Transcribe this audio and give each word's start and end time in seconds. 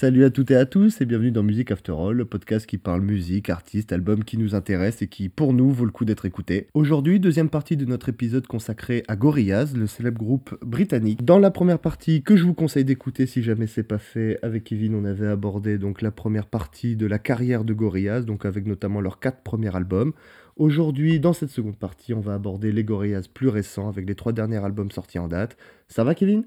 Salut 0.00 0.24
à 0.24 0.30
toutes 0.30 0.50
et 0.50 0.56
à 0.56 0.64
tous 0.64 1.02
et 1.02 1.04
bienvenue 1.04 1.30
dans 1.30 1.42
Music 1.42 1.70
After 1.70 1.92
All, 1.92 2.16
le 2.16 2.24
podcast 2.24 2.64
qui 2.64 2.78
parle 2.78 3.02
musique, 3.02 3.50
artistes, 3.50 3.92
albums 3.92 4.24
qui 4.24 4.38
nous 4.38 4.54
intéressent 4.54 5.02
et 5.02 5.08
qui, 5.08 5.28
pour 5.28 5.52
nous, 5.52 5.70
vaut 5.70 5.84
le 5.84 5.90
coup 5.90 6.06
d'être 6.06 6.24
écouté. 6.24 6.68
Aujourd'hui, 6.72 7.20
deuxième 7.20 7.50
partie 7.50 7.76
de 7.76 7.84
notre 7.84 8.08
épisode 8.08 8.46
consacré 8.46 9.04
à 9.08 9.16
Gorillaz, 9.16 9.76
le 9.76 9.86
célèbre 9.86 10.16
groupe 10.16 10.56
britannique. 10.64 11.22
Dans 11.22 11.38
la 11.38 11.50
première 11.50 11.78
partie, 11.78 12.22
que 12.22 12.34
je 12.34 12.44
vous 12.44 12.54
conseille 12.54 12.86
d'écouter 12.86 13.26
si 13.26 13.42
jamais 13.42 13.66
c'est 13.66 13.82
pas 13.82 13.98
fait, 13.98 14.38
avec 14.40 14.64
Kevin, 14.64 14.94
on 14.94 15.04
avait 15.04 15.26
abordé 15.26 15.76
donc 15.76 16.00
la 16.00 16.10
première 16.10 16.46
partie 16.46 16.96
de 16.96 17.04
la 17.04 17.18
carrière 17.18 17.62
de 17.62 17.74
Gorillaz, 17.74 18.22
donc 18.22 18.46
avec 18.46 18.64
notamment 18.64 19.02
leurs 19.02 19.20
quatre 19.20 19.42
premiers 19.42 19.76
albums. 19.76 20.14
Aujourd'hui, 20.56 21.20
dans 21.20 21.34
cette 21.34 21.50
seconde 21.50 21.76
partie, 21.76 22.14
on 22.14 22.20
va 22.20 22.32
aborder 22.32 22.72
les 22.72 22.84
Gorillaz 22.84 23.28
plus 23.28 23.48
récents 23.48 23.90
avec 23.90 24.08
les 24.08 24.14
trois 24.14 24.32
derniers 24.32 24.64
albums 24.64 24.92
sortis 24.92 25.18
en 25.18 25.28
date. 25.28 25.58
Ça 25.88 26.04
va, 26.04 26.14
Kevin? 26.14 26.46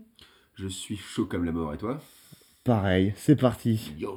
Je 0.55 0.67
suis 0.67 0.97
chaud 0.97 1.27
comme 1.27 1.45
la 1.45 1.51
mort, 1.51 1.71
et 1.71 1.77
toi? 1.77 2.01
Pareil, 2.65 3.13
c'est 3.17 3.35
parti. 3.35 3.91
Yo 3.99 4.13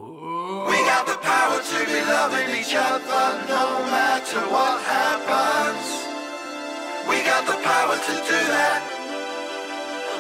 We 0.68 0.78
got 0.86 1.04
the 1.04 1.18
power 1.18 1.58
to 1.58 1.78
be 1.84 1.98
loving 2.06 2.46
each 2.54 2.76
other 2.76 3.42
no 3.50 3.82
matter 3.90 4.38
what 4.54 4.78
happens. 4.86 5.86
We 7.10 7.26
got 7.26 7.42
the 7.44 7.58
power 7.58 7.96
to 7.98 8.12
do 8.22 8.38
that. 8.54 8.82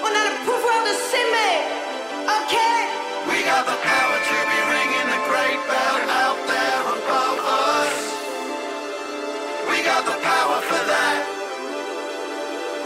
On 0.02 0.10
a 0.10 0.24
le 0.26 0.38
pouvoir 0.42 0.82
de 0.82 0.94
s'aimer, 1.06 1.70
ok 2.26 2.54
We 3.30 3.44
got 3.46 3.62
the 3.64 3.78
power 3.78 4.18
to 4.18 4.38
be 4.50 4.58
ringing 4.74 5.06
the 5.06 5.22
great 5.30 5.60
bell 5.70 5.98
out 6.10 6.40
there 6.50 6.82
above 6.98 7.38
us. 7.46 7.94
We 9.70 9.84
got 9.86 10.02
the 10.04 10.18
power 10.26 10.58
for 10.66 10.82
that. 10.90 11.22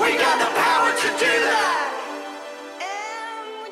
We 0.05 0.19
got 0.21 0.37
the 0.37 0.53
power 0.53 0.91
to 0.93 1.09
do 1.17 1.33
that. 1.49 1.90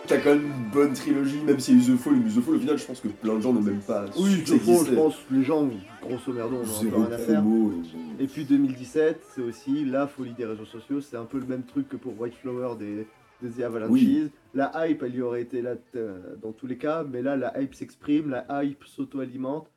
T'as 0.09 0.19
quand 0.21 0.30
même 0.35 0.45
une 0.47 0.71
bonne 0.73 0.93
trilogie, 0.95 1.43
même 1.45 1.61
si 1.61 1.77
The 1.79 1.97
Fall 1.97 2.15
The 2.25 2.41
Fall, 2.41 2.55
au 2.55 2.59
final, 2.59 2.79
je 2.79 2.87
pense 2.87 3.01
que 3.01 3.09
plein 3.09 3.35
de 3.37 3.41
gens 3.41 3.53
n'ont 3.53 3.61
même 3.61 3.80
pas 3.80 4.07
Oui, 4.19 4.37
su 4.37 4.43
que 4.45 4.53
je 4.59 4.95
pense, 4.95 5.16
les 5.30 5.43
gens, 5.43 5.69
grosso 6.01 6.32
merdo, 6.32 6.57
on 6.57 6.60
en 6.63 7.02
a 7.02 7.07
rien 7.07 7.13
à 7.15 7.19
faire. 7.19 7.45
et- 8.19 8.27
puis 8.27 8.45
2017, 8.47 9.21
c'est 9.35 9.43
aussi 9.43 9.85
la 9.85 10.07
folie 10.07 10.32
des 10.32 10.47
réseaux 10.47 10.65
sociaux. 10.65 11.02
C'est 11.02 11.16
un 11.19 11.27
peu 11.27 11.38
le 11.38 11.45
même 11.47 11.63
truc 11.65 11.91
que 11.91 11.97
pour 11.97 12.19
White 12.19 12.35
Flower 12.41 12.77
des, 12.79 13.07
des 13.43 13.51
The 13.51 13.65
Avalanches. 13.65 13.91
Oui. 13.91 14.30
La 14.55 14.73
hype, 14.88 15.02
elle 15.02 15.15
y 15.15 15.21
aurait 15.21 15.43
été 15.43 15.60
là 15.60 15.74
euh, 15.95 16.37
dans 16.41 16.52
tous 16.52 16.66
les 16.66 16.79
cas, 16.79 17.04
mais 17.04 17.21
là, 17.21 17.37
la 17.37 17.60
hype 17.60 17.75
s'exprime, 17.75 18.30
la 18.30 18.65
hype 18.65 18.85
s'auto-alimente. 18.85 19.71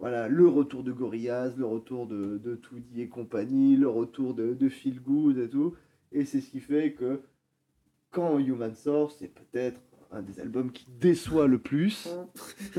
Voilà, 0.00 0.26
le 0.28 0.48
retour 0.48 0.82
de 0.82 0.90
Gorillaz, 0.92 1.52
le 1.56 1.66
retour 1.66 2.06
de, 2.08 2.40
de 2.42 2.56
Toody 2.56 3.02
et 3.02 3.08
compagnie, 3.08 3.76
le 3.76 3.88
retour 3.88 4.34
de, 4.34 4.54
de 4.54 4.68
Feel 4.68 5.00
Good 5.00 5.38
et 5.38 5.48
tout. 5.48 5.74
Et 6.10 6.24
c'est 6.24 6.40
ce 6.40 6.50
qui 6.50 6.60
fait 6.60 6.92
que 6.98 7.20
quand 8.10 8.38
Human 8.38 8.74
sort, 8.74 9.12
c'est 9.12 9.28
peut-être 9.28 9.80
un 10.10 10.22
des 10.22 10.40
albums 10.40 10.72
qui 10.72 10.86
déçoit 11.00 11.46
le 11.46 11.58
plus. 11.58 12.08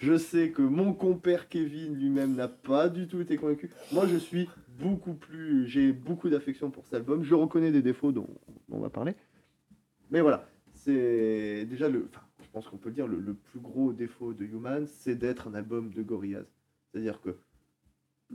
je 0.00 0.18
sais 0.18 0.50
que 0.50 0.62
mon 0.62 0.92
compère 0.92 1.48
Kevin 1.48 1.94
lui-même 1.94 2.34
n'a 2.34 2.48
pas 2.48 2.88
du 2.88 3.08
tout 3.08 3.20
été 3.20 3.36
convaincu. 3.36 3.70
Moi, 3.92 4.06
je 4.06 4.16
suis 4.16 4.48
beaucoup 4.78 5.14
plus. 5.14 5.66
J'ai 5.66 5.92
beaucoup 5.92 6.28
d'affection 6.28 6.70
pour 6.70 6.84
cet 6.84 6.94
album. 6.94 7.22
Je 7.22 7.34
reconnais 7.34 7.70
des 7.70 7.82
défauts 7.82 8.12
dont, 8.12 8.28
on 8.70 8.80
va 8.80 8.90
parler. 8.90 9.14
Mais 10.10 10.20
voilà, 10.20 10.46
c'est 10.72 11.64
déjà 11.64 11.88
le. 11.88 12.06
Enfin, 12.10 12.26
je 12.42 12.48
pense 12.52 12.68
qu'on 12.68 12.76
peut 12.76 12.90
le 12.90 12.94
dire, 12.94 13.08
le, 13.08 13.18
le 13.20 13.34
plus 13.34 13.60
gros 13.60 13.92
défaut 13.92 14.34
de 14.34 14.44
Human, 14.44 14.86
c'est 14.86 15.14
d'être 15.14 15.48
un 15.48 15.54
album 15.54 15.90
de 15.90 16.02
Gorillaz. 16.02 16.44
C'est-à-dire 16.92 17.20
que. 17.20 17.36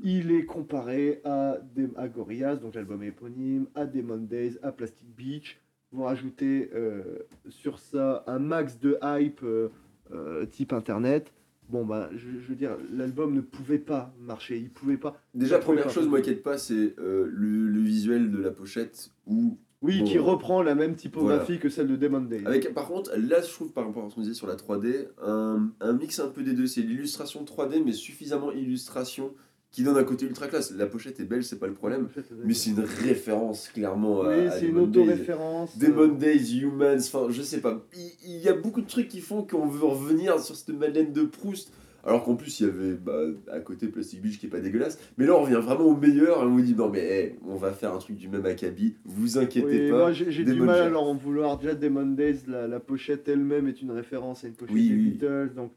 Il 0.03 0.31
est 0.31 0.45
comparé 0.45 1.21
à, 1.25 1.57
des, 1.75 1.89
à 1.95 2.07
Gorillaz, 2.07 2.57
donc 2.57 2.75
l'album 2.75 3.03
éponyme, 3.03 3.67
à 3.75 3.85
Demon 3.85 4.17
Days, 4.17 4.57
à 4.63 4.71
Plastic 4.71 5.07
Beach. 5.15 5.59
Vous 5.91 6.03
rajoutez 6.03 6.69
euh, 6.73 7.01
sur 7.49 7.79
ça 7.79 8.23
un 8.27 8.39
max 8.39 8.79
de 8.79 8.97
hype 9.03 9.41
euh, 9.43 9.69
euh, 10.13 10.45
type 10.45 10.73
internet. 10.73 11.33
Bon, 11.67 11.85
bah, 11.85 12.09
je, 12.13 12.29
je 12.39 12.47
veux 12.47 12.55
dire, 12.55 12.77
l'album 12.91 13.33
ne 13.33 13.41
pouvait 13.41 13.79
pas 13.79 14.13
marcher. 14.19 14.57
Il 14.57 14.69
pouvait 14.69 14.97
pas. 14.97 15.19
Déjà, 15.33 15.59
première 15.59 15.85
pas. 15.85 15.89
chose, 15.89 16.07
moi, 16.07 16.21
qui 16.21 16.33
pas, 16.35 16.57
c'est 16.57 16.95
le, 16.97 17.27
le 17.27 17.79
visuel 17.81 18.31
de 18.31 18.39
la 18.39 18.51
pochette 18.51 19.11
où. 19.25 19.57
Oui, 19.81 19.99
Bon, 19.99 20.05
qui 20.05 20.17
reprend 20.17 20.61
la 20.61 20.75
même 20.75 20.95
typographie 20.95 21.57
que 21.57 21.69
celle 21.69 21.87
de 21.87 21.95
Demon 21.95 22.19
Days. 22.21 22.45
Avec, 22.45 22.73
par 22.73 22.85
contre, 22.87 23.11
là, 23.15 23.41
je 23.41 23.49
trouve, 23.49 23.71
par 23.71 23.85
rapport 23.85 24.05
à 24.05 24.09
ce 24.09 24.15
qu'on 24.15 24.21
disait 24.21 24.33
sur 24.33 24.47
la 24.47 24.57
3D, 24.57 25.07
un, 25.23 25.69
un 25.79 25.93
mix 25.93 26.19
un 26.19 26.27
peu 26.27 26.43
des 26.43 26.51
deux. 26.53 26.67
C'est 26.67 26.81
l'illustration 26.81 27.45
3D, 27.45 27.81
mais 27.85 27.93
suffisamment 27.93 28.51
illustration 28.51 29.33
qui 29.71 29.83
donne 29.83 29.97
un 29.97 30.03
côté 30.03 30.25
ultra 30.25 30.47
classe. 30.47 30.71
La 30.71 30.87
pochette 30.87 31.19
est 31.19 31.25
belle, 31.25 31.43
c'est 31.43 31.59
pas 31.59 31.67
le 31.67 31.73
problème. 31.73 32.07
Mais 32.43 32.53
c'est 32.53 32.71
une 32.71 32.79
référence, 32.79 33.67
clairement. 33.69 34.23
à- 34.23 34.29
Oui, 34.29 34.47
à 34.47 34.51
c'est 34.51 34.67
une 34.67 34.79
auto-référence. 34.79 35.77
Demon 35.77 36.07
Days, 36.07 36.59
Humans, 36.61 36.97
enfin 36.97 37.27
je 37.29 37.41
sais 37.41 37.61
pas. 37.61 37.85
Il, 37.95 38.11
il 38.35 38.37
y 38.41 38.49
a 38.49 38.53
beaucoup 38.53 38.81
de 38.81 38.87
trucs 38.87 39.07
qui 39.07 39.19
font 39.21 39.43
qu'on 39.43 39.67
veut 39.67 39.85
revenir 39.85 40.39
sur 40.39 40.55
cette 40.55 40.69
Madeleine 40.69 41.13
de 41.13 41.23
Proust. 41.23 41.71
Alors 42.05 42.23
qu'en 42.23 42.35
plus 42.35 42.61
il 42.61 42.65
y 42.65 42.69
avait 42.69 42.93
bah, 42.93 43.19
à 43.51 43.59
côté 43.59 43.87
Plastic 43.89 44.21
Beach 44.21 44.39
qui 44.39 44.45
est 44.45 44.49
pas 44.49 44.61
dégueulasse. 44.61 44.97
Mais 45.17 45.25
là 45.25 45.35
on 45.35 45.41
revient 45.43 45.59
vraiment 45.61 45.83
au 45.83 45.97
meilleur 45.97 46.41
et 46.41 46.45
on 46.45 46.49
vous 46.51 46.61
dit 46.61 46.73
non 46.73 46.89
mais 46.89 47.01
hey, 47.01 47.35
on 47.45 47.57
va 47.57 47.73
faire 47.73 47.93
un 47.93 47.97
truc 47.97 48.15
du 48.15 48.29
même 48.29 48.45
acabit. 48.45 48.95
Vous 49.03 49.37
inquiétez 49.37 49.83
Oui, 49.85 49.89
pas. 49.91 49.97
moi 49.97 50.11
j'ai 50.13 50.31
j'ai 50.31 50.45
du 50.45 50.61
mal 50.61 50.79
à 50.79 50.89
leur 50.89 51.03
en 51.03 51.13
vouloir. 51.15 51.57
Déjà, 51.59 51.75
Demon 51.75 52.05
Days, 52.05 52.39
la, 52.47 52.67
la 52.67 52.79
pochette 52.79 53.27
elle-même 53.27 53.67
est 53.67 53.81
une 53.81 53.91
référence 53.91 54.45
à 54.45 54.47
une 54.47 54.53
pochette 54.53 54.73
Oui, 54.73 54.87
des. 54.89 54.95
Beatles. 54.95 55.51
Donc 55.57 55.73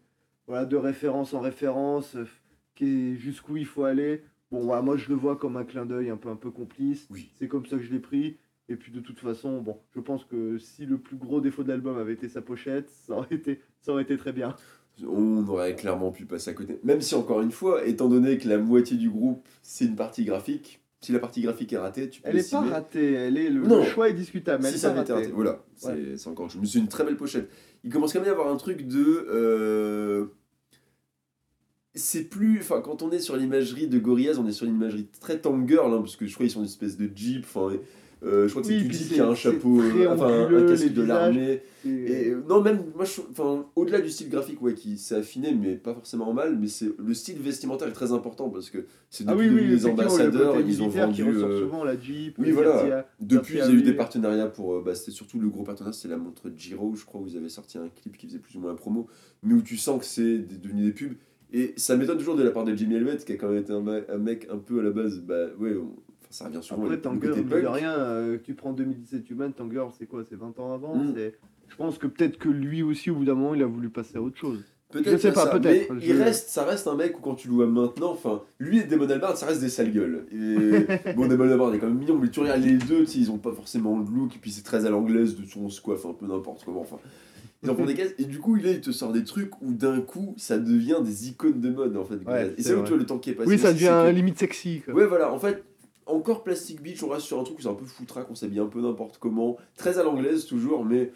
voilà, 0.46 0.64
de 0.64 0.76
référence 0.76 1.34
en 1.34 1.40
référence, 1.40 2.14
euh, 2.14 2.24
jusqu'où 2.80 3.56
il 3.56 3.66
faut 3.66 3.84
aller. 3.84 4.22
Bon, 4.50 4.60
voilà, 4.64 4.82
moi 4.82 4.96
je 4.96 5.08
le 5.08 5.14
vois 5.14 5.36
comme 5.36 5.56
un 5.56 5.64
clin 5.64 5.86
d'œil 5.86 6.10
un 6.10 6.16
peu, 6.16 6.28
un 6.28 6.36
peu 6.36 6.50
complice. 6.50 7.06
Oui. 7.10 7.30
C'est 7.38 7.48
comme 7.48 7.64
ça 7.66 7.76
que 7.76 7.82
je 7.82 7.92
l'ai 7.92 8.00
pris. 8.00 8.36
Et 8.68 8.76
puis 8.76 8.92
de 8.92 9.00
toute 9.00 9.18
façon, 9.18 9.60
bon, 9.60 9.78
je 9.94 10.00
pense 10.00 10.24
que 10.24 10.56
si 10.58 10.86
le 10.86 10.98
plus 10.98 11.16
gros 11.16 11.40
défaut 11.40 11.62
de 11.62 11.68
l'album 11.68 11.98
avait 11.98 12.12
été 12.12 12.28
sa 12.28 12.40
pochette, 12.42 12.88
ça 12.90 13.14
aurait 13.14 13.34
été, 13.34 13.60
ça 13.80 13.92
aurait 13.92 14.02
été 14.02 14.16
très 14.16 14.32
bien. 14.32 14.54
On 15.06 15.46
aurait 15.48 15.74
clairement 15.74 16.10
pu 16.12 16.26
passer 16.26 16.50
à 16.50 16.54
côté. 16.54 16.78
Même 16.84 17.00
si 17.00 17.14
encore 17.14 17.40
une 17.40 17.50
fois, 17.50 17.84
étant 17.86 18.08
donné 18.08 18.38
que 18.38 18.48
la 18.48 18.58
moitié 18.58 18.96
du 18.96 19.10
groupe 19.10 19.46
c'est 19.62 19.86
une 19.86 19.96
partie 19.96 20.24
graphique, 20.24 20.80
si 21.00 21.12
la 21.12 21.18
partie 21.18 21.40
graphique 21.42 21.72
est 21.72 21.78
ratée, 21.78 22.08
tu 22.08 22.20
peux 22.22 22.28
Elle 22.28 22.38
est 22.38 22.50
pas 22.50 22.60
ratée, 22.60 23.12
elle 23.14 23.36
est, 23.36 23.50
le, 23.50 23.62
Non. 23.62 23.78
le 23.78 23.84
choix 23.84 24.08
est 24.08 24.12
discutable. 24.14 24.62
mais 24.62 24.68
si 24.68 24.74
elle 24.74 24.78
est 24.78 24.82
ça 24.82 24.90
avait 24.92 25.00
été 25.02 25.12
raté. 25.12 25.28
Voilà, 25.32 25.64
c'est 25.74 25.88
Ouais. 25.92 26.14
encore. 26.28 26.48
Mais 26.60 26.66
c'est 26.66 26.78
une 26.78 26.88
très 26.88 27.04
belle 27.04 27.16
pochette. 27.16 27.50
Il 27.84 27.90
commence 27.92 28.12
quand 28.12 28.20
même 28.20 28.28
à 28.28 28.30
y 28.30 28.32
avoir 28.32 28.52
un 28.52 28.56
truc 28.56 28.86
de. 28.86 29.26
euh, 29.30 30.26
C'est 31.94 32.24
plus. 32.24 32.58
Enfin, 32.60 32.80
quand 32.80 33.02
on 33.02 33.10
est 33.10 33.18
sur 33.18 33.36
l'imagerie 33.36 33.86
de 33.86 33.98
Gorillaz, 33.98 34.38
on 34.38 34.46
est 34.46 34.52
sur 34.52 34.66
une 34.66 34.74
imagerie 34.76 35.06
très 35.20 35.38
tank 35.38 35.68
girl, 35.68 35.92
hein, 35.92 35.98
parce 36.00 36.16
que 36.16 36.26
je 36.26 36.32
crois 36.34 36.44
qu'ils 36.46 36.52
sont 36.52 36.60
une 36.60 36.66
espèce 36.66 36.96
de 36.96 37.10
jeep. 37.14 37.44
Enfin, 37.44 37.70
euh, 38.24 38.46
je 38.46 38.50
crois 38.52 38.62
que 38.62 38.68
Oui, 38.68 38.86
c'est 38.90 38.96
c'est- 38.96 39.14
qui 39.14 39.20
a 39.20 39.28
un 39.28 39.34
c'est 39.34 39.40
chapeau, 39.52 39.78
euh, 39.80 40.06
enfin 40.08 40.48
un- 40.48 40.66
casque 40.68 40.92
de 40.94 41.02
l'armée. 41.02 41.60
C'est- 41.82 41.88
Et 41.90 42.30
euh, 42.30 42.42
non, 42.48 42.62
même 42.62 42.82
moi, 42.94 43.04
je, 43.04 43.20
enfin, 43.32 43.66
au-delà 43.76 44.00
du 44.00 44.08
style 44.08 44.30
graphique, 44.30 44.62
ouais, 44.62 44.72
qui 44.72 44.96
s'est 44.96 45.16
affiné, 45.16 45.52
mais 45.54 45.74
pas 45.74 45.92
forcément 45.92 46.32
mal, 46.32 46.56
mais 46.58 46.68
c'est 46.68 46.88
le 46.98 47.12
style 47.12 47.38
vestimentaire 47.40 47.88
est 47.88 47.92
très 47.92 48.12
important 48.12 48.48
parce 48.48 48.70
que 48.70 48.86
c'est 49.10 49.24
Ah 49.26 49.34
depuis 49.34 49.48
oui, 49.50 49.54
oui, 49.56 49.66
les 49.66 49.76
le 49.76 49.86
ambassadeurs, 49.88 50.54
côté 50.54 50.64
ils 50.68 50.82
ont 50.82 50.88
vendu. 50.88 51.22
qui 51.24 51.28
euh, 51.28 51.58
souvent 51.60 51.84
la 51.84 52.00
Jeep. 52.00 52.36
oui, 52.38 52.52
voilà. 52.52 53.06
Depuis, 53.20 53.58
ils 53.58 53.64
ont 53.64 53.70
eu 53.74 53.82
des 53.82 53.92
partenariats 53.92 54.46
pour. 54.46 54.74
euh, 54.76 54.82
Bah, 54.82 54.94
c'était 54.94 55.10
surtout 55.10 55.38
le 55.40 55.48
gros 55.50 55.64
partenaire, 55.64 55.92
c'était 55.92 56.08
la 56.14 56.16
montre 56.16 56.50
Giro, 56.56 56.94
je 56.94 57.04
crois, 57.04 57.20
où 57.20 57.26
ils 57.26 57.36
avaient 57.36 57.48
sorti 57.50 57.76
un 57.76 57.88
clip 57.88 58.16
qui 58.16 58.28
faisait 58.28 58.38
plus 58.38 58.56
ou 58.56 58.60
moins 58.60 58.70
la 58.70 58.76
promo, 58.76 59.08
mais 59.42 59.52
où 59.54 59.60
tu 59.60 59.76
sens 59.76 59.98
que 60.00 60.06
c'est 60.06 60.38
devenu 60.38 60.84
des 60.84 60.92
pubs. 60.92 61.12
Et 61.52 61.74
ça 61.76 61.96
m'étonne 61.96 62.18
toujours 62.18 62.36
de 62.36 62.42
la 62.42 62.50
part 62.50 62.64
de 62.64 62.74
Jimmy 62.74 62.94
Elliott, 62.96 63.24
qui 63.24 63.32
a 63.32 63.36
quand 63.36 63.48
même 63.48 63.58
été 63.62 63.72
un, 63.72 64.18
mec 64.18 64.46
un 64.50 64.58
peu 64.58 64.80
à 64.80 64.82
la 64.82 64.90
base. 64.90 65.20
Bah 65.20 65.34
ouais, 65.58 65.74
on- 65.76 65.92
enfin, 65.92 66.30
ça 66.30 66.44
revient 66.46 66.58
souvent. 66.62 66.84
Après, 66.84 66.98
Tanger, 66.98 67.28
punk. 67.42 67.64
rien, 67.74 67.92
euh, 67.92 68.38
tu 68.42 68.54
prends 68.54 68.72
2017 68.72 69.28
Human, 69.30 69.52
Tanger, 69.52 69.84
c'est 69.98 70.06
quoi 70.06 70.22
C'est 70.28 70.36
20 70.36 70.58
ans 70.58 70.72
avant 70.72 70.96
Mm. 70.96 71.12
c'est- 71.14 71.34
Je 71.68 71.76
pense 71.76 71.96
que 71.98 72.06
peut-être 72.06 72.38
que 72.38 72.48
lui 72.50 72.82
aussi, 72.82 73.10
au 73.10 73.14
bout 73.16 73.24
d'un 73.24 73.34
moment, 73.34 73.54
il 73.54 73.62
a 73.62 73.66
voulu 73.66 73.88
passer 73.88 74.16
à 74.18 74.22
autre 74.22 74.36
chose. 74.36 74.62
Peut-être 74.90 75.10
Je 75.12 75.16
sais 75.16 75.32
pas, 75.32 75.46
peut-être. 75.46 75.90
Mais 75.94 76.00
Je- 76.00 76.06
il 76.10 76.22
reste, 76.22 76.50
ça 76.50 76.64
reste 76.66 76.86
un 76.86 76.94
mec 76.94 77.16
où 77.18 77.22
quand 77.22 77.34
tu 77.34 77.48
le 77.48 77.54
vois 77.54 77.66
maintenant, 77.66 78.10
enfin, 78.12 78.42
lui 78.58 78.78
et 78.80 78.84
Damon 78.84 79.08
Albarn, 79.08 79.34
ça 79.36 79.46
reste 79.46 79.62
des 79.62 79.70
sales 79.70 79.90
gueules. 79.90 80.26
Et 80.30 80.34
bon, 81.16 81.26
Damon 81.28 81.50
Albarn 81.50 81.74
est 81.74 81.78
quand 81.78 81.86
même 81.86 81.96
mignon, 81.98 82.18
mais 82.18 82.28
tu 82.28 82.40
regardes 82.40 82.60
les 82.62 82.76
deux, 82.76 83.04
ils 83.16 83.30
ont 83.30 83.38
pas 83.38 83.52
forcément 83.52 83.98
le 83.98 84.04
look, 84.04 84.36
et 84.36 84.38
puis 84.38 84.50
c'est 84.50 84.62
très 84.62 84.84
à 84.84 84.90
l'anglaise 84.90 85.34
de 85.40 85.46
son 85.46 85.70
squaff, 85.70 86.04
un 86.04 86.12
peu 86.12 86.26
n'importe 86.26 86.62
comment, 86.66 86.80
enfin. 86.82 86.96
Ils 87.62 87.70
en 87.70 87.76
font 87.76 87.84
des 87.84 87.94
caisses, 87.94 88.14
et 88.18 88.24
du 88.24 88.40
coup, 88.40 88.56
il, 88.56 88.80
te 88.80 88.90
sort 88.90 89.12
des 89.12 89.22
trucs 89.22 89.52
où 89.62 89.72
d'un 89.72 90.00
coup, 90.00 90.34
ça 90.36 90.58
devient 90.58 90.98
des 91.02 91.28
icônes 91.28 91.60
de 91.60 91.70
mode, 91.70 91.96
en 91.96 92.04
fait. 92.04 92.16
Ouais, 92.26 92.54
et 92.58 92.62
c'est 92.62 92.74
là 92.74 92.82
tu 92.82 92.88
vois 92.88 92.98
le 92.98 93.06
temps 93.06 93.18
qui 93.18 93.30
est 93.30 93.34
passé. 93.34 93.50
oui, 93.50 93.58
ça 93.58 93.72
devient 93.72 94.02
que- 94.06 94.10
limite 94.10 94.38
sexy. 94.38 94.82
Quoi. 94.84 94.94
Ouais, 94.94 95.06
voilà, 95.06 95.32
en 95.32 95.38
fait, 95.38 95.62
encore 96.06 96.42
Plastic 96.42 96.82
Beach, 96.82 97.02
on 97.04 97.08
reste 97.08 97.26
sur 97.26 97.38
un 97.38 97.44
truc 97.44 97.58
où 97.58 97.62
c'est 97.62 97.68
un 97.68 97.74
peu 97.74 97.84
foutraque, 97.84 98.26
on 98.30 98.34
s'habille 98.34 98.58
un 98.58 98.66
peu 98.66 98.80
n'importe 98.80 99.18
comment, 99.18 99.56
très 99.76 99.98
à 99.98 100.02
l'anglaise 100.02 100.46
toujours, 100.46 100.84
mais 100.84 101.12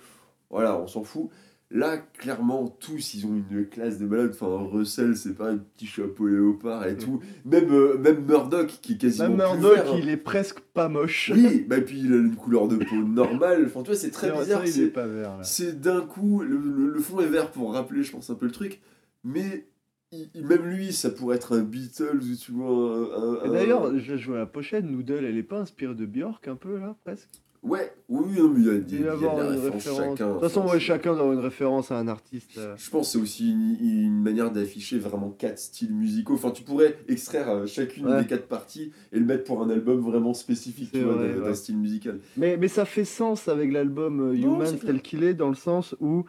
voilà, 0.51 0.79
on 0.79 0.87
s'en 0.87 1.03
fout. 1.03 1.31
Là, 1.73 1.97
clairement, 1.99 2.69
tous, 2.69 3.15
ils 3.15 3.27
ont 3.27 3.35
une 3.51 3.67
classe 3.67 3.99
de 3.99 4.07
malade. 4.07 4.31
Enfin, 4.35 4.69
Russell, 4.71 5.17
c'est 5.17 5.35
pas 5.35 5.51
un 5.51 5.59
petit 5.59 5.87
chapeau 5.87 6.29
léopard 6.29 6.87
et 6.87 6.97
tout. 6.97 7.21
Même, 7.45 7.73
euh, 7.73 7.99
même 7.99 8.25
Murdoch, 8.25 8.69
qui 8.81 8.93
est 8.93 8.97
quasiment 8.99 9.31
Même 9.31 9.37
plus 9.51 9.59
Murdoch, 9.61 9.75
vert, 9.75 9.93
hein. 9.93 9.99
il 10.01 10.09
est 10.09 10.17
presque 10.17 10.61
pas 10.61 10.89
moche. 10.89 11.33
Oui, 11.35 11.65
bah 11.69 11.81
puis 11.81 11.99
il 12.05 12.13
a 12.13 12.17
une 12.19 12.37
couleur 12.37 12.69
de 12.69 12.77
peau 12.77 12.95
normale. 12.95 13.65
Enfin, 13.67 13.83
tu 13.83 13.89
vois, 13.91 13.97
c'est 13.97 14.11
très 14.13 14.31
bizarre. 14.31 14.63
c'est- 14.65 14.83
est 14.83 14.87
pas 14.91 15.09
vert 15.09 15.39
là. 15.39 15.43
c'est 15.43 15.81
d'un 15.81 16.03
coup, 16.03 16.43
le, 16.43 16.57
le- 16.57 16.91
le 16.93 17.01
fond 17.01 17.19
est 17.21 17.27
vert 17.27 17.51
pour 17.51 17.73
rappeler, 17.75 18.05
je 18.05 18.13
pense, 18.13 18.31
un 18.31 18.37
peu 18.37 18.47
le 18.47 18.53
truc. 18.53 18.81
Mais 19.25 19.67
il- 20.13 20.31
il- 20.37 20.47
même 20.47 20.63
lui, 20.67 20.93
ça 20.93 21.11
pourrait 21.11 21.35
être 21.35 21.57
un 21.59 21.63
Beatles 21.65 22.21
ou 22.23 22.37
tu 22.37 22.53
vois 22.53 23.41
un. 23.43 23.49
un- 23.49 23.53
d'ailleurs, 23.53 23.99
je, 23.99 24.17
je 24.17 24.27
vois 24.29 24.39
la 24.39 24.47
pochette, 24.47 24.85
Noodle, 24.85 25.25
elle 25.25 25.37
est 25.37 25.43
pas 25.43 25.59
inspirée 25.59 25.97
de 25.97 26.07
Björk 26.07 26.47
un 26.47 26.55
peu 26.55 26.79
là, 26.79 26.95
presque? 27.05 27.29
Ouais, 27.69 27.93
oui, 28.09 28.25
oui, 28.29 28.39
non, 28.41 28.49
mais 28.51 28.61
il 28.61 28.67
y 28.67 28.71
a, 28.71 28.75
des- 28.75 28.95
Il 28.97 29.01
il 29.01 29.05
y 29.05 29.09
a 29.09 29.15
y 29.15 29.19
des 29.19 29.27
références 29.27 29.73
référence. 29.75 29.99
chacun. 29.99 30.27
De 30.29 30.33
toute 30.35 30.41
façon, 30.43 30.61
enfin, 30.61 30.69
ouais, 30.69 30.79
c'est- 30.79 30.85
chacun 30.85 31.13
doit 31.13 31.21
avoir 31.23 31.33
une 31.35 31.41
référence 31.45 31.91
à 31.91 31.99
un 31.99 32.07
artiste. 32.09 32.59
euh. 32.59 32.75
Je 32.77 32.91
pense 32.91 33.07
que 33.07 33.13
c'est 33.13 33.23
aussi 33.23 33.51
une, 33.51 33.77
une 33.81 34.23
manière 34.23 34.53
d'afficher 34.53 34.99
vraiment 34.99 35.31
quatre 35.31 35.59
styles 35.59 35.93
musicaux. 35.95 36.35
Enfin, 36.35 36.53
tu 36.53 36.63
pourrais 36.63 36.97
extraire 37.09 37.49
euh, 37.51 37.67
chacune 37.67 38.07
Ouais. 38.07 38.21
des 38.23 38.27
quatre 38.29 38.47
parties 38.47 38.93
et 39.13 39.19
le 39.19 39.25
mettre 39.25 39.45
pour 39.45 39.63
un 39.63 39.71
album 39.71 40.01
vraiment 40.01 40.33
spécifique 40.35 40.93
tu 40.93 41.01
vois, 41.01 41.15
d'un- 41.15 41.41
ouais. 41.43 41.55
style 41.55 41.79
musical. 41.79 42.21
Mais, 42.37 42.57
mais 42.57 42.69
ça 42.69 42.85
fait 42.85 43.05
sens 43.05 43.49
avec 43.49 43.73
l'album 43.73 44.21
euh, 44.21 44.37
Non, 44.37 44.57
Human 44.57 44.79
tel 44.79 45.03
qu'il 45.03 45.25
est, 45.25 45.35
dans 45.35 45.49
le 45.49 45.55
sens 45.57 45.97
où. 46.01 46.25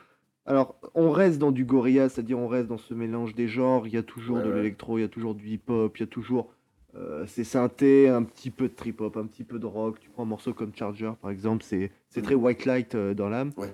Alors, 0.48 0.80
on 0.96 1.12
reste 1.12 1.40
dans 1.40 1.52
du 1.52 1.66
Gorilla, 1.66 2.08
c'est-à-dire 2.10 2.40
on 2.40 2.48
reste 2.48 2.68
dans 2.70 2.78
ce 2.78 2.94
mélange 2.94 3.36
des 3.36 3.50
genres. 3.50 3.86
Il 3.86 3.94
y 3.94 3.98
a 3.98 4.04
toujours 4.04 4.38
Ouais, 4.38 4.44
de 4.46 4.50
l'électro, 4.50 4.98
il 4.98 5.02
y 5.02 5.04
a 5.04 5.10
toujours 5.10 5.36
du 5.36 5.48
hip-hop, 5.50 5.98
il 5.98 6.00
y 6.00 6.04
a 6.04 6.08
toujours 6.08 6.50
euh, 6.98 7.26
ces 7.28 7.44
synthés, 7.44 8.10
un 8.10 8.24
petit 8.24 8.50
peu 8.50 8.68
de 8.68 8.74
trip-hop, 8.74 9.18
un 9.18 9.26
petit 9.26 9.44
peu 9.44 9.60
de 9.60 9.66
rock. 9.66 10.00
Tu 10.00 10.10
prends 10.10 10.24
un 10.24 10.28
morceau 10.28 10.54
comme 10.54 10.74
Charger, 10.76 11.12
par 11.22 11.32
exemple, 11.32 11.64
c'est 11.64 11.92
c'est 12.10 12.22
très 12.22 12.36
white 12.36 12.66
light 12.66 12.96
euh, 12.96 13.14
dans 13.14 13.30
l'âme. 13.30 13.52
Ouais. 13.58 13.74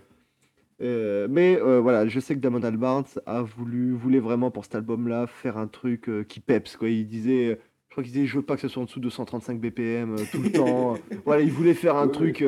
Euh, 0.82 1.28
mais 1.30 1.58
voilà, 1.82 2.08
je 2.08 2.20
sais 2.20 2.36
que 2.36 2.40
Damon 2.40 2.62
Albarn 2.64 3.06
a 3.26 3.42
voulu, 3.42 3.94
voulait 3.94 4.20
vraiment 4.20 4.52
pour 4.52 4.66
cet 4.66 4.76
album-là 4.76 5.28
faire 5.28 5.58
un 5.58 5.68
truc 5.68 6.10
qui 6.28 6.40
peps. 6.40 6.76
Quoi. 6.76 6.90
Il 6.90 7.08
disait, 7.08 7.60
je 7.88 7.92
crois 7.94 8.04
qu'il 8.04 8.12
disait, 8.12 8.26
je 8.26 8.36
veux 8.38 8.42
pas 8.44 8.56
que 8.56 8.62
ce 8.62 8.68
soit 8.68 8.82
en 8.82 8.86
dessous 8.86 9.00
de 9.00 9.10
135 9.10 9.62
BPM 9.62 10.16
tout 10.32 10.42
le 10.42 10.52
temps. 10.52 10.96
voilà, 11.26 11.42
il 11.44 11.52
voulait 11.52 11.76
faire 11.76 11.96
un 11.96 12.08
truc 12.10 12.44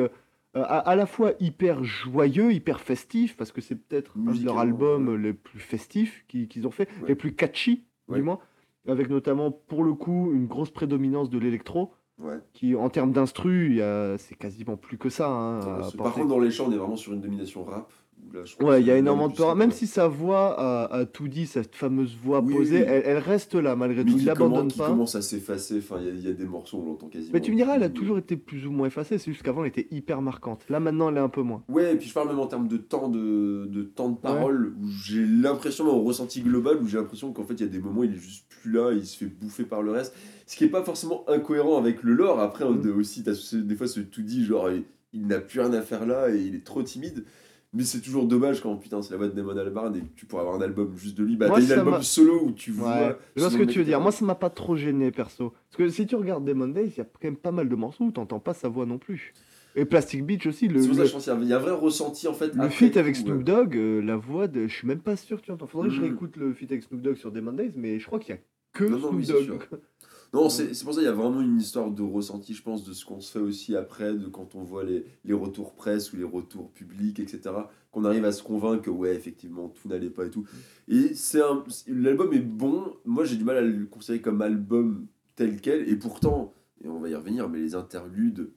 à, 0.52 0.60
à 0.78 0.96
la 0.96 1.06
fois 1.06 1.32
hyper 1.40 1.82
joyeux, 1.84 2.52
hyper 2.52 2.80
festif, 2.80 3.36
parce 3.36 3.52
que 3.52 3.60
c'est 3.62 3.76
peut-être 3.76 4.12
un 4.18 4.32
de 4.32 4.44
leurs 4.44 4.58
albums 4.58 5.08
ouais. 5.08 5.18
les 5.18 5.32
plus 5.32 5.60
festifs 5.60 6.24
qu'ils 6.28 6.66
ont 6.66 6.70
fait, 6.70 6.88
Ouais. 7.02 7.08
les 7.08 7.14
plus 7.14 7.32
catchy, 7.32 7.84
du 8.12 8.22
moins, 8.22 8.38
avec 8.86 9.08
notamment 9.10 9.50
pour 9.50 9.84
le 9.84 9.94
coup 9.94 10.32
une 10.32 10.46
grosse 10.46 10.70
prédominance 10.70 11.30
de 11.30 11.38
l'électro. 11.38 11.92
Ouais. 12.18 12.38
Qui, 12.54 12.74
en 12.74 12.88
termes 12.88 13.12
d'instru, 13.12 13.78
c'est 14.18 14.36
quasiment 14.36 14.76
plus 14.78 14.96
que 14.96 15.10
ça. 15.10 15.28
hein, 15.28 15.60
à 15.60 15.90
Par 15.98 16.14
contre, 16.14 16.28
dans 16.28 16.38
les 16.38 16.50
chants, 16.50 16.66
on 16.68 16.72
est 16.72 16.76
vraiment 16.78 16.96
sur 16.96 17.12
une 17.12 17.20
domination 17.20 17.64
rap. 17.64 17.92
Où 18.22 18.32
là, 18.32 18.40
Ouais, 18.60 18.80
il 18.80 18.86
y 18.86 18.90
a 18.90 18.96
énormément 18.96 19.28
de 19.28 19.34
peur. 19.36 19.54
Même 19.56 19.70
si 19.70 19.86
sa 19.86 20.08
voix 20.08 20.54
a, 20.58 20.84
a 20.94 21.04
tout 21.06 21.28
dit, 21.28 21.46
cette 21.46 21.74
fameuse 21.74 22.16
voix 22.22 22.40
Oui, 22.40 22.54
posée, 22.54 22.78
oui. 22.80 22.84
Elle, 22.86 23.02
elle 23.06 23.18
reste 23.18 23.54
là 23.54 23.76
malgré 23.76 24.04
Mais 24.04 24.10
tout. 24.12 24.18
Il 24.18 24.24
l'abandonne 24.24 24.72
pas. 24.72 24.88
commence 24.88 25.14
à 25.14 25.22
s'effacer. 25.22 25.78
Enfin, 25.78 25.96
il 26.00 26.06
y 26.06 26.08
a- 26.08 26.12
il 26.12 26.20
y, 26.26 26.28
a 26.28 26.32
des 26.32 26.44
morceaux, 26.46 26.78
on 26.82 26.86
l'entend 26.86 27.08
quasiment. 27.08 27.30
Mais 27.34 27.40
tu 27.40 27.50
me 27.52 27.56
diras, 27.56 27.76
elle 27.76 27.82
a 27.82 27.88
toujours 27.88 28.18
été 28.18 28.36
plus 28.36 28.66
ou 28.66 28.72
moins 28.72 28.86
effacée. 28.88 29.18
C'est 29.18 29.30
juste 29.30 29.42
qu'avant, 29.42 29.62
elle 29.62 29.68
était 29.68 29.88
hyper 29.90 30.22
marquante. 30.22 30.64
Là, 30.68 30.80
maintenant, 30.80 31.08
elle 31.10 31.16
est 31.16 31.20
un 31.20 31.28
peu 31.28 31.42
moins. 31.42 31.62
Ouais, 31.68 31.92
et 31.92 31.96
puis 31.96 32.08
je 32.08 32.14
parle 32.14 32.28
même 32.28 32.38
en 32.38 32.46
termes 32.46 32.68
de 32.68 32.76
temps 32.76 33.08
de, 33.08 33.66
de 33.70 33.82
temps 33.82 34.10
de 34.10 34.16
parole, 34.18 34.74
où 34.80 34.88
j'ai 35.04 35.24
l'impression, 35.24 35.86
au 35.86 36.02
ressenti 36.02 36.40
global, 36.42 36.78
où 36.82 36.86
j'ai 36.86 36.98
l'impression 36.98 37.32
qu'en 37.32 37.44
fait 37.44 37.54
il 37.54 37.60
y 37.60 37.64
a 37.64 37.68
des 37.68 37.78
moments 37.80 38.00
où 38.00 38.04
il 38.04 38.12
est 38.12 38.18
juste 38.18 38.46
plus 38.48 38.72
là, 38.72 38.92
il 38.92 39.04
se 39.06 39.16
fait 39.16 39.26
bouffer 39.26 39.64
par 39.64 39.82
le 39.82 39.92
reste. 39.92 40.14
Ce 40.46 40.56
qui 40.56 40.64
est 40.64 40.68
pas 40.68 40.82
forcément 40.82 41.24
incohérent 41.28 41.76
avec 41.78 42.02
le 42.02 42.12
lore. 42.14 42.40
Après, 42.40 42.64
on 42.64 42.74
a 42.80 42.88
aussi, 42.90 43.22
t'as 43.22 43.32
des 43.52 43.74
fois 43.76 43.86
ce 43.88 44.00
tout 44.00 44.22
dit, 44.22 44.44
genre 44.44 44.70
il, 44.70 44.84
il 45.12 45.26
n'a 45.26 45.38
plus 45.40 45.60
rien 45.60 45.72
à 45.72 45.82
faire 45.82 46.06
là 46.06 46.30
et 46.30 46.38
il 46.40 46.54
est 46.54 46.64
trop 46.64 46.82
timide. 46.82 47.24
Mais 47.72 47.82
c'est 47.84 48.00
toujours 48.00 48.24
dommage 48.26 48.62
quand 48.62 48.74
putain 48.76 49.02
c'est 49.02 49.10
la 49.10 49.16
voix 49.18 49.26
de 49.28 49.32
Damon 49.32 49.56
Albarn 49.56 49.94
et 49.96 50.00
que 50.00 50.06
tu 50.16 50.24
pourrais 50.24 50.42
avoir 50.42 50.56
un 50.56 50.62
album 50.62 50.96
juste 50.96 51.18
de 51.18 51.24
lui. 51.24 51.36
Bah 51.36 51.48
t'as 51.50 51.60
l'album 51.60 51.94
m'a- 51.94 52.02
solo 52.02 52.44
où 52.44 52.52
tu 52.52 52.70
Ouais. 52.70 52.76
vois. 52.76 53.18
Je 53.34 53.40
vois 53.42 53.50
ce 53.50 53.58
que 53.58 53.64
tu 53.64 53.78
veux 53.80 53.84
dire. 53.84 54.00
Moi, 54.00 54.12
ça 54.12 54.24
m'a 54.24 54.34
pas 54.34 54.50
trop 54.50 54.76
gêné, 54.76 55.10
perso. 55.10 55.50
Parce 55.70 55.76
que 55.76 55.88
si 55.90 56.06
tu 56.06 56.14
regardes 56.16 56.44
Demon 56.44 56.68
Days, 56.68 56.88
il 56.88 56.98
y 56.98 57.00
a 57.00 57.04
quand 57.04 57.24
même 57.24 57.36
pas 57.36 57.52
mal 57.52 57.68
de 57.68 57.74
morceaux 57.76 58.04
où 58.04 58.10
t'entends 58.12 58.40
pas 58.40 58.54
sa 58.54 58.68
voix 58.68 58.86
non 58.86 58.98
plus. 58.98 59.34
Et 59.74 59.84
Plastic 59.84 60.24
Beach 60.24 60.46
aussi, 60.46 60.68
le, 60.68 60.80
C'est 60.80 60.86
pour 60.88 60.96
ça 60.96 61.02
le, 61.02 61.04
que 61.06 61.08
je 61.10 61.14
pense 61.16 61.24
qu'il 61.24 61.32
y 61.34 61.36
a- 61.36 61.40
il 61.42 61.48
y 61.48 61.52
a 61.52 61.56
un 61.56 61.60
vrai 61.60 61.72
ressenti 61.72 62.26
en 62.28 62.32
fait. 62.32 62.54
le 62.54 62.68
feat 62.70 62.96
avec 62.96 63.14
ouais. 63.14 63.20
Snoop 63.20 63.42
Dogg, 63.44 63.76
euh, 63.76 64.00
la 64.00 64.16
voix 64.16 64.48
de. 64.48 64.66
Je 64.68 64.74
suis 64.74 64.86
même 64.88 65.00
pas 65.00 65.16
sûr 65.16 65.38
que 65.40 65.44
tu 65.44 65.52
entends. 65.52 65.66
Faudrait 65.66 65.88
que 65.88 65.94
je 65.94 66.00
Mhm. 66.00 66.06
réécoute 66.08 66.36
le 66.38 66.54
feat 66.54 66.70
avec 66.72 66.84
Snoop 66.84 67.02
Dogg 67.02 67.16
sur 67.16 67.30
Demon 67.30 67.52
Days, 67.52 67.72
mais 67.76 67.98
je 67.98 68.06
crois 68.06 68.18
qu'il 68.18 68.34
y 68.34 68.38
a 68.38 68.40
que 68.72 68.84
Non, 68.84 68.98
Snoop 68.98 69.20
Dogg. 69.22 69.58
Non, 70.34 70.48
c'est 70.48 70.74
c'est 70.74 70.84
pour 70.84 70.92
ça 70.94 71.00
qu'il 71.00 71.06
y 71.06 71.10
a 71.10 71.14
vraiment 71.14 71.40
une 71.40 71.58
histoire 71.58 71.90
de 71.90 72.02
ressenti, 72.02 72.52
je 72.54 72.62
pense, 72.62 72.84
de 72.84 72.92
ce 72.92 73.04
qu'on 73.04 73.20
se 73.20 73.30
fait 73.32 73.38
aussi 73.38 73.76
après, 73.76 74.14
de 74.14 74.26
quand 74.26 74.54
on 74.54 74.62
voit 74.62 74.84
les, 74.84 75.04
les 75.24 75.32
retours 75.34 75.74
presse 75.74 76.12
ou 76.12 76.16
les 76.16 76.24
retours 76.24 76.70
publics, 76.72 77.18
etc. 77.20 77.54
Qu'on 77.90 78.04
arrive 78.04 78.24
à 78.24 78.32
se 78.32 78.42
convaincre 78.42 78.82
que, 78.82 78.90
ouais, 78.90 79.14
effectivement, 79.14 79.68
tout 79.68 79.88
n'allait 79.88 80.10
pas 80.10 80.26
et 80.26 80.30
tout. 80.30 80.44
Et 80.88 81.14
c'est 81.14 81.40
un- 81.42 81.64
l'album 81.86 82.32
est 82.32 82.40
bon. 82.40 82.94
Moi, 83.04 83.24
j'ai 83.24 83.36
du 83.36 83.44
mal 83.44 83.56
à 83.56 83.60
le 83.62 83.86
considérer 83.86 84.20
comme 84.20 84.42
album 84.42 85.06
tel 85.36 85.60
quel. 85.60 85.88
Et 85.88 85.96
pourtant, 85.96 86.52
et 86.84 86.88
on 86.88 86.98
va 87.00 87.08
y 87.08 87.14
revenir, 87.14 87.48
mais 87.48 87.58
les 87.60 87.74
interludes, 87.74 88.50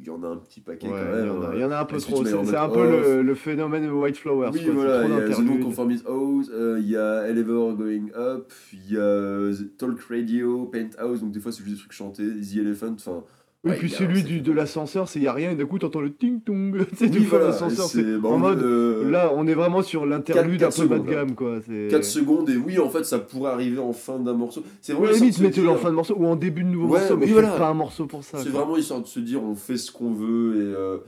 il 0.00 0.06
y 0.06 0.10
en 0.10 0.22
a 0.22 0.26
un 0.28 0.36
petit 0.36 0.60
paquet 0.60 0.86
Ouais, 0.88 0.92
quand 0.92 1.16
même. 1.16 1.24
il 1.24 1.26
y 1.26 1.30
en 1.30 1.42
a- 1.42 1.46
hein. 1.46 1.50
il 1.54 1.60
y 1.60 1.64
en 1.64 1.70
a 1.70 1.78
un 1.80 1.84
peu 1.84 1.98
trop. 1.98 2.24
C'est 2.24 2.56
un 2.56 2.68
peu 2.68 2.90
le, 2.90 3.22
le 3.22 3.34
phénomène 3.34 3.90
White 3.90 4.16
Flowers. 4.18 4.50
Oui, 4.52 4.64
quoi. 4.64 4.74
Voilà, 4.74 5.04
il 5.04 5.10
y 5.10 5.12
a 5.12 5.16
The 5.16 5.20
d'interludes. 5.28 5.58
Non-Conformist 5.60 6.06
House, 6.06 6.50
euh, 6.52 6.78
il 6.80 6.88
y 6.88 6.96
a 6.96 7.26
Elevator 7.28 7.74
Going 7.76 8.08
Up, 8.16 8.52
il 8.72 8.92
y 8.92 8.96
a 8.98 9.50
Talk 9.78 10.00
Radio, 10.10 10.66
Penthouse, 10.66 11.20
donc 11.20 11.32
des 11.32 11.40
fois 11.40 11.52
c'est 11.52 11.62
juste 11.64 11.74
des 11.76 11.80
trucs 11.80 11.92
chantés, 11.92 12.24
The 12.26 12.56
Elephant, 12.58 12.94
enfin. 12.94 13.22
Oui, 13.68 13.74
ouais, 13.74 13.78
puis 13.78 13.88
il 13.88 13.94
celui 13.94 14.20
c'est- 14.20 14.26
du, 14.26 14.40
de 14.40 14.52
l'ascenseur, 14.52 15.08
c'est 15.08 15.20
y 15.20 15.26
a 15.26 15.32
rien, 15.32 15.50
et 15.52 15.54
d'un 15.54 15.66
coup 15.66 15.78
t'entends 15.78 16.00
le 16.00 16.12
ting 16.12 16.40
tong. 16.42 16.76
tu 16.90 16.96
sais, 16.96 17.08
du 17.08 17.18
Oui, 17.18 17.24
voilà, 17.24 17.46
l'ascenseur. 17.46 17.86
c'est 17.86 18.02
c'est 18.02 18.18
bah, 18.18 18.28
en 18.30 18.38
mode. 18.38 18.62
euh, 18.62 19.10
Là, 19.10 19.32
on 19.34 19.46
est 19.46 19.54
vraiment 19.54 19.82
sur 19.82 20.06
l'interlude 20.06 20.62
un 20.62 20.70
peu 20.70 20.86
bas 20.86 20.98
de 20.98 21.08
hein. 21.08 21.10
gamme, 21.10 21.34
quoi. 21.34 21.58
c'est- 21.66 21.88
4 21.90 22.04
secondes, 22.04 22.48
et 22.50 22.56
oui, 22.56 22.78
en 22.78 22.88
fait, 22.90 23.04
ça 23.04 23.18
pourrait 23.18 23.52
arriver 23.52 23.78
en 23.78 23.92
fin 23.92 24.18
d'un 24.18 24.32
morceau. 24.34 24.62
C'est 24.80 24.92
vraiment 24.92 25.06
limite, 25.12 25.30
histoire 25.30 25.50
de 25.50 25.54
se 25.54 25.60
mettez-le 25.60 25.68
en 25.68 25.72
dire- 25.74 25.82
fin 25.82 25.90
de 25.90 25.94
morceau 25.94 26.14
ou 26.18 26.26
en 26.26 26.36
début 26.36 26.64
de 26.64 26.68
nouveau 26.68 26.94
Ouais, 26.94 27.00
morceau, 27.00 27.16
mais 27.16 27.26
oui, 27.26 27.32
voilà. 27.32 27.50
pas 27.56 27.68
un 27.68 27.74
morceau 27.74 28.06
pour 28.06 28.24
ça. 28.24 28.38
C'est 28.38 28.48
vraiment 28.48 28.76
histoire 28.76 29.00
de 29.00 29.06
se 29.06 29.20
dire 29.20 29.42
on 29.42 29.54
fait 29.54 29.76
ce 29.76 29.92
qu'on 29.92 30.12
veut 30.12 30.56
et 30.56 30.74
euh, 30.74 30.98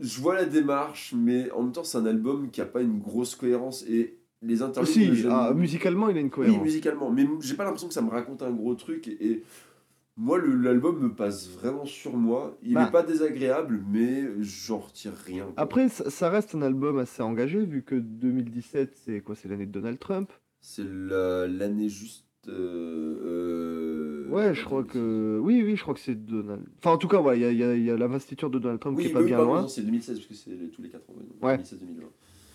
je 0.00 0.20
vois 0.20 0.34
la 0.34 0.44
démarche 0.44 1.14
mais 1.16 1.50
en 1.52 1.62
même 1.62 1.72
temps 1.72 1.84
c'est 1.84 1.98
un 1.98 2.06
album 2.06 2.50
qui 2.50 2.60
a 2.60 2.64
pas 2.64 2.80
une 2.80 2.98
grosse 2.98 3.34
cohérence 3.36 3.84
et 3.88 4.16
les 4.44 4.60
interludes 4.62 4.90
Si, 4.90 5.24
ah, 5.30 5.52
musicalement, 5.54 6.08
il 6.08 6.16
a 6.16 6.20
une 6.20 6.26
Oui, 6.26 6.30
cohérence. 6.32 6.62
musicalement, 6.64 7.10
mais 7.12 7.28
j'ai 7.40 7.54
pas 7.54 7.62
l'impression 7.64 7.86
que 7.86 7.94
ça 7.94 8.02
me 8.02 8.10
raconte 8.10 8.42
un 8.42 8.50
gros 8.50 8.74
truc. 8.74 9.06
Et 9.06 9.44
moi, 10.16 10.38
l'album 10.38 10.98
me 11.00 11.14
passe 11.14 11.48
vraiment 11.50 11.84
sur 11.86 12.16
moi. 12.16 12.56
Il 12.62 12.74
Bah. 12.74 12.86
est 12.88 12.92
pas 12.92 13.02
désagréable, 13.02 13.82
mais 13.90 14.24
j'en 14.40 14.78
retire 14.78 15.12
rien. 15.26 15.44
quoi. 15.44 15.54
Après, 15.56 15.88
ça, 15.88 16.10
ça 16.10 16.28
reste 16.30 16.54
un 16.54 16.62
album 16.62 16.98
assez 16.98 17.22
engagé, 17.22 17.64
vu 17.64 17.82
que 17.82 17.94
2017, 17.94 18.94
c'est 18.94 19.20
quoi 19.20 19.34
C'est 19.34 19.48
l'année 19.48 19.66
de 19.66 19.72
Donald 19.72 19.98
Trump. 19.98 20.30
c'est 20.60 20.84
la- 20.86 21.46
l'année 21.48 21.88
juste. 21.88 22.24
euh, 22.48 24.26
euh, 24.26 24.28
Ouais, 24.30 24.54
je 24.54 24.64
crois 24.64 24.82
que. 24.84 25.38
Oui, 25.40 25.62
oui, 25.64 25.76
je 25.76 25.82
crois 25.82 25.94
que 25.94 26.00
c'est 26.00 26.14
Donald. 26.14 26.62
Enfin, 26.78 26.90
en 26.92 26.98
tout 26.98 27.06
cas, 27.08 27.20
ouais, 27.20 27.38
il 27.38 27.42
y 27.42 27.44
a, 27.44 27.52
y 27.52 27.62
a- 27.62 27.74
il 27.76 27.84
y 27.84 27.90
a 27.90 27.96
l'investiture 27.96 28.50
de 28.50 28.58
Donald 28.58 28.80
Trump 28.80 28.96
Oui, 28.96 29.04
qui 29.04 29.10
est 29.10 29.12
pas 29.12 29.22
bien 29.22 29.36
pardon, 29.36 29.52
loin. 29.54 29.68
c'est 29.68 29.82
2016 29.82 30.18
parce 30.18 30.26
que 30.28 30.34
c'est 30.34 30.50
tous 30.72 30.82
les 30.82 30.88
4 30.88 31.08
ans. 31.10 31.14
ouais, 31.16 31.22
donc 31.24 31.42
Ouais. 31.44 31.56
2016-2020. 31.58 32.08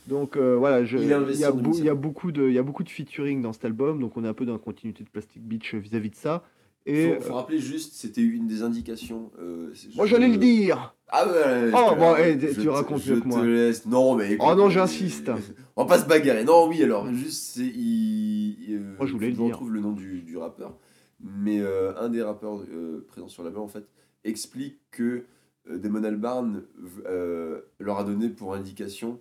Donc 0.08 0.36
euh, 0.38 0.56
voilà, 0.58 0.84
je- 0.86 0.98
Il 0.98 1.04
il 1.04 1.10
y, 1.10 1.14
a 1.14 1.18
en 1.18 1.20
beau- 1.22 1.26
2007. 1.62 1.80
il 1.80 1.86
y 1.86 1.90
a 1.90 1.96
beaucoup 1.96 2.32
de, 2.32 2.48
il 2.48 2.54
y 2.54 2.58
a 2.58 2.64
beaucoup 2.64 2.84
de 2.84 2.90
featuring 2.90 3.42
dans 3.42 3.52
cet 3.54 3.66
album, 3.66 4.00
donc 4.00 4.16
on 4.18 4.24
est 4.24 4.28
un 4.28 4.34
peu 4.34 4.46
dans 4.46 4.54
la 4.54 4.60
continuité 4.60 5.04
de 5.04 5.10
Plastic 5.10 5.42
Beach 5.42 5.74
vis-à-vis 5.76 6.10
de 6.10 6.16
ça. 6.16 6.44
Et 6.90 7.16
faut, 7.16 7.22
faut 7.22 7.34
rappeler 7.36 7.60
juste, 7.60 7.94
c'était 7.96 8.22
une 8.22 8.48
des 8.48 8.62
indications. 8.64 9.32
euh, 9.40 9.74
moi 9.96 10.06
j'allais 10.06 10.28
le 10.30 10.38
dire. 10.38 10.96
Ah 11.10 11.26
ouais, 11.26 11.72
Oh, 11.74 11.96
bon, 11.98 12.16
eh, 12.18 12.38
tu 12.38 12.54
te- 12.64 12.68
racontes 12.70 13.06
mieux 13.08 13.20
que 13.22 13.28
moi. 13.28 13.40
te 13.42 13.46
laisse. 13.46 13.86
Non, 13.86 14.16
mais. 14.16 14.34
écoute, 14.34 14.48
Oh 14.52 14.56
non, 14.56 14.68
euh, 14.68 14.70
j'insiste. 14.70 15.32
On 15.76 15.84
va 15.84 15.88
pas 15.88 16.00
se 16.02 16.08
bagarrer. 16.08 16.44
Non, 16.44 16.68
oui, 16.68 16.84
alors, 16.84 17.12
juste, 17.14 17.56
c'est. 17.56 17.66
Il, 17.66 18.58
euh, 18.72 18.96
Moi, 18.98 19.06
je 19.06 19.14
voulais 19.14 19.28
le 19.30 19.34
dire. 19.36 19.46
retrouve 19.46 19.72
le 19.74 19.80
nom 19.80 19.92
du, 19.94 20.22
du 20.22 20.38
rappeur. 20.38 20.78
Mais 21.20 21.60
euh, 21.62 21.94
un 22.00 22.10
des 22.10 22.22
rappeurs 22.22 22.60
euh, 22.72 23.06
présents 23.08 23.28
sur 23.30 23.44
l'album, 23.44 23.64
en 23.64 23.68
fait, 23.68 23.86
explique 24.24 24.80
que 24.92 25.24
euh, 25.70 25.78
Damon 25.78 26.04
Albarn 26.04 26.64
euh, 27.06 27.62
leur 27.80 27.98
a 28.00 28.04
donné 28.04 28.30
pour 28.30 28.54
indication 28.54 29.20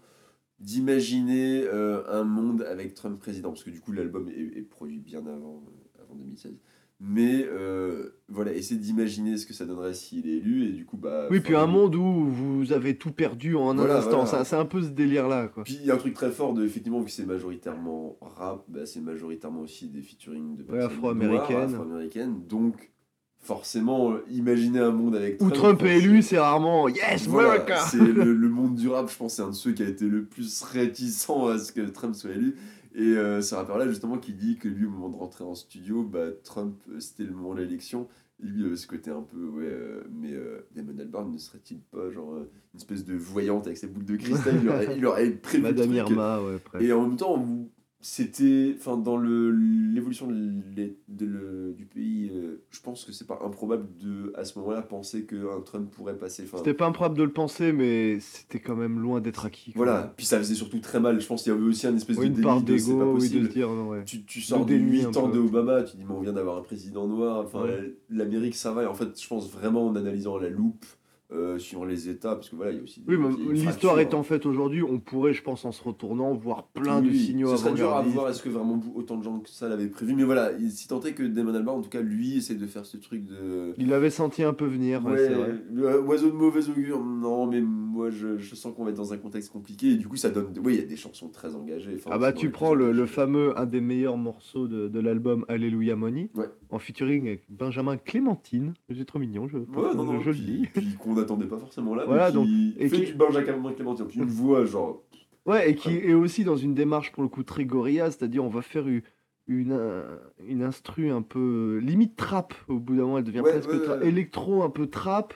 d'imaginer 0.58 1.64
euh, 1.66 2.02
un 2.08 2.25
monde 2.25 2.62
avec 2.62 2.94
Trump 2.94 3.18
président. 3.20 3.50
Parce 3.50 3.62
que 3.62 3.70
du 3.70 3.80
coup, 3.80 3.92
l'album 3.92 4.28
est, 4.28 4.58
est 4.58 4.62
produit 4.62 4.99
bien 4.99 5.20
avant, 5.20 5.62
euh, 5.66 6.02
avant 6.02 6.14
2016. 6.16 6.52
Mais 6.98 7.44
euh, 7.46 8.16
voilà, 8.28 8.54
essayer 8.54 8.80
d'imaginer 8.80 9.36
ce 9.36 9.44
que 9.44 9.52
ça 9.52 9.66
donnerait 9.66 9.92
s'il 9.92 10.26
est 10.26 10.38
élu. 10.38 10.64
Et 10.66 10.72
du 10.72 10.86
coup, 10.86 10.96
bah. 10.96 11.26
Oui, 11.30 11.40
puis 11.40 11.54
un 11.54 11.66
monde 11.66 11.94
où 11.94 12.24
vous 12.26 12.72
avez 12.72 12.96
tout 12.96 13.12
perdu 13.12 13.54
en 13.54 13.70
un 13.72 13.74
Voilà, 13.74 13.98
instant. 13.98 14.24
voilà. 14.24 14.44
C'est 14.44 14.56
un 14.56 14.64
peu 14.64 14.80
ce 14.80 14.88
délire-là, 14.88 15.48
quoi. 15.48 15.64
Puis 15.64 15.78
il 15.78 15.86
y 15.86 15.90
a 15.90 15.94
un 15.94 15.98
truc 15.98 16.14
très 16.14 16.30
fort 16.30 16.54
de, 16.54 16.64
effectivement, 16.64 17.00
vu 17.00 17.04
que 17.06 17.10
c'est 17.10 17.26
majoritairement 17.26 18.16
rap, 18.22 18.64
bah, 18.68 18.86
c'est 18.86 19.02
majoritairement 19.02 19.60
aussi 19.60 19.88
des 19.88 20.00
featuring 20.00 20.56
de 20.56 20.62
personnes 20.62 20.90
afro-américaines. 20.90 21.74
afro-américaines. 21.74 22.40
Donc, 22.48 22.90
forcément, 23.38 24.12
euh, 24.12 24.24
imaginer 24.30 24.80
un 24.80 24.90
monde 24.90 25.14
avec 25.16 25.40
Où 25.42 25.50
Trump 25.50 25.82
est 25.82 25.98
élu, 25.98 26.22
c'est 26.22 26.38
rarement 26.38 26.88
Yes, 26.88 27.28
Voilà, 27.28 27.50
America 27.52 27.78
c'est 27.90 27.98
le, 27.98 28.32
le 28.32 28.48
monde 28.48 28.74
du 28.74 28.88
rap, 28.88 29.10
je 29.10 29.16
pense, 29.16 29.34
c'est 29.34 29.42
un 29.42 29.50
de 29.50 29.54
ceux 29.54 29.72
qui 29.72 29.82
a 29.82 29.88
été 29.88 30.06
le 30.06 30.24
plus 30.24 30.62
réticent 30.62 31.28
à 31.52 31.58
ce 31.58 31.72
que 31.72 31.82
Trump 31.82 32.14
soit 32.14 32.30
élu. 32.30 32.56
Et 32.98 33.14
euh, 33.16 33.42
ce 33.42 33.54
rappeur-là, 33.54 33.86
justement, 33.86 34.16
qui 34.16 34.32
dit 34.32 34.56
que 34.56 34.68
lui, 34.68 34.86
au 34.86 34.90
moment 34.90 35.10
de 35.10 35.16
rentrer 35.16 35.44
en 35.44 35.54
studio, 35.54 36.02
bah, 36.02 36.28
Trump, 36.42 36.76
euh, 36.88 36.98
c'était 36.98 37.24
le 37.24 37.32
moment 37.32 37.54
de 37.54 37.60
l'élection. 37.60 38.08
Et 38.42 38.46
Lui, 38.46 38.64
euh, 38.64 38.74
ce 38.76 38.86
côté 38.86 39.10
un 39.10 39.22
peu, 39.22 39.46
ouais, 39.48 39.64
euh, 39.66 40.02
mais 40.12 40.32
Damon 40.74 40.98
Albarn 40.98 41.30
ne 41.30 41.38
serait-il 41.38 41.80
pas 41.80 42.10
genre 42.10 42.34
une 42.36 42.80
espèce 42.80 43.04
de 43.04 43.14
voyante 43.14 43.66
avec 43.66 43.78
ses 43.78 43.86
boules 43.86 44.04
de 44.04 44.16
cristal? 44.16 44.56
Il 44.62 44.68
aurait, 44.68 44.96
il 44.96 45.06
aurait 45.06 45.30
prévu 45.30 45.62
Madame. 45.62 45.92
Irma, 45.92 46.40
ouais. 46.42 46.58
Et 46.84 46.92
en 46.92 47.06
même 47.06 47.16
temps, 47.16 47.38
vous- 47.38 47.70
c'était, 48.08 48.76
enfin, 48.78 48.96
dans 48.96 49.16
le 49.16 49.50
l'évolution 49.50 50.28
de 50.28 50.94
de 51.08 51.26
le- 51.26 51.75
du 51.76 51.86
pays, 51.86 52.30
euh, 52.32 52.62
je 52.70 52.80
pense 52.80 53.04
que 53.04 53.10
c'est 53.10 53.26
pas 53.26 53.40
improbable 53.44 53.88
de, 54.00 54.32
à 54.36 54.44
ce 54.44 54.56
moment-là, 54.60 54.82
penser 54.82 55.25
qu'un 55.26 55.60
Trump 55.64 55.90
pourrait 55.90 56.16
passer. 56.16 56.44
C'était 56.54 56.72
pas 56.75 56.86
improbable 56.86 57.18
de 57.18 57.25
le 57.25 57.32
penser, 57.32 57.72
mais 57.72 58.20
c'était 58.20 58.60
quand 58.60 58.76
même 58.76 59.00
loin 59.00 59.20
d'être 59.20 59.44
acquis. 59.44 59.72
voilà, 59.75 60.14
puis 60.16 60.25
ça 60.25 60.38
faisait 60.38 60.54
surtout 60.54 60.78
très 60.78 61.00
mal. 61.00 61.20
Je 61.20 61.26
pense 61.26 61.42
qu'il 61.42 61.52
y 61.52 61.56
avait 61.56 61.64
aussi 61.64 61.88
un 61.88 61.96
espèce 61.96 62.16
Oui, 62.18 62.30
de 62.30 62.36
une 62.36 62.42
part 62.42 62.60
de 62.62 62.66
pas 62.66 62.78
d'ego, 62.78 62.92
oui, 62.92 63.08
de 63.08 63.12
possible. 63.14 63.46
se 63.48 63.52
dire, 63.52 63.68
non, 63.70 63.88
ouais. 63.88 64.04
Tu, 64.04 64.22
tu 64.25 64.40
sors 64.40 64.64
de 64.64 64.75
déni 64.75 64.98
8 64.98 65.04
un 65.06 65.16
ans 65.16 65.28
de 65.28 65.38
Obama, 65.40 65.82
tu 65.82 65.96
dis, 65.96 66.04
mais 66.04 66.14
on 66.14 66.20
vient 66.20 66.32
d'avoir 66.32 66.58
un 66.58 66.62
président 66.62 67.08
noir. 67.08 67.44
Enfin, 67.44 67.64
Ouais. 67.64 67.96
l'Amérique, 68.08 68.54
ça 68.54 68.70
va. 68.70 68.84
Et 68.84 68.86
en 68.86 68.94
fait, 68.94 69.20
je 69.20 69.26
pense 69.26 69.50
vraiment 69.50 69.84
en 69.88 69.96
analysant 69.96 70.36
à 70.36 70.42
la 70.42 70.50
loupe 70.50 70.86
euh, 71.33 71.59
suivant 71.59 71.85
les 71.85 72.09
états, 72.09 72.35
parce 72.37 72.49
que 72.49 72.56
voilà, 72.56 72.71
il 72.73 72.76
y 72.76 72.80
a 72.80 72.83
aussi 72.83 73.00
des 73.00 73.16
Oui, 73.16 73.35
l'histoire 73.52 73.99
étant 73.99 74.23
faite 74.23 74.47
aujourd'hui, 74.47 74.83
on 74.83 74.99
pourrait, 75.00 75.33
je 75.33 75.42
pense, 75.42 75.64
en 75.64 75.73
se 75.73 75.83
retournant, 75.83 76.33
voir 76.35 76.68
plein 76.68 77.02
de 77.02 77.12
signaux 77.12 77.49
Ce 77.49 77.56
serait 77.64 77.75
dur 77.75 77.92
à 77.95 78.02
voir, 78.02 78.28
est-ce 78.30 78.42
que 78.42 78.49
vraiment 78.49 78.80
autant 78.95 79.16
de 79.16 79.25
gens 79.25 79.40
que 79.40 79.49
ça 79.50 79.68
l'avaient 79.68 79.88
prévu, 79.88 80.14
mais 80.14 80.25
voilà, 80.25 80.52
il- 80.59 80.71
si 80.71 80.87
tant 80.88 81.00
est 81.02 81.12
que 81.14 81.25
Damon 81.25 81.54
Albarn, 81.54 81.78
en 81.78 81.83
tout 81.83 81.90
cas, 81.90 82.00
lui, 82.00 82.37
essaie 82.38 82.54
de 82.54 82.66
faire 82.66 82.87
ce 82.87 82.97
truc 82.97 83.25
de. 83.26 83.75
Il 83.78 83.92
avait 83.92 84.11
senti 84.11 84.42
un 84.45 84.52
peu 84.52 84.66
venir, 84.66 85.04
ouais, 85.04 85.12
Ouais, 85.12 85.18
c'est 85.18 85.35
vrai. 85.35 85.54
le 85.73 86.00
oiseau 86.02 86.28
de 86.30 86.37
mauvais 86.37 86.68
augure, 86.68 87.04
non, 87.04 87.47
mais 87.47 87.61
moi 87.61 88.11
je, 88.11 88.38
je 88.38 88.54
sens 88.54 88.75
qu'on 88.75 88.85
va 88.85 88.90
être 88.90 88.97
dans 88.97 89.12
un 89.12 89.16
contexte 89.18 89.50
compliqué 89.52 89.88
et 89.92 89.97
du 89.97 90.06
coup 90.06 90.16
ça 90.16 90.30
donne. 90.30 90.52
Oui, 90.64 90.75
il 90.75 90.80
y 90.80 90.83
a 90.83 90.87
des 90.87 90.97
chansons 90.97 91.28
très 91.28 91.54
engagées. 91.54 91.97
Ah 92.11 92.18
bah 92.18 92.33
tu 92.33 92.50
prends 92.50 92.75
le, 92.75 93.06
fameux, 93.06 93.59
un 93.59 93.66
des 93.66 93.80
meilleurs 93.80 94.16
morceaux 94.16 94.68
de, 94.68 94.88
de 94.88 95.00
l'album 95.00 95.45
Alléluia 95.49 95.97
Money, 95.97 96.30
Ouais. 96.35 96.47
en 96.71 96.78
featuring 96.78 97.26
avec 97.26 97.45
Benjamin 97.49 97.97
Clémentine, 97.97 98.75
c'est 98.95 99.04
trop 99.06 99.18
mignon, 99.18 99.49
je, 99.49 99.59
Ouais, 99.59 99.95
non, 99.95 100.04
non, 100.04 100.21
je 100.21 100.30
puis, 100.30 100.68
n'attendait 101.16 101.46
pas 101.46 101.58
forcément 101.58 101.94
là, 101.94 102.04
Voilà, 102.06 102.28
mais 102.28 102.32
donc, 102.32 102.49
et 102.78 102.88
fait 102.88 102.96
qui- 102.96 103.06
du 103.06 103.14
Benjamin 103.14 103.73
Clémentine, 103.73 104.06
une 104.14 104.25
voix 104.25 104.64
genre. 104.64 105.02
Ouais, 105.46 105.70
et 105.70 105.75
qui 105.75 105.90
est 105.96 106.14
aussi 106.14 106.42
dans 106.44 106.56
une 106.56 106.75
démarche 106.75 107.12
pour 107.12 107.23
le 107.23 107.28
coup 107.28 107.42
très 107.44 107.64
gorilla, 107.64 108.11
c'est-à-dire 108.11 108.42
on 108.44 108.49
va 108.49 108.62
faire 108.62 108.87
une, 108.88 109.02
une, 109.46 109.70
euh, 109.73 110.16
une 110.46 110.62
instru 110.62 111.11
un 111.11 111.23
peu 111.23 111.78
euh, 111.78 111.78
limite 111.78 112.16
trap, 112.16 112.52
au 112.68 112.78
bout 112.80 112.96
d'un 112.96 113.02
moment 113.02 113.18
elle 113.18 113.25
devient 113.25 113.40
Ouais, 113.40 113.52
presque 113.52 113.70
ouais, 113.70 113.78
tra- 113.78 114.00
ouais. 114.00 114.08
électro, 114.08 114.62
un 114.62 114.70
peu 114.70 114.87
trap, 114.88 115.35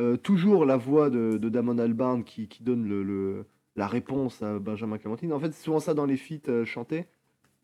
Euh, 0.00 0.16
toujours 0.16 0.64
la 0.64 0.76
voix 0.76 1.10
de, 1.10 1.38
de 1.38 1.48
Damon 1.48 1.76
Albarn 1.78 2.22
qui, 2.22 2.46
qui 2.46 2.62
donne 2.62 2.86
le, 2.88 3.02
le- 3.02 3.46
la 3.74 3.88
réponse 3.88 4.42
à 4.42 4.60
Benjamin 4.60 4.96
Clémentine. 4.96 5.32
En 5.32 5.40
fait, 5.40 5.52
c'est 5.52 5.64
souvent 5.64 5.80
ça 5.80 5.92
dans 5.92 6.06
les 6.06 6.16
feats 6.16 6.48
euh, 6.48 6.64
chantés. 6.64 7.06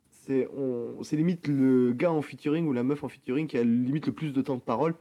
C'est 0.09 0.49
limite 1.13 1.47
le 1.47 1.93
gars 1.93 2.11
en 2.11 2.23
featuring 2.23 2.67
ou 2.67 2.73
la 2.73 2.83
meuf 2.83 3.05
en 3.05 3.09
featuring 3.09 3.47
qui 3.47 3.57
a 3.57 3.63
limite 3.63 4.07
le 4.07 4.13
plus 4.13 4.33
de 4.33 4.43
temps 4.43 4.57
de 4.57 4.61
parole. 4.63 4.95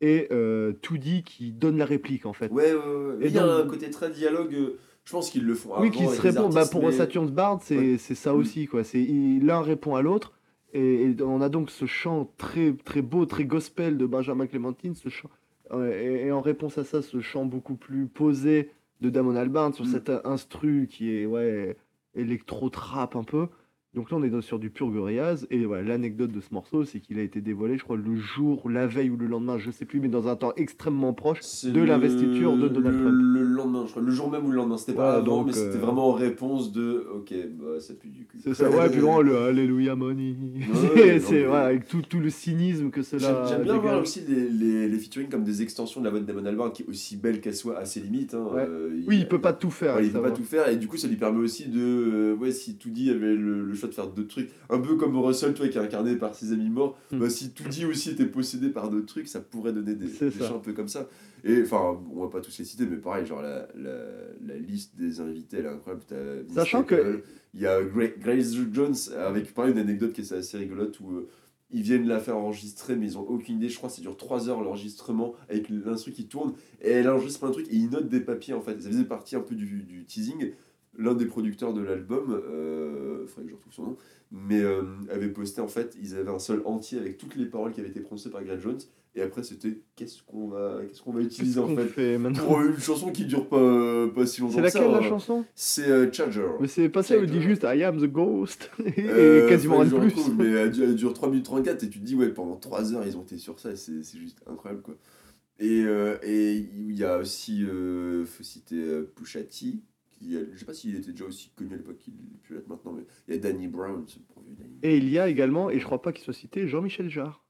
Et 0.00 0.28
euh, 0.30 0.72
Toody 0.82 1.22
qui 1.22 1.52
donne 1.52 1.78
la 1.78 1.84
réplique 1.86 2.26
en 2.26 2.32
fait. 2.34 2.50
Ouais, 2.52 2.74
ouais, 2.74 2.78
ouais. 2.78 3.14
Et 3.24 3.26
Il 3.28 3.32
y 3.34 3.38
a 3.38 3.44
un 3.44 3.66
côté 3.66 3.88
très 3.90 4.10
dialogue, 4.10 4.54
euh, 4.54 4.78
je 5.04 5.12
pense 5.12 5.30
qu'ils 5.30 5.44
le 5.46 5.54
font 5.54 5.70
Oui, 5.80 5.90
qui 5.90 6.00
se 6.04 6.08
avec 6.10 6.22
les 6.22 6.30
répond. 6.30 6.48
Bah, 6.50 6.66
pour 6.70 6.82
mais- 6.82 6.92
Saturn's 6.92 7.30
Bard, 7.30 7.60
c'est 7.62 7.76
Ouais. 7.92 7.96
ça 7.98 8.34
aussi. 8.34 8.66
quoi. 8.66 8.84
C'est 8.84 9.06
L'un 9.42 9.62
répond 9.62 9.94
à 9.96 10.02
l'autre. 10.02 10.32
Et, 10.74 11.04
et 11.04 11.16
on 11.22 11.40
a 11.40 11.48
donc 11.48 11.70
ce 11.70 11.86
chant 11.86 12.30
très, 12.36 12.74
très 12.84 13.00
beau, 13.00 13.24
très 13.24 13.44
gospel 13.46 13.96
de 13.96 14.04
Benjamin 14.04 14.46
Clémentine. 14.46 14.94
Ce 14.94 15.08
chant, 15.08 15.30
euh, 15.72 15.90
et, 15.98 16.26
et 16.26 16.32
en 16.32 16.42
réponse 16.42 16.76
à 16.76 16.84
ça, 16.84 17.00
ce 17.00 17.20
chant 17.20 17.46
beaucoup 17.46 17.76
plus 17.76 18.06
posé 18.06 18.70
de 19.00 19.08
Damon 19.08 19.36
Albarn 19.36 19.72
sur 19.72 19.86
Mm. 19.86 19.88
cet 19.92 20.10
instru 20.24 20.88
qui 20.90 21.10
est 21.16 21.24
ouais, 21.24 21.76
électro-trap 22.14 23.16
un 23.16 23.24
peu. 23.24 23.46
Donc 23.96 24.10
là, 24.10 24.18
on 24.18 24.22
est 24.22 24.40
sur 24.42 24.58
du 24.58 24.68
pur 24.68 24.90
Gorillaz. 24.90 25.46
Et 25.50 25.64
voilà, 25.64 25.82
l'anecdote 25.82 26.30
de 26.30 26.40
ce 26.40 26.52
morceau, 26.52 26.84
c'est 26.84 27.00
qu'il 27.00 27.18
a 27.18 27.22
été 27.22 27.40
dévoilé, 27.40 27.78
je 27.78 27.82
crois, 27.82 27.96
le 27.96 28.14
jour, 28.14 28.68
la 28.68 28.86
veille 28.86 29.08
ou 29.08 29.16
le 29.16 29.26
lendemain, 29.26 29.56
je 29.56 29.70
sais 29.70 29.86
plus, 29.86 30.00
mais 30.00 30.08
dans 30.08 30.28
un 30.28 30.36
temps 30.36 30.52
extrêmement 30.56 31.14
proche. 31.14 31.40
De 31.64 31.80
l'investiture 31.80 32.58
de 32.58 32.68
Donald 32.68 32.94
le, 32.94 33.02
Trump. 33.02 33.16
Le 33.22 33.42
lendemain, 33.42 33.84
je 33.86 33.90
crois. 33.92 34.02
Le 34.02 34.10
jour 34.12 34.30
même 34.30 34.44
ou 34.44 34.50
le 34.50 34.56
lendemain. 34.56 34.76
C'était 34.76 34.92
pas 34.92 35.02
Voilà, 35.04 35.16
avant, 35.18 35.38
donc, 35.38 35.46
mais 35.46 35.52
c'était 35.54 35.76
euh, 35.76 35.80
vraiment 35.80 36.08
en 36.08 36.12
réponse 36.12 36.72
de 36.72 37.06
Ok, 37.14 37.32
bah 37.58 37.80
ça 37.80 37.94
pue 37.94 38.08
du 38.08 38.26
cul. 38.26 38.38
C'est 38.44 38.52
ça, 38.52 38.68
ouais, 38.68 38.90
puis 38.90 39.00
vraiment 39.00 39.22
le 39.22 39.38
Alléluia 39.38 39.96
Money. 39.96 40.34
Ouais, 40.94 41.18
c'est 41.20 41.46
mais- 41.46 41.54
avec 41.54 41.88
tout, 41.88 42.02
tout 42.02 42.20
le 42.20 42.28
cynisme 42.28 42.90
que 42.90 43.00
cela. 43.00 43.46
j'aime 43.48 43.62
bien 43.62 43.78
voir 43.78 44.02
aussi 44.02 44.20
les, 44.28 44.50
les, 44.50 44.88
les 44.88 44.98
featuring 44.98 45.30
comme 45.30 45.42
des 45.44 45.62
extensions 45.62 46.00
de 46.00 46.04
la 46.04 46.10
voix 46.10 46.20
de 46.20 46.26
Damon 46.26 46.44
Albarn 46.44 46.70
qui 46.70 46.82
est 46.82 46.86
aussi 46.88 47.16
belle 47.16 47.40
qu'elle 47.40 47.54
soit 47.56 47.78
à 47.78 47.86
ses 47.86 48.00
limites. 48.00 48.34
hein. 48.34 48.46
Ouais. 48.52 48.66
Euh, 48.68 48.90
Oui, 49.08 49.20
il 49.20 49.26
peut 49.28 49.40
pas 49.40 49.54
tout 49.54 49.70
faire. 49.70 49.96
Ouais, 49.96 50.04
il 50.06 50.12
peut 50.12 50.20
pas 50.20 50.30
tout 50.32 50.44
faire 50.44 50.68
et 50.68 50.76
du 50.76 50.86
coup 50.86 50.98
ça 50.98 51.08
lui 51.08 51.16
permet 51.16 51.40
aussi 51.42 51.66
de 51.68 51.80
euh, 51.80 52.34
ouais 52.36 52.52
si 52.52 52.76
Toody 52.76 53.08
avait 53.08 53.34
le, 53.34 53.64
le 53.64 53.74
choix 53.74 53.85
de 53.86 53.94
faire 53.94 54.08
d'autres 54.08 54.28
trucs. 54.28 54.50
Un 54.70 54.78
peu 54.80 54.96
comme 54.96 55.16
Russell 55.18 55.54
toi 55.54 55.68
qui 55.68 55.78
est 55.78 55.80
incarné 55.80 56.16
par 56.16 56.34
ses 56.34 56.52
amis 56.52 56.70
morts. 56.70 56.98
Hmm. 57.12 57.18
bah, 57.18 57.30
si 57.30 57.50
Toody 57.50 57.84
aussi 57.86 58.10
était 58.10 58.26
possédé 58.26 58.68
par 58.70 58.90
d'autres 58.90 59.06
trucs 59.06 59.28
ça 59.28 59.40
pourrait 59.40 59.72
donner 59.72 59.94
des, 59.94 60.06
des 60.06 60.30
chants 60.30 60.56
un 60.56 60.60
peu 60.60 60.72
comme 60.72 60.88
ça. 60.88 61.08
Et 61.44 61.62
enfin 61.62 62.00
on 62.14 62.22
va 62.22 62.28
pas 62.28 62.40
tous 62.40 62.58
les 62.58 62.64
citer 62.64 62.86
mais 62.86 62.96
pareil 62.96 63.24
genre 63.26 63.42
la, 63.42 63.68
la, 63.76 63.96
la 64.44 64.56
liste 64.58 64.96
des 64.96 65.20
invités 65.20 65.58
elle 65.58 65.66
est 65.66 65.68
incroyable. 65.68 66.04
Vince 66.10 66.54
Sachant 66.54 66.82
que- 66.82 67.22
il 67.54 67.60
y 67.60 67.66
a 67.66 67.80
Gra- 67.82 68.18
Grace 68.18 68.54
Jones 68.72 68.94
avec 69.18 69.54
pareil 69.54 69.72
une 69.72 69.78
anecdote 69.78 70.12
qui 70.12 70.20
est 70.20 70.32
assez 70.32 70.58
rigolote 70.58 70.98
où 71.00 71.10
euh, 71.12 71.28
ils 71.70 71.82
viennent 71.82 72.06
la 72.06 72.20
faire 72.20 72.36
enregistrer 72.36 72.96
mais 72.96 73.06
ils 73.06 73.18
ont 73.18 73.22
aucune 73.28 73.56
idée. 73.56 73.68
Je 73.68 73.76
crois 73.76 73.88
que 73.88 73.96
ça 73.96 74.02
dure 74.02 74.16
3 74.16 74.48
heures 74.48 74.62
l'enregistrement 74.62 75.34
avec 75.48 75.68
l'instru 75.68 76.12
qui 76.12 76.26
tourne 76.28 76.52
et 76.80 76.90
elle 76.90 77.08
enregistre 77.08 77.40
plein 77.40 77.48
de 77.48 77.54
trucs 77.54 77.68
et 77.72 77.76
ils 77.76 77.90
notent 77.90 78.08
des 78.08 78.20
papiers 78.20 78.54
en 78.54 78.60
fait. 78.60 78.80
Ça 78.80 78.88
faisait 78.88 79.04
partie 79.04 79.36
un 79.36 79.40
peu 79.40 79.54
du, 79.54 79.82
du 79.82 80.04
teasing 80.04 80.52
l'un 80.98 81.14
des 81.14 81.26
producteurs 81.26 81.72
de 81.74 81.82
l'album 81.82 82.32
euh, 82.32 83.26
faudrait 83.26 83.44
que 83.44 83.50
je 83.50 83.54
retrouve 83.56 83.72
son 83.72 83.82
nom 83.82 83.96
mais 84.32 84.60
euh, 84.60 84.82
avait 85.10 85.28
posté 85.28 85.60
en 85.60 85.68
fait 85.68 85.96
ils 86.00 86.16
avaient 86.16 86.30
un 86.30 86.38
sol 86.38 86.62
entier 86.64 86.98
avec 86.98 87.18
toutes 87.18 87.36
les 87.36 87.46
paroles 87.46 87.72
qui 87.72 87.80
avaient 87.80 87.90
été 87.90 88.00
prononcées 88.00 88.30
par 88.30 88.42
Greg 88.42 88.60
Jones 88.60 88.78
et 89.14 89.22
après 89.22 89.42
c'était 89.42 89.78
qu'est-ce 89.94 90.22
qu'on 90.24 90.48
va 90.48 90.80
qu'est-ce 90.86 91.00
qu'on 91.02 91.12
va 91.12 91.20
utiliser 91.22 91.58
en 91.60 91.68
fait 91.68 91.86
fait 91.86 92.18
pour 92.18 92.60
une 92.60 92.76
chanson 92.78 93.10
qui 93.12 93.24
dure 93.24 93.46
pas, 93.48 94.06
pas 94.14 94.26
si 94.26 94.40
longtemps 94.42 94.54
C'est 94.62 94.70
ça, 94.70 94.80
laquelle 94.80 94.92
la 94.92 94.98
hein. 94.98 95.08
chanson 95.08 95.44
c'est 95.54 95.88
euh, 95.88 96.12
Charger 96.12 96.46
Mais 96.60 96.68
c'est 96.68 96.88
pas 96.88 97.02
ça, 97.02 97.16
il 97.16 97.22
Check, 97.22 97.30
dit 97.30 97.40
juste 97.42 97.62
I 97.64 97.82
am 97.84 97.98
the 98.00 98.10
ghost. 98.10 98.70
et 98.84 98.92
Euh, 99.08 99.48
quasiment 99.48 99.78
rien 99.78 99.90
de 99.90 99.98
plus. 99.98 100.14
mais 100.36 100.46
elle, 100.50 100.70
dure- 100.70 100.84
elle 100.84 100.94
dure 100.96 101.14
3 101.14 101.28
minutes 101.30 101.44
34 101.46 101.84
et 101.84 101.88
tu 101.88 101.98
te 102.00 102.04
dis, 102.04 102.14
ouais, 102.14 102.28
pendant 102.28 102.56
3 102.56 102.92
heures, 102.94 103.06
ils 103.06 103.16
ont 103.16 103.22
été 103.22 103.38
sur 103.38 103.58
ça 103.58 103.70
et 103.70 103.76
c'est 103.76 104.02
c'est 104.02 104.18
juste 104.18 104.38
incroyable, 104.50 104.82
quoi. 104.82 104.94
Et 105.60 105.82
euh, 105.86 106.16
et 106.22 106.54
il 106.56 106.92
y 106.92 107.02
a 107.04 107.16
aussi, 107.18 107.64
euh, 107.64 108.26
faut 108.26 108.42
citer 108.42 108.76
Pusha 109.14 109.40
T, 109.44 109.78
qui, 110.18 110.32
je 110.52 110.58
sais 110.58 110.64
pas 110.64 110.74
s'il 110.74 110.96
était 110.96 111.12
déjà 111.12 111.24
aussi 111.24 111.50
connu 111.54 111.74
à 111.74 111.76
l'époque 111.76 111.98
qu'il 111.98 112.14
plus 112.42 112.54
l'être 112.56 112.68
maintenant, 112.68 112.92
mais 112.92 113.04
il 113.28 113.34
y 113.34 113.36
a 113.36 113.40
Danny 113.40 113.68
Brown, 113.68 114.04
ce 114.06 114.18
Danny. 114.58 114.78
Et 114.82 114.96
il 114.96 115.08
y 115.08 115.18
a 115.18 115.28
également, 115.28 115.70
et 115.70 115.78
je 115.78 115.84
crois 115.84 116.02
pas 116.02 116.12
qu'il 116.12 116.24
soit 116.24 116.34
cité, 116.34 116.66
Jean-Michel 116.66 117.08
Jarre. 117.08 117.44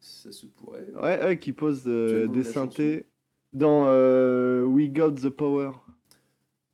Ça 0.00 0.32
se 0.32 0.46
pourrait. 0.46 0.86
Ouais, 0.94 1.24
ouais, 1.24 1.38
qui 1.38 1.52
pose 1.52 1.84
euh, 1.86 2.26
des 2.28 2.44
synthés 2.44 3.06
dans 3.54 3.86
euh, 3.86 4.64
We 4.64 4.90
Got 4.90 5.12
the 5.12 5.30
Power. 5.30 5.72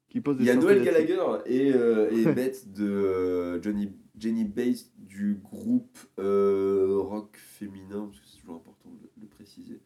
Qui 0.08 0.20
pose 0.20 0.36
des 0.36 0.44
Il 0.44 0.46
y 0.48 0.50
a 0.50 0.56
Noël. 0.56 0.82
Gallagher 0.82 1.20
et, 1.46 1.72
euh, 1.72 2.10
et 2.10 2.24
Beth 2.34 2.72
de 2.72 2.84
euh, 2.84 3.62
Johnny, 3.62 3.92
Jenny 4.18 4.44
Bass 4.44 4.90
du 4.98 5.40
groupe 5.42 5.98
euh, 6.18 6.98
rock 6.98 7.36
féminin, 7.36 8.06
parce 8.06 8.20
que 8.20 8.26
c'est 8.26 8.40
toujours 8.40 8.56
important 8.56 8.90
de 8.90 9.08
le 9.20 9.28
préciser. 9.28 9.80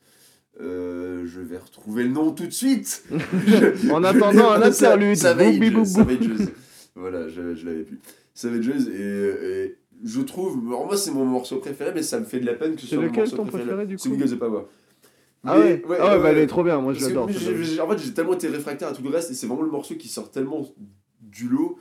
Euh, 0.61 1.25
je 1.27 1.41
vais 1.41 1.59
retrouver 1.59 2.05
le 2.05 2.11
nom 2.11 2.31
tout 2.33 2.47
de 2.47 2.53
suite. 2.53 3.05
Je- 3.47 3.91
En 3.91 4.05
attendant 4.05 4.51
un 4.53 4.63
interlude. 4.63 5.19
Boubou. 5.73 5.85
Savages. 5.85 6.19
Voilà, 6.95 7.29
je, 7.29 7.55
je 7.55 7.67
l'avais 7.67 7.83
plus. 7.83 7.99
Savages 8.35 8.69
et, 8.89 9.65
et 9.65 9.79
je 10.05 10.21
trouve, 10.21 10.61
alors 10.69 10.87
moi 10.87 10.97
c'est 10.97 11.11
mon 11.11 11.25
morceau 11.25 11.57
préféré, 11.59 11.91
mais 11.95 12.03
ça 12.03 12.21
me 12.21 12.25
fait 12.25 12.39
de 12.41 12.47
la 12.47 12.55
peine 12.55 12.75
que 12.77 12.81
ce 12.83 12.87
C'est 12.87 12.95
soit 12.95 13.03
mon 13.05 13.09
lequel 13.11 13.25
morceau 13.25 13.37
ton 13.37 13.47
préféré, 13.47 13.87
du 13.87 13.99
C'est 13.99 14.09
coup 14.11 14.17
Got 14.17 14.27
the 14.27 14.35
Power. 14.39 14.63
Ah 15.47 15.59
Mais- 15.59 15.63
ouais, 15.65 15.83
ah 15.83 15.89
ouais, 15.89 15.99
ouais, 16.17 16.23
bah 16.23 16.29
elle 16.31 16.37
ouais. 16.37 16.43
est 16.45 16.47
trop 16.47 16.63
bien, 16.65 16.81
moi 16.81 16.93
je 16.95 17.05
l'adore. 17.07 17.25
en 17.25 17.29
fait, 17.29 17.99
j'ai 17.99 18.13
tellement 18.15 18.35
été 18.35 18.49
réfractaire 18.49 18.89
à 18.89 18.93
tout 18.93 19.03
le 19.03 19.11
reste 19.11 19.31
et 19.31 19.35
c'est 19.35 19.47
vraiment 19.47 19.63
le 19.63 19.71
morceau 19.71 19.95
qui 19.97 20.09
sort 20.09 20.31
tellement 20.31 20.65
du 21.21 21.49
lot 21.49 21.79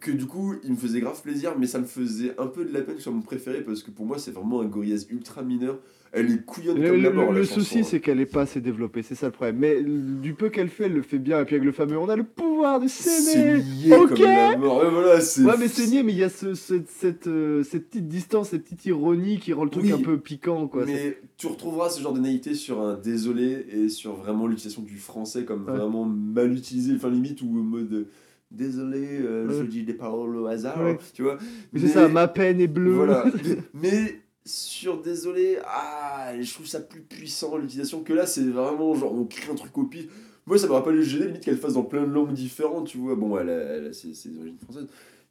que 0.00 0.10
du 0.10 0.26
coup, 0.26 0.54
il 0.64 0.72
me 0.72 0.76
faisait 0.76 1.00
grave 1.00 1.20
plaisir, 1.22 1.54
mais 1.58 1.66
ça 1.66 1.78
me 1.78 1.84
faisait 1.86 2.34
un 2.38 2.46
peu 2.46 2.64
de 2.64 2.72
la 2.72 2.80
peine 2.82 2.94
que 2.94 3.00
ce 3.00 3.04
soit 3.04 3.12
mon 3.12 3.22
préféré 3.22 3.62
parce 3.62 3.82
que 3.82 3.90
pour 3.90 4.04
moi, 4.06 4.18
c'est 4.18 4.30
vraiment 4.32 4.60
un 4.60 4.66
Gorillaz 4.66 5.06
ultra 5.10 5.42
mineur. 5.42 5.78
Elle 6.12 6.32
est 6.32 6.44
couillonne 6.44 6.80
Le, 6.80 6.90
comme 6.90 7.02
la 7.02 7.10
mort. 7.10 7.32
le 7.32 7.40
la 7.42 7.46
souci, 7.46 7.78
chanson. 7.78 7.88
c'est 7.90 8.00
qu'elle 8.00 8.18
est 8.20 8.26
pas 8.26 8.42
assez 8.42 8.60
développée, 8.60 9.02
c'est 9.02 9.14
ça 9.14 9.26
le 9.26 9.32
problème. 9.32 9.58
Mais 9.58 9.80
du 9.82 10.34
peu 10.34 10.48
qu'elle 10.48 10.68
fait, 10.68 10.86
elle 10.86 10.94
le 10.94 11.02
fait 11.02 11.18
bien. 11.18 11.40
Et 11.40 11.44
puis 11.44 11.54
avec 11.54 11.64
le 11.64 11.70
fameux, 11.72 11.96
on 11.98 12.08
a 12.08 12.16
le 12.16 12.24
pouvoir 12.24 12.80
de 12.80 12.88
c'est 12.88 13.62
comme 13.88 14.18
la 14.20 14.56
mort. 14.56 14.82
Voilà, 14.90 15.20
c'est. 15.20 15.42
Ouais, 15.44 15.54
mais 15.58 15.66
niais, 15.86 16.02
mais 16.02 16.12
il 16.12 16.18
y 16.18 16.24
a 16.24 16.28
ce, 16.28 16.54
ce- 16.54 16.82
cette, 16.88 17.28
euh, 17.28 17.62
cette 17.62 17.88
petite 17.90 18.08
distance, 18.08 18.48
cette 18.48 18.64
petite 18.64 18.86
ironie 18.86 19.38
qui 19.38 19.52
rend 19.52 19.64
le 19.64 19.70
truc 19.70 19.84
Oui, 19.84 19.92
un 19.92 19.98
peu 19.98 20.18
piquant, 20.18 20.66
quoi. 20.66 20.84
Mais 20.84 21.18
tu 21.36 21.46
retrouveras 21.46 21.90
ce 21.90 22.00
genre 22.02 22.12
de 22.12 22.20
naïveté 22.20 22.54
sur 22.54 22.80
un 22.80 22.94
désolé 22.96 23.66
et 23.72 23.88
sur 23.88 24.14
vraiment 24.14 24.46
l'utilisation 24.48 24.82
du 24.82 24.96
français 24.98 25.44
comme 25.44 25.64
Ouais. 25.64 25.76
vraiment 25.76 26.04
mal 26.04 26.52
utilisé, 26.52 26.92
enfin 26.96 27.10
limite 27.10 27.40
ou 27.42 27.46
en 27.46 27.62
mode 27.62 28.08
désolé, 28.50 29.06
euh, 29.20 29.48
je 29.48 29.60
Ouais. 29.60 29.68
dis 29.68 29.84
des 29.84 29.94
paroles 29.94 30.36
au 30.36 30.46
hasard, 30.46 30.82
Ouais. 30.82 30.98
tu 31.14 31.22
vois. 31.22 31.38
Mais 31.72 31.78
c'est 31.80 31.86
ça, 31.88 32.08
ma 32.08 32.26
peine 32.26 32.60
est 32.60 32.66
bleue. 32.66 32.94
Voilà. 32.94 33.24
mais, 33.74 33.90
mais 33.92 34.20
sur 34.44 35.00
désolé, 35.02 35.58
ah, 35.66 36.32
je 36.40 36.52
trouve 36.54 36.66
ça 36.66 36.80
plus 36.80 37.02
puissant 37.02 37.56
l'utilisation 37.56 38.02
que 38.02 38.12
là, 38.12 38.26
c'est 38.26 38.42
vraiment 38.44 38.94
genre 38.94 39.12
on 39.14 39.24
crie 39.24 39.50
un 39.50 39.54
truc 39.54 39.76
au 39.78 39.84
pif. 39.84 40.06
Moi, 40.46 40.58
ça 40.58 40.66
m'aurait 40.66 40.82
pas 40.82 40.90
le 40.90 41.02
gêner, 41.02 41.26
limite 41.26 41.44
qu'elle 41.44 41.58
fasse 41.58 41.74
dans 41.74 41.84
plein 41.84 42.02
de 42.06 42.12
langues 42.12 42.32
différentes, 42.32 42.88
tu 42.88 42.98
vois. 42.98 43.14
Bon, 43.14 43.38
elle 43.38 43.50
a, 43.50 43.52
elle 43.52 43.86
a 43.88 43.92
ses, 43.92 44.14
ses 44.14 44.36
origines 44.36 44.58
françaises. 44.58 44.86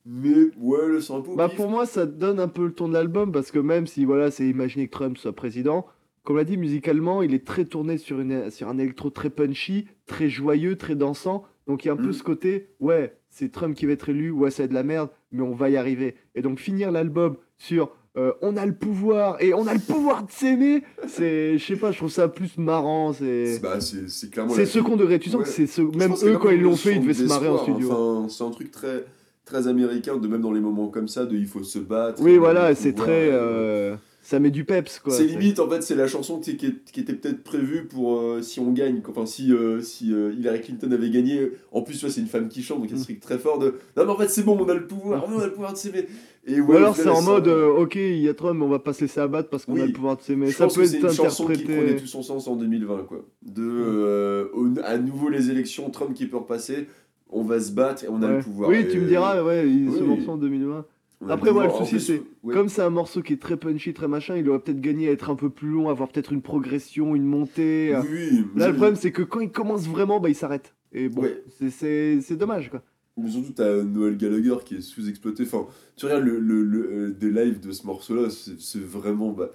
Mais 0.06 0.52
ouais, 0.58 0.88
le 0.88 1.02
c'est 1.02 1.14
un 1.14 1.22
peu 1.22 1.32
au 1.32 1.36
Bah 1.36 1.50
pif. 1.50 1.58
pour 1.58 1.70
moi, 1.70 1.86
ça 1.86 2.06
donne 2.06 2.40
un 2.40 2.48
peu 2.48 2.66
le 2.66 2.74
ton 2.74 2.88
de 2.88 2.94
l'album 2.94 3.32
parce 3.32 3.52
que 3.52 3.60
même 3.60 3.86
si 3.88 4.06
voilà, 4.06 4.32
c'est 4.32 4.48
imaginer 4.48 4.88
que 4.88 4.92
Trump 4.94 5.18
soit 5.18 5.34
président, 5.36 5.86
comme 6.24 6.38
l'a 6.38 6.44
dit 6.46 6.58
musicalement, 6.58 7.22
il 7.22 7.34
est 7.34 7.46
très 7.46 7.66
tourné 7.66 7.98
sur, 7.98 8.20
une, 8.20 8.50
sur 8.52 8.70
un 8.70 8.78
électro 8.78 9.10
très 9.10 9.30
punchy, 9.30 9.88
très 10.06 10.30
joyeux, 10.30 10.78
très 10.78 10.96
dansant. 10.96 11.44
Donc 11.68 11.84
il 11.84 11.88
y 11.88 11.92
a 11.92 11.94
un 11.94 11.98
peu 11.98 12.10
Mm. 12.10 12.14
ce 12.14 12.24
côté, 12.24 12.70
ouais, 12.80 13.18
c'est 13.30 13.52
Trump 13.52 13.76
qui 13.76 13.86
va 13.86 13.92
être 13.92 14.10
élu, 14.10 14.32
ouais, 14.32 14.52
c'est 14.52 14.68
de 14.68 14.74
la 14.74 14.84
merde, 14.84 15.10
mais 15.32 15.42
on 15.42 15.54
va 15.54 15.70
y 15.70 15.78
arriver. 15.78 16.16
Et 16.36 16.42
donc 16.42 16.60
finir 16.60 16.92
l'album 16.92 17.36
sur 17.58 17.92
euh, 18.20 18.32
on 18.42 18.58
a 18.58 18.66
le 18.66 18.74
pouvoir 18.74 19.42
et 19.42 19.54
on 19.54 19.66
a 19.68 19.74
le 19.74 19.80
pouvoir 19.80 20.24
de 20.26 20.32
s'aimer, 20.32 20.84
c'est, 21.08 21.58
je 21.58 21.66
sais 21.66 21.76
pas, 21.78 21.92
je 21.92 21.98
trouve 21.98 22.12
ça 22.12 22.28
plus 22.28 22.58
marrant. 22.58 23.14
C'est, 23.14 23.54
C'est 23.56 23.62
bah, 23.62 23.80
c'est- 23.80 24.10
c'est 24.10 24.30
clairement. 24.30 24.54
c'est 24.54 24.62
la- 24.62 24.68
second 24.68 24.96
degré. 24.98 25.20
Tu 25.20 25.30
sens 25.30 25.40
Ouais. 25.40 25.44
que 25.46 25.50
c'est 25.50 25.68
ce, 25.68 25.82
même 25.82 26.14
eux 26.24 26.38
quand 26.38 26.50
ils 26.50 26.62
l'ont 26.62 26.76
fait, 26.76 26.96
ils 26.96 27.02
devaient 27.02 27.14
se 27.14 27.24
marrer 27.24 27.48
en 27.48 27.58
studio. 27.64 27.90
Enfin, 27.92 28.28
c'est 28.30 28.44
un 28.44 28.52
truc 28.52 28.72
très, 28.72 29.06
très 29.46 29.68
américain, 29.68 30.18
de 30.18 30.28
même 30.28 30.42
dans 30.42 30.52
les 30.52 30.60
moments 30.60 30.88
comme 30.90 31.08
ça, 31.08 31.26
de 31.26 31.36
il 31.36 31.48
faut 31.48 31.64
se 31.64 31.80
battre. 31.80 32.22
Oui, 32.22 32.38
voilà, 32.38 32.76
c'est 32.76 32.94
très. 32.94 33.28
et, 33.28 33.32
euh, 33.32 33.96
ça 34.22 34.40
met 34.40 34.52
du 34.52 34.66
peps 34.66 35.00
quoi. 35.00 35.14
C'est 35.14 35.26
limite, 35.26 35.60
en 35.60 35.70
fait, 35.70 35.82
c'est 35.82 35.96
la 35.96 36.08
chanson 36.08 36.40
qui, 36.40 36.52
était 36.52 37.14
peut-être 37.14 37.44
prévue 37.44 37.86
pour 37.88 38.20
euh, 38.20 38.42
si 38.42 38.60
on 38.60 38.72
gagne, 38.72 39.02
enfin 39.10 39.26
si, 39.26 39.52
euh, 39.54 39.82
si 39.82 40.14
euh, 40.14 40.34
Hillary 40.38 40.62
Clinton 40.62 40.92
avait 40.92 41.10
gagné. 41.10 41.52
En 41.72 41.82
plus, 41.82 42.04
ouais, 42.04 42.10
c'est 42.10 42.22
une 42.22 42.28
femme 42.28 42.48
qui 42.50 42.62
chante, 42.62 42.82
donc 42.82 42.92
a 42.92 42.98
ce 42.98 43.04
truc 43.04 43.20
très 43.22 43.38
fort 43.40 43.60
de 43.60 43.76
non, 43.98 44.06
mais 44.06 44.12
en 44.12 44.18
fait, 44.18 44.28
c'est 44.30 44.44
bon, 44.44 44.58
on 44.60 44.68
a 44.70 44.74
le 44.74 44.86
pouvoir, 44.88 45.26
on 45.34 45.40
a 45.40 45.46
le 45.46 45.54
pouvoir 45.54 45.74
de 45.74 45.78
s'aimer. 45.78 46.06
Et 46.46 46.60
Ou 46.62 46.72
alors 46.74 46.96
c'est 46.96 47.08
en 47.10 47.20
elle 47.20 47.26
mode 47.26 47.48
ok 47.48 47.96
il 47.96 48.20
y 48.20 48.30
a 48.30 48.34
Trump 48.34 48.58
mais 48.60 48.66
on 48.66 48.70
va 48.70 48.80
pas 48.80 48.94
se 48.94 49.02
laisser 49.02 49.20
abattre 49.20 49.50
parce 49.50 49.66
qu'on 49.66 49.74
Oui. 49.74 49.82
a 49.82 49.86
le 49.86 49.92
pouvoir 49.94 50.18
de 50.18 50.22
s'aimer. 50.22 50.50
Ça 50.52 50.64
pense 50.66 50.76
peut 50.76 50.82
que 50.82 50.88
c'est 50.88 50.98
être 50.98 51.04
une 51.06 51.12
chanson 51.12 51.48
qui 51.48 51.64
prenait 51.64 51.96
tout 51.96 52.08
son 52.08 52.24
sens 52.24 52.48
en 52.48 52.56
2020, 52.56 53.04
quoi. 53.04 53.26
De 53.46 54.50
au- 54.54 54.68
à 54.84 54.98
nouveau 54.98 55.30
les 55.30 55.50
élections, 55.52 55.90
Trump 55.90 56.14
qui 56.14 56.26
peut 56.26 56.38
repasser, 56.38 56.88
on 57.30 57.44
va 57.44 57.60
se 57.60 57.72
battre 57.72 58.04
et 58.04 58.08
on 58.10 58.22
a 58.24 58.28
Ouais. 58.28 58.38
le 58.38 58.44
pouvoir. 58.44 58.70
Oui 58.70 58.78
Et- 58.78 58.88
tu 58.88 59.00
me 59.00 59.08
diras 59.08 59.44
ouais 59.44 59.70
il- 59.70 59.92
ce 59.92 59.98
oui. 60.02 60.08
morceau 60.08 60.32
en 60.32 60.38
2020. 60.38 60.86
Après, 61.28 61.52
ouais, 61.52 61.66
le 61.68 61.74
souci, 61.74 62.00
c'est 62.00 62.22
ouais. 62.44 62.54
Comme 62.54 62.70
c'est 62.70 62.82
un 62.82 62.90
morceau 62.90 63.22
qui 63.22 63.34
est 63.34 63.42
très 63.42 63.58
punchy, 63.58 63.94
très 63.94 64.08
machin, 64.08 64.38
il 64.38 64.50
aurait 64.50 64.60
peut-être 64.60 64.80
gagné 64.80 65.10
à 65.10 65.12
être 65.12 65.30
un 65.30 65.36
peu 65.36 65.50
plus 65.50 65.68
long, 65.70 65.90
avoir 65.90 66.08
peut-être 66.10 66.32
une 66.32 66.42
progression, 66.42 67.14
une 67.16 67.26
montée. 67.26 67.94
euh. 67.94 68.02
Oui, 68.10 68.46
Là, 68.56 68.66
je- 68.68 68.72
le 68.72 68.76
problème, 68.78 68.96
c'est 68.96 69.12
que 69.12 69.22
quand 69.24 69.42
il 69.42 69.52
commence 69.52 69.86
vraiment, 69.88 70.20
bah, 70.22 70.30
il 70.30 70.36
s'arrête. 70.36 70.76
Et 70.94 71.10
bon, 71.10 71.24
Ouais. 71.24 71.44
c'est- 71.60 71.70
c'est 71.72 72.22
c'est 72.22 72.38
dommage, 72.38 72.70
quoi. 72.70 72.82
Mais 73.18 73.30
surtout, 73.30 73.52
t'as 73.52 73.84
Noël 73.84 74.16
Gallagher 74.16 74.56
qui 74.64 74.76
est 74.76 74.82
sous-exploité. 74.82 75.44
Enfin, 75.44 75.68
tu 75.98 76.06
regardes 76.06 76.24
le, 76.24 76.40
le, 76.40 76.64
le- 76.64 76.90
euh, 76.92 77.12
des 77.12 77.32
lives 77.32 77.60
de 77.60 77.72
ce 77.74 77.86
morceau-là, 77.86 78.30
c'est 78.30 78.58
c'est 78.60 78.80
vraiment. 78.80 79.32
Bah, 79.34 79.50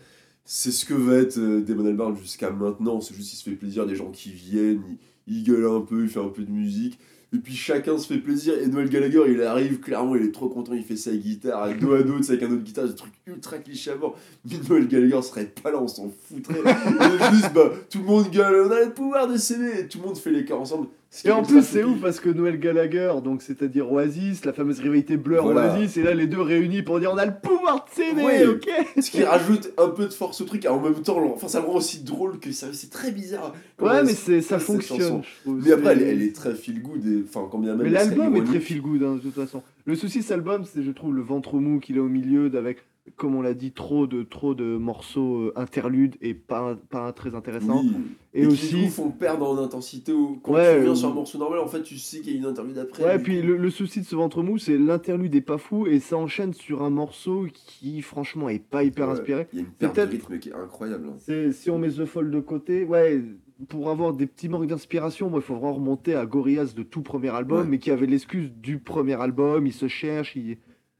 c'est 0.45 0.71
ce 0.71 0.85
que 0.85 0.93
va 0.93 1.17
être 1.17 1.39
euh, 1.39 1.63
Damon 1.63 1.87
Albarn 1.87 2.15
jusqu'à 2.19 2.51
maintenant. 2.51 3.01
C'est 3.01 3.15
juste 3.15 3.31
qu'il 3.31 3.39
se 3.39 3.49
fait 3.49 3.57
plaisir, 3.57 3.87
des 3.87 3.97
gens 3.97 4.11
qui 4.11 4.31
viennent, 4.33 4.83
il, 5.27 5.39
il 5.39 5.45
gueule 5.45 5.65
un 5.65 5.81
peu, 5.81 6.03
il 6.03 6.09
fait 6.11 6.21
un 6.21 6.29
peu 6.29 6.43
de 6.43 6.51
musique. 6.51 6.99
Et 7.35 7.39
puis 7.39 7.55
chacun 7.55 7.99
se 7.99 8.07
fait 8.07 8.19
plaisir. 8.19 8.55
Et 8.63 8.69
Noël 8.69 8.89
Gallagher, 8.89 9.25
il 9.29 9.43
arrive, 9.43 9.81
clairement, 9.81 10.15
il 10.15 10.23
est 10.23 10.33
trop 10.33 10.49
content, 10.49 10.73
il 10.73 10.85
fait 10.85 10.97
sa 10.97 11.11
guitare, 11.11 11.75
dos 11.81 11.95
à 11.95 12.03
dos, 12.03 12.31
avec 12.31 12.43
un 12.43 12.53
autre 12.53 12.63
guitare, 12.63 12.87
des 12.87 12.95
trucs 12.95 13.13
ultra 13.27 13.59
cliché 13.59 13.93
mort. 14.01 14.17
Mais 14.45 14.57
Noël 14.69 14.87
Gallagher 14.87 15.23
serait 15.23 15.47
pas 15.47 15.73
là, 15.73 15.83
on 15.83 15.89
s'en 15.89 16.13
foutrait. 16.29 16.61
Et 16.61 17.35
juste, 17.35 17.53
bah, 17.53 17.73
tout 17.91 17.99
le 17.99 18.05
monde 18.05 18.31
gueule, 18.31 18.67
on 18.69 18.71
a 18.71 18.85
le 18.85 18.93
pouvoir 18.93 19.27
de 19.27 19.37
s'aimer. 19.37 19.89
Tout 19.89 19.99
le 19.99 20.07
monde 20.07 20.17
fait 20.17 20.31
les 20.31 20.45
chœurs 20.45 20.61
ensemble. 20.61 20.87
Et 21.25 21.31
en 21.31 21.43
plus, 21.43 21.63
c'est 21.63 21.85
ouf 21.85 22.01
parce 22.01 22.19
que 22.19 22.29
Noël 22.29 22.59
Gallagher, 22.59 23.13
donc 23.23 23.43
c'est-à-dire 23.43 23.91
Oasis, 23.91 24.45
la 24.45 24.53
fameuse 24.53 24.81
rivalité 24.81 25.17
Blur 25.17 25.45
Voilà. 25.45 25.75
Oasis, 25.75 25.97
et 25.97 26.03
là 26.03 26.15
les 26.15 26.27
deux 26.27 26.41
réunis 26.41 26.83
pour 26.83 26.99
dire 26.99 27.11
on 27.13 27.17
a 27.17 27.27
le 27.27 27.35
pouvoir 27.41 27.85
de 27.85 27.95
s'aimer, 27.95 28.25
Ouais. 28.25 28.47
ok 28.47 28.69
Ce 29.01 29.11
qui 29.11 29.23
rajoute 29.23 29.71
un 29.79 29.89
peu 29.89 30.07
de 30.07 30.13
force 30.13 30.41
au 30.41 30.45
truc, 30.45 30.65
et 30.65 30.69
en 30.69 30.81
même 30.81 30.95
temps, 31.03 31.19
enfin, 31.35 31.49
ça 31.49 31.61
le 31.61 31.67
rend 31.67 31.77
aussi 31.77 32.03
drôle 32.03 32.39
que 32.41 32.53
ça, 32.53 32.69
c'est 32.73 32.91
très 32.91 33.13
bizarre. 33.13 33.55
Ouais, 33.81 34.03
mais 34.03 34.13
c'est 34.15 34.41
ça 34.41 34.59
fonctionne. 34.59 35.23
Mais 35.47 35.73
après, 35.73 35.93
elle, 35.93 36.23
est 36.23 36.35
très 36.35 36.55
feel 36.55 36.83
good, 36.83 37.07
et 37.07 37.25
enfin, 37.29 37.47
quand 37.51 37.59
bien 37.59 37.75
même. 37.75 37.85
Mais 37.85 37.91
l'album 37.93 38.35
est 38.37 38.45
très 38.45 38.61
feel 38.61 38.81
good, 38.81 39.03
hein, 39.03 39.15
de 39.17 39.21
toute 39.21 39.35
façon. 39.35 39.63
Le 39.87 39.95
souci 39.95 40.19
de 40.19 40.23
cet 40.23 40.33
album, 40.33 40.65
c'est, 40.65 40.83
je 40.83 40.91
trouve, 40.91 41.15
le 41.15 41.23
ventre 41.23 41.55
mou 41.57 41.79
qu'il 41.79 41.99
a 41.99 42.03
au 42.03 42.09
milieu, 42.09 42.51
avec, 42.57 42.79
comme 43.17 43.35
on 43.35 43.43
l'a 43.43 43.55
dit, 43.55 43.71
trop 43.73 44.07
de, 44.07 44.23
trop 44.23 44.55
de 44.55 44.77
morceaux 44.79 45.37
euh, 45.37 45.53
interludes 45.57 46.17
et 46.23 46.33
pas, 46.35 46.75
pas 46.91 47.13
très 47.13 47.35
intéressants. 47.35 47.83
Oui. 47.85 47.93
Et, 48.33 48.41
qui, 48.41 48.47
aussi. 48.47 48.85
coup, 48.85 48.91
font 48.91 49.11
perdre 49.11 49.49
en 49.49 49.59
intensité. 49.63 50.13
Ou... 50.13 50.41
Quand 50.43 50.55
Ouais, 50.55 50.73
tu 50.73 50.79
reviens 50.79 50.93
euh, 50.93 50.95
sur 50.97 51.09
un 51.11 51.15
morceau 51.15 51.39
normal, 51.39 51.59
en 51.61 51.67
fait, 51.69 51.83
tu 51.83 51.99
sais 51.99 52.21
qu'il 52.21 52.33
y 52.33 52.37
a 52.37 52.39
une 52.39 52.47
interlude 52.47 52.79
après. 52.79 53.05
Ouais, 53.05 53.19
puis 53.19 53.43
le, 53.43 53.57
le 53.57 53.71
souci 53.71 54.01
de 54.01 54.07
ce 54.07 54.17
ventre 54.17 54.43
mou, 54.43 54.59
c'est 54.59 54.77
l'interlude 54.79 55.35
est 55.35 55.41
pas 55.43 55.59
fou 55.59 55.87
et 55.87 56.01
ça 56.01 56.17
enchaîne 56.17 56.55
sur 56.55 56.83
un 56.83 56.91
morceau 56.91 57.47
qui, 57.53 58.01
franchement, 58.03 58.49
est 58.49 58.59
pas 58.65 58.83
hyper 58.85 59.07
Ouais. 59.09 59.13
inspiré. 59.13 59.47
Il 59.53 59.59
y 59.59 59.63
a 59.63 59.65
une 59.67 59.71
perte 59.73 59.97
de 59.97 60.03
rythme 60.03 60.39
qui 60.39 60.49
est 60.49 60.55
incroyable. 60.55 61.09
hein. 61.11 61.51
Si 61.53 61.71
on 61.71 61.79
met 61.79 61.91
The 61.91 62.07
Fall 62.07 62.31
de 62.31 62.41
côté, 62.41 62.85
ouais, 62.85 63.23
pour 63.69 63.91
avoir 63.91 64.15
des 64.15 64.27
petits 64.27 64.49
manques 64.49 64.67
d'inspiration, 64.67 65.29
moi, 65.31 65.41
il 65.41 65.43
faut 65.43 65.55
vraiment 65.55 65.75
remonter 65.75 66.15
à 66.15 66.25
Gorillaz 66.27 66.75
de 66.75 66.83
tout 66.83 67.03
premier 67.03 67.29
album, 67.29 67.69
mais 67.69 67.79
qui 67.79 67.91
avait 67.91 68.07
l'excuse 68.07 68.51
du 68.51 68.79
premier 68.79 69.21
album, 69.21 69.67
il 69.67 69.73
se 69.75 69.89
cherche, 69.89 70.35
il... 70.37 70.57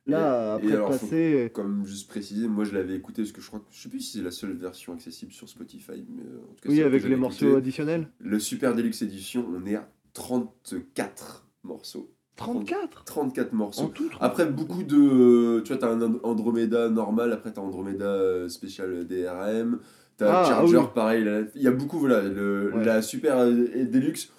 là, 0.07 0.55
après 0.55 0.73
alors, 0.73 0.95
faut-. 0.95 1.07
Comme 1.53 1.87
juste 1.87 2.09
précisé, 2.09 2.47
moi 2.49 2.65
je 2.65 2.75
l'avais 2.75 2.95
écouté 2.97 3.23
parce 3.23 3.33
que 3.33 3.41
je 3.41 3.47
crois 3.47 3.61
que 3.61 3.67
je 3.71 3.81
sais 3.83 3.89
plus 3.89 4.01
si 4.01 4.19
c'est 4.19 4.25
la 4.25 4.31
seule 4.31 4.53
version 4.53 4.93
accessible 4.93 5.33
sur 5.33 5.49
Spotify, 5.49 6.05
mais 6.09 6.23
euh, 6.23 6.39
en 6.51 6.55
tout 6.55 6.63
cas, 6.63 6.69
Oui, 6.71 6.83
avec 6.83 7.05
les 7.05 7.17
morceaux 7.17 7.57
additionnels. 7.57 8.09
Le 8.21 8.39
Super 8.39 8.75
Deluxe 8.75 9.03
Edition, 9.03 9.47
on 9.55 9.65
est 9.67 9.77
à 9.77 9.89
34 10.13 11.47
morceaux. 11.65 12.11
34 12.37 13.05
34 13.05 13.53
morceaux. 13.53 13.83
En 13.85 13.89
tout 13.89 14.11
Après, 14.21 14.47
beaucoup 14.47 14.83
de. 14.83 15.61
Tu 15.61 15.69
vois, 15.73 15.79
t'as 15.79 15.91
un 15.93 16.03
And- 16.03 16.19
Andromeda 16.25 16.89
normal, 16.91 17.33
après 17.33 17.53
t'as 17.53 17.61
Andromeda 17.61 18.07
euh, 18.07 18.49
spécial 18.49 19.07
DRM, 19.07 19.79
t'as 20.17 20.41
Ah, 20.43 20.45
Charger, 20.49 20.77
ah 20.79 20.81
oui. 20.83 20.87
pareil. 20.95 21.47
Il 21.55 21.63
y 21.63 21.69
a 21.69 21.71
beaucoup, 21.71 21.99
voilà. 22.01 22.23
le- 22.23 22.73
Ouais. 22.75 22.85
La 22.85 23.03
Super 23.03 23.39
euh, 23.39 23.85
Deluxe, 23.85 24.31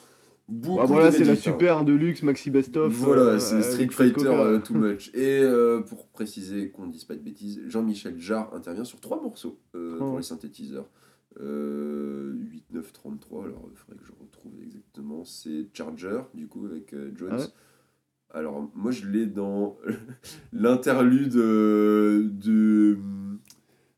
beaucoup 0.48 0.80
Ah, 0.82 0.86
voilà, 0.86 1.12
de 1.12 1.16
c'est 1.16 1.24
la 1.24 1.36
super 1.36 1.84
Deluxe, 1.86 2.24
Maxi 2.24 2.50
Best 2.52 2.76
of. 2.78 2.94
Voilà, 2.94 3.22
euh, 3.22 3.40
c'est 3.40 3.62
Street 3.62 3.88
Fred 3.90 4.14
Fighter 4.14 4.28
euh, 4.30 4.60
Too 4.64 4.74
Much. 4.76 5.10
Et 5.14 5.40
euh, 5.42 5.82
pour 5.82 6.08
préciser 6.08 6.70
qu'on 6.70 6.88
ne 6.88 6.92
dise 6.92 7.04
pas 7.04 7.16
de 7.16 7.22
bêtises, 7.22 7.62
Jean-Michel 7.68 8.20
Jarre 8.20 8.54
intervient 8.54 8.84
sur 8.86 9.00
trois 9.00 9.22
morceaux 9.22 9.60
euh, 9.76 9.98
pour 9.98 10.14
Oh. 10.14 10.18
les 10.18 10.24
synthétiseurs. 10.24 10.88
Euh, 11.42 12.34
8, 12.50 12.64
9, 12.72 12.94
33, 12.94 13.44
alors 13.44 13.68
il 13.72 13.78
faudrait 13.78 13.98
que 13.98 14.06
je 14.06 14.14
retrouve 14.20 14.54
exactement. 14.64 15.26
C'est 15.26 15.68
Charger, 15.74 16.22
du 16.34 16.48
coup, 16.48 16.66
avec 16.66 16.94
euh, 16.94 17.12
Jones. 17.16 17.32
Ah 17.34 17.38
ouais. 17.40 17.44
Alors, 18.34 18.70
moi, 18.74 18.92
je 18.92 19.06
l'ai 19.08 19.26
dans 19.26 19.78
l'interlude 20.54 21.36
euh, 21.36 22.30
de, 22.32 22.98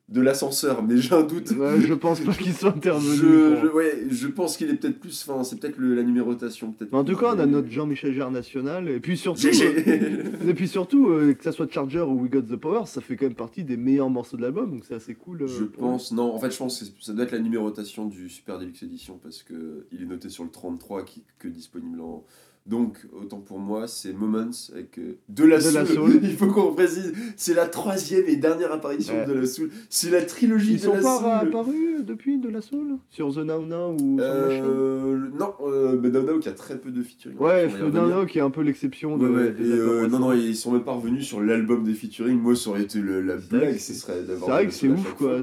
de 0.10 0.22
l'ascenseur, 0.22 0.84
mais 0.84 0.98
j'ai 0.98 1.14
un 1.14 1.24
doute. 1.24 1.52
Ouais, 1.52 1.82
je 1.82 1.94
pense 1.94 2.22
pas 2.22 2.34
qu'il 2.42 2.54
soit 2.54 2.70
intervenu. 2.70 3.18
Je, 3.18 3.68
ouais, 3.68 4.04
je 4.10 4.28
pense 4.28 4.56
qu'il 4.56 4.70
est 4.70 4.76
peut-être 4.76 5.00
plus. 5.02 5.26
Enfin, 5.28 5.44
c'est 5.44 5.60
peut-être 5.60 5.78
la 5.80 6.02
numérotation. 6.04 6.72
peut-être 6.72 6.94
Mais 6.94 6.98
en 6.98 7.04
tout 7.04 7.18
cas, 7.18 7.34
on 7.36 7.40
a 7.40 7.46
notre 7.46 7.70
Jean-Michel 7.70 8.14
Jarre 8.14 8.32
national, 8.32 8.88
et 8.88 9.02
puis 9.02 9.18
surtout, 9.18 9.42
GG. 9.42 10.24
et 10.48 10.54
puis 10.54 10.68
surtout 10.70 11.10
euh, 11.10 11.34
que 11.34 11.44
ça 11.44 11.52
soit 11.52 11.70
Charger 11.70 12.00
ou 12.02 12.22
We 12.22 12.32
Got 12.32 12.44
the 12.44 12.56
Power, 12.56 12.86
ça 12.86 13.02
fait 13.02 13.18
quand 13.18 13.26
même 13.26 13.36
partie 13.36 13.66
des 13.66 13.76
meilleurs 13.76 14.10
morceaux 14.10 14.38
de 14.38 14.44
l'album, 14.44 14.72
donc 14.72 14.86
c'est 14.88 14.96
assez 14.96 15.14
cool. 15.14 15.42
euh, 15.42 15.48
Je 15.48 15.66
pense, 15.66 16.14
non, 16.14 16.34
en 16.34 16.40
fait, 16.40 16.52
je 16.52 16.58
pense 16.58 16.80
que 16.80 16.86
ça 17.04 17.12
doit 17.14 17.26
être 17.26 17.34
la 17.34 17.40
numérotation 17.40 18.06
du 18.06 18.30
Super 18.30 18.60
Deluxe 18.60 18.84
Edition 18.84 19.20
parce 19.22 19.44
que 19.44 19.88
il 19.92 20.02
est 20.02 20.06
noté 20.06 20.30
sur 20.30 20.46
le 20.46 20.50
33 20.52 21.04
qui 21.04 21.24
que 21.38 21.50
disponible 21.50 22.00
en. 22.00 22.24
Donc, 22.68 22.98
autant 23.14 23.40
pour 23.40 23.60
moi, 23.60 23.88
c'est 23.88 24.12
Moments 24.12 24.52
avec 24.74 25.00
euh, 25.00 25.18
De 25.30 25.46
La 25.46 25.56
De 25.58 25.62
Soul. 25.62 25.74
La 25.74 25.86
Soul. 25.86 26.20
Il 26.24 26.36
faut 26.36 26.48
qu'on 26.48 26.74
précise, 26.74 27.14
c'est 27.38 27.54
la 27.54 27.66
troisième 27.68 28.26
et 28.28 28.36
dernière 28.36 28.74
apparition 28.74 29.14
Ouais. 29.16 29.26
de 29.26 29.34
La 29.34 29.46
Soul. 29.46 29.70
C'est 29.90 30.10
la 30.10 30.22
trilogie 30.22 30.74
Ils 30.74 30.80
de 30.80 30.82
sont 30.84 30.94
La 30.96 31.02
pas 31.02 31.18
Soul. 31.40 31.48
apparus 31.50 32.04
depuis 32.06 32.38
de 32.40 32.50
la 32.50 32.60
Soul? 32.62 32.98
Sur 33.10 33.34
The 33.34 33.38
Now 33.38 33.66
Now 33.66 33.94
ou 33.94 34.18
sur 34.20 34.26
Euh, 34.26 35.30
non, 35.40 35.54
euh, 35.66 35.98
mais 36.02 36.10
Down 36.10 36.26
Now 36.26 36.40
qui 36.40 36.50
a 36.50 36.52
très 36.52 36.78
peu 36.78 36.92
de 36.92 37.02
featuring. 37.04 37.38
Ouais, 37.40 37.70
The. 37.70 37.94
Now 37.94 38.08
Now 38.10 38.26
qui 38.26 38.40
est 38.40 38.42
un 38.42 38.50
peu 38.50 38.62
l'exception 38.62 39.18
de. 39.18 39.28
Ouais, 39.30 39.56
et, 39.58 39.64
euh, 39.64 40.08
non, 40.10 40.20
non, 40.20 40.34
ils 40.34 40.56
sont 40.56 40.72
même 40.74 40.84
pas 40.84 40.92
revenus 40.92 41.26
sur 41.26 41.40
l'album 41.42 41.86
des 41.86 41.94
featuring. 41.94 42.38
Moi, 42.38 42.56
ça 42.58 42.72
aurait 42.72 42.84
été 42.84 43.00
le- 43.00 43.22
la 43.22 43.38
blague, 43.38 43.76
ce 43.76 43.80
c'est- 43.80 43.94
serait 43.94 44.24
d'avoir. 44.24 44.46
C'est 44.46 44.52
vrai 44.52 44.68
que 44.68 44.74
c'est 44.74 44.90
ouf 44.90 45.14
quoi. 45.14 45.40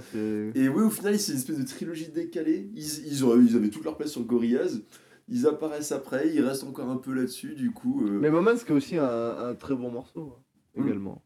Et 0.55 0.69
oui, 0.69 0.83
au 0.83 0.91
final, 0.91 1.19
c'est 1.19 1.33
une 1.33 1.39
espèce 1.39 1.59
de 1.59 1.65
trilogie 1.65 2.09
décalée. 2.15 2.69
Ils, 2.77 3.07
ils, 3.11 3.25
auraient, 3.25 3.41
ils 3.43 3.57
avaient 3.57 3.69
toute 3.71 3.85
leur 3.85 3.97
place 3.97 4.11
sur 4.11 4.23
Gorillaz. 4.25 4.81
Ils 5.29 5.47
apparaissent 5.47 5.93
après, 5.93 6.31
ils 6.35 6.43
restent 6.43 6.65
encore 6.65 6.89
un 6.91 6.97
peu 6.97 7.13
là-dessus, 7.15 7.55
du 7.55 7.71
coup. 7.71 8.03
euh, 8.07 8.19
Mais 8.21 8.31
Moments, 8.31 8.55
qui 8.57 8.73
est 8.73 8.75
aussi 8.75 8.99
un, 8.99 9.05
un 9.49 9.55
très 9.55 9.75
bon 9.75 9.91
morceau 9.91 10.35
hein, 10.37 10.41
Mm. 10.83 10.87
également. 10.89 11.23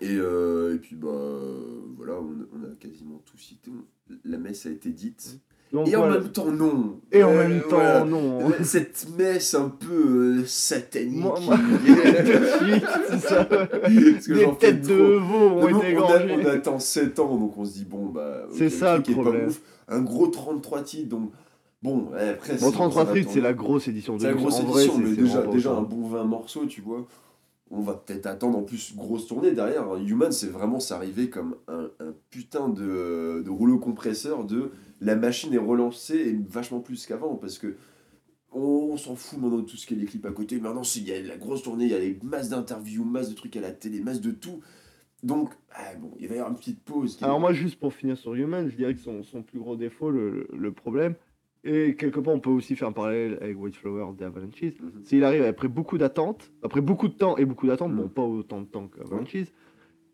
et, 0.00 0.16
euh, 0.16 0.74
et 0.74 0.78
puis, 0.78 0.96
bah, 0.96 1.08
voilà, 1.96 2.14
on, 2.14 2.34
on 2.58 2.64
a 2.64 2.74
quasiment 2.78 3.22
tout 3.24 3.38
cité. 3.38 3.70
La 4.24 4.36
messe 4.38 4.66
a 4.66 4.70
été 4.70 4.90
dite. 4.90 5.38
Donc, 5.72 5.88
Et 5.88 5.96
en 5.96 6.10
même 6.10 6.28
temps, 6.30 6.50
non. 6.50 7.00
Et 7.12 7.22
en 7.24 7.30
Euh, 7.30 7.48
même 7.48 7.62
temps, 7.62 7.68
voilà. 7.76 8.04
non. 8.04 8.52
Cette 8.62 9.06
messe 9.16 9.54
un 9.54 9.70
peu 9.70 10.40
euh, 10.40 10.44
satanique. 10.44 11.22
Moi- 11.22 11.40
moi- 11.40 11.56
c'est 13.08 13.18
ça. 13.18 13.44
Parce 13.46 14.26
que 14.26 14.34
fais 14.34 14.56
têtes 14.58 14.86
de 14.86 14.94
veau 14.94 15.38
ont 15.60 15.68
été 15.68 15.96
on, 15.96 16.04
a- 16.06 16.26
on 16.26 16.46
attend 16.46 16.78
7 16.78 17.18
ans, 17.20 17.36
donc 17.38 17.56
on 17.56 17.64
se 17.64 17.72
dit, 17.72 17.84
bon, 17.86 18.06
bah. 18.06 18.46
C'est 18.54 18.68
ça, 18.68 18.94
truc 18.96 19.06
le 19.06 19.12
est 19.12 19.16
pas 19.16 19.22
problème. 19.22 19.48
ouf. 19.48 19.62
Un 19.88 20.02
gros 20.02 20.26
33 20.26 20.82
titres, 20.82 21.08
donc. 21.08 21.32
Bon, 21.82 22.08
ouais, 22.12 22.28
après. 22.30 22.54
Bon, 22.58 22.66
c'est- 22.66 22.72
33 22.72 22.90
ça 22.90 23.04
va 23.04 23.10
Street, 23.10 23.22
tourner. 23.22 23.34
c'est 23.34 23.40
la 23.40 23.52
grosse 23.54 23.88
édition. 23.88 24.14
de 24.16 24.20
C'est 24.20 24.28
la 24.28 24.34
grosse 24.34 24.60
En 24.60 24.68
édition, 24.72 24.98
mais 24.98 25.16
déjà, 25.16 25.46
déjà 25.46 25.72
un 25.72 25.82
bon 25.82 26.06
20 26.06 26.24
morceaux, 26.24 26.66
tu 26.66 26.80
vois. 26.80 27.06
On 27.70 27.80
va 27.80 27.94
peut-être 27.94 28.26
attendre 28.26 28.58
en 28.58 28.62
plus 28.62 28.94
grosse 28.94 29.26
tournée 29.26 29.52
derrière. 29.52 29.96
Human, 29.96 30.30
c'est 30.30 30.48
vraiment 30.48 30.78
s'arriver 30.78 31.30
comme 31.30 31.56
un, 31.68 31.88
un 32.00 32.12
putain 32.30 32.68
de, 32.68 33.42
de 33.44 33.50
rouleau 33.50 33.78
compresseur 33.78 34.44
de 34.44 34.72
la 35.00 35.16
machine 35.16 35.52
est 35.54 35.58
relancée 35.58 36.16
et 36.16 36.38
vachement 36.48 36.80
plus 36.80 37.06
qu'avant 37.06 37.34
parce 37.34 37.58
que 37.58 37.74
on, 38.54 38.96
s'en 38.98 39.16
fout 39.16 39.38
maintenant 39.40 39.58
de 39.58 39.62
tout 39.62 39.78
ce 39.78 39.86
qui 39.86 39.94
est 39.94 39.96
les 39.96 40.04
clips 40.04 40.26
à 40.26 40.30
côté. 40.32 40.60
Maintenant, 40.60 40.84
s'il 40.84 41.08
y 41.08 41.12
a 41.12 41.22
la 41.22 41.38
grosse 41.38 41.62
tournée, 41.62 41.84
il 41.86 41.90
y 41.90 41.94
a 41.94 41.98
des 41.98 42.18
masses 42.22 42.50
d'interviews, 42.50 43.04
masses 43.04 43.30
de 43.30 43.34
trucs 43.34 43.56
à 43.56 43.60
la 43.62 43.70
télé, 43.72 44.00
masses 44.00 44.20
de 44.20 44.30
tout. 44.32 44.60
Donc, 45.22 45.50
ah, 45.74 45.94
bon, 45.98 46.10
il 46.20 46.28
va 46.28 46.34
y 46.34 46.38
avoir 46.38 46.52
une 46.52 46.58
petite 46.58 46.82
pause. 46.84 47.16
Alors 47.22 47.40
moi, 47.40 47.54
juste 47.54 47.80
pour 47.80 47.94
finir 47.94 48.18
sur 48.18 48.34
Human, 48.34 48.68
je 48.68 48.76
dirais 48.76 48.92
que 48.94 49.00
son, 49.00 49.22
son 49.22 49.42
plus 49.42 49.58
gros 49.58 49.76
défaut, 49.76 50.10
le, 50.10 50.46
le 50.52 50.72
problème, 50.72 51.14
et 51.64 51.94
quelque 51.94 52.20
part 52.20 52.34
on 52.34 52.40
peut 52.40 52.50
aussi 52.50 52.74
faire 52.76 52.88
un 52.88 52.92
parallèle 52.92 53.38
avec 53.40 53.60
White 53.60 53.76
Flower 53.76 54.06
d'Avalanches, 54.18 54.62
Mhm. 54.62 54.90
c'est 55.04 55.16
qu'il 55.16 55.24
arrive 55.24 55.42
après 55.44 55.68
beaucoup 55.68 55.98
d'attentes, 55.98 56.50
après 56.62 56.80
beaucoup 56.80 57.08
de 57.08 57.14
temps 57.14 57.36
et 57.36 57.44
beaucoup 57.44 57.66
d'attentes, 57.66 57.92
Mhm. 57.92 57.96
bon 58.02 58.08
pas 58.08 58.22
autant 58.22 58.60
de 58.60 58.66
temps 58.66 58.88
qu'Avalanches, 58.88 59.46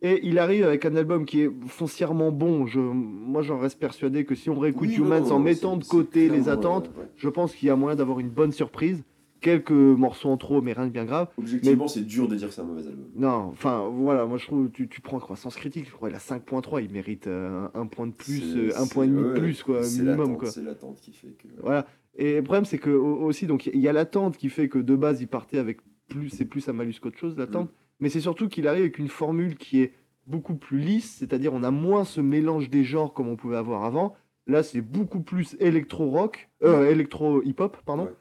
et 0.00 0.20
il 0.22 0.38
arrive 0.38 0.64
avec 0.64 0.84
un 0.84 0.94
album 0.94 1.24
qui 1.24 1.40
est 1.42 1.50
foncièrement 1.66 2.30
bon. 2.30 2.66
Je, 2.66 2.78
moi 2.78 3.42
j'en 3.42 3.58
reste 3.58 3.80
persuadé 3.80 4.24
que 4.24 4.34
si 4.36 4.48
on 4.48 4.58
réécoute 4.58 4.88
Oui, 4.90 4.96
Humans 4.96 5.22
non, 5.28 5.32
en 5.32 5.38
mettant 5.40 5.76
de 5.76 5.84
côté 5.84 6.28
les 6.28 6.48
attentes, 6.48 6.90
euh, 6.96 7.00
ouais. 7.00 7.08
je 7.16 7.28
pense 7.28 7.54
qu'il 7.54 7.66
y 7.66 7.70
a 7.70 7.76
moyen 7.76 7.96
d'avoir 7.96 8.20
une 8.20 8.28
bonne 8.28 8.52
surprise. 8.52 9.02
Quelques 9.40 9.70
morceaux 9.70 10.28
en 10.30 10.36
trop, 10.36 10.60
mais 10.62 10.72
rien 10.72 10.86
de 10.86 10.90
bien 10.92 11.04
grave. 11.04 11.28
Objectivement, 11.38 11.88
c'est 11.88 12.02
dur 12.02 12.28
de 12.28 12.34
dire 12.36 12.48
que 12.48 12.54
c'est 12.54 12.60
un 12.60 12.64
mauvais 12.64 12.86
album. 12.86 13.06
Non, 13.14 13.48
enfin 13.50 13.88
voilà, 13.92 14.26
moi 14.26 14.38
je 14.38 14.46
trouve, 14.46 14.70
tu, 14.70 14.88
tu 14.88 15.00
prends 15.00 15.18
Croissance 15.18 15.56
Critique, 15.56 15.86
je 15.86 15.92
crois 15.92 16.08
il 16.10 16.14
a 16.14 16.18
5.3, 16.18 16.82
il 16.84 16.90
mérite 16.92 17.26
euh, 17.26 17.68
un, 17.74 17.80
un 17.82 17.86
point 17.86 18.06
de 18.06 18.12
plus, 18.12 18.56
euh, 18.56 18.70
un 18.76 18.86
point 18.86 19.04
et 19.04 19.08
demi 19.08 19.22
de 19.22 19.28
ouais, 19.28 19.38
plus, 19.40 19.62
quoi, 19.62 19.80
minimum, 19.82 20.36
quoi. 20.38 20.50
C'est 20.50 20.62
l'attente 20.62 21.00
qui 21.00 21.12
fait 21.12 21.28
que. 21.38 21.48
Voilà. 21.62 21.86
Et 22.16 22.36
le 22.36 22.42
problème, 22.42 22.64
c'est 22.64 22.78
que 22.78 22.90
au- 22.90 23.22
aussi, 23.24 23.46
donc 23.46 23.66
il 23.66 23.78
y 23.80 23.88
a 23.88 23.92
l'attente 23.92 24.36
qui 24.36 24.48
fait 24.48 24.68
que 24.68 24.78
de 24.78 24.96
base, 24.96 25.20
il 25.20 25.28
partait 25.28 25.58
avec 25.58 25.78
plus, 26.08 26.30
c'est 26.30 26.44
plus 26.46 26.68
à 26.68 26.72
malus 26.72 26.94
qu'autre 27.00 27.18
chose, 27.18 27.34
Mm. 27.36 27.40
l'attente. 27.40 27.70
Mais 28.00 28.08
c'est 28.08 28.20
surtout 28.20 28.48
qu'il 28.48 28.66
arrive 28.68 28.82
avec 28.82 28.98
une 28.98 29.08
formule 29.08 29.56
qui 29.56 29.80
est 29.82 29.92
beaucoup 30.26 30.54
plus 30.56 30.78
lisse, 30.78 31.16
c'est-à-dire 31.18 31.52
on 31.54 31.62
a 31.62 31.70
moins 31.70 32.04
ce 32.04 32.20
mélange 32.20 32.70
des 32.70 32.84
genres 32.84 33.12
comme 33.14 33.28
on 33.28 33.36
pouvait 33.36 33.56
avoir 33.56 33.84
avant. 33.84 34.14
Là, 34.46 34.62
c'est 34.62 34.80
beaucoup 34.80 35.20
plus 35.20 35.56
électro-rock, 35.60 36.48
euh, 36.64 36.90
électro-hip-hop, 36.90 37.76
pardon. 37.84 38.04
Ouais. 38.04 38.14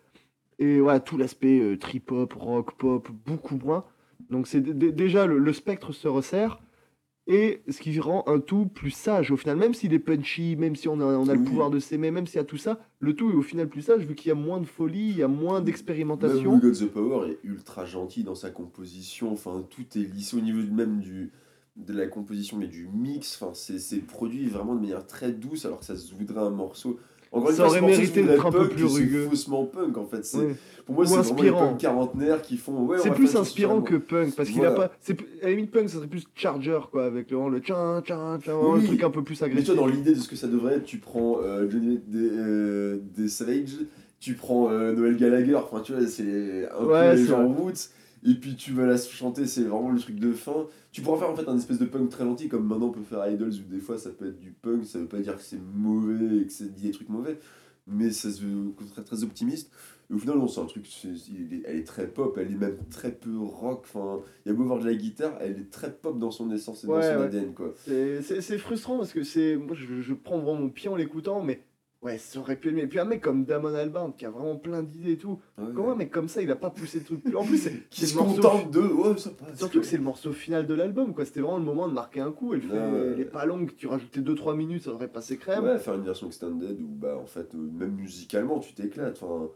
Et 0.59 0.79
voilà, 0.79 0.99
tout 0.99 1.17
l'aspect 1.17 1.59
euh, 1.59 1.77
trip-hop, 1.77 2.33
rock-pop, 2.33 3.09
beaucoup 3.25 3.57
moins. 3.57 3.85
Donc 4.29 4.47
c'est 4.47 4.61
déjà 4.61 5.25
le, 5.25 5.37
le 5.37 5.53
spectre 5.53 5.91
se 5.93 6.07
resserre. 6.07 6.59
Et 7.29 7.61
ce 7.67 7.81
qui 7.81 7.99
rend 7.99 8.23
un 8.27 8.39
tout 8.39 8.67
plus 8.67 8.91
sage 8.91 9.31
au 9.31 9.37
final, 9.37 9.57
même 9.57 9.73
s'il 9.73 9.93
est 9.93 9.99
punchy, 9.99 10.55
même 10.55 10.77
si 10.77 10.87
on 10.87 11.01
a, 11.01 11.03
on 11.03 11.27
a 11.27 11.35
le 11.35 11.43
pouvoir 11.43 11.69
de 11.69 11.77
s'aimer, 11.77 12.09
même 12.09 12.25
s'il 12.25 12.37
y 12.37 12.39
a 12.39 12.45
tout 12.45 12.57
ça, 12.57 12.79
le 12.99 13.13
tout 13.17 13.29
est 13.29 13.35
au 13.35 13.41
final 13.41 13.67
plus 13.67 13.81
sage 13.81 14.05
vu 14.05 14.15
qu'il 14.15 14.29
y 14.29 14.31
a 14.31 14.35
moins 14.35 14.61
de 14.61 14.65
folie, 14.65 15.09
il 15.09 15.17
y 15.17 15.23
a 15.23 15.27
moins 15.27 15.55
Même 15.55 15.65
d'expérimentation. 15.65 16.53
We 16.53 16.61
Got 16.61 16.85
the 16.85 16.89
Power 16.89 17.29
est 17.29 17.39
ultra 17.43 17.83
gentil 17.83 18.23
dans 18.23 18.33
sa 18.33 18.49
composition. 18.49 19.33
Enfin, 19.33 19.65
tout 19.69 19.85
est 19.95 20.03
lisse 20.03 20.33
au 20.33 20.39
niveau 20.39 20.61
même 20.73 21.01
du 21.01 21.31
de 21.75 21.93
la 21.93 22.07
composition 22.07 22.57
mais 22.57 22.67
du 22.67 22.87
mix. 22.87 23.39
Enfin, 23.41 23.53
c'est 23.53 23.77
c'est 23.77 23.99
produit 23.99 24.47
vraiment 24.47 24.73
de 24.75 24.79
manière 24.79 25.05
très 25.05 25.33
douce 25.33 25.65
alors 25.65 25.79
que 25.79 25.85
ça 25.85 25.97
se 25.97 26.15
voudrait 26.15 26.39
un 26.39 26.49
morceau. 26.49 26.97
Encore 27.31 27.51
Ça 27.51 27.65
aurait 27.65 27.81
mérité 27.81 28.23
d'être 28.23 28.45
un 28.45 28.51
peu 28.51 28.69
plus 28.69 28.83
mais 28.83 28.89
c'est 28.89 28.95
rugueux. 28.99 29.27
faussement 29.29 29.65
punk 29.65 29.97
en 29.97 30.05
fait. 30.05 30.23
C'est- 30.25 30.37
Ouais. 30.37 30.55
Pour 30.85 30.95
moi, 30.95 31.05
c'est 31.05 31.33
vraiment 31.33 31.41
les 31.43 31.51
punks 31.51 31.77
quarantenaires 31.79 32.41
qui 32.41 32.55
font. 32.55 32.85
Ouais, 32.85 32.97
C'est 32.99 33.11
plus 33.11 33.35
inspirant 33.35 33.81
que 33.81 33.95
punk 33.95 34.33
parce 34.35 34.47
qu'il 34.47 34.59
Voilà. 34.59 34.71
a 34.71 34.75
pas. 34.75 34.91
c'est 35.01 35.19
À 35.41 35.45
la 35.45 35.49
limite, 35.49 35.71
punk 35.71 35.89
ça 35.89 35.97
serait 35.97 36.07
plus 36.07 36.23
charger 36.35 36.79
quoi, 36.91 37.05
avec 37.05 37.29
le, 37.31 37.49
le 37.49 37.59
tchin 37.59 38.01
tchin 38.05 38.39
tchin, 38.39 38.53
Oui. 38.61 38.81
le 38.81 38.87
truc 38.87 39.03
un 39.03 39.09
peu 39.09 39.21
plus 39.23 39.39
Mais 39.41 39.47
agressif. 39.47 39.67
toi, 39.67 39.75
dans 39.75 39.87
l'idée 39.87 40.13
de 40.13 40.19
ce 40.19 40.29
que 40.29 40.35
ça 40.37 40.47
devrait 40.47 40.75
être, 40.75 40.85
tu 40.85 40.97
prends 40.99 41.39
euh, 41.43 41.69
Johnny 41.69 41.99
des, 42.07 42.29
euh, 42.31 42.99
des 43.17 43.27
Savage, 43.27 43.75
tu 44.21 44.33
prends 44.35 44.69
euh, 44.71 44.93
Noël 44.93 45.17
Gallagher, 45.17 45.55
enfin 45.55 45.81
tu 45.81 45.91
vois, 45.93 46.07
c'est 46.07 46.67
un 46.71 46.85
Ouais, 46.85 47.11
peu 47.11 47.17
les 47.19 47.25
gens 47.25 47.47
vrai. 47.49 47.73
Et 48.29 48.35
puis 48.35 48.55
tu 48.55 48.73
vas 48.73 48.85
la 48.85 48.97
chanter, 48.97 49.45
c'est 49.45 49.63
vraiment 49.63 49.91
le 49.91 49.99
truc 49.99 50.19
de 50.19 50.33
fin. 50.33 50.67
Tu 50.91 51.01
pourras 51.01 51.17
faire 51.19 51.29
en 51.29 51.35
fait 51.35 51.47
un 51.47 51.57
espèce 51.57 51.79
de 51.79 51.85
punk 51.85 52.09
très 52.09 52.25
lenti, 52.25 52.47
comme 52.49 52.67
maintenant 52.67 52.87
on 52.87 52.91
peut 52.91 53.01
faire 53.03 53.27
Idols, 53.29 53.53
où 53.53 53.69
des 53.73 53.79
fois 53.79 53.97
ça 53.97 54.09
peut 54.09 54.27
être 54.27 54.39
du 54.39 54.51
punk, 54.51 54.85
ça 54.85 54.99
veut 54.99 55.07
pas 55.07 55.19
dire 55.19 55.35
que 55.35 55.41
c'est 55.43 55.59
mauvais 55.73 56.37
et 56.41 56.45
que 56.47 56.51
c'est 56.51 56.73
dit 56.73 56.83
des 56.83 56.91
trucs 56.91 57.09
mauvais, 57.09 57.39
mais 57.85 58.11
ça 58.11 58.29
se 58.31 58.41
veut 58.41 58.71
contraire 58.71 59.05
très 59.05 59.23
optimiste. 59.23 59.71
Et 60.09 60.13
au 60.13 60.17
final, 60.19 60.37
non, 60.37 60.47
c'est 60.47 60.61
un 60.61 60.65
truc, 60.65 60.85
est- 61.05 61.63
elle 61.65 61.75
est 61.77 61.83
très 61.83 62.07
pop, 62.07 62.37
elle 62.39 62.49
est 62.51 62.55
même 62.55 62.77
très 62.89 63.11
peu 63.11 63.37
rock, 63.39 63.81
enfin, 63.83 64.21
il 64.45 64.49
y 64.49 64.51
a 64.51 64.55
beau 64.55 64.63
avoir 64.63 64.79
de 64.79 64.85
la 64.85 64.93
guitare, 64.95 65.37
elle 65.41 65.59
est 65.59 65.69
très 65.69 65.93
pop 65.93 66.17
dans 66.17 66.31
son 66.31 66.49
essence 66.51 66.85
et 66.85 66.87
dans 66.87 66.93
son 66.93 66.99
ouais. 66.99 67.25
ADN, 67.25 67.53
quoi. 67.53 67.73
C'est- 67.85 68.21
C'est 68.21 68.41
c'est 68.41 68.57
frustrant 68.57 68.97
parce 68.97 69.11
que 69.11 69.23
c'est. 69.23 69.57
Moi 69.57 69.75
je, 69.75 70.01
je 70.01 70.13
prends 70.13 70.39
vraiment 70.39 70.61
mon 70.61 70.69
pied 70.69 70.89
en 70.89 70.95
l'écoutant, 70.95 71.43
mais 71.43 71.61
ouais, 72.01 72.17
ça 72.17 72.39
aurait 72.39 72.55
pu. 72.55 72.77
Et 72.79 72.87
puis 72.87 72.99
un 72.99 73.05
mec 73.05 73.21
comme 73.21 73.43
Damon 73.45 73.73
Albarn 73.73 74.13
qui 74.13 74.25
a 74.25 74.29
vraiment 74.29 74.55
plein 74.55 74.83
d'idées 74.83 75.13
et 75.13 75.17
tout. 75.17 75.39
Ouais. 75.57 75.65
Comment 75.75 75.91
un 75.91 75.95
mec 75.95 76.11
comme 76.11 76.27
ça 76.27 76.41
il 76.41 76.51
a 76.51 76.55
pas 76.55 76.69
poussé 76.69 76.99
le 76.99 77.05
truc 77.05 77.23
plus 77.23 77.35
En 77.35 77.43
plus, 77.45 77.57
c'est 77.57 77.73
qui 77.89 78.05
se 78.07 78.17
contente 78.17 78.71
de 78.71 78.79
ouais 78.81 79.17
ça 79.17 79.29
passe 79.31 79.57
Surtout 79.57 79.79
que 79.79 79.85
c'est 79.85 79.97
le 79.97 80.03
morceau 80.03 80.31
final 80.31 80.67
de 80.67 80.73
l'album, 80.73 81.13
quoi. 81.13 81.25
C'était 81.25 81.39
vraiment 81.41 81.57
le 81.57 81.63
moment 81.65 81.87
de 81.87 81.93
marquer 81.93 82.19
un 82.21 82.31
coup. 82.31 82.53
Elle 82.53 82.61
fait, 82.61 82.73
Ouais, 82.73 82.79
ouais. 82.79 83.11
elle 83.13 83.19
est 83.21 83.25
pas 83.25 83.45
longue, 83.45 83.71
tu 83.75 83.87
rajoutais 83.87 84.21
2-3 84.21 84.55
minutes, 84.55 84.83
ça 84.83 84.91
aurait 84.91 85.07
passé 85.07 85.37
crème. 85.37 85.63
ouais 85.63 85.79
faire 85.79 85.95
une 85.95 86.03
version 86.03 86.27
extended 86.27 86.79
où 86.81 86.87
bah 86.87 87.17
en 87.21 87.25
fait 87.25 87.53
euh, 87.55 87.57
même 87.57 87.91
musicalement 87.91 88.59
tu 88.59 88.73
t'éclates 88.73 89.19
enfin 89.21 89.47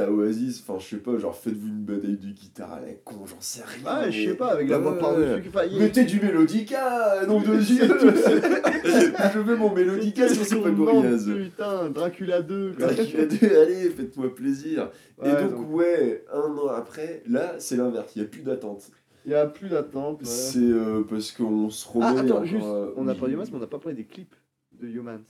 t'as 0.00 0.10
Oasis 0.10 0.62
enfin 0.66 0.78
je 0.78 0.86
sais 0.88 0.96
pas 1.02 1.16
genre 1.18 1.36
faites-vous 1.36 1.68
une 1.68 1.84
bataille 1.84 2.16
de 2.16 2.28
guitare 2.32 2.72
à 2.72 2.80
la 2.80 2.92
con 3.04 3.26
j'en 3.26 3.40
sais 3.40 3.62
rien 3.64 3.82
Ah, 3.86 4.10
je 4.10 4.30
sais 4.30 4.34
pas, 4.34 4.48
avec 4.52 4.68
la 4.68 4.78
voix 4.78 4.98
par-dessus. 4.98 5.50
Mettez 5.78 6.04
du 6.04 6.20
mélodica 6.20 7.24
nom 7.26 7.40
de 7.40 7.56
Dieu 7.58 7.82
je 9.34 9.38
veux 9.38 9.56
mon 9.56 9.74
mélodica 9.74 10.28
sur 10.28 10.62
demande, 10.64 10.76
Gorillaz 10.76 11.26
Putain, 11.26 11.90
Dracula 11.90 12.42
2. 12.42 12.72
quoi. 12.78 12.86
Dracula 12.86 13.26
2, 13.26 13.56
allez 13.62 13.90
faites-moi 13.90 14.34
plaisir 14.34 14.90
et 15.22 15.30
donc, 15.30 15.50
donc, 15.50 15.72
ouais 15.74 16.24
un 16.32 16.56
an 16.56 16.68
après 16.68 17.22
là 17.28 17.56
c'est 17.58 17.76
l'inverse 17.76 18.12
il 18.16 18.22
y 18.22 18.24
a 18.24 18.28
plus 18.28 18.42
d'attente 18.42 18.90
Il 19.26 19.32
y 19.32 19.34
a 19.34 19.46
plus 19.46 19.68
d'attente. 19.68 20.20
ouais. 20.20 20.26
c'est 20.26 20.58
euh, 20.60 21.02
parce 21.08 21.32
qu'on 21.32 21.68
se 21.68 21.86
remet 21.88 22.06
Ah, 22.06 22.20
attends, 22.20 22.44
juste, 22.44 22.64
euh, 22.64 22.92
on 22.96 23.06
a 23.06 23.14
parlé 23.14 23.32
de 23.34 23.36
Humans, 23.38 23.46
mais 23.50 23.56
on 23.56 23.60
n'a 23.60 23.66
pas 23.66 23.78
parlé 23.78 23.96
des 23.96 24.04
clips 24.04 24.34
de 24.80 24.88
Humans. 24.88 25.20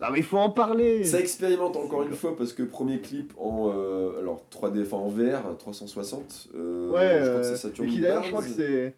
Ah, 0.00 0.10
mais 0.12 0.18
il 0.18 0.24
faut 0.24 0.38
en 0.38 0.50
parler 0.50 1.04
Ça 1.04 1.18
expérimente 1.20 1.76
encore 1.76 2.02
une 2.02 2.12
fois 2.12 2.36
parce 2.36 2.52
que 2.52 2.62
premier 2.62 3.00
clip 3.00 3.32
en 3.36 3.72
euh, 3.74 4.18
alors 4.20 4.46
3D 4.50 4.82
enfin 4.82 4.96
en 4.98 5.08
VR 5.08 5.56
360 5.58 6.50
euh, 6.54 6.90
Ouais, 6.90 7.18
je 7.20 7.28
crois 7.28 7.40
que 7.40 7.46
euh, 7.46 7.50
c'est 7.50 7.56
Saturn 7.56 7.88
et 7.88 7.90
qui 7.90 8.00
d'ailleurs, 8.00 8.22
je 8.22 8.30
crois 8.30 8.42
que 8.42 8.48
c'est 8.48 8.94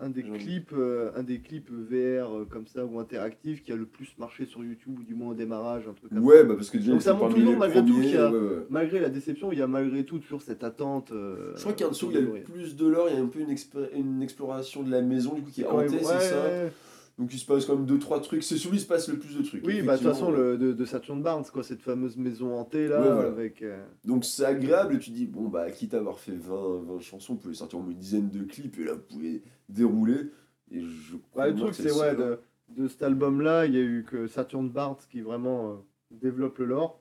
un 0.00 0.10
des 0.10 0.22
clips, 0.24 0.72
euh, 0.72 1.12
un 1.16 1.22
des 1.22 1.38
clips 1.40 1.70
VR 1.70 2.36
euh, 2.36 2.46
comme 2.48 2.66
ça 2.66 2.84
ou 2.84 2.98
interactifs 2.98 3.62
qui 3.62 3.72
a 3.72 3.76
le 3.76 3.86
plus 3.86 4.14
marché 4.18 4.44
sur 4.44 4.64
YouTube 4.64 4.98
ou 4.98 5.02
du 5.04 5.14
moins 5.14 5.30
au 5.30 5.34
démarrage, 5.34 5.84
un 5.88 5.92
truc 5.92 6.10
comme 6.10 6.24
ouais 6.24 6.38
ça. 6.38 6.44
bah 6.44 6.54
parce 6.56 6.70
que 6.70 6.78
déjà 6.78 6.92
Donc 6.92 7.02
ça 7.02 7.14
montre 7.14 7.34
toujours, 7.34 7.56
malgré 7.56 7.80
tout, 7.80 7.86
premiers, 7.92 8.06
qu'il 8.06 8.14
y 8.14 8.18
a- 8.18 8.30
ouais, 8.30 8.38
ouais. 8.38 8.66
Malgré 8.70 9.00
la 9.00 9.08
déception, 9.08 9.52
il 9.52 9.58
y 9.58 9.62
a 9.62 9.66
malgré 9.68 10.04
tout 10.04 10.18
toujours 10.18 10.42
cette 10.42 10.64
attente. 10.64 11.12
euh, 11.12 11.52
je 11.54 11.60
crois 11.60 11.72
qu'il 11.74 11.82
y 11.82 11.84
a 11.84 11.88
un 11.88 11.90
dessous 11.92 12.08
il 12.10 12.14
y 12.16 12.18
a 12.18 12.22
bruit. 12.22 12.40
plus 12.40 12.76
de 12.76 12.86
l'or 12.86 13.08
il 13.08 13.16
y 13.16 13.18
a 13.18 13.22
un 13.22 13.26
peu 13.26 13.38
une, 13.40 14.22
exploration 14.22 14.82
de 14.82 14.90
la 14.90 15.00
maison 15.00 15.34
du 15.34 15.42
coup 15.42 15.50
qui 15.50 15.62
est 15.62 15.66
hantée 15.66 15.90
même- 15.94 16.00
c'est 16.04 16.06
ouais, 16.14 16.20
ça 16.20 16.42
ouais. 16.42 16.72
Donc 17.18 17.32
il 17.32 17.38
se 17.38 17.46
passe 17.46 17.64
quand 17.64 17.76
même 17.76 17.86
2 17.86 17.98
3 17.98 18.20
trucs 18.22 18.42
c'est 18.42 18.56
celui 18.56 18.76
il 18.78 18.80
se 18.80 18.86
passe 18.86 19.08
le 19.08 19.18
plus 19.18 19.36
de 19.36 19.42
trucs 19.42 19.64
Oui, 19.66 19.82
bah 19.82 19.96
de 19.96 20.02
toute 20.02 20.08
façon, 20.12 20.30
le, 20.32 20.58
de, 20.58 20.72
de 20.72 20.84
Saturn 20.84 21.22
Barnes, 21.22 21.44
quoi, 21.52 21.62
cette 21.62 21.80
fameuse 21.80 22.16
maison 22.16 22.54
hantée 22.58 22.88
là, 22.88 23.00
Ouais, 23.00 23.12
voilà. 23.14 23.28
avec. 23.28 23.62
euh, 23.62 23.84
donc 24.04 24.24
c'est 24.24 24.44
agréable 24.44 24.96
et 24.96 24.98
tu 24.98 25.10
dis 25.10 25.26
bon 25.26 25.48
bah 25.48 25.70
quitte 25.70 25.94
à 25.94 25.98
avoir 25.98 26.18
fait 26.18 26.32
20, 26.36 26.82
20 26.86 27.00
chansons 27.00 27.34
vous 27.34 27.40
pouvez 27.40 27.54
sortir 27.54 27.78
au 27.78 27.82
moins 27.82 27.92
une 27.92 27.98
dizaine 27.98 28.30
de 28.30 28.42
clips 28.42 28.78
et 28.80 28.84
là 28.84 28.94
vous 28.94 29.02
pouvez 29.08 29.42
dérouler 29.68 30.30
et 30.70 30.80
je 30.80 31.14
Ouais, 31.36 31.50
le 31.50 31.56
truc, 31.56 31.74
c'est 31.74 31.92
ouais, 31.92 32.16
de, 32.16 32.38
de 32.70 32.88
cet 32.88 33.02
album-là, 33.02 33.66
il 33.66 33.74
y 33.74 33.78
a 33.78 33.82
eu 33.82 34.04
que 34.08 34.26
Saturn 34.26 34.68
Barnes 34.68 34.96
qui 35.10 35.20
vraiment 35.20 35.70
euh, 35.70 35.74
développe 36.10 36.58
le 36.58 36.64
lore. 36.66 36.98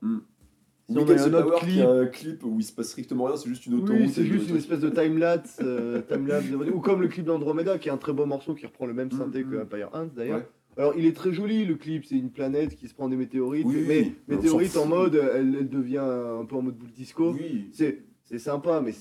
Si 0.90 0.98
on 0.98 1.08
a 1.08 1.14
un 1.14 1.34
autre 1.34 1.60
clip- 1.60 1.82
a 1.82 1.90
un 1.90 2.06
clip 2.08 2.44
où 2.44 2.60
il 2.60 2.64
se 2.64 2.74
passe 2.74 2.90
strictement 2.90 3.26
rien, 3.26 3.38
c'est 3.38 3.48
juste 3.50 3.66
une 3.66 3.76
autoroute. 3.76 4.02
Oui, 4.02 4.10
c'est 4.10 4.26
juste 4.26 4.50
une 4.50 4.58
espèce 4.58 4.82
de 4.82 4.90
time-lapse, 4.90 5.60
euh, 5.64 6.02
de- 6.02 6.72
ou 6.72 6.80
comme 6.82 7.02
le 7.02 7.08
clip 7.08 7.26
d'Andromeda, 7.26 7.78
qui 7.78 7.88
est 7.88 7.92
un 7.92 7.98
très 7.98 8.12
beau 8.12 8.26
morceau 8.26 8.54
qui 8.54 8.66
reprend 8.66 8.86
le 8.86 8.94
même 8.94 9.08
Mm, 9.08 9.18
synthé 9.18 9.44
que 9.44 9.56
mm. 9.56 9.62
Empire 9.62 9.90
Ant 9.94 10.10
d'ailleurs. 10.14 10.38
Ouais. 10.40 10.48
Alors, 10.76 10.94
il 10.98 11.06
est 11.06 11.16
très 11.16 11.32
joli 11.32 11.66
le 11.66 11.76
clip, 11.76 12.04
c'est 12.04 12.16
une 12.16 12.32
planète 12.32 12.76
qui 12.76 12.88
se 12.88 12.94
prend 12.96 13.08
des 13.08 13.16
météorites, 13.16 13.66
Oui, 13.66 13.86
mais 13.88 14.00
oui, 14.02 14.16
météorite 14.28 14.76
en 14.76 14.86
mode, 14.88 15.16
elle, 15.16 15.56
elle 15.60 15.70
devient 15.70 16.00
un 16.00 16.44
peu 16.46 16.56
en 16.56 16.64
mode 16.64 16.76
boule 16.76 16.92
disco. 16.92 17.32
Oui. 17.34 17.70
C'est 17.72 18.40
sympa, 18.40 18.82
mais 18.84 18.92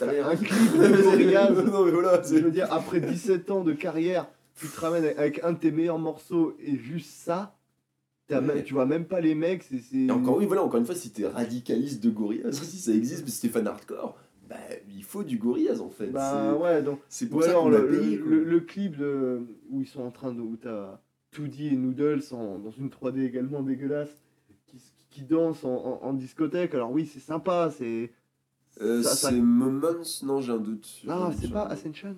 un 0.00 0.36
clip 0.36 0.50
de 0.78 1.70
non 1.70 1.84
mais 1.84 1.90
voilà, 1.90 2.22
je 2.22 2.28
c'est. 2.28 2.40
veux 2.40 2.50
dire, 2.50 2.72
après 2.72 3.00
17 3.00 3.50
ans 3.50 3.62
de 3.64 3.72
carrière, 3.72 4.28
tu 4.54 4.66
te 4.68 4.80
ramènes 4.80 5.04
avec 5.18 5.42
un 5.44 5.52
de 5.52 5.58
tes 5.58 5.70
meilleurs 5.72 5.98
morceaux 5.98 6.56
et 6.64 6.76
juste 6.76 7.10
ça, 7.10 7.54
même- 8.40 8.62
tu 8.62 8.74
vois 8.74 8.86
même 8.86 9.04
pas 9.06 9.20
les 9.20 9.34
mecs, 9.34 9.64
c'est... 9.64 10.10
encore 10.10 10.36
oui, 10.36 10.46
voilà, 10.46 10.62
encore 10.62 10.78
une 10.78 10.86
fois, 10.86 10.94
si 10.94 11.10
t'es 11.10 11.26
radicaliste 11.26 12.02
de 12.02 12.10
Gorillaz, 12.10 12.52
si 12.52 12.78
ça 12.78 12.92
existe, 12.92 13.24
mais 13.44 13.48
fan 13.48 13.66
hardcore, 13.66 14.16
bah 14.48 14.56
il 14.94 15.02
faut 15.04 15.22
du 15.24 15.38
Gorillaz 15.38 15.80
en 15.80 15.90
fait. 15.90 16.08
Bah 16.08 16.54
ouais, 16.54 16.82
donc... 16.82 17.00
c'est 17.08 17.26
Ou 17.26 17.28
pour 17.30 17.42
ça 17.44 17.54
qu'on 17.54 17.68
le, 17.70 17.86
payé. 17.88 18.16
le, 18.16 18.60
clip 18.60 18.96
de, 18.96 19.40
où 19.70 19.80
ils 19.80 19.86
sont 19.86 20.02
en 20.02 20.10
train 20.10 20.32
de. 20.32 20.40
où 20.40 20.56
t'as 20.56 21.00
2D 21.36 21.72
et 21.72 21.76
Noodles 21.76 22.22
en- 22.32 22.58
dans 22.58 22.72
une 22.72 22.88
3D 22.88 23.20
également 23.24 23.62
dégueulasse 23.62 24.10
qui, 24.66 24.78
qui 25.10 25.22
dansent 25.22 25.64
en, 25.64 25.70
en- 25.74 26.00
en 26.02 26.12
discothèque. 26.12 26.74
Alors 26.74 26.90
oui, 26.90 27.06
c'est 27.12 27.20
sympa, 27.20 27.70
c'est. 27.76 28.10
Euh, 28.80 29.02
c'est 29.02 29.32
Moments, 29.32 29.88
non, 30.24 30.40
j'ai 30.40 30.52
un 30.52 30.58
doute. 30.58 31.02
Ah, 31.08 31.30
c'est 31.38 31.50
pas 31.50 31.64
Ascension? 31.66 32.16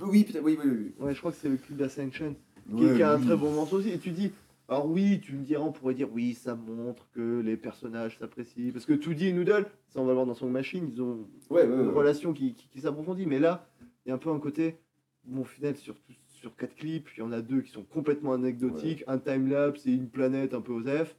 Oui, 0.00 0.24
peut-être, 0.24 0.44
oui, 0.44 0.56
oui, 0.62 0.70
oui. 0.70 0.92
Ouais, 1.00 1.12
je 1.14 1.18
crois 1.18 1.32
que 1.32 1.38
c'est 1.40 1.48
le 1.48 1.56
clip 1.56 1.76
d'Ascension 1.76 2.34
qui, 2.76 3.02
a 3.02 3.12
un 3.12 3.18
oui. 3.18 3.26
très 3.26 3.36
bon 3.36 3.50
morceau 3.52 3.76
aussi. 3.78 3.90
Et 3.90 3.98
tu 3.98 4.10
dis. 4.10 4.30
Alors 4.68 4.86
oui, 4.86 5.20
tu 5.20 5.32
me 5.34 5.42
diras, 5.44 5.62
on 5.62 5.72
pourrait 5.72 5.94
dire 5.94 6.08
oui, 6.12 6.34
ça 6.34 6.54
montre 6.54 7.08
que 7.12 7.40
les 7.40 7.56
personnages 7.56 8.18
s'apprécient. 8.18 8.70
Parce 8.72 8.84
que 8.84 8.92
2D 8.92 9.28
et 9.28 9.32
Noodle, 9.32 9.66
ça 9.88 10.00
on 10.00 10.04
va 10.04 10.08
le 10.10 10.14
voir 10.14 10.26
dans 10.26 10.34
Song 10.34 10.50
Machine, 10.50 10.90
ils 10.92 11.00
ont 11.00 11.26
Ouais, 11.48 11.64
une 11.64 11.72
ouais. 11.88 11.92
relation 11.92 12.32
qui, 12.34 12.54
qui, 12.54 12.68
qui 12.68 12.80
s'approfondit. 12.80 13.26
Mais 13.26 13.38
là, 13.38 13.66
il 14.04 14.10
y 14.10 14.12
a 14.12 14.14
un 14.14 14.18
peu 14.18 14.30
un 14.30 14.38
côté, 14.38 14.76
bon, 15.24 15.40
au 15.40 15.44
final, 15.44 15.74
sur, 15.76 15.94
sur 16.26 16.54
quatre 16.54 16.74
clips, 16.74 17.08
il 17.16 17.20
y 17.20 17.22
en 17.22 17.32
a 17.32 17.40
deux 17.40 17.62
qui 17.62 17.70
sont 17.70 17.82
complètement 17.82 18.34
anecdotiques, 18.34 19.04
un 19.06 19.18
timelapse 19.18 19.86
et 19.86 19.92
une 19.92 20.10
planète 20.10 20.52
un 20.52 20.60
peu 20.60 20.72
aux 20.72 20.82
F. 20.84 21.16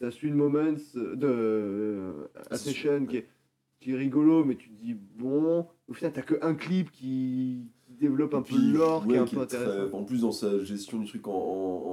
T'as 0.00 0.10
Swing 0.10 0.34
Moments 0.34 0.76
euh, 0.96 1.16
de 1.16 1.26
euh, 1.26 2.12
Ascension 2.50 3.04
qui 3.04 3.18
est, 3.18 3.28
qui 3.80 3.92
est 3.92 3.96
rigolo, 3.96 4.44
mais 4.44 4.54
tu 4.54 4.70
te 4.70 4.80
dis, 4.80 4.94
bon, 4.94 5.66
au 5.88 5.92
final, 5.92 6.12
t'as 6.14 6.22
que 6.22 6.38
un 6.40 6.54
clip 6.54 6.90
qui 6.90 7.66
développe 7.98 8.34
un 8.34 8.42
peu 8.42 8.54
l'or, 8.56 9.02
qui 9.04 9.10
est 9.10 9.12
ouais, 9.12 9.18
un 9.18 9.24
qui 9.24 9.34
peu 9.36 9.42
est 9.42 9.46
très- 9.46 9.56
intéressant. 9.58 9.96
En 9.98 10.04
plus, 10.04 10.20
dans 10.22 10.32
sa 10.32 10.62
gestion 10.64 10.98
du 10.98 11.06
truc, 11.06 11.26
en, 11.28 11.32
en- 11.32 11.34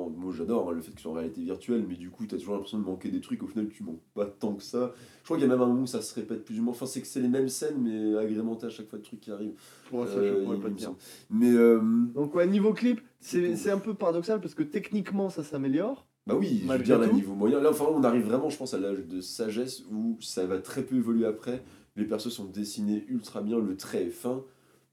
en- 0.05 0.09
moi 0.09 0.31
j'adore 0.35 0.69
hein, 0.69 0.73
le 0.73 0.81
fait 0.81 0.91
que 0.91 0.97
ce 0.97 1.03
soit 1.03 1.11
en 1.11 1.15
réalité 1.15 1.41
virtuelle, 1.41 1.85
mais 1.87 1.95
du 1.95 2.09
coup, 2.09 2.25
t'as 2.25 2.37
toujours 2.37 2.53
l'impression 2.53 2.77
de 2.79 2.83
manquer 2.85 3.09
des 3.09 3.21
trucs. 3.21 3.41
Au 3.43 3.47
final, 3.47 3.67
tu 3.69 3.83
manques 3.83 4.01
pas 4.13 4.25
tant 4.25 4.53
que 4.53 4.63
ça. 4.63 4.93
Je 5.21 5.25
crois 5.25 5.37
qu'il 5.37 5.45
y 5.47 5.49
a 5.49 5.51
même 5.53 5.61
un 5.61 5.67
moment 5.67 5.81
où 5.83 5.87
ça 5.87 6.01
se 6.01 6.13
répète 6.15 6.45
plus 6.45 6.59
ou 6.59 6.63
moins. 6.63 6.71
Enfin, 6.73 6.85
c'est 6.85 7.01
que 7.01 7.07
c'est 7.07 7.21
les 7.21 7.27
mêmes 7.27 7.49
scènes, 7.49 7.77
mais 7.81 8.17
agrémentées 8.17 8.67
à 8.67 8.69
chaque 8.69 8.87
fois 8.89 8.99
de 8.99 9.03
trucs 9.03 9.19
qui 9.21 9.31
arrivent. 9.31 9.55
Pour 9.89 10.07
ça, 10.07 10.13
Euh, 10.17 10.39
je 10.39 10.43
pourrais 10.43 10.59
pas 10.59 10.69
te 10.69 10.73
dire. 10.75 10.93
Mais 11.29 11.51
euh, 11.51 11.79
Donc, 12.13 12.33
ouais, 12.35 12.47
niveau 12.47 12.73
clip, 12.73 13.01
c'est 13.19 13.49
C'est 13.49 13.55
c'est 13.55 13.71
un 13.71 13.79
peu 13.79 13.93
paradoxal 13.93 14.39
parce 14.41 14.53
que 14.55 14.63
techniquement, 14.63 15.29
ça 15.29 15.43
s'améliore. 15.43 16.07
Bah 16.27 16.35
oui, 16.35 16.63
je 16.65 16.71
veux 16.71 16.79
dire, 16.79 16.99
tout. 17.07 17.13
niveau 17.15 17.35
moyen, 17.35 17.59
là, 17.61 17.69
enfin, 17.69 17.85
on 17.91 18.03
arrive 18.03 18.25
vraiment, 18.25 18.49
je 18.49 18.57
pense, 18.57 18.73
à 18.73 18.79
l'âge 18.79 19.05
de 19.05 19.21
sagesse 19.21 19.83
où 19.91 20.17
ça 20.21 20.45
va 20.47 20.57
très 20.57 20.81
peu 20.83 20.95
évoluer 20.95 21.25
après. 21.27 21.63
Les 21.97 22.03
persos 22.05 22.29
sont 22.33 22.45
dessinés 22.45 23.05
ultra 23.07 23.41
bien, 23.41 23.59
le 23.59 23.77
trait 23.77 24.05
est 24.05 24.09
fin. 24.09 24.43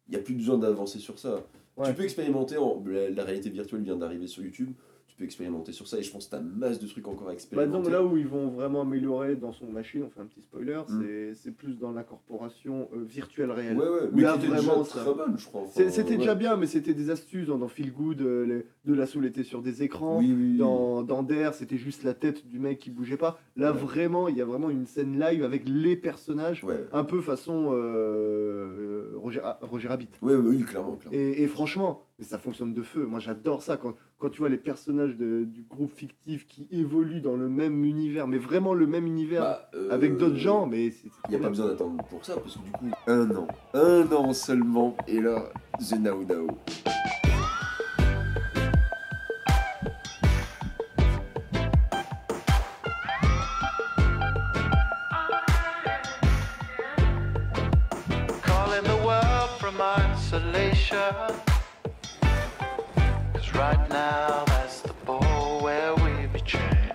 Il 0.09 0.12
n'y 0.12 0.17
a 0.17 0.23
plus 0.23 0.35
besoin 0.35 0.59
d'avancer 0.59 0.99
sur 0.99 1.19
ça. 1.19 1.45
Ouais. 1.77 1.88
Tu 1.88 1.95
peux 1.95 2.03
expérimenter, 2.05 2.59
en... 2.59 2.83
la, 2.87 3.25
réalité 3.25 3.51
virtuelle 3.51 3.83
vient 3.83 3.97
d'arriver 3.97 4.27
sur 4.27 4.43
YouTube, 4.43 4.73
tu 4.73 4.91
peux 5.23 5.27
expérimenter 5.27 5.73
sur 5.73 5.87
ça 5.87 5.99
et 5.99 6.03
je 6.03 6.11
pense 6.11 6.27
que 6.27 6.31
tu 6.31 6.37
as 6.37 6.41
masse 6.41 6.81
de 6.81 6.87
trucs 6.87 7.07
encore 7.07 7.23
à 7.25 7.31
Bah, 7.31 7.35
expérimenter. 7.35 7.91
là 7.91 8.03
où 8.03 8.17
ils 8.17 8.27
vont 8.27 8.49
vraiment 8.49 8.83
améliorer 8.83 9.37
dans 9.37 9.53
son 9.53 9.67
machine, 9.67 10.03
on 10.05 10.11
fait 10.11 10.21
un 10.21 10.27
petit 10.27 10.43
spoiler, 10.43 10.81
Mm. 10.89 11.03
c'est- 11.35 11.51
plus 11.53 11.79
dans 11.79 11.93
l'incorporation 11.93 12.89
euh, 12.95 13.03
virtuelle 13.05 13.51
réelle. 13.51 13.77
ouais, 13.77 13.85
ouais, 13.89 14.09
mais 14.13 14.23
là, 14.23 14.37
vraiment, 14.37 14.83
déjà 14.83 15.03
très 15.03 15.15
bonne, 15.15 15.35
je 15.37 15.47
crois. 15.47 15.63
enfin, 15.63 15.83
C'était 15.91 16.11
ouais. 16.13 16.17
déjà 16.17 16.35
bien, 16.35 16.57
mais 16.57 16.67
c'était 16.67 16.95
des 16.95 17.11
astuces 17.11 17.47
dans, 17.47 17.59
dans 17.59 17.69
Feel 17.69 17.93
Good, 17.93 18.23
euh, 18.23 18.45
les- 18.47 18.91
de 18.91 18.95
la 18.97 19.07
soul 19.07 19.27
était 19.27 19.43
sur 19.45 19.61
des 19.63 19.83
écrans. 19.83 20.19
Oui, 20.19 20.33
oui, 20.37 20.51
oui. 20.53 20.57
Dans, 20.57 21.03
dans 21.03 21.23
Dare, 21.23 21.55
c'était 21.55 21.77
juste 21.77 22.03
la 22.05 22.15
tête 22.15 22.47
du 22.49 22.59
mec 22.59 22.79
qui 22.79 22.91
bougeait 22.91 23.17
pas. 23.19 23.39
Là, 23.57 23.73
Ouais. 23.73 23.79
vraiment, 23.79 24.29
il 24.29 24.37
y 24.37 24.41
a 24.41 24.45
vraiment 24.47 24.71
une 24.71 24.87
scène 24.87 25.21
live 25.21 25.45
avec 25.45 25.63
les 25.69 25.95
personnages, 25.97 26.65
Ouais. 26.65 26.85
un 26.93 27.05
peu 27.05 27.21
façon 27.21 27.71
euh, 27.73 27.77
euh, 27.77 29.13
Roger, 29.17 29.41
ah, 29.45 29.59
Roger 29.63 29.89
Rabbit. 29.89 30.09
Ouais, 30.23 30.35
oui, 30.35 30.63
clairement. 30.63 30.97
clairement. 30.97 31.17
Et, 31.19 31.43
et 31.43 31.47
franchement, 31.47 32.03
mais 32.23 32.29
ça 32.29 32.39
fonctionne 32.39 32.73
de 32.73 32.83
feu. 32.83 33.05
Moi, 33.05 33.19
j'adore 33.19 33.63
ça 33.65 33.77
quand, 33.77 33.95
quand 34.19 34.29
tu 34.31 34.39
vois 34.39 34.49
les 34.49 34.57
personnages 34.57 35.17
de- 35.17 35.43
du 35.45 35.65
groupe 35.69 35.91
fictif 35.93 36.47
qui 36.47 36.69
évoluent 36.71 37.21
dans 37.21 37.35
le 37.35 37.49
même 37.49 37.85
univers, 37.85 38.29
mais 38.29 38.39
vraiment 38.39 38.75
le 38.75 38.87
même 38.87 39.09
univers 39.09 39.41
Bah, 39.43 39.69
euh, 39.75 39.91
avec 39.91 40.17
d'autres 40.19 40.37
gens. 40.37 40.67
Mais 40.67 40.87
Il 40.87 41.31
n'y 41.31 41.35
a 41.35 41.39
pas 41.41 41.49
besoin 41.49 41.67
d'attendre 41.67 42.01
pour 42.05 42.25
ça, 42.25 42.35
parce 42.37 42.57
que 42.57 42.63
du 42.63 42.71
coup, 42.71 42.87
un 43.09 43.29
an, 43.33 43.49
un 43.75 44.07
an 44.13 44.33
seulement, 44.35 44.97
et 45.09 45.21
là, 45.21 45.51
The 45.81 45.99
Now 45.99 46.23
Now. 46.23 46.47
calling 58.43 58.85
the 58.85 58.97
world 59.05 59.51
from 59.61 59.81
isolation. 59.81 61.52
Cause 63.62 63.79
right 63.79 63.88
now 63.90 64.44
that's 64.46 64.81
the 64.81 64.92
ball 65.07 65.61
where 65.62 65.94
we 65.94 66.27
be 66.33 66.40
trained. 66.40 66.94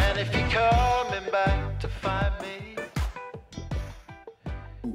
And 0.00 0.18
if 0.18 0.32
you're 0.34 0.48
coming 0.48 1.30
back 1.30 1.78
to 1.80 1.88
find 1.88 2.32
me, 2.40 2.76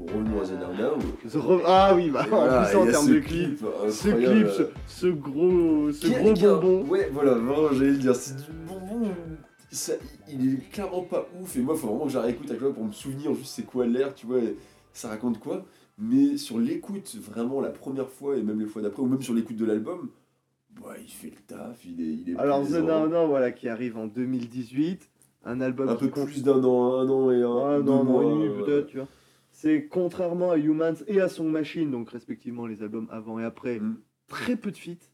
Revenons 0.07 0.41
à 0.41 0.45
The 0.47 0.51
Now 0.57 0.73
Now. 0.73 0.97
The 1.29 1.37
Re- 1.37 1.61
Ah 1.67 1.93
oui, 1.93 2.09
bah, 2.09 2.25
voilà, 2.27 2.61
en 2.75 2.81
plus, 2.85 2.91
termes 2.91 3.05
ce 3.07 3.11
de 3.11 3.19
clip, 3.19 3.59
ce 3.91 4.09
clip, 4.09 4.47
ce, 4.49 4.63
ce 4.87 5.07
gros, 5.07 5.91
ce 5.91 6.07
gros 6.07 6.31
a- 6.31 6.59
bonbon. 6.59 6.85
Ouais, 6.89 7.09
voilà, 7.13 7.33
vraiment, 7.35 7.71
j'allais 7.71 7.91
le 7.91 7.97
dire, 7.97 8.15
c'est 8.15 8.35
du 8.37 8.51
bonbon. 8.51 9.11
Ça, 9.69 9.93
il 10.27 10.55
est 10.55 10.69
clairement 10.71 11.03
pas 11.03 11.27
ouf, 11.39 11.55
et 11.55 11.59
moi, 11.59 11.75
faut 11.75 11.85
vraiment 11.87 12.05
que 12.05 12.11
j'arrête 12.13 12.31
écoute 12.31 12.49
à 12.49 12.55
pour 12.55 12.83
me 12.83 12.91
souvenir 12.93 13.31
juste 13.35 13.53
c'est 13.55 13.65
quoi 13.65 13.85
l'air, 13.85 14.15
tu 14.15 14.25
vois, 14.25 14.39
et 14.39 14.55
ça 14.91 15.09
raconte 15.09 15.37
quoi. 15.39 15.63
Mais 15.97 16.37
sur 16.37 16.59
l'écoute, 16.59 17.15
vraiment, 17.15 17.59
la 17.61 17.69
première 17.71 18.09
fois, 18.09 18.37
et 18.37 18.43
même 18.43 18.59
les 18.59 18.67
fois 18.67 18.81
d'après, 18.81 19.01
ou 19.01 19.07
même 19.07 19.21
sur 19.21 19.33
l'écoute 19.33 19.55
de 19.57 19.65
l'album, 19.65 20.09
bah, 20.79 20.95
il 21.01 21.09
fait 21.09 21.31
le 21.31 21.41
taf, 21.47 21.83
il 21.85 21.99
est, 22.01 22.13
il 22.13 22.29
est 22.29 22.35
Alors 22.37 22.61
The 22.61 22.67
plaisant. 22.69 23.07
Now 23.07 23.27
voilà, 23.27 23.51
qui 23.51 23.67
arrive 23.67 23.97
en 23.97 24.05
2018, 24.07 25.09
un 25.45 25.59
album 25.61 25.89
Un 25.89 25.95
peu 25.95 26.09
compte- 26.09 26.27
plus 26.27 26.43
d'un 26.43 26.63
an, 26.63 26.93
un 26.99 27.09
an 27.09 27.31
et 27.31 27.41
un, 27.41 27.79
deux 27.79 27.83
non, 27.85 28.03
non, 28.03 28.11
mois, 28.11 28.23
une 28.23 28.51
ouais. 28.51 28.63
peut-être, 28.63 28.87
tu 28.87 28.97
vois. 28.97 29.07
C'est 29.51 29.87
contrairement 29.87 30.51
à 30.51 30.57
Humans 30.57 30.97
et 31.07 31.19
à 31.19 31.29
Song 31.29 31.49
Machine, 31.49 31.89
donc 31.89 32.11
respectivement 32.11 32.67
les 32.67 32.83
albums 32.83 33.07
avant 33.09 33.39
et 33.39 33.43
après, 33.43 33.79
Mm. 33.79 33.97
très 34.27 34.55
peu 34.55 34.69
de 34.69 34.77
feats, 34.77 35.09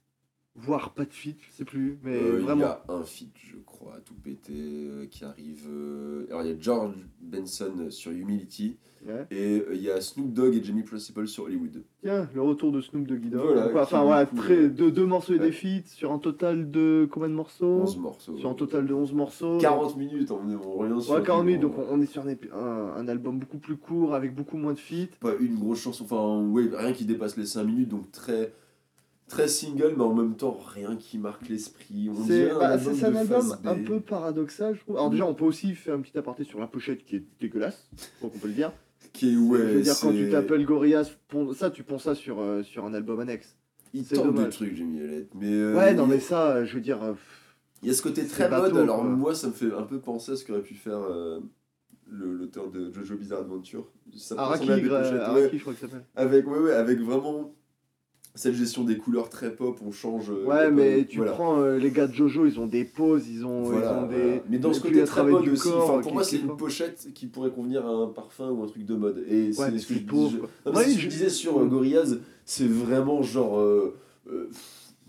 voire 0.55 0.93
pas 0.93 1.05
de 1.05 1.13
feats, 1.13 1.37
je 1.39 1.51
sais 1.55 1.63
plus, 1.63 1.97
mais 2.03 2.17
Euh, 2.17 2.33
Il 2.35 2.41
y 2.41 2.43
vraiment. 2.43 2.65
a 2.65 2.83
un 2.89 3.03
feat, 3.05 3.33
je 3.37 3.55
crois, 3.59 4.01
tout 4.03 4.15
péter, 4.15 4.51
euh, 4.53 5.05
qui 5.05 5.23
arrive. 5.23 5.65
euh, 5.69 6.25
Alors, 6.29 6.41
il 6.43 6.49
y 6.49 6.53
a 6.53 6.59
George 6.59 6.95
Benson 7.21 7.89
sur 7.89 8.11
Humility, 8.11 8.75
Ouais. 9.05 9.25
et 9.31 9.59
euh, 9.59 9.71
il 9.73 9.81
y 9.81 9.91
a 9.91 9.99
Snoop 9.99 10.31
Dogg 10.31 10.55
et 10.55 10.63
Jamie 10.63 10.83
Principal 10.83 11.27
sur 11.27 11.43
Hollywood. 11.43 11.83
Tiens, 12.01 12.29
le 12.33 12.41
retour 12.41 12.71
de 12.71 12.79
Snoop 12.79 13.05
de 13.05 13.15
Guido. 13.17 13.41
Voilà, 13.41 13.81
enfin 13.81 14.03
voilà, 14.03 14.25
très, 14.25 14.55
euh, 14.55 14.69
deux, 14.69 14.91
deux 14.91 15.05
morceaux 15.05 15.33
et 15.33 15.39
ouais. 15.39 15.47
des 15.47 15.51
feats 15.51 15.87
sur 15.87 16.13
un 16.13 16.19
total 16.19 16.71
de 16.71 17.07
combien 17.11 17.27
de 17.27 17.33
morceaux 17.33 17.81
11 17.81 17.97
morceaux. 17.97 18.37
Sur 18.37 18.49
un 18.49 18.53
total 18.53 18.87
de 18.87 18.93
11 18.93 19.13
morceaux. 19.13 19.57
40 19.57 19.97
minutes, 19.97 20.31
on 20.31 20.49
est 20.49 20.55
on 20.55 20.77
rien 20.79 20.99
sur. 21.01 21.15
Ouais, 21.15 21.23
40 21.23 21.45
minutes, 21.45 21.61
donc 21.61 21.73
on 21.89 22.01
est 22.01 22.05
sur 22.05 22.23
un, 22.25 23.07
album 23.07 23.39
beaucoup 23.39 23.57
plus 23.57 23.75
court 23.75 24.15
avec 24.15 24.33
beaucoup 24.33 24.57
moins 24.57 24.73
de 24.73 24.79
feats. 24.79 25.17
Pas 25.19 25.33
une 25.39 25.55
grosse 25.55 25.81
chanson, 25.81 26.05
enfin, 26.05 26.47
ouais, 26.49 26.69
rien 26.73 26.93
qui 26.93 27.05
dépasse 27.05 27.35
les 27.35 27.45
5 27.45 27.63
minutes, 27.63 27.89
donc 27.89 28.11
très. 28.11 28.53
Très 29.29 29.47
single, 29.47 29.93
mais 29.97 30.03
en 30.03 30.13
même 30.13 30.35
temps 30.35 30.59
rien 30.67 30.95
qui 30.97 31.17
marque 31.17 31.47
l'esprit. 31.47 32.11
C'est 32.27 32.51
un 32.51 32.59
bah, 32.59 32.67
album 32.71 32.93
c'est- 32.93 33.05
un 33.05 33.15
album 33.15 33.55
un 33.63 33.75
peu 33.75 33.99
paradoxal, 33.99 34.75
je 34.75 34.81
trouve. 34.81 34.97
Alors, 34.97 35.09
déjà, 35.09 35.25
on 35.25 35.33
peut 35.33 35.45
aussi 35.45 35.73
faire 35.73 35.95
un 35.95 36.01
petit 36.01 36.15
aparté 36.17 36.43
sur 36.43 36.59
la 36.59 36.67
pochette 36.67 37.05
qui 37.05 37.15
est 37.15 37.23
dégueulasse, 37.39 37.89
donc 38.21 38.33
on 38.35 38.37
peut 38.37 38.47
le 38.47 38.53
dire. 38.53 38.71
Qui 39.13 39.33
est, 39.33 39.37
ouais, 39.37 39.59
je 39.59 39.63
veux 39.63 39.81
dire, 39.81 39.93
quand 40.01 40.11
tu 40.11 40.29
t'appelles 40.29 40.65
Gorillaz, 40.65 41.11
ça, 41.55 41.69
tu 41.69 41.83
penses 41.83 42.03
ça 42.03 42.15
sur, 42.15 42.39
euh, 42.41 42.63
sur 42.63 42.83
un 42.85 42.93
album 42.93 43.19
annexe. 43.19 43.55
Il 43.93 44.05
tente 44.05 44.33
des 44.33 44.49
trucs, 44.49 44.75
Jimmy 44.75 44.99
Elliott. 45.01 45.27
Mais. 45.35 45.51
euh, 45.53 45.75
ouais, 45.77 45.93
non, 45.93 46.07
mais 46.07 46.19
ça, 46.19 46.49
euh, 46.55 46.65
je 46.65 46.73
veux 46.73 46.81
dire. 46.81 47.01
euh, 47.03 47.13
Il 47.83 47.89
y 47.89 47.91
a 47.91 47.93
ce 47.93 48.01
côté 48.01 48.25
très 48.25 48.49
bateau, 48.49 48.73
mode, 48.73 48.77
alors 48.83 49.01
quoi. 49.01 49.09
moi 49.09 49.35
ça 49.35 49.47
me 49.47 49.53
fait 49.53 49.71
un 49.71 49.83
peu 49.83 49.99
penser 49.99 50.31
à 50.31 50.35
ce 50.35 50.43
qu'aurait 50.43 50.63
pu 50.63 50.73
faire 50.73 50.99
l'auteur 52.09 52.69
de 52.71 52.91
Jojo 52.91 53.15
Bizarre 53.15 53.41
Adventure. 53.41 53.87
Ça 54.15 54.35
Araki, 54.37 54.69
Araki, 54.71 55.57
je 55.57 55.61
crois 55.61 55.73
que 55.73 55.79
ça 55.79 55.87
s'appelle. 55.87 56.05
avec, 56.15 56.47
ouais, 56.47 56.59
ouais, 56.59 56.73
avec 56.73 56.99
vraiment 56.99 57.53
cette 58.35 58.55
gestion 58.55 58.83
des 58.83 58.97
couleurs 58.97 59.29
très 59.29 59.55
pop, 59.55 59.79
on 59.85 59.91
change. 59.91 60.31
euh, 60.31 60.45
Ouais, 60.45 60.65
euh, 60.65 60.71
mais 60.71 61.05
tu 61.05 61.17
voilà. 61.17 61.33
prends 61.33 61.59
euh, 61.59 61.77
les 61.77 61.91
gars 61.91 62.07
de 62.07 62.13
Jojo, 62.13 62.45
ils 62.47 62.59
ont 62.59 62.65
des 62.65 62.83
poses, 62.83 63.27
ils 63.29 63.45
ont, 63.45 63.61
Voilà, 63.63 63.91
ils 63.99 64.03
ont 64.03 64.07
des. 64.07 64.41
Mais 64.49 64.57
dans 64.57 64.73
ce 64.73 64.81
côté 64.81 65.03
très 65.03 65.23
mode 65.23 65.47
aussi, 65.47 65.69
corps, 65.69 65.97
qui- 65.97 66.03
pour 66.03 66.13
moi 66.13 66.23
c'est 66.23 66.35
est 66.37 66.39
une 66.39 66.57
pochette 66.57 67.09
qui 67.13 67.27
pourrait 67.27 67.51
convenir 67.51 67.85
à 67.85 67.89
un 67.89 68.07
parfum 68.07 68.49
ou 68.49 68.63
un 68.63 68.67
truc 68.67 68.85
de 68.85 68.95
mode. 68.95 69.23
Et 69.29 69.53
c'est 69.53 69.77
ce 69.77 69.87
que 69.87 69.93
je, 69.93 69.99
pauvre, 69.99 70.31
je- 70.31 70.37
quoi. 70.37 70.49
non, 70.65 70.71
mais 70.71 70.77
Ouais, 70.79 70.83
c'est 70.85 70.89
ce 70.91 70.95
que 70.95 71.01
je- 71.01 71.05
je 71.05 71.09
disais 71.09 71.29
sur 71.29 71.59
euh, 71.59 71.65
Gorillaz, 71.65 72.17
c'est 72.45 72.67
vraiment 72.67 73.21
genre. 73.21 73.59
euh, 73.59 73.95
euh, 74.31 74.49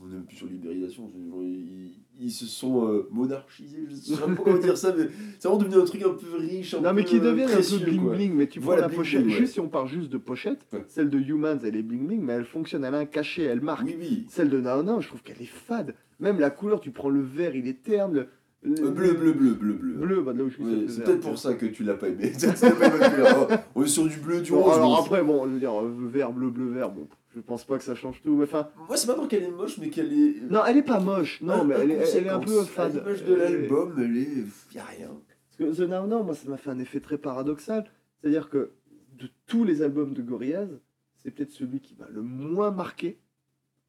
on 0.02 0.06
n'est 0.06 0.14
même 0.14 0.24
plus 0.24 0.36
sur 0.36 0.46
libérisation, 0.46 1.10
ils, 1.40 1.92
ils 2.20 2.30
se 2.30 2.46
sont 2.46 2.86
euh, 2.88 3.08
monarchisés, 3.10 3.84
je 3.90 3.94
sais 3.94 4.16
pas 4.16 4.26
comment 4.42 4.58
dire 4.58 4.76
ça, 4.78 4.94
mais 4.96 5.08
c'est 5.38 5.48
vraiment 5.48 5.62
devenu 5.64 5.82
un 5.82 5.84
truc 5.84 6.02
un 6.02 6.10
peu 6.14 6.36
riche, 6.38 6.74
un 6.74 6.80
Non, 6.80 6.92
mais 6.92 7.02
peu 7.02 7.08
qui 7.08 7.16
euh, 7.18 7.20
deviennent 7.20 7.50
un 7.50 7.56
peu 7.56 7.84
bling 7.84 8.02
quoi. 8.02 8.14
bling, 8.14 8.34
mais 8.34 8.46
tu 8.46 8.60
Voilà, 8.60 8.82
la 8.82 8.88
bling 8.88 8.96
pochette, 8.98 9.22
bling, 9.24 9.32
ouais. 9.34 9.38
juste 9.40 9.52
si 9.54 9.60
on 9.60 9.68
parle 9.68 9.88
juste 9.88 10.10
de 10.10 10.18
pochette, 10.18 10.66
Ouais. 10.72 10.84
celle 10.88 11.10
de 11.10 11.18
Humans, 11.18 11.58
elle 11.64 11.76
est 11.76 11.82
bling 11.82 12.06
bling, 12.06 12.20
mais 12.22 12.34
elle 12.34 12.44
fonctionne, 12.44 12.84
elle 12.84 12.94
a 12.94 12.98
un 12.98 13.04
cachet, 13.06 13.42
elle 13.42 13.60
marque. 13.60 13.84
Oui, 13.84 13.96
oui. 13.98 14.26
Celle 14.28 14.48
de 14.50 14.60
Now, 14.60 15.00
je 15.00 15.08
trouve 15.08 15.22
qu'elle 15.22 15.40
est 15.42 15.44
fade. 15.46 15.94
Même 16.20 16.38
la 16.38 16.50
couleur, 16.50 16.80
tu 16.80 16.90
prends 16.92 17.10
le 17.10 17.20
vert, 17.22 17.54
il 17.56 17.66
est 17.66 17.82
terne. 17.82 18.14
Le, 18.14 18.26
le- 18.62 18.86
Euh, 18.86 18.90
bleu, 18.92 19.12
bleu, 19.12 19.32
bleu, 19.32 19.52
bleu, 19.54 19.72
bleu. 19.74 19.92
Bleu, 19.94 20.22
bah 20.22 20.32
de 20.32 20.38
là 20.38 20.44
où 20.44 20.48
je 20.48 20.54
suis, 20.54 20.64
Ouais, 20.64 20.70
ça 20.70 20.76
fait 20.86 20.88
c'est 20.92 21.04
peut-être 21.04 21.20
pour 21.20 21.38
ça 21.38 21.52
que 21.54 21.66
tu 21.66 21.82
l'as 21.84 21.94
pas 21.94 22.08
aimé. 22.08 22.32
Pas. 22.60 23.46
Oh, 23.50 23.54
On 23.74 23.82
est 23.84 23.88
sur 23.88 24.06
du 24.06 24.16
bleu, 24.16 24.40
du 24.40 24.52
Bon, 24.52 24.62
rose. 24.62 24.74
alors 24.76 25.00
après, 25.00 25.22
bon, 25.22 25.44
je 25.46 25.50
veux 25.50 25.58
dire, 25.58 25.78
euh, 25.78 25.92
vert, 26.10 26.32
bleu, 26.32 26.48
bleu, 26.50 26.70
vert, 26.70 26.90
bon, 26.90 27.06
je 27.34 27.40
pense 27.40 27.64
pas 27.64 27.78
que 27.78 27.84
ça 27.84 27.94
change 27.94 28.22
tout. 28.22 28.40
Enfin, 28.42 28.68
Moi, 28.88 28.96
c'est 28.96 29.06
pas 29.06 29.14
tant 29.14 29.26
qu'elle 29.26 29.42
est 29.42 29.50
moche, 29.50 29.78
mais 29.78 29.90
qu'elle 29.90 30.12
est. 30.12 30.40
non, 30.50 30.64
elle 30.64 30.76
est 30.76 30.82
pas 30.82 31.00
moche, 31.00 31.40
non, 31.40 31.64
mais 31.64 31.74
elle 31.74 31.90
est, 31.90 32.16
elle 32.16 32.26
est 32.26 32.30
un 32.30 32.38
peu 32.38 32.62
fade. 32.62 32.96
À 32.96 33.00
l'image 33.00 33.24
de 33.24 33.34
l'album, 33.34 33.94
elle 33.98 34.16
est. 34.16 34.74
Y 34.74 34.78
a 34.78 34.84
rien. 34.84 35.10
Parce 35.56 35.56
que 35.76 35.76
The 35.76 35.88
Now 35.88 36.06
Now, 36.06 36.22
moi, 36.22 36.34
ça 36.34 36.48
m'a 36.48 36.56
fait 36.56 36.70
un 36.70 36.78
effet 36.78 37.00
très 37.00 37.18
paradoxal. 37.18 37.90
C'est-à-dire 38.20 38.48
que 38.48 38.72
de 39.18 39.28
tous 39.46 39.64
les 39.64 39.82
albums 39.82 40.14
de 40.14 40.22
Gorillaz, 40.22 40.68
c'est 41.16 41.30
peut-être 41.30 41.52
celui 41.52 41.80
qui 41.80 41.96
m'a 41.96 42.08
le 42.08 42.22
moins 42.22 42.70
marqué. 42.70 43.18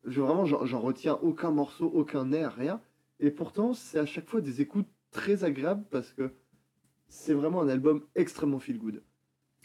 Je, 0.06 0.22
vraiment, 0.22 0.46
j'en 0.46 0.66
j'en 0.66 0.80
retiens 0.80 1.18
aucun 1.22 1.52
morceau, 1.52 1.86
aucun 1.94 2.32
air, 2.32 2.54
rien. 2.56 2.82
Et 3.20 3.32
pourtant, 3.32 3.74
c'est 3.74 4.00
à 4.00 4.06
chaque 4.06 4.28
fois 4.28 4.42
des 4.42 4.62
écoutes 4.62 4.88
très 5.12 5.44
agréables 5.44 5.86
parce 5.90 6.12
que 6.12 6.32
c'est 7.08 7.34
vraiment 7.34 7.62
un 7.62 7.70
album 7.70 8.04
extrêmement 8.16 8.60
feel 8.60 8.78
good. 8.78 9.04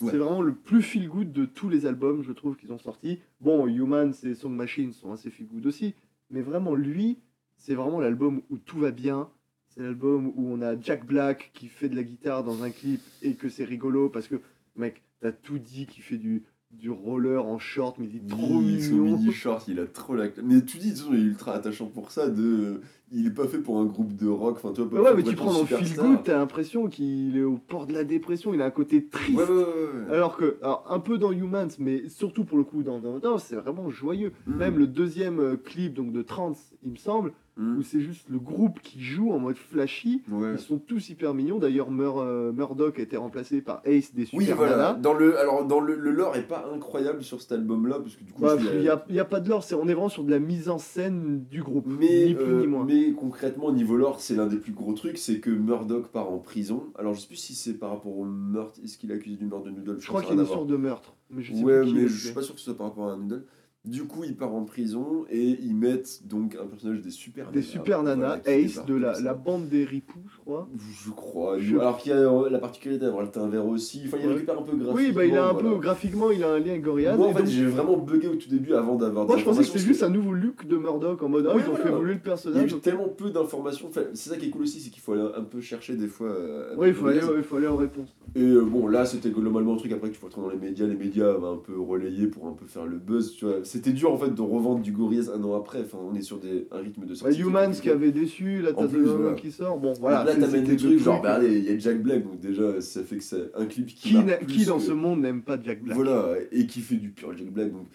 Ouais. 0.00 0.10
C'est 0.10 0.16
vraiment 0.18 0.42
le 0.42 0.54
plus 0.54 0.82
feel 0.82 1.08
good 1.08 1.32
de 1.32 1.44
tous 1.44 1.68
les 1.68 1.86
albums, 1.86 2.22
je 2.22 2.32
trouve, 2.32 2.56
qu'ils 2.56 2.72
ont 2.72 2.78
sortis. 2.78 3.18
Bon, 3.40 3.66
Humans 3.66 4.12
et 4.24 4.34
Song 4.34 4.54
Machine 4.54 4.92
sont 4.92 5.12
assez 5.12 5.30
feel 5.30 5.46
good 5.46 5.66
aussi. 5.66 5.94
Mais 6.30 6.40
vraiment, 6.42 6.74
lui, 6.74 7.18
c'est 7.56 7.74
vraiment 7.74 8.00
l'album 8.00 8.42
où 8.50 8.58
tout 8.58 8.78
va 8.78 8.90
bien. 8.90 9.28
C'est 9.68 9.82
l'album 9.82 10.32
où 10.36 10.46
on 10.48 10.62
a 10.62 10.78
Jack 10.80 11.06
Black 11.06 11.50
qui 11.54 11.68
fait 11.68 11.88
de 11.88 11.96
la 11.96 12.02
guitare 12.02 12.44
dans 12.44 12.62
un 12.62 12.70
clip 12.70 13.00
et 13.22 13.34
que 13.34 13.48
c'est 13.48 13.64
rigolo 13.64 14.08
parce 14.08 14.26
que, 14.26 14.36
mec, 14.76 15.02
t'as 15.20 15.32
tout 15.32 15.58
dit 15.58 15.86
qui 15.86 16.00
fait 16.00 16.16
du, 16.16 16.42
du 16.70 16.90
roller 16.90 17.44
en 17.44 17.58
short, 17.58 17.98
mais 17.98 18.06
il 18.06 18.16
est 18.16 18.26
trop 18.28 18.58
Oui, 18.58 18.76
mignon. 18.76 19.04
mini 19.16 19.32
short, 19.32 19.68
il 19.68 19.78
a 19.80 19.86
trop 19.86 20.14
la. 20.16 20.28
Mais 20.42 20.62
tu 20.64 20.78
dis, 20.78 20.94
il 21.10 21.14
est 21.14 21.22
ultra 21.22 21.54
attachant 21.54 21.86
pour 21.86 22.10
ça. 22.10 22.28
De... 22.28 22.80
Il 23.12 23.26
est 23.26 23.30
pas 23.34 23.46
fait 23.48 23.58
pour 23.58 23.78
un 23.78 23.84
groupe 23.86 24.14
de 24.14 24.28
rock. 24.28 24.56
Enfin, 24.62 24.72
tu 24.72 24.82
vois, 24.82 25.00
ouais, 25.02 25.14
mais 25.16 25.22
tu 25.22 25.34
prends 25.34 25.52
dans 25.52 25.64
Feel. 25.64 25.96
Good, 25.96 26.22
t'as 26.24 26.38
l'impression 26.38 26.86
qu'il 26.88 27.36
est 27.36 27.42
au 27.42 27.56
port 27.58 27.86
de 27.86 27.92
la 27.92 28.04
dépression, 28.04 28.54
il 28.54 28.62
a 28.62 28.66
un 28.66 28.70
côté 28.70 29.06
triste. 29.06 29.36
Ouais, 29.38 29.44
ouais. 29.44 30.14
Alors 30.14 30.36
que, 30.36 30.58
alors, 30.62 30.84
un 30.88 31.00
peu 31.00 31.18
dans 31.18 31.32
Humans, 31.32 31.68
mais 31.78 32.08
surtout 32.08 32.44
pour 32.44 32.56
le 32.58 32.64
coup 32.64 32.82
dans, 32.84 33.00
dans, 33.00 33.38
c'est 33.38 33.56
vraiment 33.56 33.90
joyeux. 33.90 34.32
Mm. 34.46 34.54
Même 34.56 34.78
le 34.78 34.86
deuxième 34.86 35.40
euh, 35.40 35.56
clip 35.56 35.94
donc 35.94 36.12
de 36.12 36.22
Trance, 36.22 36.72
il 36.84 36.92
me 36.92 36.96
semble, 36.96 37.32
Hmm. 37.56 37.76
où 37.78 37.82
c'est 37.82 38.00
juste 38.00 38.26
le 38.30 38.38
groupe 38.38 38.80
qui 38.80 39.02
joue 39.02 39.32
en 39.32 39.38
mode 39.40 39.56
flashy. 39.56 40.22
Ils 40.30 40.58
sont 40.58 40.78
tous 40.78 41.10
hyper 41.10 41.34
mignons. 41.34 41.58
D'ailleurs, 41.58 41.90
Mur- 41.90 42.20
euh, 42.20 42.52
Murdoch 42.52 42.98
a 42.98 43.02
été 43.02 43.18
remplacé 43.18 43.60
par 43.60 43.82
Ace 43.84 44.14
des 44.14 44.24
Super 44.24 44.38
Oui, 44.38 44.54
voilà. 44.56 44.94
Dans 44.94 45.12
le, 45.12 45.36
alors, 45.36 45.66
dans 45.66 45.80
le, 45.80 45.96
le 45.96 46.10
lore 46.12 46.36
est 46.36 46.46
pas 46.46 46.70
incroyable 46.74 47.22
sur 47.22 47.42
cet 47.42 47.52
album-là, 47.52 47.98
parce 47.98 48.16
que 48.16 48.22
du 48.24 48.32
coup, 48.32 48.40
Bah, 48.42 48.56
Il 48.74 48.80
n'y 48.80 48.88
a, 48.88 49.04
a 49.20 49.24
pas 49.26 49.40
de 49.40 49.48
lore, 49.50 49.62
c'est- 49.64 49.74
on 49.74 49.88
est 49.88 49.92
vraiment 49.94 50.08
sur 50.08 50.24
de 50.24 50.30
la 50.30 50.38
mise 50.38 50.70
en 50.70 50.78
scène 50.78 51.44
du 51.50 51.62
groupe. 51.62 51.84
Mais, 51.86 52.26
ni 52.28 52.34
plus 52.34 52.44
euh, 52.44 52.60
ni 52.60 52.66
moins. 52.68 52.84
mais 52.86 52.99
concrètement, 53.12 53.66
au 53.66 53.72
niveau 53.72 53.96
lore, 53.96 54.20
c'est 54.20 54.34
l'un 54.34 54.46
des 54.46 54.56
plus 54.56 54.72
gros 54.72 54.92
trucs, 54.92 55.18
c'est 55.18 55.40
que 55.40 55.50
Murdoch 55.50 56.08
part 56.08 56.30
en 56.30 56.38
prison. 56.38 56.92
Alors, 56.98 57.14
je 57.14 57.20
sais 57.20 57.26
plus 57.26 57.36
si 57.36 57.54
c'est 57.54 57.74
par 57.74 57.90
rapport 57.90 58.16
au 58.16 58.24
meurtre, 58.24 58.80
est-ce 58.82 58.98
qu'il 58.98 59.10
est 59.10 59.14
accusé 59.14 59.36
du 59.36 59.46
meurtre 59.46 59.66
de 59.66 59.70
Noodle? 59.70 59.96
Je 60.00 60.06
crois 60.06 60.22
qu'il 60.22 60.34
y 60.34 60.38
a 60.38 60.40
une 60.40 60.46
sorte 60.46 60.66
de 60.66 60.76
meurtre. 60.76 61.14
Mais 61.30 61.42
je 61.42 61.54
sais 61.54 61.62
Ouais, 61.62 61.84
mais 61.84 62.08
je 62.08 62.26
suis 62.26 62.34
pas 62.34 62.42
sûr 62.42 62.54
que 62.54 62.60
ce 62.60 62.66
soit 62.66 62.76
par 62.76 62.88
rapport 62.88 63.10
à 63.10 63.16
Noodle. 63.16 63.44
Du 63.84 64.04
coup, 64.04 64.24
il 64.24 64.36
part 64.36 64.54
en 64.54 64.64
prison 64.64 65.24
et 65.30 65.58
ils 65.62 65.74
mettent 65.74 66.26
donc 66.26 66.54
un 66.54 66.66
personnage 66.66 67.00
des 67.00 67.10
super 67.10 67.50
Des 67.50 67.60
nanas, 67.60 67.70
super 67.72 68.02
nanas, 68.02 68.36
voilà, 68.44 68.58
Ace 68.58 68.84
de 68.84 68.94
la, 68.94 69.18
la 69.20 69.32
bande 69.32 69.68
des 69.70 69.84
ripoux, 69.86 70.20
crois. 70.50 70.68
Je 71.04 71.10
crois. 71.10 71.58
Je- 71.58 71.76
Alors 71.76 71.98
qu'il 71.98 72.12
y 72.12 72.14
a 72.14 72.18
euh, 72.18 72.50
la 72.50 72.58
particularité 72.58 73.04
d'avoir 73.06 73.22
le 73.24 73.30
teint 73.30 73.48
vert 73.48 73.66
aussi. 73.66 74.02
Enfin, 74.06 74.16
il 74.20 74.26
Ouais. 74.28 74.34
récupère 74.34 74.58
un 74.58 74.62
peu 74.62 74.76
graphiquement. 74.76 74.94
Oui, 74.94 75.12
bah, 75.12 75.24
il 75.24 75.36
a 75.36 75.48
un 75.48 75.52
voilà. 75.52 75.68
peu, 75.70 75.76
graphiquement, 75.76 76.30
il 76.30 76.42
a 76.44 76.52
un 76.52 76.58
lien 76.58 76.70
avec 76.70 76.82
Gorillaz. 76.82 77.16
Moi, 77.16 77.28
en 77.28 77.32
fait, 77.32 77.42
donc- 77.42 77.48
j'ai 77.52 77.64
vraiment 77.66 77.96
bugué 77.96 78.28
au 78.28 78.34
tout 78.36 78.48
début 78.48 78.74
avant 78.74 78.96
d'avoir 78.96 79.26
moi, 79.26 79.36
je 79.36 79.44
pensais 79.44 79.60
que 79.60 79.66
c'était 79.66 79.78
juste 79.78 80.02
un 80.02 80.08
nouveau 80.10 80.32
look 80.32 80.66
de 80.66 80.76
Murdoch 80.76 81.22
en 81.22 81.28
mode 81.28 81.46
Ah, 81.50 81.54
Ouais, 81.54 81.62
ils 81.64 81.68
ont 81.68 81.70
voilà. 81.70 81.84
fait 81.84 81.90
évoluer 81.90 82.14
le 82.14 82.14
Il 82.14 82.16
y 82.18 82.20
a 82.20 82.30
personnage. 82.30 82.72
eu 82.72 82.78
tellement 82.80 83.08
peu 83.08 83.30
d'informations. 83.30 83.86
Enfin, 83.88 84.02
c'est 84.14 84.30
ça 84.30 84.36
qui 84.36 84.46
est 84.46 84.50
cool 84.50 84.62
aussi, 84.62 84.80
c'est 84.80 84.90
qu'il 84.90 85.02
faut 85.02 85.12
aller 85.12 85.22
un 85.36 85.42
peu 85.42 85.60
chercher 85.60 85.94
des 85.96 86.06
fois. 86.08 86.28
euh, 86.28 86.74
Oui, 86.76 86.88
il 86.88 86.94
faut, 86.94 87.06
aller, 87.06 87.20
ouais, 87.20 87.34
il 87.38 87.42
faut 87.42 87.56
aller 87.56 87.66
aux 87.66 87.76
réponses. 87.76 88.08
Et 88.36 88.42
euh, 88.42 88.62
bon, 88.62 88.86
là, 88.86 89.04
c'était 89.06 89.30
globalement 89.30 89.74
un 89.74 89.76
truc 89.76 89.92
après 89.92 90.08
que 90.08 90.14
tu 90.14 90.20
faut 90.20 90.26
retrouver 90.26 90.48
dans 90.48 90.52
les 90.52 90.58
médias. 90.68 90.86
Les 90.86 90.94
médias 90.96 91.30
avaient 91.30 91.46
un 91.46 91.56
peu 91.56 91.78
relayé 91.80 92.26
pour 92.26 92.46
un 92.46 92.52
peu 92.52 92.66
faire 92.66 92.86
le 92.86 92.96
buzz. 92.98 93.34
Tu 93.36 93.44
vois, 93.44 93.56
c'était 93.64 93.92
dur 93.92 94.12
en 94.12 94.16
fait 94.18 94.34
de 94.34 94.42
revendre 94.42 94.80
du 94.80 94.92
Gorillaz 94.92 95.30
un 95.34 95.42
an 95.44 95.54
après. 95.56 95.80
Enfin, 95.84 95.98
on 96.10 96.14
est 96.14 96.22
sur 96.22 96.38
des, 96.38 96.66
un 96.70 96.78
rythme 96.78 97.02
de 97.02 97.08
Bah, 97.08 97.14
sortie. 97.14 97.38
est 97.40 97.42
Humans 97.42 97.72
qui 97.82 97.90
avait 97.90 98.12
déçu, 98.12 98.60
la 98.62 98.70
En 98.70 98.74
tasse 98.74 98.92
de 98.92 98.98
voilà. 99.00 99.32
qui 99.34 99.50
sort. 99.50 99.78
Bon, 99.78 99.92
Voilà, 100.00 100.24
là, 100.24 100.34
t'amènes 100.40 100.64
des 100.64 100.76
trucs 100.76 100.98
genre, 100.98 101.14
truc. 101.16 101.24
bah, 101.24 101.36
regardez, 101.38 101.58
il 101.58 101.64
y 101.64 101.68
a 101.70 101.78
Jack 101.78 102.02
Black, 102.02 102.24
donc 102.24 102.40
déjà, 102.40 102.80
ça 102.80 103.02
fait 103.04 103.16
que 103.16 103.22
c'est 103.22 103.50
un 103.54 103.66
clip 103.66 103.86
qui. 103.86 103.94
Qui, 104.10 104.22
plus 104.22 104.46
qui 104.46 104.64
dans 104.66 104.78
que- 104.78 104.84
ce 104.84 104.92
monde 104.92 105.20
n'aime 105.20 105.42
pas 105.42 105.58
Jack 105.62 105.82
Black? 105.82 105.96
Voilà, 105.96 106.34
et 106.52 106.66
qui 106.66 106.80
fait 106.80 106.96
du 106.96 107.10
pur 107.10 107.36
Jack 107.36 107.48
Black. 107.50 107.72
Donc, 107.72 107.86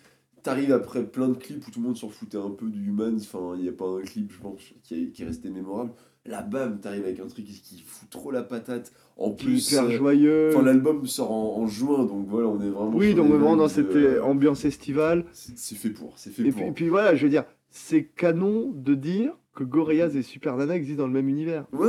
t'arrives 0.44 0.72
après 0.72 1.04
plein 1.06 1.30
de 1.30 1.36
clips 1.38 1.68
où 1.68 1.72
tout 1.72 1.80
le 1.82 1.88
monde 1.88 1.98
s'en 1.98 2.10
foutait 2.10 2.38
un 2.38 2.52
peu 2.52 2.68
du 2.68 2.88
Humans. 2.90 3.18
Enfin, 3.20 3.54
il 3.58 3.64
n'y 3.64 3.70
a 3.70 3.74
pas 3.74 3.88
un 3.88 4.02
clip, 4.02 4.32
je 4.32 4.40
pense, 4.40 4.60
qui 4.84 4.96
est, 5.04 5.08
qui 5.12 5.24
est 5.24 5.26
resté 5.26 5.50
mémorable. 5.50 5.92
Là, 6.28 6.42
bam, 6.42 6.80
t'arrives 6.80 7.04
avec 7.04 7.20
un 7.20 7.28
truc 7.28 7.46
qui, 7.46 7.84
fout 7.86 8.10
trop 8.10 8.32
la 8.32 8.42
patate. 8.42 8.92
En 9.16 9.30
plus, 9.32 9.72
hyper 9.72 9.84
euh, 9.86 9.92
joyeux. 9.98 10.50
enfin, 10.52 10.64
l'album 10.64 11.06
sort 11.06 11.32
en, 11.32 11.58
en 11.62 11.68
juin, 11.68 12.04
donc 12.06 12.28
voilà, 12.28 12.48
on 12.48 12.60
est 12.62 12.70
vraiment. 12.70 12.92
Oui, 12.96 13.14
donc 13.14 13.30
vraiment 13.30 13.56
dans 13.56 13.68
cette 13.68 13.96
euh, 13.96 14.16
euh, 14.18 14.24
ambiance 14.24 14.66
estivale. 14.66 15.26
C'est 15.34 15.56
c'est 15.58 15.76
fait 15.76 15.92
pour, 15.92 16.18
c'est 16.18 16.32
fait 16.32 16.42
Et 16.42 16.52
pour. 16.52 16.62
puis, 16.62 16.70
et 16.70 16.72
puis 16.74 16.88
voilà, 16.90 17.14
je 17.16 17.24
veux 17.26 17.30
dire, 17.30 17.44
c'est 17.70 18.06
canon 18.06 18.72
de 18.76 18.96
dire 18.96 19.38
que 19.56 19.64
Gorillaz 19.64 20.16
et 20.16 20.22
Super 20.22 20.58
Nana 20.58 20.76
existent 20.76 21.02
dans 21.04 21.08
le 21.08 21.14
même 21.14 21.30
univers. 21.30 21.66
Ouais, 21.72 21.88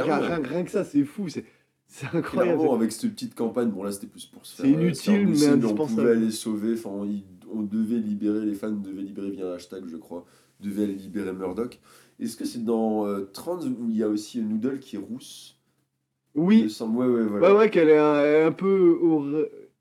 rien, 0.00 0.40
rien 0.42 0.64
que 0.64 0.70
ça, 0.70 0.84
c'est 0.84 1.04
fou, 1.04 1.28
c'est 1.28 1.44
c'est 1.86 2.06
incroyable. 2.06 2.58
Clairement, 2.58 2.74
avec 2.74 2.90
cette 2.92 3.12
petite 3.12 3.34
campagne, 3.34 3.68
bon 3.70 3.82
là 3.82 3.92
c'était 3.92 4.06
plus 4.06 4.24
pour 4.26 4.44
se 4.46 4.56
faire. 4.56 4.64
C'est 4.66 4.72
euh, 4.74 4.80
inutile, 4.82 5.28
mais 5.28 5.48
On 5.48 5.52
indispensable. 5.52 6.00
pouvait 6.00 6.10
aller 6.12 6.30
sauver, 6.30 6.72
enfin 6.72 6.90
on, 6.90 7.08
on 7.52 7.62
devait 7.62 7.98
libérer, 7.98 8.44
les 8.46 8.54
fans 8.54 8.70
devaient 8.70 9.02
libérer 9.02 9.30
via 9.30 9.46
un 9.50 9.54
hashtag, 9.54 9.84
je 9.86 9.96
crois, 9.96 10.24
devaient 10.60 10.84
aller 10.84 10.94
libérer 10.94 11.32
Murdoch. 11.32 11.78
Est-ce 12.18 12.36
que 12.36 12.44
c'est 12.46 12.64
dans 12.64 13.06
euh, 13.06 13.28
Trans 13.32 13.60
où 13.60 13.90
il 13.90 13.96
y 13.96 14.02
a 14.02 14.08
aussi 14.08 14.40
Noodle 14.40 14.78
qui 14.78 14.96
est 14.96 14.98
rousse? 14.98 15.58
Il 16.34 16.40
me 16.42 16.46
Oui, 16.46 16.70
semble, 16.70 16.96
ouais, 16.98 17.06
ouais, 17.06 17.22
voilà. 17.24 17.52
ouais, 17.52 17.58
ouais, 17.58 17.70
qu'elle 17.70 17.90
est 17.90 17.98
un, 17.98 18.50
peu 18.52 18.98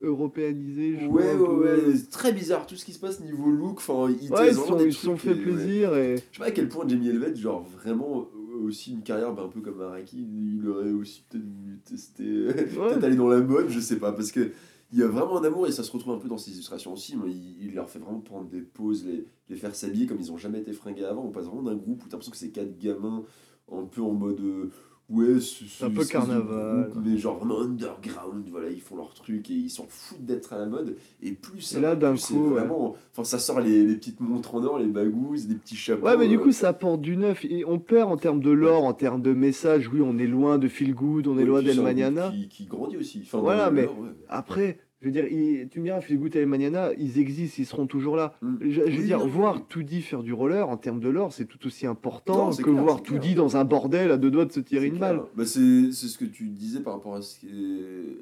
européanisée. 0.04 0.98
je 1.00 1.08
Ouais, 1.08 1.34
ouais, 1.36 1.48
ouais, 1.48 1.96
c'est 1.96 2.10
très 2.10 2.32
bizarre 2.34 2.68
tout 2.68 2.76
ce 2.76 2.86
qui 2.86 2.94
se 2.94 3.00
passe 3.00 3.20
niveau 3.22 3.50
look. 3.50 3.78
Enfin, 3.78 4.14
ils 4.22 4.32
Ouais, 4.32 4.54
sont, 4.54 4.76
des 4.76 4.86
ils 4.86 4.94
sont 4.94 5.18
fait 5.18 5.32
et, 5.32 5.34
ouais. 5.34 5.42
plaisir 5.42 5.96
et. 5.96 6.18
Je 6.18 6.22
sais 6.38 6.40
pas 6.40 6.46
à 6.46 6.52
quel 6.52 6.70
point 6.70 6.88
Jamie 6.88 7.10
Elvett, 7.10 7.36
genre 7.36 7.64
vraiment 7.64 8.28
euh, 8.36 8.66
aussi 8.66 8.92
une 8.94 9.02
carrière 9.04 9.34
bah, 9.34 9.44
un 9.46 9.50
peu 9.50 9.62
comme 9.62 9.82
Araki, 9.82 10.18
il 10.60 10.68
aurait 10.68 10.92
aussi 10.92 11.24
peut-être 11.30 11.44
voulu 11.46 11.80
tester, 11.80 12.24
peut-être 12.54 13.04
aller 13.04 13.16
dans 13.16 13.28
la 13.30 13.42
mode, 13.42 13.70
je 13.70 13.80
sais 13.80 13.98
pas, 13.98 14.12
parce 14.12 14.32
que 14.32 14.52
il 14.92 15.00
y 15.00 15.02
a 15.04 15.08
vraiment 15.08 15.40
un 15.42 15.44
amour 15.44 15.66
et 15.66 15.72
ça 15.72 15.82
se 15.82 15.92
retrouve 15.92 16.14
un 16.14 16.20
peu 16.20 16.28
dans 16.28 16.38
ses 16.38 16.52
illustrations 16.52 16.94
aussi. 16.94 17.18
Mais 17.18 17.32
il, 17.32 17.66
il 17.66 17.74
leur 17.74 17.90
fait 17.90 17.98
vraiment 17.98 18.20
prendre 18.20 18.48
des 18.48 18.62
pauses, 18.62 19.06
les, 19.06 19.26
les 19.50 19.56
faire 19.56 19.74
s'habiller 19.74 20.06
comme 20.06 20.20
ils 20.20 20.32
ont 20.32 20.38
jamais 20.38 20.60
été 20.60 20.72
fringués 20.72 21.04
avant. 21.06 21.24
On 21.26 21.32
passe 21.32 21.46
vraiment 21.46 21.64
d'un 21.64 21.76
groupe 21.76 22.04
où 22.04 22.08
t'as 22.08 22.12
l'impression 22.18 22.32
que 22.32 22.38
c'est 22.38 22.50
quatre 22.52 22.78
gamins 22.78 23.24
un 23.72 23.86
peu 23.86 24.02
en 24.02 24.12
mode. 24.12 24.40
euh, 24.42 24.70
Ouais, 25.10 25.40
c'est 25.42 25.84
Un 25.86 25.90
peu 25.92 26.06
carnaval. 26.06 26.90
groupe, 26.92 27.04
mais 27.06 27.18
genre 27.18 27.38
vraiment 27.38 27.60
underground, 27.62 28.48
voilà, 28.50 28.70
ils 28.70 28.80
font 28.82 28.96
leur 28.96 29.14
truc 29.14 29.50
et 29.52 29.54
ils 29.54 29.70
s'en 29.70 29.86
foutent 29.88 30.26
d'être 30.26 30.54
à 30.54 30.58
la 30.58 30.66
mode. 30.66 30.96
Et 31.22 31.34
plus 31.34 31.62
ça 31.62 31.78
Et 31.78 31.82
là, 31.82 31.96
d'un 31.96 32.16
coup, 32.16 32.34
ouais. 32.46 32.50
vraiment. 32.62 32.96
Enfin, 33.12 33.24
ça 33.26 33.38
sort 33.38 33.60
les, 33.60 33.84
les 33.86 33.96
petites 33.96 34.22
montres 34.22 34.56
en 34.56 34.64
or, 34.64 34.80
les 34.80 34.88
bagouses, 34.88 35.46
des 35.48 35.56
petits 35.56 35.76
chapeaux. 35.76 36.06
Ouais, 36.08 36.18
mais 36.18 36.28
du 36.30 36.38
euh, 36.38 36.40
coup, 36.40 36.52
ça 36.52 36.70
apporte 36.70 37.02
du 37.02 37.18
neuf. 37.18 37.44
Et 37.46 37.64
on 37.66 37.80
perd 37.80 38.10
en 38.12 38.18
termes 38.18 38.40
de 38.40 38.50
lore, 38.50 38.86
en 38.86 38.94
termes 38.94 39.22
de 39.22 39.34
message. 39.34 39.90
Oui, 39.94 40.02
on 40.02 40.18
est 40.18 40.26
loin 40.28 40.58
de 40.58 40.68
Feel 40.70 40.96
Good, 40.96 41.28
on 41.28 41.38
est 41.38 41.46
loin 41.46 41.62
d'El 41.62 41.82
Mañana. 41.82 42.32
Qui, 42.32 42.48
qui 42.48 42.66
grandit 42.66 42.98
aussi. 42.98 43.22
Enfin, 43.24 43.40
Voilà, 43.40 43.70
mais- 43.72 43.84
lore. 43.86 43.98
Après, 44.30 44.80
je 45.04 45.08
veux 45.08 45.12
dire, 45.12 45.26
il- 45.28 45.68
tu 45.70 45.80
me 45.80 45.84
diras, 45.86 46.00
Good 46.10 46.36
et 46.36 46.40
El 46.40 46.48
Mañana, 46.48 46.90
ils 46.98 47.20
existent, 47.20 47.58
ils 47.62 47.66
seront 47.66 47.86
toujours 47.88 48.16
là. 48.16 48.36
Mm. 48.42 48.56
Je, 48.62 48.70
je 48.90 48.98
veux 48.98 49.04
dire, 49.06 49.20
non, 49.20 49.28
voir. 49.28 49.68
Toody 49.68 50.02
faire 50.02 50.24
du 50.24 50.32
roller 50.34 50.68
en 50.70 50.78
termes 50.78 51.00
de 51.02 51.10
lore, 51.10 51.34
c'est 51.34 51.46
tout 51.46 51.64
aussi 51.68 51.86
important 51.86 52.50
Non, 52.50 52.56
que 52.56 52.64
clair, 52.64 52.74
voir. 52.84 53.04
Toody 53.04 53.36
dans 53.36 53.58
un 53.58 53.66
bordel 53.66 54.10
à 54.12 54.18
deux 54.18 54.32
doigts 54.32 54.46
de 54.46 54.52
se 54.54 54.62
tirer 54.62 54.88
une 54.88 54.98
clair. 54.98 55.14
balle. 55.16 55.24
Bah, 55.36 55.46
c'est 55.46 55.92
ce 55.92 56.18
que 56.18 56.26
tu 56.26 56.48
disais 56.48 56.80
par 56.80 56.94
rapport 56.94 57.16
à 57.16 57.20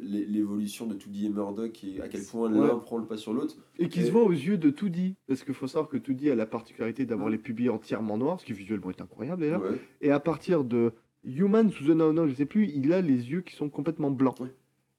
l'évolution 0.01 0.85
de 0.87 0.93
2D 0.95 1.25
et 1.25 1.29
Murdoch 1.29 1.83
et 1.83 2.01
à 2.01 2.07
quel 2.07 2.23
point 2.23 2.49
l'un 2.49 2.61
Ouais. 2.75 2.81
prend 2.81 2.97
le 2.97 3.05
pas 3.05 3.17
sur 3.17 3.33
l'autre. 3.33 3.55
Et 3.79 3.87
qui 3.87 4.01
Et- 4.01 4.05
se 4.05 4.11
voit 4.11 4.23
aux 4.23 4.31
yeux 4.31 4.57
de 4.57 4.69
Toody. 4.69 5.15
Parce 5.27 5.43
qu'il 5.43 5.53
faut 5.53 5.67
savoir 5.67 5.89
que 5.89 5.97
Toody 5.97 6.29
a 6.29 6.35
la 6.35 6.45
particularité 6.45 7.05
d'avoir 7.05 7.29
Mm. 7.29 7.31
les 7.31 7.37
pubis 7.37 7.69
entièrement 7.69 8.17
noirs, 8.17 8.39
ce 8.39 8.45
qui 8.45 8.53
visuellement 8.53 8.89
est 8.89 9.01
incroyable 9.01 9.41
d'ailleurs. 9.41 9.61
Ouais. 9.61 9.79
Et 10.01 10.11
à 10.11 10.19
partir 10.19 10.63
de 10.63 10.93
Human 11.23 11.69
to 11.69 11.83
the 11.85 11.89
No 11.95 12.11
No, 12.13 12.27
je 12.27 12.33
sais 12.33 12.45
plus, 12.45 12.67
il 12.73 12.91
a 12.93 13.01
les 13.01 13.29
yeux 13.31 13.41
qui 13.41 13.55
sont 13.55 13.69
complètement 13.69 14.09
blancs. 14.11 14.39
Ouais. 14.39 14.51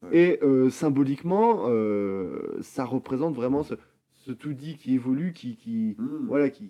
Ouais. 0.03 0.19
Et 0.19 0.39
euh, 0.43 0.69
symboliquement, 0.71 1.65
euh, 1.69 2.59
ça 2.61 2.85
représente 2.85 3.35
vraiment 3.35 3.63
ce, 3.63 3.75
ce 4.17 4.33
Toody 4.33 4.77
qui 4.77 4.95
évolue, 4.95 5.33
qui, 5.33 5.57
qui, 5.57 5.95
Mm. 5.99 6.27
voilà, 6.29 6.51
qui, 6.51 6.65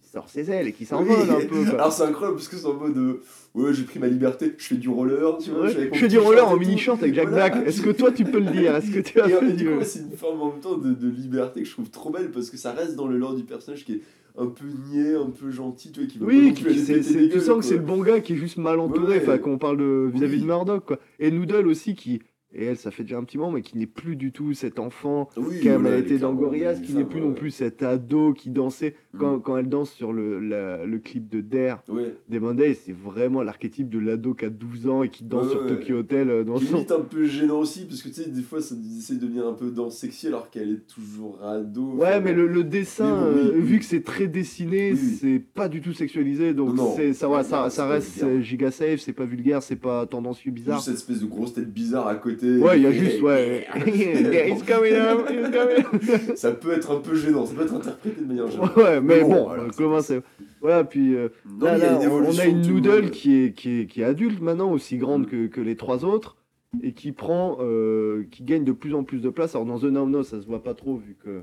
qui 0.00 0.08
sort 0.12 0.28
ses 0.28 0.50
ailes 0.50 0.68
et 0.68 0.72
qui 0.72 0.82
Oui. 0.84 0.86
s'envole 0.86 1.30
un 1.30 1.46
peu. 1.46 1.64
quoi. 1.64 1.74
Alors 1.74 1.92
c'est 1.92 2.04
incroyable 2.04 2.36
parce 2.36 2.48
que 2.48 2.56
c'est 2.56 2.66
en 2.66 2.74
mode 2.74 2.96
euh, 2.96 3.20
ouais 3.54 3.74
j'ai 3.74 3.82
pris 3.84 3.98
ma 3.98 4.06
liberté, 4.06 4.54
je 4.56 4.64
fais 4.64 4.76
du 4.76 4.88
roller, 4.88 5.36
tu 5.38 5.50
vois. 5.50 5.62
Ouais, 5.64 5.90
je 5.92 5.98
fais 5.98 6.08
du 6.08 6.18
roller 6.18 6.46
en 6.48 6.52
tout. 6.54 6.60
mini 6.60 6.78
short 6.78 7.02
avec 7.02 7.14
Jack 7.14 7.28
Voilà. 7.28 7.50
Black. 7.50 7.66
Est-ce 7.68 7.82
que 7.82 7.90
toi 7.90 8.10
tu 8.12 8.24
peux 8.24 8.38
le 8.40 8.50
dire? 8.50 8.74
Est-ce 8.76 8.90
que 8.90 9.00
tu 9.00 9.20
as 9.20 9.28
fait 9.28 9.52
du 9.52 9.68
c'est 9.82 10.00
une 10.00 10.12
forme 10.16 10.40
en 10.40 10.50
même 10.52 10.60
temps 10.60 10.78
de, 10.78 10.92
de 10.94 11.08
liberté 11.08 11.60
que 11.62 11.66
je 11.68 11.72
trouve 11.72 11.90
trop 11.90 12.10
belle 12.10 12.30
parce 12.30 12.48
que 12.48 12.56
ça 12.56 12.72
reste 12.72 12.94
dans 12.96 13.06
le 13.06 13.18
lore 13.18 13.34
du 13.34 13.42
personnage 13.44 13.84
qui 13.84 13.94
est 13.94 14.00
un 14.38 14.46
peu 14.46 14.64
niais, 14.88 15.14
un 15.16 15.30
peu 15.30 15.50
gentil, 15.50 15.90
tu 15.90 15.98
vois, 16.00 16.08
qui 16.08 16.18
Oui, 16.22 16.54
qui- 16.54 16.78
c'est- 16.78 17.00
tu 17.28 17.40
sens 17.40 17.58
que 17.58 17.64
c'est 17.64 17.74
le 17.76 17.82
bon 17.82 18.00
gars 18.02 18.20
qui 18.20 18.34
est 18.34 18.36
juste 18.36 18.56
mal 18.56 18.78
entouré, 18.78 19.16
Ouais, 19.16 19.22
enfin 19.22 19.32
ouais. 19.32 19.40
quand 19.40 19.50
on 19.50 19.58
parle 19.58 19.78
de 19.78 20.08
vis-à-vis 20.14 20.36
Oui. 20.36 20.40
de 20.42 20.46
Murdoch 20.46 20.84
quoi. 20.86 20.98
Et 21.18 21.30
Noodle 21.32 21.66
aussi 21.66 21.94
qui 21.96 22.22
et 22.58 22.64
elle 22.64 22.76
ça 22.76 22.90
fait 22.90 23.04
déjà 23.04 23.18
un 23.18 23.24
petit 23.24 23.38
moment 23.38 23.52
mais 23.52 23.62
qui 23.62 23.78
n'est 23.78 23.86
plus 23.86 24.16
du 24.16 24.32
tout 24.32 24.52
cet 24.52 24.78
enfant 24.78 25.28
Oui, 25.36 25.60
qui 25.60 25.68
a 25.68 25.78
voilà, 25.78 25.98
été 25.98 26.18
dans 26.18 26.34
Gorillaz, 26.34 26.80
qui 26.80 26.92
n'est 26.94 27.04
plus 27.04 27.20
ouais. 27.20 27.26
non 27.26 27.32
plus 27.32 27.50
cet 27.50 27.82
ado 27.82 28.32
qui 28.34 28.50
dansait 28.50 28.94
Mm. 29.14 29.18
quand, 29.18 29.38
quand 29.40 29.56
elle 29.56 29.68
danse 29.70 29.90
sur 29.90 30.12
le, 30.12 30.38
la- 30.38 30.84
le 30.84 30.98
clip 30.98 31.28
de 31.30 31.40
Dare 31.40 31.82
Ouais. 31.88 32.14
des 32.28 32.38
Mondays, 32.40 32.74
c'est 32.74 32.92
vraiment 32.94 33.42
l'archétype 33.42 33.88
de 33.88 33.98
l'ado 33.98 34.34
qui 34.34 34.44
a 34.44 34.50
12 34.50 34.86
ans 34.88 35.02
et 35.02 35.08
qui 35.08 35.24
danse 35.24 35.46
Ouais, 35.46 35.52
sur. 35.52 35.66
Tokyo 35.66 35.96
Hotel 36.00 36.28
euh, 36.28 36.44
dans 36.44 36.58
son... 36.58 36.74
Limite 36.74 36.92
un 36.92 37.00
peu 37.00 37.24
gênant 37.24 37.58
aussi, 37.60 37.86
parce 37.86 38.02
que 38.02 38.08
tu 38.08 38.14
sais, 38.22 38.28
des 38.28 38.42
fois, 38.42 38.60
ça 38.60 38.74
essaie 38.98 39.14
de 39.14 39.20
devenir 39.20 39.46
un 39.46 39.54
peu 39.54 39.70
danse 39.70 39.96
sexy 39.96 40.26
alors 40.26 40.50
qu'elle 40.50 40.70
est 40.72 40.86
toujours 40.86 41.38
ado. 41.42 41.92
Ouais, 41.94 42.08
Enfin, 42.08 42.20
mais 42.20 42.34
le, 42.34 42.46
le 42.46 42.64
dessin, 42.64 43.06
Mais 43.06 43.32
bon, 43.32 43.38
oui, 43.40 43.48
euh, 43.48 43.52
oui. 43.56 43.62
vu 43.62 43.78
que 43.78 43.84
c'est 43.86 44.02
très 44.04 44.26
dessiné, 44.26 44.92
Oui, 44.92 44.98
c'est 44.98 45.42
pas 45.54 45.68
du 45.70 45.80
tout 45.80 45.94
sexualisé, 45.94 46.52
donc 46.52 46.68
Non, 46.74 46.74
non. 46.84 46.92
c'est 46.96 47.14
ça, 47.14 47.28
Ouais, 47.30 47.38
reste 47.38 48.40
giga 48.42 48.70
safe, 48.70 49.00
c'est 49.00 49.12
pas 49.14 49.24
vulgaire, 49.24 49.62
c'est 49.62 49.76
pas 49.76 50.04
tendancieux 50.06 50.50
bizarre. 50.50 50.76
Juste 50.76 50.86
cette 50.88 50.96
espèce 50.96 51.20
de 51.20 51.26
grosse 51.26 51.54
tête 51.54 51.72
bizarre 51.72 52.06
à 52.08 52.14
côté. 52.16 52.58
Ouais, 52.58 52.78
il 52.78 52.82
y 52.82 52.86
a 52.86 52.92
juste, 52.92 53.22
ouais. 53.22 53.66
It's 53.86 54.62
coming 54.64 54.92
up, 54.94 55.26
it's 55.30 55.50
coming 55.50 56.24
up. 56.24 56.34
ça 56.36 56.52
peut 56.52 56.72
être 56.72 56.90
un 56.90 57.00
peu 57.00 57.14
gênant, 57.16 57.46
ça 57.46 57.54
peut 57.54 57.62
être 57.62 57.74
interprété 57.74 58.20
de 58.20 58.26
manière 58.26 58.48
gênante. 58.50 58.76
Ouais, 58.76 58.97
mais 59.00 59.16
Mais 59.16 59.22
bon, 59.22 59.28
bon, 59.30 59.44
voilà, 59.44 59.64
comment 59.76 60.00
c'est. 60.00 60.22
Voilà, 60.60 60.84
puis 60.84 61.14
euh, 61.14 61.28
Non, 61.46 61.66
là, 61.66 61.94
a 61.98 62.08
on- 62.10 62.38
a 62.38 62.46
une 62.46 62.62
noodle 62.66 63.10
qui 63.10 63.34
est, 63.44 63.52
qui, 63.52 63.80
est, 63.80 63.86
qui 63.86 64.00
est 64.00 64.04
adulte 64.04 64.40
maintenant, 64.40 64.72
aussi 64.72 64.96
grande 64.98 65.26
que, 65.26 65.46
que 65.46 65.60
les 65.60 65.76
trois 65.76 66.04
autres, 66.04 66.36
et 66.82 66.92
qui 66.92 67.12
prend, 67.12 67.58
euh, 67.60 68.24
qui 68.30 68.42
gagne 68.42 68.64
de 68.64 68.72
plus 68.72 68.94
en 68.94 69.04
plus 69.04 69.20
de 69.20 69.30
place. 69.30 69.54
Alors 69.54 69.66
dans 69.66 69.78
The 69.78 69.84
Now 69.84 70.06
No, 70.08 70.22
ça 70.22 70.40
se 70.40 70.46
voit 70.46 70.62
pas 70.62 70.74
trop, 70.74 70.96
vu 70.96 71.16
que. 71.22 71.42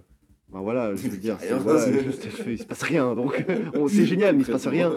Ben 0.53 0.61
voilà, 0.61 0.93
je 0.95 1.07
veux 1.07 1.17
dire, 1.17 1.37
c'est- 1.39 1.47
Rien, 1.53 1.57
voilà, 1.57 1.91
juste, 2.03 2.27
il 2.47 2.57
se 2.59 2.65
passe 2.65 2.83
rien, 2.83 3.15
donc 3.15 3.43
on- 3.73 3.87
c'est 3.87 4.05
génial, 4.05 4.35
mais 4.35 4.41
il 4.43 4.45
se 4.45 4.51
passe 4.51 4.67
rien. 4.67 4.93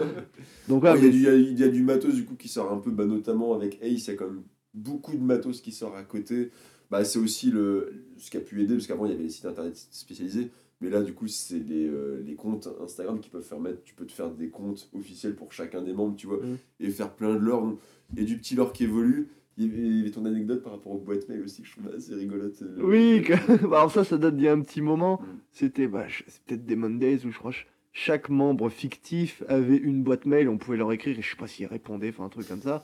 Donc 0.67 0.83
Ouais, 0.83 0.93
mais 0.93 1.09
y 1.09 1.27
a- 1.27 1.33
il 1.35 1.57
y 1.59 1.63
a 1.63 1.69
du 1.69 1.81
matos 1.83 2.13
du 2.13 2.23
coup 2.23 2.35
qui 2.35 2.47
sort 2.47 2.71
un 2.71 2.77
peu, 2.77 2.91
bah, 2.91 3.05
notamment 3.05 3.55
avec 3.55 3.79
Ace, 3.81 4.07
il 4.07 4.11
y 4.11 4.13
a 4.13 4.15
quand 4.15 4.27
même 4.27 4.43
beaucoup 4.75 5.15
de 5.17 5.23
matos 5.23 5.61
qui 5.61 5.71
sort 5.71 5.95
à 5.95 6.03
côté. 6.03 6.51
Bah, 6.91 7.03
c'est 7.03 7.19
aussi 7.19 7.49
le, 7.51 8.05
ce 8.17 8.29
qui 8.29 8.37
a 8.37 8.41
pu 8.41 8.61
aider, 8.61 8.75
parce 8.75 8.85
qu'avant 8.87 9.05
il 9.05 9.11
y 9.11 9.15
avait 9.15 9.23
les 9.23 9.29
sites 9.29 9.45
internet 9.45 9.75
spécialisés, 9.91 10.49
mais 10.81 10.89
là 10.89 11.01
du 11.01 11.13
coup 11.13 11.27
c'est 11.27 11.59
les, 11.59 11.87
euh, 11.87 12.21
les 12.25 12.35
comptes 12.35 12.67
Instagram 12.83 13.19
qui 13.19 13.29
peuvent 13.29 13.43
faire 13.43 13.59
mettre, 13.59 13.83
tu 13.83 13.93
peux 13.93 14.05
te 14.05 14.11
faire 14.11 14.29
des 14.31 14.49
comptes 14.49 14.89
officiels 14.93 15.35
pour 15.35 15.51
chacun 15.53 15.81
des 15.81 15.93
membres, 15.93 16.15
tu 16.15 16.27
vois, 16.27 16.37
Mm. 16.37 16.57
et 16.79 16.89
faire 16.89 17.11
plein 17.13 17.33
de 17.35 17.39
lore. 17.39 17.77
A 18.17 18.21
du 18.23 18.37
petit 18.37 18.55
lore 18.55 18.73
qui 18.73 18.83
évolue. 18.85 19.29
Il 19.61 19.65
y 19.65 19.99
avait, 20.01 20.09
ton 20.11 20.23
anecdote 20.23 20.63
par 20.63 20.71
rapport 20.71 20.93
aux 20.93 20.97
boîtes 20.99 21.27
mail 21.27 21.41
aussi, 21.41 21.61
que 21.63 21.67
je 21.67 21.73
trouve 21.73 21.93
assez 21.93 22.15
rigolote. 22.15 22.61
euh, 22.61 22.77
Oui, 22.81 23.21
que- 23.23 23.33
bah, 23.67 23.79
alors 23.79 23.91
ça, 23.91 24.05
ça 24.05 24.17
date 24.17 24.37
d'il 24.37 24.45
y 24.45 24.47
a 24.47 24.53
un 24.53 24.61
petit 24.61 24.81
moment. 24.81 25.19
Mm. 25.21 25.25
C'était, 25.51 25.87
bah, 25.87 26.05
peut-être 26.47 26.65
des 26.65 26.77
Mondays 26.77 27.25
ou 27.25 27.29
je 27.31 27.37
crois, 27.37 27.51
je, 27.51 27.63
chaque 27.91 28.29
membre 28.29 28.69
fictif 28.69 29.43
avait 29.49 29.75
une 29.75 30.01
boîte 30.01 30.25
mail, 30.25 30.47
on 30.47 30.57
pouvait 30.57 30.77
leur 30.77 30.91
écrire, 30.93 31.19
et 31.19 31.21
je 31.21 31.29
sais 31.29 31.35
pas 31.35 31.47
s'ils 31.47 31.65
répondaient, 31.67 32.07
enfin 32.09 32.23
un 32.23 32.29
truc 32.29 32.47
comme 32.47 32.61
ça. 32.61 32.83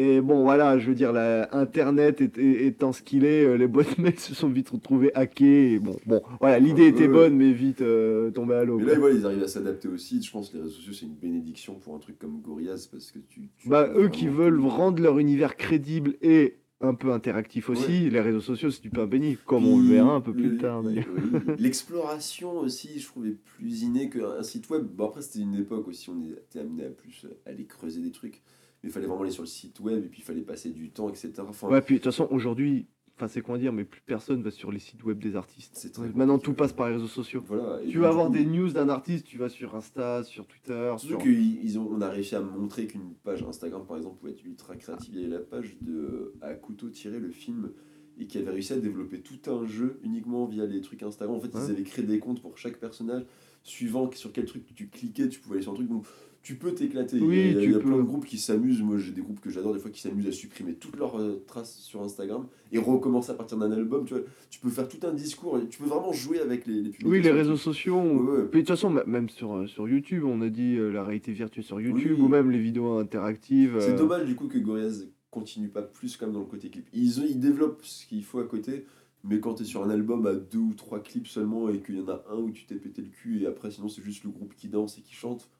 Et 0.00 0.20
bon, 0.20 0.44
voilà, 0.44 0.78
je 0.78 0.88
veux 0.88 0.94
dire, 0.94 1.12
la, 1.12 1.52
Internet 1.56 2.20
est- 2.20 2.38
est- 2.38 2.66
étant 2.66 2.92
ce 2.92 3.02
qu'il 3.02 3.24
est, 3.24 3.44
euh, 3.44 3.56
les 3.56 3.66
boîtes 3.66 3.98
mail 3.98 4.16
se 4.16 4.32
sont 4.32 4.48
vite 4.48 4.68
retrouvées 4.70 5.10
hackées. 5.16 5.72
Et 5.72 5.78
bon, 5.80 5.96
bon, 6.06 6.22
voilà, 6.38 6.60
l'idée 6.60 6.82
Ouais, 6.82 6.88
était 6.90 7.08
bonne, 7.08 7.34
mais 7.36 7.52
vite 7.52 7.80
euh, 7.80 8.30
tombée 8.30 8.54
à 8.54 8.64
l'eau. 8.64 8.78
Mais 8.78 8.84
là, 8.94 9.10
ils 9.12 9.26
arrivent 9.26 9.42
à 9.42 9.48
s'adapter 9.48 9.88
aussi. 9.88 10.22
Je 10.22 10.30
pense 10.30 10.50
que 10.50 10.56
les 10.56 10.62
réseaux 10.62 10.74
sociaux, 10.76 10.92
c'est 10.92 11.06
une 11.06 11.16
bénédiction 11.16 11.74
pour 11.74 11.96
un 11.96 11.98
truc 11.98 12.16
comme 12.18 12.40
Gorillaz 12.40 12.86
parce 12.92 13.10
que 13.10 13.18
tu. 13.18 13.48
tu 13.58 13.68
Bah, 13.68 13.90
eux 13.96 14.08
qui 14.08 14.28
veulent 14.28 14.60
rendre 14.60 15.02
leur 15.02 15.18
univers 15.18 15.56
crédible 15.56 16.14
et 16.22 16.58
un 16.80 16.94
peu 16.94 17.10
interactif 17.10 17.68
aussi, 17.68 18.08
les 18.08 18.20
réseaux 18.20 18.40
sociaux, 18.40 18.70
c'est 18.70 18.82
du 18.82 18.90
pain 18.90 19.06
béni, 19.06 19.36
comme 19.46 19.66
on 19.66 19.80
le 19.80 19.84
verra 19.88 20.12
un 20.14 20.20
peu 20.20 20.32
plus 20.32 20.50
le- 20.50 20.58
tard 20.58 20.84
d'ailleurs. 20.84 21.06
L'exploration 21.58 22.58
aussi, 22.60 23.00
je 23.00 23.06
trouvais 23.06 23.34
plus 23.56 23.82
innée 23.82 24.08
qu'un 24.10 24.42
site 24.44 24.70
web. 24.70 24.84
Bon, 24.96 25.06
après, 25.06 25.22
c'était 25.22 25.40
une 25.40 25.56
époque 25.56 25.88
aussi, 25.88 26.08
on 26.08 26.22
était 26.22 26.60
amené 26.60 26.84
à 26.84 26.90
plus 26.90 27.26
aller 27.46 27.64
creuser 27.64 28.00
des 28.00 28.12
trucs. 28.12 28.42
Mais 28.82 28.90
il 28.90 28.92
fallait 28.92 29.06
vraiment 29.06 29.22
aller 29.22 29.30
sur 29.32 29.42
le 29.42 29.48
site 29.48 29.80
web 29.80 30.04
et 30.04 30.08
puis 30.08 30.20
il 30.20 30.24
fallait 30.24 30.42
passer 30.42 30.70
du 30.70 30.90
temps, 30.90 31.08
etc. 31.08 31.32
Enfin, 31.38 31.68
Ouais, 31.68 31.80
puis 31.80 31.96
de 31.96 31.98
toute 32.00 32.12
façon, 32.12 32.28
aujourd'hui, 32.30 32.86
enfin, 33.16 33.26
c'est 33.26 33.40
quoi 33.40 33.58
dire, 33.58 33.72
mais 33.72 33.84
plus 33.84 34.00
personne 34.00 34.42
va 34.42 34.52
sur 34.52 34.70
les 34.70 34.78
sites 34.78 35.02
web 35.02 35.18
des 35.18 35.34
artistes. 35.34 35.72
C'est 35.74 35.92
très 35.92 36.08
Maintenant, 36.10 36.38
tout 36.38 36.52
passe 36.54 36.72
par 36.72 36.88
les 36.88 36.94
réseaux 36.94 37.08
sociaux. 37.08 37.42
voilà. 37.46 37.80
Tu 37.88 37.98
vas 37.98 38.08
avoir 38.08 38.28
coup, 38.28 38.34
des 38.34 38.44
news 38.44 38.70
d'un 38.70 38.88
artiste, 38.88 39.26
tu 39.26 39.38
vas 39.38 39.48
sur 39.48 39.74
Insta, 39.74 40.22
sur 40.22 40.46
Twitter, 40.46 40.94
Surtout 40.96 41.14
sur... 41.14 41.18
qu'ils 41.18 41.64
ils 41.64 41.78
ont, 41.78 41.88
on 41.90 42.00
a 42.00 42.08
réussi 42.08 42.36
à 42.36 42.40
montrer 42.40 42.86
qu'une 42.86 43.14
page 43.24 43.42
Instagram, 43.42 43.84
par 43.86 43.96
exemple, 43.96 44.18
pouvait 44.20 44.32
être 44.32 44.44
ultra 44.44 44.76
créative. 44.76 45.12
Il 45.12 45.20
y 45.20 45.24
avait 45.24 45.34
la 45.34 45.40
page 45.40 45.76
de 45.80 46.34
à 46.40 46.54
couteau 46.54 46.88
tiré, 46.88 47.18
le 47.18 47.30
film, 47.30 47.72
et 48.20 48.26
qui 48.26 48.38
avait 48.38 48.50
réussi 48.50 48.72
à 48.72 48.78
développer 48.78 49.20
tout 49.20 49.50
un 49.50 49.64
jeu 49.64 49.98
uniquement 50.04 50.46
via 50.46 50.66
les 50.66 50.80
trucs 50.80 51.02
Instagram. 51.02 51.36
En 51.36 51.40
fait, 51.40 51.50
ils 51.54 51.70
avaient 51.70 51.82
créé 51.82 52.04
des 52.04 52.18
comptes 52.20 52.40
pour 52.40 52.56
chaque 52.58 52.78
personnage, 52.78 53.24
suivant 53.64 54.10
sur 54.12 54.32
quel 54.32 54.44
truc 54.44 54.64
tu 54.74 54.88
cliquais, 54.88 55.28
tu 55.28 55.40
pouvais 55.40 55.56
aller 55.56 55.62
sur 55.62 55.72
un 55.72 55.76
truc. 55.76 55.88
Donc, 55.88 56.06
tu 56.48 56.54
peux 56.54 56.72
t'éclater. 56.72 57.20
Oui, 57.20 57.36
il 57.40 57.52
y 57.52 57.56
a, 57.56 57.60
tu 57.60 57.64
il 57.66 57.72
y 57.72 57.74
a 57.74 57.78
peux. 57.78 57.84
plein 57.84 57.98
de 57.98 58.02
groupes 58.02 58.24
qui 58.24 58.38
s'amusent. 58.38 58.80
Moi, 58.80 58.96
j'ai 58.96 59.12
des 59.12 59.20
groupes 59.20 59.38
que 59.38 59.50
j'adore, 59.50 59.74
des 59.74 59.80
fois, 59.80 59.90
qui 59.90 60.00
s'amusent 60.00 60.26
à 60.28 60.32
supprimer 60.32 60.72
toutes 60.72 60.96
leurs 60.96 61.20
euh, 61.20 61.44
traces 61.46 61.76
sur 61.76 62.00
Instagram 62.02 62.46
et 62.72 62.78
recommencer 62.78 63.30
à 63.32 63.34
partir 63.34 63.58
d'un 63.58 63.70
album. 63.70 64.06
Tu 64.06 64.14
vois, 64.14 64.22
tu 64.48 64.58
peux 64.58 64.70
faire 64.70 64.88
tout 64.88 65.06
un 65.06 65.12
discours. 65.12 65.58
et 65.58 65.66
Tu 65.68 65.78
peux 65.78 65.88
vraiment 65.88 66.10
jouer 66.14 66.40
avec 66.40 66.64
les, 66.66 66.80
les. 66.80 66.90
Oui, 67.04 67.20
les 67.20 67.30
réseaux 67.32 67.58
sociaux. 67.58 68.00
Ouais, 68.00 68.38
ouais. 68.38 68.44
Puis 68.50 68.62
de 68.62 68.66
toute 68.66 68.68
façon, 68.68 68.88
même 69.06 69.28
sur, 69.28 69.68
sur 69.68 69.86
YouTube, 69.86 70.24
on 70.24 70.40
a 70.40 70.48
dit 70.48 70.76
euh, 70.76 70.90
la 70.90 71.04
réalité 71.04 71.32
virtuelle 71.32 71.64
sur 71.64 71.82
YouTube, 71.82 72.16
Oui. 72.18 72.24
ou 72.24 72.28
même 72.28 72.50
les 72.50 72.58
vidéos 72.60 72.96
interactives. 72.96 73.76
C'est 73.80 73.92
euh, 73.92 73.98
dommage 73.98 74.24
du 74.24 74.34
coup 74.34 74.48
que 74.48 74.56
Gorillaz 74.56 75.04
continue 75.30 75.68
pas 75.68 75.82
plus 75.82 76.16
comme 76.16 76.32
dans 76.32 76.40
le 76.40 76.46
côté 76.46 76.70
clip. 76.70 76.86
Ils, 76.94 77.18
ils 77.28 77.38
développent 77.38 77.84
ce 77.84 78.06
qu'il 78.06 78.24
faut 78.24 78.38
à 78.38 78.44
côté, 78.44 78.86
mais 79.22 79.38
quand 79.38 79.52
tu 79.56 79.64
es 79.64 79.66
sur 79.66 79.84
un 79.84 79.90
album 79.90 80.26
à 80.26 80.34
deux 80.34 80.58
ou 80.58 80.72
trois 80.74 81.00
clips 81.00 81.26
seulement 81.26 81.68
et 81.68 81.80
qu'il 81.80 81.98
y 81.98 82.00
en 82.00 82.08
a 82.08 82.24
un 82.30 82.36
où 82.38 82.50
tu 82.50 82.64
t'es 82.64 82.76
pété 82.76 83.02
le 83.02 83.08
cul 83.08 83.42
et 83.42 83.46
après 83.46 83.70
sinon 83.70 83.88
c'est 83.90 84.00
juste 84.02 84.24
le 84.24 84.30
groupe 84.30 84.54
qui 84.56 84.68
danse 84.68 84.96
et 84.96 85.02
qui 85.02 85.14
chante. 85.14 85.50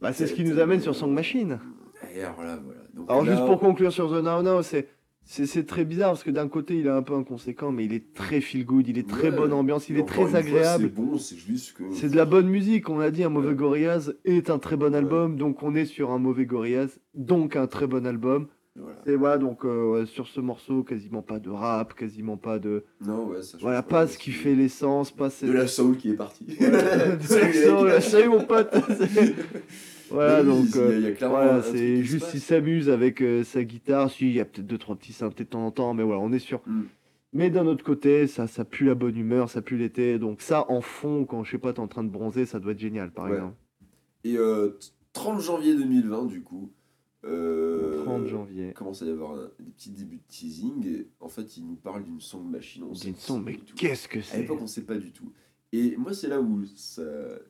Bah, 0.00 0.12
c'est 0.12 0.26
ce 0.26 0.34
qui 0.34 0.44
nous 0.44 0.58
amène 0.58 0.80
sur 0.80 0.94
Song 0.94 1.12
Machine. 1.12 1.58
Alors 2.16 2.42
là, 2.42 2.58
voilà. 2.62 2.80
Donc 2.94 3.10
Alors, 3.10 3.24
là, 3.24 3.32
juste 3.34 3.46
pour 3.46 3.58
conclure 3.60 3.92
sur 3.92 4.08
The 4.10 4.22
Now 4.22 4.42
Now, 4.42 4.62
c'est. 4.62 4.88
C'est 5.26 5.46
c'est 5.46 5.64
très 5.64 5.86
bizarre 5.86 6.10
parce 6.10 6.22
que 6.22 6.30
d'un 6.30 6.48
côté 6.48 6.76
il 6.78 6.86
est 6.86 6.90
un 6.90 7.00
peu 7.02 7.14
inconséquent 7.14 7.72
mais 7.72 7.86
il 7.86 7.94
est 7.94 8.12
très 8.12 8.42
feel 8.42 8.66
good, 8.66 8.86
il 8.88 8.98
est 8.98 9.08
très 9.08 9.30
Ouais. 9.30 9.36
bonne 9.36 9.54
ambiance, 9.54 9.88
il 9.88 9.96
est 9.98 10.04
très 10.04 10.36
agréable. 10.36 10.84
C'est 10.84 10.94
bon, 10.94 11.16
c'est 11.16 11.36
juste 11.38 11.78
que. 11.78 11.84
C'est 11.94 12.10
de 12.10 12.16
la 12.16 12.26
bonne 12.26 12.46
musique, 12.46 12.90
on 12.90 12.98
l'a 12.98 13.10
dit, 13.10 13.24
un 13.24 13.30
mauvais 13.30 13.48
Ouais. 13.48 13.54
Gorillaz 13.54 14.12
est 14.26 14.50
un 14.50 14.58
très 14.58 14.76
bon 14.76 14.90
Ouais. 14.92 14.98
album, 14.98 15.38
donc 15.38 15.62
on 15.62 15.74
est 15.74 15.86
sur 15.86 16.10
un 16.10 16.18
mauvais 16.18 16.44
Gorillaz, 16.44 16.98
donc 17.14 17.56
un 17.56 17.66
très 17.66 17.86
bon 17.86 18.04
album. 18.06 18.48
Voilà. 18.76 18.96
Et 19.06 19.14
voilà, 19.14 19.38
donc 19.38 19.64
euh, 19.64 20.04
sur 20.04 20.26
ce 20.26 20.40
morceau, 20.40 20.82
quasiment 20.82 21.22
pas 21.22 21.38
de 21.38 21.48
rap, 21.48 21.94
quasiment 21.94 22.36
pas 22.36 22.58
de. 22.58 22.84
Non, 23.00 23.26
ouais, 23.28 23.42
ça 23.42 23.56
Voilà, 23.60 23.82
pas 23.84 24.06
ce 24.08 24.18
qui 24.18 24.32
fait 24.32 24.54
l'essence, 24.56 25.12
pas 25.12 25.28
De 25.42 25.52
la 25.52 25.68
soul 25.68 25.96
qui 25.96 26.10
est 26.10 26.14
partie. 26.16 26.44
Voilà, 26.58 27.16
de 27.16 27.34
l'accent, 27.40 27.82
mecs. 27.84 27.92
là, 27.92 28.00
Salut 28.00 28.28
mon 28.30 28.44
pote 28.44 28.74
Voilà, 30.10 30.42
Oui, 30.42 30.46
donc. 30.48 30.66
il 30.74 30.76
y 30.76 30.78
a- 30.78 30.82
euh, 30.82 31.00
y 31.20 31.24
a 31.24 31.28
Voilà, 31.28 31.62
c'est 31.62 32.02
juste 32.02 32.34
il 32.34 32.40
s'amuse 32.40 32.90
avec 32.90 33.22
euh, 33.22 33.42
sa 33.44 33.62
guitare. 33.64 34.10
Si, 34.10 34.26
il 34.26 34.34
y 34.34 34.40
a 34.40 34.44
peut-être 34.44 34.66
deux 34.66 34.78
trois 34.78 34.96
petits 34.96 35.12
synthés 35.12 35.44
de 35.44 35.48
temps 35.48 35.64
en 35.66 35.70
temps, 35.70 35.94
mais 35.94 36.02
voilà, 36.02 36.20
on 36.20 36.32
est 36.32 36.38
sûr. 36.38 36.60
Mm. 36.66 36.82
Mais 37.32 37.50
d'un 37.50 37.66
autre 37.66 37.82
côté, 37.84 38.26
ça, 38.28 38.46
ça 38.46 38.64
pue 38.64 38.84
la 38.84 38.94
bonne 38.94 39.16
humeur, 39.16 39.50
ça 39.50 39.60
pue 39.62 39.76
l'été. 39.76 40.18
Donc 40.18 40.40
ça, 40.40 40.70
en 40.70 40.80
fond, 40.80 41.24
quand 41.24 41.42
je 41.42 41.52
sais 41.52 41.58
pas, 41.58 41.72
t'es 41.72 41.80
en 41.80 41.88
train 41.88 42.04
de 42.04 42.10
bronzer, 42.10 42.44
ça 42.46 42.60
doit 42.60 42.72
être 42.72 42.78
génial, 42.78 43.10
par 43.10 43.24
Ouais. 43.26 43.34
exemple. 43.34 43.54
Et 44.24 44.36
euh, 44.36 44.68
t- 44.80 44.88
30 45.14 45.40
janvier 45.40 45.74
2020, 45.74 46.26
du 46.26 46.42
coup. 46.42 46.70
Euh, 47.26 48.02
30 48.04 48.26
janvier. 48.26 48.72
commence 48.72 49.02
à 49.02 49.06
y 49.06 49.10
avoir 49.10 49.32
un- 49.38 49.50
des 49.58 49.70
petits 49.72 49.90
débuts 49.90 50.16
de 50.18 50.22
teasing 50.28 50.86
et 50.86 51.08
en 51.20 51.28
fait 51.28 51.56
il 51.56 51.66
nous 51.66 51.76
parle 51.76 52.04
d'une 52.04 52.20
song 52.20 52.44
machine. 52.50 52.84
D'une 52.92 53.14
pas 53.14 53.20
son, 53.20 53.38
du 53.38 53.44
mais 53.44 53.56
qu'est-ce 53.76 54.08
que 54.08 54.18
à 54.18 54.22
c'est 54.22 54.40
l'époque 54.42 54.58
on 54.62 54.66
sait 54.66 54.82
pas 54.84 54.96
du 54.96 55.10
tout. 55.12 55.32
Et 55.72 55.96
moi 55.96 56.12
c'est 56.14 56.28
là 56.28 56.40
où 56.40 56.64
ça, 56.76 57.02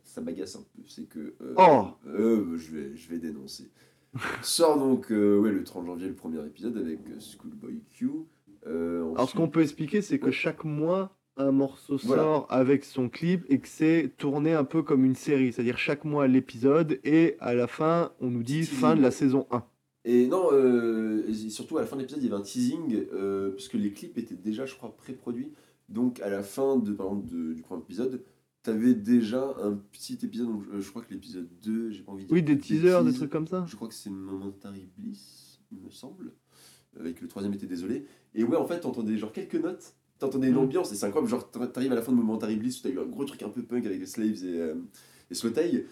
ça 0.02 0.20
m'agace 0.20 0.56
un 0.56 0.62
peu. 0.74 0.82
C'est 0.86 1.04
que 1.08 1.34
euh, 1.42 1.54
Oh 1.58 1.88
euh, 2.06 2.56
je 2.56 2.70
vais 2.76 2.96
je 2.96 3.08
vais 3.08 3.18
dénoncer. 3.18 3.70
Sort 4.42 4.78
donc 4.78 5.10
euh, 5.12 5.38
ouais 5.40 5.50
le 5.52 5.64
30 5.64 5.86
janvier 5.86 6.08
le 6.08 6.14
premier 6.14 6.44
épisode 6.46 6.76
avec 6.78 7.00
Schoolboy 7.20 7.82
Q. 7.90 8.10
Alors 8.66 9.28
ce 9.28 9.34
qu'on 9.36 9.48
peut 9.48 9.60
expliquer, 9.62 10.00
c'est 10.00 10.18
que 10.18 10.26
Ouais. 10.26 10.32
chaque 10.32 10.64
mois, 10.64 11.14
un 11.36 11.50
morceau 11.52 11.96
Voilà. 12.04 12.22
sort 12.22 12.46
avec 12.50 12.84
son 12.84 13.08
clip 13.08 13.44
et 13.48 13.58
que 13.58 13.68
c'est 13.68 14.12
tourné 14.18 14.52
un 14.52 14.64
peu 14.64 14.82
comme 14.82 15.04
une 15.04 15.16
série. 15.16 15.52
C'est-à-dire 15.52 15.78
chaque 15.78 16.04
mois 16.04 16.26
l'épisode 16.28 17.00
et 17.04 17.36
à 17.40 17.54
la 17.54 17.66
fin, 17.66 18.12
on 18.20 18.30
nous 18.30 18.42
dit 18.42 18.60
Teasing. 18.60 18.78
fin 18.78 18.96
de 18.96 19.02
la 19.02 19.10
saison 19.10 19.46
1. 19.50 19.64
Et 20.06 20.26
non, 20.26 20.48
euh, 20.52 21.24
et 21.28 21.32
surtout 21.50 21.78
à 21.78 21.80
la 21.80 21.86
fin 21.86 21.96
de 21.96 22.02
l'épisode, 22.02 22.22
il 22.22 22.26
y 22.28 22.32
avait 22.32 22.40
un 22.40 22.44
teasing, 22.44 23.06
euh, 23.14 23.50
parce 23.52 23.68
que 23.68 23.76
les 23.78 23.90
clips 23.92 24.18
étaient 24.18 24.34
déjà, 24.34 24.66
je 24.66 24.74
crois, 24.74 24.94
pré-produits. 24.96 25.50
Donc 25.88 26.20
à 26.20 26.28
la 26.28 26.42
fin 26.42 26.76
de, 26.76 26.92
par 26.92 27.06
exemple, 27.06 27.28
de- 27.34 27.52
du 27.54 27.62
premier 27.62 27.82
épisode, 27.82 28.22
t'avais 28.62 28.94
déjà 28.94 29.54
un 29.62 29.72
petit 29.92 30.18
épisode, 30.22 30.48
donc, 30.48 30.64
euh, 30.72 30.80
je 30.80 30.88
crois 30.90 31.02
que 31.02 31.12
l'épisode 31.12 31.48
2, 31.62 31.90
j'ai 31.90 32.02
pas 32.02 32.12
envie 32.12 32.26
de 32.26 32.32
Oui, 32.32 32.42
des 32.42 32.58
teasers, 32.58 32.98
des 33.00 33.04
bêtises. 33.06 33.18
trucs 33.20 33.30
comme 33.32 33.46
ça. 33.46 33.64
Je 33.68 33.76
crois 33.76 33.88
que 33.88 33.94
c'est 33.94 34.10
Momentary 34.10 34.88
Bliss, 34.96 35.60
il 35.72 35.78
me 35.80 35.90
semble, 35.90 36.32
que 36.96 37.20
le 37.22 37.28
troisième 37.28 37.52
était 37.54 37.66
désolé. 37.66 38.04
Et 38.34 38.44
ouais, 38.44 38.56
en 38.56 38.66
fait, 38.66 38.80
t'entendais 38.80 39.16
genre 39.18 39.32
quelques 39.32 39.56
notes, 39.56 39.94
t'entendais 40.18 40.48
une 40.48 40.54
Mhm. 40.54 40.60
ambiance, 40.60 40.92
et 40.92 40.94
c'est 40.96 41.06
incroyable, 41.06 41.30
genre 41.30 41.50
t'arrives 41.72 41.92
à 41.92 41.96
la 41.96 42.02
fin 42.02 42.12
de 42.12 42.16
Momentary 42.16 42.56
Bliss, 42.56 42.80
où 42.80 42.82
t'as 42.82 42.90
eu 42.90 42.98
un 42.98 43.04
gros 43.06 43.24
truc 43.24 43.42
un 43.42 43.48
peu 43.48 43.62
punk 43.62 43.84
avec 43.86 43.98
les 44.00 44.06
Slaves 44.06 44.44
et, 44.44 44.60
euh, 44.60 44.74
et 45.30 45.34
Slow 45.34 45.50
Tie, 45.50 45.84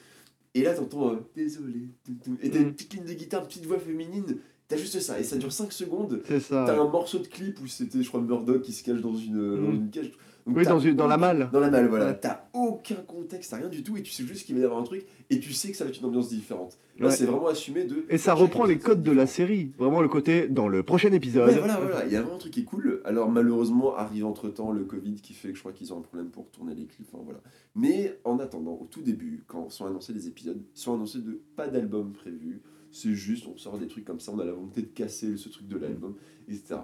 et 0.55 0.63
là 0.63 0.75
t'entends 0.75 1.13
euh, 1.15 1.17
désolé, 1.35 1.89
et 2.43 2.51
t'as 2.51 2.61
une 2.61 2.73
petite 2.73 2.95
ligne 2.95 3.05
de 3.05 3.13
guitare, 3.15 3.43
une 3.43 3.49
petite 3.49 3.67
voix 3.67 3.79
féminine, 3.79 4.37
t'as 4.69 4.77
juste 4.77 5.01
ça, 5.01 5.19
et 5.21 5.25
ça 5.25 5.37
dure 5.37 5.53
5 5.53 5.73
secondes. 5.73 6.23
T'as 6.67 6.81
un 6.81 6.89
morceau 6.89 7.19
de 7.19 7.27
clip 7.27 7.61
où 7.61 7.67
c'était, 7.67 8.03
je 8.03 8.09
crois, 8.09 8.21
Murdoch 8.21 8.63
qui 8.63 8.73
se 8.73 8.83
cache 8.85 9.01
dans 9.01 9.15
une, 9.15 9.35
dans 9.35 9.69
Mhm. 9.69 9.75
une 9.75 9.91
cage. 9.91 10.13
Oui, 10.47 10.65
dans, 10.65 11.07
la 11.07 11.17
malle. 11.17 11.49
Dans 11.53 11.61
la 11.61 11.71
malle, 11.71 11.89
voilà. 11.89 12.15
T'as 12.15 12.45
aucun 12.53 12.97
contexte, 12.97 13.51
t'as 13.51 13.59
rien 13.59 13.69
du 13.69 13.83
tout, 13.83 13.97
et 13.97 14.03
tu 14.03 14.11
sais 14.11 14.25
juste 14.25 14.45
qu'il 14.45 14.57
va 14.57 14.61
y 14.61 14.65
avoir 14.65 14.81
un 14.81 14.85
truc, 14.85 15.07
et 15.31 15.39
tu 15.39 15.53
sais 15.53 15.71
que 15.71 15.77
ça 15.77 15.85
va 15.85 15.91
être 15.91 15.99
une 16.01 16.07
ambiance 16.07 16.29
différente. 16.29 16.79
Là, 16.99 17.07
Ouais. 17.09 17.13
c'est 17.17 17.25
vraiment 17.27 17.47
assumé 17.49 17.85
de. 17.85 18.05
Et 18.11 18.19
ça 18.19 18.35
reprend 18.35 18.65
les 18.65 18.79
codes 18.79 19.03
de 19.03 19.13
la 19.13 19.27
série. 19.27 19.73
Vraiment 19.79 20.01
le 20.01 20.09
côté 20.09 20.49
dans 20.49 20.69
le 20.69 20.83
prochain 20.83 21.13
épisode. 21.13 21.49
Ouais, 21.49 21.59
voilà, 21.59 21.79
voilà, 21.81 22.05
il 22.07 22.13
y 22.13 22.17
a 22.17 22.21
vraiment 22.23 22.37
un 22.37 22.39
truc 22.39 22.53
qui 22.53 22.61
est 22.61 22.65
cool. 22.65 23.01
Alors, 23.05 23.31
malheureusement, 23.31 23.97
arrive 23.97 24.27
entre 24.27 24.49
temps 24.49 24.73
le 24.73 24.85
Covid 24.85 25.15
qui 25.15 25.33
fait 25.33 25.49
que 25.51 25.55
je 25.55 25.61
crois 25.61 25.73
qu'ils 25.73 25.93
ont 25.93 25.99
un 25.99 26.03
problème 26.03 26.29
pour 26.29 26.51
tourner 26.51 26.75
les 26.75 26.87
clips. 26.87 27.07
enfin, 27.13 27.23
voilà. 27.25 27.41
Mais 27.75 28.19
en 28.25 28.39
attendant, 28.39 28.79
au 28.81 28.89
tout 28.91 29.03
début, 29.03 29.45
quand 29.47 29.71
sont 29.71 29.87
annoncés 29.87 30.13
les 30.13 30.27
épisodes, 30.29 30.61
ils 30.75 30.79
sont 30.81 30.95
annoncés 30.95 31.19
de 31.21 31.41
pas 31.57 31.69
d'album 31.69 32.13
prévu. 32.13 32.61
C'est 32.91 33.15
juste, 33.15 33.47
on 33.53 33.57
sort 33.57 33.79
des 33.79 33.87
trucs 33.87 34.05
comme 34.05 34.21
ça, 34.21 34.33
on 34.33 34.39
a 34.39 34.45
la 34.45 34.53
volonté 34.53 34.83
de 34.83 34.89
casser 34.89 35.39
ce 35.39 35.49
truc 35.49 35.67
de 35.67 35.79
l'album, 35.79 36.15
etc. 36.47 36.81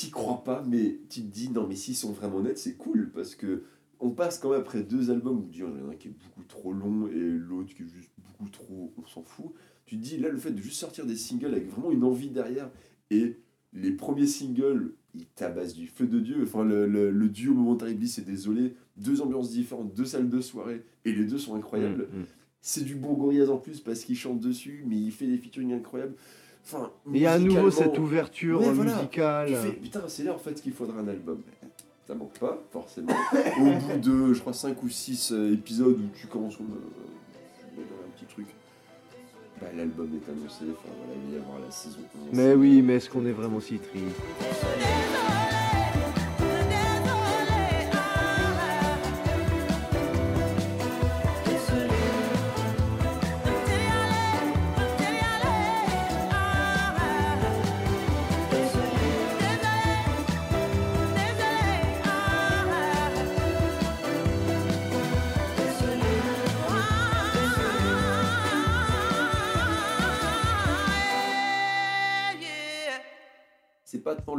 T'y 0.00 0.10
crois 0.10 0.42
pas, 0.44 0.64
mais 0.66 0.98
tu 1.10 1.20
te 1.20 1.26
dis, 1.26 1.50
non, 1.50 1.66
mais 1.68 1.76
s'ils 1.76 1.94
sont 1.94 2.12
vraiment 2.12 2.38
honnêtes, 2.38 2.56
c'est 2.56 2.76
cool 2.76 3.10
parce 3.12 3.34
que 3.34 3.64
on 3.98 4.08
passe 4.08 4.38
quand 4.38 4.50
même 4.50 4.60
après 4.60 4.82
deux 4.82 5.10
albums 5.10 5.40
où 5.40 5.48
il 5.52 5.58
y 5.58 5.62
en 5.62 5.74
a 5.74 5.90
un 5.90 5.94
qui 5.94 6.08
est 6.08 6.14
beaucoup 6.24 6.42
trop 6.48 6.72
long 6.72 7.06
et 7.08 7.20
l'autre 7.20 7.74
qui 7.74 7.82
est 7.82 7.86
juste 7.86 8.10
beaucoup 8.16 8.48
trop, 8.48 8.94
on 8.96 9.06
s'en 9.06 9.22
fout. 9.22 9.52
Tu 9.84 9.98
te 9.98 10.02
dis, 10.02 10.16
là, 10.16 10.30
le 10.30 10.38
fait 10.38 10.52
de 10.52 10.62
juste 10.62 10.80
sortir 10.80 11.04
des 11.04 11.16
singles 11.16 11.52
avec 11.52 11.68
vraiment 11.68 11.90
une 11.90 12.02
envie 12.02 12.30
derrière 12.30 12.70
et 13.10 13.36
les 13.74 13.90
premiers 13.92 14.26
singles, 14.26 14.94
ils 15.14 15.26
tabassent 15.26 15.74
du 15.74 15.86
feu 15.86 16.06
de 16.06 16.18
Dieu. 16.18 16.44
Enfin, 16.44 16.64
le, 16.64 16.86
le, 16.86 17.10
le 17.10 17.28
duo 17.28 17.52
Momentary 17.52 17.94
Bliss 17.94 18.18
et 18.18 18.22
Désolé, 18.22 18.74
deux 18.96 19.20
ambiances 19.20 19.50
différentes, 19.50 19.92
deux 19.92 20.06
salles 20.06 20.30
de 20.30 20.40
soirée, 20.40 20.82
et 21.04 21.12
les 21.12 21.26
deux 21.26 21.38
sont 21.38 21.54
incroyables. 21.54 22.08
Mm, 22.10 22.20
mm. 22.20 22.26
C'est 22.62 22.84
du 22.84 22.94
bon 22.94 23.12
Gorillaz 23.14 23.50
en 23.50 23.58
plus 23.58 23.80
parce 23.80 24.04
qu'il 24.04 24.16
chante 24.16 24.40
dessus, 24.40 24.82
mais 24.86 24.96
il 24.96 25.12
fait 25.12 25.26
des 25.26 25.36
featuring 25.36 25.72
incroyables. 25.74 26.14
Enfin, 26.72 26.90
Il 27.12 27.20
y 27.20 27.26
a 27.26 27.32
à 27.32 27.38
nouveau 27.38 27.70
cette 27.70 27.98
ouverture 27.98 28.60
Ouais, 28.60 28.72
musicale. 28.72 29.54
fais, 29.56 29.72
putain, 29.72 30.02
c'est 30.06 30.24
là 30.24 30.34
en 30.34 30.38
fait 30.38 30.60
qu'il 30.60 30.72
faudra 30.72 31.00
un 31.00 31.08
album. 31.08 31.40
Ça 32.06 32.14
manque 32.14 32.38
pas, 32.38 32.58
forcément. 32.72 33.12
Au 33.32 33.64
bout 33.64 33.98
de, 33.98 34.34
je 34.34 34.40
crois, 34.40 34.52
5 34.52 34.82
ou 34.82 34.88
6 34.88 35.32
épisodes 35.52 35.96
où 35.98 36.18
tu 36.18 36.26
commences 36.26 36.56
comme, 36.56 36.66
euh, 36.72 37.80
un 37.80 38.10
petit 38.16 38.24
truc, 38.26 38.46
bah, 39.60 39.68
l'album 39.76 40.08
est 40.14 40.30
annoncé. 40.30 40.64
Enfin, 40.72 40.92
voilà, 40.98 41.20
il 41.24 41.30
va 41.32 41.38
y 41.38 41.40
avoir 41.42 41.58
la 41.60 41.70
saison 41.70 41.98
11. 42.32 42.36
Mais 42.38 42.54
oui, 42.54 42.82
mais 42.82 42.94
est-ce 42.96 43.10
qu'on 43.10 43.26
est 43.26 43.32
vraiment 43.32 43.60
si 43.60 43.78
triste? 43.78 44.16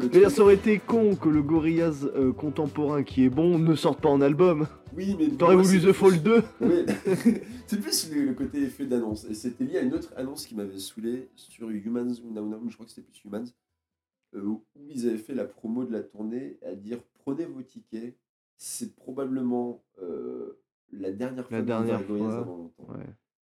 Le 0.01 0.29
ça 0.29 0.41
aurait 0.41 0.55
été 0.55 0.79
con 0.79 1.15
que 1.15 1.29
le 1.29 1.41
Gorillaz 1.41 2.05
euh, 2.15 2.31
contemporain 2.33 3.03
qui 3.03 3.23
est 3.25 3.29
bon 3.29 3.59
ne 3.59 3.75
sorte 3.75 4.01
pas 4.01 4.09
en 4.09 4.21
album. 4.21 4.67
Oui, 4.95 5.15
mais. 5.17 5.29
T'aurais 5.29 5.55
voulu 5.55 5.79
The 5.79 5.83
plus- 5.83 5.93
Fall 5.93 6.21
2 6.23 6.43
Ouais. 6.61 6.85
c'est 7.67 7.79
plus 7.79 8.11
le, 8.13 8.33
côté 8.33 8.61
effet 8.63 8.85
d'annonce. 8.85 9.25
Et 9.25 9.33
c'était 9.33 9.63
lié 9.63 9.77
à 9.77 9.81
une 9.81 9.93
autre 9.93 10.13
annonce 10.17 10.45
qui 10.45 10.55
m'avait 10.55 10.79
saoulé 10.79 11.29
sur 11.35 11.69
Humans 11.69 12.13
ou 12.23 12.33
Now 12.33 12.45
Now, 12.45 12.59
je 12.67 12.73
crois 12.73 12.85
que 12.85 12.91
c'était 12.91 13.07
plus 13.07 13.21
Humans, 13.25 13.45
euh, 14.35 14.43
où 14.43 14.63
ils 14.89 15.07
avaient 15.07 15.17
fait 15.17 15.33
la 15.35 15.45
promo 15.45 15.85
de 15.85 15.91
la 15.91 16.01
tournée 16.01 16.57
à 16.65 16.73
dire 16.75 16.99
prenez 17.23 17.45
vos 17.45 17.61
tickets, 17.61 18.17
c'est 18.57 18.95
probablement 18.95 19.83
euh, 20.01 20.59
la 20.91 21.11
dernière 21.11 21.47
fois 21.47 21.57
La 21.57 21.61
que 21.63 21.67
dernière 21.67 21.99
vous 22.01 22.07
Gorillaz 22.07 22.29
fois. 22.29 22.37
avant 22.41 22.57
longtemps. 22.57 22.93
Ouais. 22.93 23.05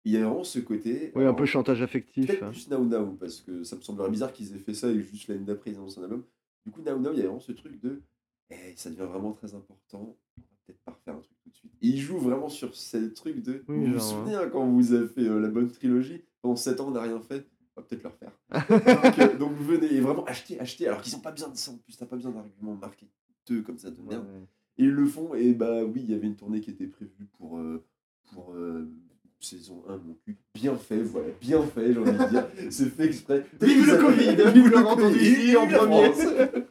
Il 0.06 0.12
y 0.12 0.16
a 0.16 0.20
vraiment 0.20 0.44
ce 0.44 0.60
côté. 0.60 1.10
Oui, 1.16 1.24
un 1.24 1.34
peu 1.34 1.46
chantage 1.46 1.82
affectif. 1.82 2.28
Peut-être 2.28 2.44
hein. 2.44 2.50
plus 2.50 2.70
Now 2.70 2.84
Now, 2.84 3.06
parce 3.18 3.40
que 3.40 3.64
ça 3.64 3.74
me 3.74 3.80
semblerait 3.82 4.08
bizarre 4.10 4.32
qu'ils 4.32 4.54
aient 4.54 4.58
fait 4.60 4.72
ça 4.72 4.88
et 4.88 5.00
juste 5.02 5.26
l'année 5.28 5.44
d'après 5.44 5.72
ils 5.72 5.76
annoncent 5.76 6.00
un 6.00 6.04
album. 6.04 6.22
Du 6.66 6.72
coup, 6.72 6.82
Now 6.82 6.98
Now, 6.98 7.12
il 7.12 7.18
y 7.18 7.22
a 7.22 7.24
vraiment 7.24 7.40
ce 7.40 7.52
truc 7.52 7.80
de 7.80 8.02
eh, 8.50 8.74
ça 8.76 8.90
devient 8.90 9.06
vraiment 9.08 9.32
très 9.32 9.54
important, 9.54 10.16
on 10.36 10.40
va 10.40 10.46
peut-être 10.64 10.80
pas 10.84 10.92
refaire 10.92 11.14
un 11.16 11.20
truc 11.20 11.36
tout 11.42 11.50
de 11.50 11.54
suite. 11.56 11.72
Et 11.82 11.88
ils 11.88 12.00
jouent 12.00 12.18
vraiment 12.18 12.48
sur 12.48 12.74
ce 12.76 13.08
truc 13.08 13.42
de 13.42 13.64
Oui, 13.68 13.76
vous 13.76 13.86
vous 13.86 13.92
genre, 13.94 14.02
souvenez 14.02 14.34
hein, 14.34 14.48
quand 14.50 14.66
vous 14.66 14.92
avez 14.92 15.08
fait 15.08 15.26
euh, 15.26 15.40
la 15.40 15.48
bonne 15.48 15.70
trilogie, 15.70 16.22
pendant 16.42 16.54
7 16.54 16.80
ans 16.80 16.88
on 16.88 16.90
n'a 16.92 17.02
rien 17.02 17.20
fait, 17.20 17.46
on 17.76 17.80
va 17.80 17.86
peut-être 17.86 18.04
le 18.04 18.10
refaire. 18.10 18.32
donc, 19.02 19.18
euh, 19.18 19.36
donc 19.36 19.52
venez 19.56 19.92
et 19.92 20.00
vraiment 20.00 20.24
achetez, 20.26 20.60
achetez, 20.60 20.86
alors 20.86 21.00
qu'ils 21.00 21.14
n'ont 21.14 21.22
pas 21.22 21.32
besain 21.32 21.48
de 21.48 21.56
ça 21.56 21.72
en 21.72 21.78
plus, 21.78 21.96
t'as 21.96 22.06
pas 22.06 22.16
besoin 22.16 22.32
d'arguments 22.32 22.76
marketeux 22.76 23.62
comme 23.62 23.78
ça 23.78 23.90
de 23.90 24.00
merde. 24.02 24.24
Ouais. 24.24 24.46
Et 24.78 24.84
ils 24.84 24.92
le 24.92 25.06
font, 25.06 25.34
et 25.34 25.52
bah 25.52 25.84
oui, 25.84 26.02
il 26.04 26.10
y 26.10 26.14
avait 26.14 26.26
une 26.26 26.36
tournée 26.36 26.60
qui 26.60 26.70
était 26.70 26.86
prévue 26.86 27.26
pour, 27.38 27.58
euh, 27.58 27.84
pour 28.32 28.52
euh, 28.54 28.88
saison 29.40 29.82
1, 29.88 29.96
mon 29.98 30.14
cul. 30.24 30.36
Bien 30.54 30.76
fait, 30.76 31.02
voilà, 31.02 31.28
bien 31.40 31.62
fait, 31.62 31.92
j'ai 31.92 31.98
envie 31.98 32.12
de 32.12 32.28
dire. 32.30 32.46
C'est 32.70 32.88
fait 32.90 33.04
exprès. 33.06 33.44
Vive 33.60 33.86
le 33.86 33.96
Covid, 33.98 34.52
Vive 34.52 34.62
vous 34.62 34.68
le 34.68 34.94
Covid, 34.96 35.18
ici 35.18 35.56
en 35.56 35.66
vive 35.66 35.76
premier. 35.76 36.10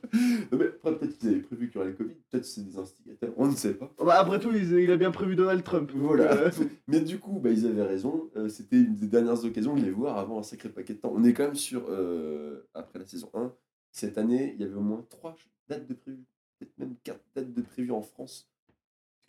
Peut-être 0.50 1.18
qu'ils 1.18 1.30
avaient 1.30 1.40
prévu 1.40 1.68
qu'il 1.70 1.76
y 1.78 1.82
aurait 1.82 1.90
le 1.90 1.96
Covid, 1.96 2.14
peut-être 2.30 2.46
c'est 2.46 2.62
des 2.64 2.78
instigateurs, 2.78 3.34
on 3.38 3.48
ne 3.48 3.56
sait 3.56 3.74
pas. 3.74 3.92
Bah, 4.04 4.20
après 4.20 4.40
tout, 4.40 4.52
il, 4.54 4.72
il 4.80 4.92
a 4.92 4.98
bien 4.98 5.10
prévu 5.12 5.36
Donald 5.36 5.64
Trump. 5.64 5.92
Voilà. 5.96 6.32
euh, 6.32 6.52
Mais 6.88 7.02
du 7.02 7.18
coup, 7.20 7.40
bah, 7.40 7.50
ils 7.50 7.66
avaient 7.66 7.82
raison. 7.84 8.30
euh, 8.38 8.48
C'était 8.48 8.78
une 8.78 8.96
des 8.96 9.08
dernières 9.08 9.44
occasions 9.44 9.76
de 9.76 9.82
les 9.82 9.90
voir 9.92 10.18
avant 10.18 10.40
un 10.40 10.44
sacré 10.44 10.70
paquet 10.70 10.94
de 10.94 11.00
temps. 11.00 11.12
On 11.16 11.24
est 11.24 11.34
quand 11.34 11.44
même 11.46 11.56
sur, 11.56 11.86
euh, 11.90 12.68
après 12.76 13.00
la 13.00 13.06
saison 13.06 13.30
1, 13.34 13.52
cette 13.92 14.18
année, 14.18 14.54
il 14.56 14.62
y 14.62 14.64
avait 14.66 14.76
au 14.76 14.82
moins 14.82 15.04
3 15.10 15.36
dates 15.68 15.88
de 15.88 15.96
prévues, 15.96 16.26
peut-être 16.60 16.78
même 16.78 16.96
4 17.04 17.20
dates 17.36 17.54
de 17.54 17.62
prévues 17.62 17.92
en 17.92 18.02
France. 18.04 18.48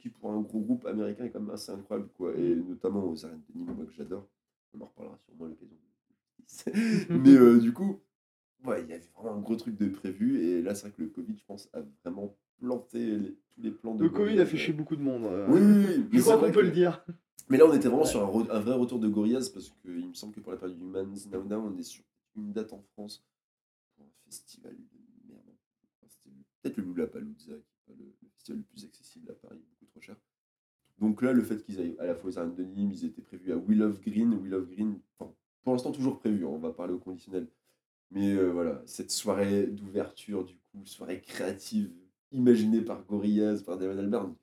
Qui, 0.07 0.11
pour 0.11 0.31
un 0.31 0.41
gros 0.41 0.61
groupe 0.61 0.87
américain, 0.87 1.25
est 1.25 1.31
quand 1.31 1.41
même 1.41 1.51
assez 1.51 1.73
incroyable. 1.73 2.09
Quoi. 2.17 2.35
Et 2.37 2.55
notamment 2.55 3.05
aux 3.11 3.25
arènes 3.27 3.43
de 3.49 3.59
Nîmes, 3.59 3.75
moi 3.75 3.85
que 3.87 3.93
j'adore. 3.93 4.29
On 4.75 4.81
en 4.83 4.87
reparlera 4.87 5.19
sûrement 5.25 5.47
à 5.47 5.49
l'occasion. 5.49 5.77
Mais 7.11 7.35
euh, 7.35 7.59
du 7.59 7.73
coup, 7.73 8.01
ouais, 8.65 8.83
il 8.83 8.89
y 8.91 8.93
avait 8.93 9.09
vraiment 9.17 9.35
un 9.37 9.41
gros 9.41 9.57
truc 9.57 9.77
de 9.77 9.89
prévu. 9.89 10.41
Et 10.43 10.63
là, 10.63 10.75
c'est 10.75 10.83
vrai 10.89 10.93
que 10.97 11.03
le 11.03 11.09
Covid, 11.09 11.37
je 11.37 11.45
pense, 11.45 11.69
a 11.73 11.81
vraiment 12.05 12.37
planté 12.59 13.17
les- 13.19 13.35
tous 13.55 13.63
les 13.63 13.71
plans 13.71 13.95
de. 13.95 14.05
Le 14.05 14.11
Covid 14.11 14.39
a 14.41 14.47
fait 14.47 14.57
chier 14.57 14.73
beaucoup 14.75 14.97
de 14.97 15.03
monde. 15.03 15.25
euh. 15.25 15.47
Oui, 15.49 15.61
oui, 15.61 16.09
Je 16.13 16.21
crois 16.21 16.37
qu'on 16.39 16.47
peut 16.53 16.61
que- 16.61 16.67
le 16.67 16.71
dire. 16.71 17.05
mais 17.49 17.57
là, 17.59 17.65
on 17.67 17.73
était 17.73 17.89
vraiment 17.89 18.05
sur 18.05 18.23
un, 18.23 18.29
re- 18.31 18.51
un 18.51 18.61
vrai 18.61 18.75
retour 18.77 19.01
de 19.01 19.09
Gorillaz 19.09 19.51
parce 19.53 19.71
qu'il 19.83 20.09
me 20.09 20.15
semble 20.15 20.35
que 20.35 20.41
pour 20.41 20.53
la 20.53 20.59
période 20.59 20.79
Humans 20.79 21.15
Now 21.33 21.43
Now, 21.45 21.57
on 21.73 21.77
est 21.79 21.83
sur 21.83 22.05
une 22.37 22.53
date 22.53 22.73
en 22.73 22.83
France 22.93 23.25
pour 23.97 24.05
un 24.07 24.11
festival 24.27 24.75
de 24.77 25.33
merde. 25.33 25.43
C'était 26.07 26.31
Peut-être 26.63 26.77
le 26.77 26.85
Lollapalooza, 26.85 27.53
qui 27.85 27.93
est 27.93 27.97
le, 27.97 28.13
festival 28.35 28.59
le 28.59 28.65
plus 28.65 28.85
accessible 28.85 29.31
à 29.31 29.35
Paris, 29.35 29.63
Donc 30.99 31.23
là, 31.23 31.33
le 31.33 31.43
fait 31.43 31.63
qu'ils 31.63 31.81
aillent 31.81 31.97
à 31.99 32.07
la 32.07 32.15
fois 32.15 32.31
aux 32.31 32.39
arènes 32.39 32.55
de 32.55 32.65
Nîmes, 32.65 32.91
ils 32.91 33.05
étaient 33.05 33.23
prévus 33.23 33.53
à 33.53 33.57
Will 33.57 33.83
of 33.83 34.01
Green. 34.01 34.35
Will 34.35 34.55
of 34.55 34.69
Green, 34.69 34.99
enfin, 35.19 35.33
pour 35.63 35.73
l'instant, 35.73 35.93
toujours 35.93 36.19
prévu, 36.19 36.45
hein, 36.47 36.51
on 36.51 36.59
va 36.59 36.73
parler 36.73 36.95
au 36.95 36.99
conditionnel. 36.99 37.49
Mais 38.11 38.35
euh, 38.35 38.51
voilà, 38.51 38.83
cette 38.87 39.11
soirée 39.11 39.67
d'ouverture, 39.67 40.45
du 40.45 40.55
coup, 40.55 40.87
soirée 40.87 41.21
créative, 41.21 41.93
imaginée 42.33 42.81
par 42.81 43.05
Gorillaz, 43.05 43.63
par 43.63 43.77
David 43.77 43.99
Albarn. 43.99 44.35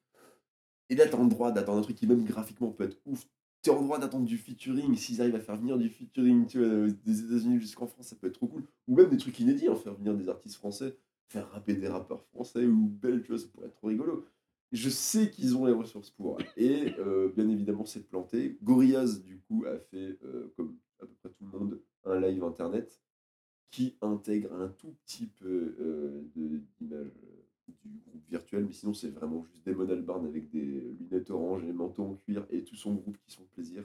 Et 0.90 0.96
là, 0.96 1.08
t'as 1.08 1.22
le 1.22 1.30
droit 1.30 1.52
d'attendre 1.52 1.80
un 1.80 1.82
truc 1.82 1.96
qui, 1.96 2.08
même 2.08 2.24
graphiquement, 2.24 2.70
peut 2.70 2.84
être 2.84 3.00
ouf. 3.06 3.26
T'es 3.62 3.72
en 3.72 3.82
droit 3.82 3.98
d'attendre 3.98 4.26
du 4.26 4.38
featuring. 4.38 4.96
S'ils 4.96 5.22
arrivent 5.22 5.36
à 5.36 5.40
faire 5.40 5.56
venir 5.56 5.78
du 5.78 5.90
featuring 5.90 6.46
euh, 6.58 6.92
des 7.06 7.22
États-Unis 7.22 7.60
jusqu'en 7.60 7.88
France, 7.88 8.08
ça 8.08 8.16
peut 8.18 8.28
être 8.28 8.34
trop 8.34 8.48
cool. 8.48 8.64
Ou 8.88 8.96
même 8.96 9.10
des 9.10 9.18
trucs 9.18 9.40
inédits, 9.40 9.70
en 9.70 9.76
faire 9.76 9.96
venir 9.96 10.14
des 10.16 10.28
artistes 10.28 10.56
français, 10.56 10.98
faire 11.30 11.50
rapper 11.52 11.74
des 11.74 11.88
rappeurs 11.88 12.24
français 12.26 12.66
ou 12.66 12.88
belges, 12.88 13.24
tu 13.24 13.38
ça 13.38 13.48
pourrait 13.48 13.68
être 13.68 13.76
trop 13.76 13.88
rigolo. 13.88 14.28
Je 14.74 14.90
sais 14.90 15.30
qu'ils 15.30 15.56
ont 15.56 15.66
les 15.66 15.72
ressources 15.72 16.10
pour. 16.10 16.40
Et 16.58 16.94
euh, 17.00 17.32
bien 17.36 17.48
évidemment, 17.48 17.86
c'est 17.86 18.06
planté. 18.06 18.58
Gorillaz, 18.64 19.22
du 19.24 19.40
coup, 19.42 19.64
a 19.66 19.78
fait, 19.78 20.18
euh, 20.24 20.52
comme 20.58 20.78
à 21.00 21.06
peu 21.06 21.14
près 21.22 21.30
tout 21.30 21.46
le 21.46 21.60
monde, 21.60 21.80
un 22.06 22.20
live 22.20 22.44
internet 22.44 23.00
qui 23.74 23.98
intègre 24.02 24.54
un 24.54 24.68
tout 24.68 24.96
petit 25.04 25.26
peu 25.26 25.76
euh, 25.80 26.22
euh, 26.38 27.10
du 27.68 28.00
groupe 28.06 28.24
virtuel, 28.30 28.66
mais 28.66 28.72
sinon 28.72 28.94
c'est 28.94 29.10
vraiment 29.10 29.44
juste 29.46 29.66
Damon 29.66 29.90
Albarn 29.90 30.28
avec 30.28 30.52
des 30.52 30.96
lunettes 31.00 31.32
orange 31.32 31.64
et 31.64 31.74
manteau 31.74 32.04
en 32.04 32.14
cuir 32.14 32.46
et 32.52 32.64
tout 32.64 32.76
son 32.76 32.94
groupe 32.94 33.18
qui 33.26 33.32
sont 33.32 33.46
plaisir. 33.56 33.84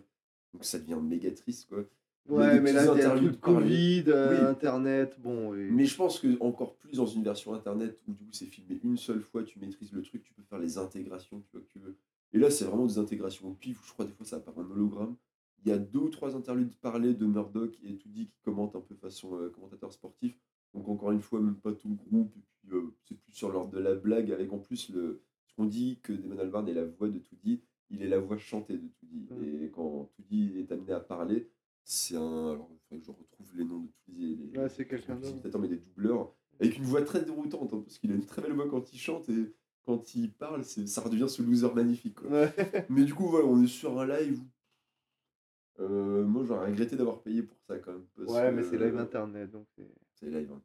Donc 0.52 0.66
ça 0.66 0.78
devient 0.78 0.98
méga 1.02 1.30
triste 1.30 1.70
quoi. 1.70 1.84
Ouais, 2.28 2.60
mais 2.60 2.72
là, 2.72 2.84
il 2.94 2.98
y 2.98 3.02
a 3.02 3.14
le. 3.14 3.30
Covid, 3.32 4.04
euh, 4.08 4.38
Oui. 4.40 4.46
Internet, 4.46 5.16
bon. 5.20 5.54
et- 5.54 5.70
Mais 5.70 5.86
je 5.86 5.96
pense 5.96 6.18
que 6.20 6.36
encore 6.40 6.74
plus 6.76 6.96
dans 6.96 7.06
une 7.06 7.22
version 7.24 7.54
internet 7.54 7.98
où 8.06 8.12
du 8.12 8.24
coup 8.24 8.32
c'est 8.32 8.46
filmé 8.46 8.78
une 8.84 8.96
seule 8.96 9.20
fois, 9.22 9.42
tu 9.44 9.58
maîtrises 9.58 9.92
le 9.92 10.02
truc, 10.02 10.22
tu 10.22 10.32
peux 10.34 10.42
faire 10.42 10.58
les 10.58 10.76
intégrations 10.78 11.40
tu 11.40 11.48
vois, 11.52 11.60
que 11.62 11.66
tu 11.72 11.78
veux. 11.78 11.96
Et 12.32 12.38
là 12.38 12.50
c'est 12.50 12.64
vraiment 12.66 12.86
des 12.86 12.98
intégrations 12.98 13.48
au 13.48 13.54
pif, 13.54 13.80
je 13.86 13.92
crois 13.92 14.04
des 14.04 14.12
fois 14.12 14.26
ça 14.26 14.36
apparaît 14.36 14.60
en 14.60 14.70
hologramme. 14.70 15.16
Il 15.64 15.70
y 15.70 15.72
a 15.72 15.78
deux 15.78 15.98
ou 16.00 16.08
trois 16.10 16.36
interludes 16.36 16.74
parlés 16.76 17.14
de 17.14 17.24
Murdoch 17.26 17.74
et 17.84 17.96
Toody 17.96 18.26
qui 18.26 18.40
commentent 18.44 18.76
un 18.76 18.80
peu 18.80 18.94
façon 18.94 19.36
euh, 19.40 19.48
commentateur 19.48 19.92
sportif. 19.92 20.38
Donc 20.74 20.86
encore 20.88 21.10
une 21.12 21.22
fois, 21.22 21.40
même 21.40 21.56
pas 21.56 21.72
tout 21.72 21.88
le 21.88 21.94
groupe, 21.94 22.30
et 22.36 22.40
puis 22.60 22.76
euh, 22.76 22.94
c'est 23.06 23.16
plus 23.18 23.32
sur 23.32 23.50
l'ordre 23.50 23.70
de 23.70 23.78
la 23.78 23.94
blague, 23.94 24.30
avec 24.30 24.52
en 24.52 24.58
plus 24.58 24.90
le. 24.90 25.22
Ce 25.46 25.54
qu'on 25.56 25.64
dit 25.64 25.98
que 26.02 26.12
Damon 26.12 26.38
Albarn 26.38 26.68
est 26.68 26.74
la 26.74 26.84
voix 26.84 27.08
de 27.08 27.18
Toody, 27.18 27.60
il 27.90 28.02
est 28.02 28.08
la 28.08 28.20
voix 28.20 28.36
chantée 28.36 28.74
de 28.74 28.86
Toody. 29.00 29.26
Mm. 29.30 29.64
Et 29.64 29.70
quand 29.70 30.10
Toody 30.14 30.58
est 30.58 30.70
amené 30.70 30.92
à 30.92 31.00
parler, 31.00 31.48
c'est 31.90 32.16
un. 32.16 32.50
Alors, 32.52 32.70
il 32.70 32.78
faudrait 32.80 32.98
que 33.00 33.06
je 33.06 33.10
retrouve 33.10 33.56
les 33.56 33.64
noms 33.64 33.80
de 33.80 33.88
Toody. 34.04 34.32
et 34.32 34.36
Les, 34.52 34.58
Ouais, 34.58 34.68
c'est 34.68 34.86
quelqu'un 34.86 35.14
les 35.16 35.32
d'autre. 35.32 35.58
mais 35.58 35.68
des 35.68 35.76
doubleurs, 35.76 36.34
avec 36.60 36.76
une 36.76 36.84
voix 36.84 37.02
très 37.02 37.24
déroutante, 37.24 37.72
hein, 37.72 37.80
parce 37.84 37.98
qu'il 37.98 38.12
a 38.12 38.14
une 38.14 38.24
très 38.26 38.42
belle 38.42 38.52
voix 38.52 38.68
quand 38.68 38.92
il 38.92 38.98
chante, 38.98 39.28
et 39.30 39.54
quand 39.86 40.14
il 40.14 40.30
parle, 40.32 40.64
ça 40.64 41.00
redevient 41.00 41.28
ce 41.28 41.42
loser 41.42 41.72
magnifique. 41.74 42.16
quoi. 42.16 42.30
Ouais. 42.30 42.52
Mais 42.90 43.04
du 43.04 43.14
coup, 43.14 43.26
voilà, 43.28 43.46
on 43.46 43.62
est 43.62 43.66
sur 43.66 43.98
un 43.98 44.06
live 44.06 44.38
où. 44.40 45.82
Euh, 45.82 46.24
moi, 46.24 46.42
j'aurais 46.44 46.66
regretté 46.70 46.96
d'avoir 46.96 47.22
payé 47.22 47.42
pour 47.42 47.56
ça 47.66 47.78
quand 47.78 47.92
même. 47.92 48.04
parce 48.16 48.32
Ouais, 48.32 48.50
mais 48.50 48.62
que, 48.62 48.68
c'est 48.68 48.78
live 48.78 48.96
euh, 48.96 49.02
internet, 49.02 49.50
donc 49.50 49.66
c'est. 49.76 49.88
C'est 50.14 50.26
live 50.26 50.38
internet. 50.50 50.62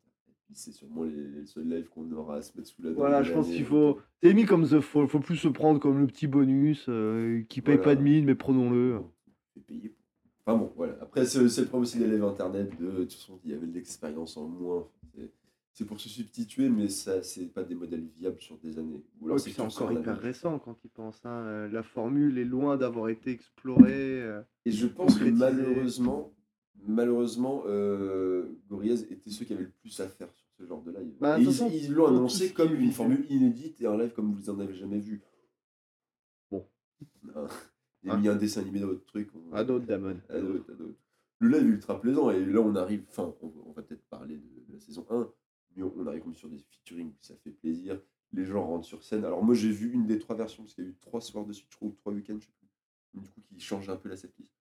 C'est 0.56 0.72
sûrement 0.72 1.04
les, 1.04 1.16
les 1.30 1.46
seuls 1.46 1.68
lives 1.68 1.88
qu'on 1.90 2.12
aura 2.12 2.36
à 2.38 2.42
se 2.42 2.56
mettre 2.58 2.68
sous 2.70 2.82
la 2.82 2.90
dent. 2.90 2.96
Voilà, 2.96 3.24
je 3.24 3.32
pense 3.32 3.48
qu'il 3.48 3.64
faut. 3.66 4.00
C'est 4.22 4.34
mis 4.34 4.46
comme 4.46 4.68
The 4.68 4.80
Fall, 4.82 5.08
faut 5.08 5.20
plus 5.20 5.38
se 5.38 5.48
prendre 5.48 5.80
comme 5.80 6.00
le 6.00 6.08
petit 6.08 6.28
bonus 6.28 6.86
euh, 6.90 7.44
qui 7.50 7.62
paye 7.62 7.76
Voilà. 7.78 7.92
pas 7.92 7.96
de 7.96 8.02
mine, 8.04 8.26
mais 8.26 8.36
prenons-le. 8.36 9.00
Pour. 9.00 9.14
Enfin 10.46 10.58
bon, 10.58 10.72
voilà. 10.76 10.98
Après, 11.02 11.26
c'est 11.26 11.40
le 11.40 11.48
problème 11.66 11.82
aussi 11.84 11.98
des 12.00 12.08
lives 12.08 12.24
internet. 12.24 12.70
De, 12.80 12.86
de 12.92 12.98
toute 13.04 13.14
façon, 13.14 13.40
il 13.46 13.52
y 13.52 13.54
avait 13.54 13.68
de 13.68 13.74
l'expérience 13.74 14.36
en 14.38 14.48
moins. 14.48 14.88
C'est- 15.76 15.86
pour 15.86 16.00
se 16.00 16.08
substituer, 16.08 16.70
mais 16.70 16.88
ça, 16.88 17.24
c'est 17.24 17.48
pas 17.48 17.64
des 17.64 17.74
modèles 17.74 18.06
viables 18.16 18.40
sur 18.40 18.60
des 18.60 18.78
années. 18.78 19.04
Ou 19.20 19.26
alors 19.26 19.38
Ouais, 19.38 19.44
puis 19.44 19.54
c'est 19.54 19.62
encore 19.62 19.92
hyper 19.92 20.20
récent 20.20 20.60
quand 20.60 20.78
il 20.84 20.90
pense. 20.92 21.20
Hein. 21.26 21.32
euh, 21.48 21.68
La 21.70 21.82
formule 21.82 22.38
est 22.38 22.44
loin 22.46 22.78
d'avoir 22.78 23.10
été 23.10 23.32
explorée. 23.32 24.22
euh. 24.22 24.42
Et 24.66 24.72
je 24.72 24.86
pense 24.86 25.18
que 25.18 25.24
malheureusement, 25.26 26.32
malheureusement, 26.86 27.64
euh, 27.66 28.46
Gorillaz 28.70 29.06
était 29.10 29.32
ceux 29.32 29.46
qui 29.46 29.54
avaient 29.54 29.64
le 29.64 29.72
plus 29.72 30.00
à 30.00 30.08
faire 30.08 30.32
sur 30.36 30.46
ce 30.60 30.64
genre 30.68 30.84
de 30.84 30.92
live. 30.92 31.14
Bah, 31.20 31.40
Et 31.40 31.42
ils 31.42 31.46
façon, 31.48 31.72
ils 31.74 31.92
l'ont 31.92 32.06
annoncé 32.08 32.54
comme 32.54 32.76
une 32.76 32.92
formule 32.92 33.26
inédite 33.32 33.82
et 33.82 33.88
un 33.88 33.98
live 33.98 34.12
comme 34.14 34.32
vous 34.36 34.52
en 34.52 34.60
avez 34.60 34.76
jamais 34.76 35.00
vu. 35.00 35.24
Bon. 36.52 36.68
Il 38.04 38.10
a 38.10 38.14
Ah. 38.14 38.18
mis 38.18 38.28
un 38.28 38.36
dessin 38.36 38.62
animé 38.62 38.80
dans 38.80 38.88
votre 38.88 39.06
truc. 39.06 39.30
on- 39.36 39.54
À 39.54 39.64
d'autres, 39.64 39.86
Damon. 39.86 40.20
à 40.30 40.40
d'autres, 40.40 40.72
à 40.72 40.76
d'autres. 40.76 40.98
Le 41.40 41.50
live 41.50 41.64
est 41.68 41.72
ultra 41.74 42.00
plaisant 42.00 42.30
et 42.32 42.46
là 42.46 42.60
on 42.62 42.76
arrive, 42.76 43.04
enfin 43.10 43.34
on, 43.42 43.52
on 43.66 43.72
va 43.74 43.82
peut-être 43.82 44.06
parler 44.06 44.38
de, 44.38 44.66
de 44.68 44.74
la 44.74 44.80
saison 44.80 45.06
1, 45.10 45.30
mais 45.76 45.84
on, 45.84 45.94
on 45.98 46.08
arrive 46.08 46.24
comme 46.24 46.36
sur 46.36 46.50
des 46.50 46.58
featuring 46.60 47.10
où 47.10 47.16
ça 47.22 47.36
fait 47.38 47.52
plaisir, 47.52 48.00
les 48.32 48.46
gens 48.46 48.66
rentrent 48.66 48.86
sur 48.86 49.04
scène. 49.04 49.26
Alors 49.26 49.44
moi 49.44 49.54
j'ai 49.54 49.72
vu 49.72 49.92
une 49.92 50.06
des 50.06 50.20
trois 50.20 50.36
versions 50.38 50.64
parce 50.64 50.74
qu'il 50.76 50.86
y 50.86 50.88
a 50.88 50.90
eu 50.92 50.96
trois 51.02 51.20
soirs 51.22 51.46
de 51.46 51.52
suite, 51.54 51.68
je 51.72 51.76
crois, 51.76 51.90
ou 51.90 51.92
trois 51.92 52.14
week-ends, 52.14 52.38
je 52.40 52.46
sais 52.46 52.52
plus, 52.60 53.20
du 53.22 53.30
coup 53.30 53.42
qui 53.42 53.60
change 53.60 53.90
un 53.90 53.98
peu 53.98 54.08
la 54.10 54.16
setlist. 54.16 54.54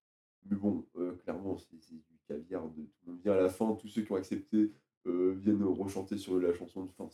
Mais 0.50 0.56
bon, 0.56 0.84
euh, 0.96 1.12
clairement 1.22 1.56
c'est 1.56 1.76
du 1.76 2.00
caviar, 2.26 2.68
de, 2.68 2.82
tout 2.82 2.88
le 3.06 3.12
monde 3.12 3.20
vient 3.22 3.32
à 3.34 3.40
la 3.40 3.48
fin, 3.48 3.72
tous 3.76 3.86
ceux 3.88 4.02
qui 4.02 4.10
ont 4.10 4.16
accepté 4.16 4.72
euh, 5.06 5.34
viennent 5.38 5.62
rechanter 5.62 6.16
sur 6.18 6.38
la 6.40 6.52
chanson 6.52 6.84
de 6.84 6.90
fin. 6.92 7.08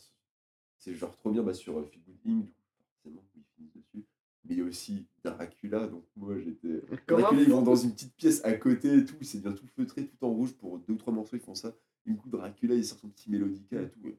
C'est- 0.77 0.93
genre 0.95 1.15
trop 1.17 1.29
bien 1.29 1.43
bah, 1.43 1.53
sur 1.53 1.77
euh, 1.77 1.83
Feel 1.85 2.01
Good 2.03 2.15
Inc, 2.25 2.45
du 2.45 2.51
coup 2.53 2.55
forcément 2.93 3.23
ils 3.35 3.43
finissent 3.55 3.73
dessus. 3.75 4.03
Mais 4.49 4.55
il 4.55 4.57
y 4.57 4.61
a 4.61 4.65
aussi 4.65 5.05
Dracula, 5.23 5.85
donc 5.87 6.03
moi 6.17 6.33
j'étais... 6.39 6.81
Dracula, 7.07 7.41
ils 7.41 7.49
vont 7.49 7.61
dans 7.61 7.75
une 7.75 7.91
petite 7.93 8.15
pièce 8.15 8.43
à 8.43 8.53
côté 8.53 8.97
et 8.97 9.05
tout, 9.05 9.15
c'est 9.21 9.41
bien 9.41 9.51
tout 9.53 9.67
feutré, 9.75 10.07
tout 10.07 10.25
en 10.25 10.29
rouge 10.31 10.53
pour 10.53 10.79
deux 10.79 10.93
ou 10.93 10.97
trois 10.97 11.13
morceaux, 11.13 11.37
ils 11.37 11.41
font 11.41 11.53
ça. 11.55 11.75
Du 12.05 12.15
coup, 12.15 12.29
Dracula, 12.29 12.73
il 12.73 12.83
sort 12.83 12.97
son 12.97 13.09
petit 13.09 13.29
mélodica 13.29 13.79
et 13.81 13.89
tout. 13.89 13.99
ouais. 14.03 14.17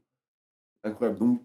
Incroyable. 0.85 1.19
Donc, 1.19 1.43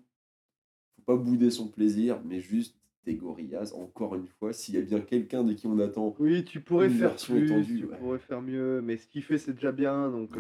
faut 0.96 1.02
pas 1.02 1.16
bouder 1.18 1.50
son 1.50 1.68
plaisir, 1.68 2.22
mais 2.24 2.40
juste 2.40 2.78
des 3.06 3.16
Gorillaz, 3.16 3.74
encore 3.74 4.16
une 4.16 4.28
fois, 4.28 4.54
s'il 4.54 4.76
y 4.76 4.78
a 4.78 4.82
bien 4.82 5.00
quelqu'un 5.02 5.44
de 5.44 5.54
qui 5.54 5.68
on 5.68 5.78
attend, 5.80 6.16
Oui, 6.20 6.44
tu 6.46 6.60
pourrais 6.62 6.88
Une 6.88 6.98
faire 6.98 7.16
plus, 7.16 7.46
étendue, 7.46 7.80
tu 7.80 7.86
ouais. 7.86 7.98
pourrais 7.98 8.20
faire 8.20 8.42
mieux, 8.42 8.82
mais 8.82 8.98
ce 8.98 9.08
qu'il 9.08 9.24
fait, 9.24 9.38
c'est 9.38 9.54
déjà 9.54 9.72
bien. 9.72 10.10
Donc, 10.12 10.36
euh, 10.38 10.40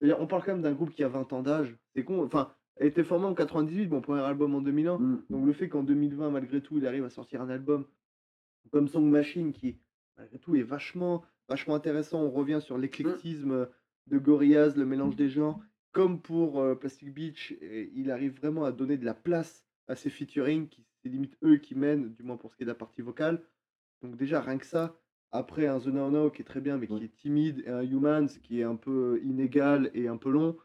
voilà. 0.00 0.18
On 0.20 0.26
parle 0.26 0.42
quand 0.44 0.52
même 0.52 0.62
d'un 0.62 0.72
groupe 0.72 0.90
qui 0.90 1.02
a 1.02 1.08
20 1.08 1.32
ans 1.32 1.42
d'âge. 1.42 1.74
C'est 1.94 2.04
con. 2.04 2.22
Enfin, 2.24 2.52
été 2.80 3.04
formé 3.04 3.26
en 3.26 3.34
98, 3.34 3.86
bon, 3.86 4.00
premier 4.00 4.22
album 4.22 4.54
en 4.54 4.60
2001. 4.60 4.98
Mm. 4.98 5.22
Donc 5.30 5.46
le 5.46 5.52
fait 5.52 5.68
qu'en 5.68 5.82
2020, 5.82 6.30
malgré 6.30 6.60
tout, 6.60 6.78
il 6.78 6.86
arrive 6.86 7.04
à 7.04 7.10
sortir 7.10 7.42
un 7.42 7.48
album 7.48 7.84
comme 8.70 8.88
Song 8.88 9.08
Machine, 9.08 9.52
qui, 9.52 9.78
malgré 10.16 10.38
tout, 10.38 10.56
est 10.56 10.62
vachement, 10.62 11.24
vachement 11.48 11.74
intéressant. 11.74 12.22
On 12.22 12.30
revient 12.30 12.60
sur 12.60 12.78
l'éclectisme 12.78 13.68
de 14.06 14.18
Gorillaz, 14.18 14.74
le 14.76 14.86
mélange 14.86 15.16
des 15.16 15.28
genres. 15.28 15.60
Comme 15.92 16.20
pour 16.20 16.60
euh, 16.60 16.74
Plastic 16.74 17.14
Beach, 17.14 17.52
et 17.60 17.92
il 17.94 18.10
arrive 18.10 18.36
vraiment 18.36 18.64
à 18.64 18.72
donner 18.72 18.96
de 18.96 19.04
la 19.04 19.14
place 19.14 19.64
à 19.86 19.94
ses 19.94 20.10
featuring, 20.10 20.68
qui 20.68 20.84
c'est 21.02 21.08
limite 21.08 21.36
eux 21.44 21.58
qui 21.58 21.74
mènent, 21.74 22.14
du 22.14 22.22
moins 22.24 22.36
pour 22.36 22.50
ce 22.50 22.56
qui 22.56 22.62
est 22.62 22.66
de 22.66 22.70
la 22.70 22.74
partie 22.74 23.02
vocale. 23.02 23.42
Donc 24.02 24.16
déjà, 24.16 24.40
rien 24.40 24.58
que 24.58 24.66
ça, 24.66 24.98
après 25.30 25.66
un 25.66 25.78
The 25.78 25.88
Now 25.88 26.10
Now 26.10 26.30
qui 26.30 26.42
est 26.42 26.44
très 26.44 26.60
bien, 26.60 26.78
mais 26.78 26.90
Ouais. 26.90 26.98
qui 26.98 27.04
est 27.04 27.16
timide, 27.16 27.62
et 27.66 27.70
un 27.70 27.82
Humans 27.82 28.26
qui 28.42 28.60
est 28.60 28.64
un 28.64 28.76
peu 28.76 29.20
inégal 29.22 29.90
et 29.94 30.08
un 30.08 30.16
peu 30.16 30.30
long, 30.30 30.56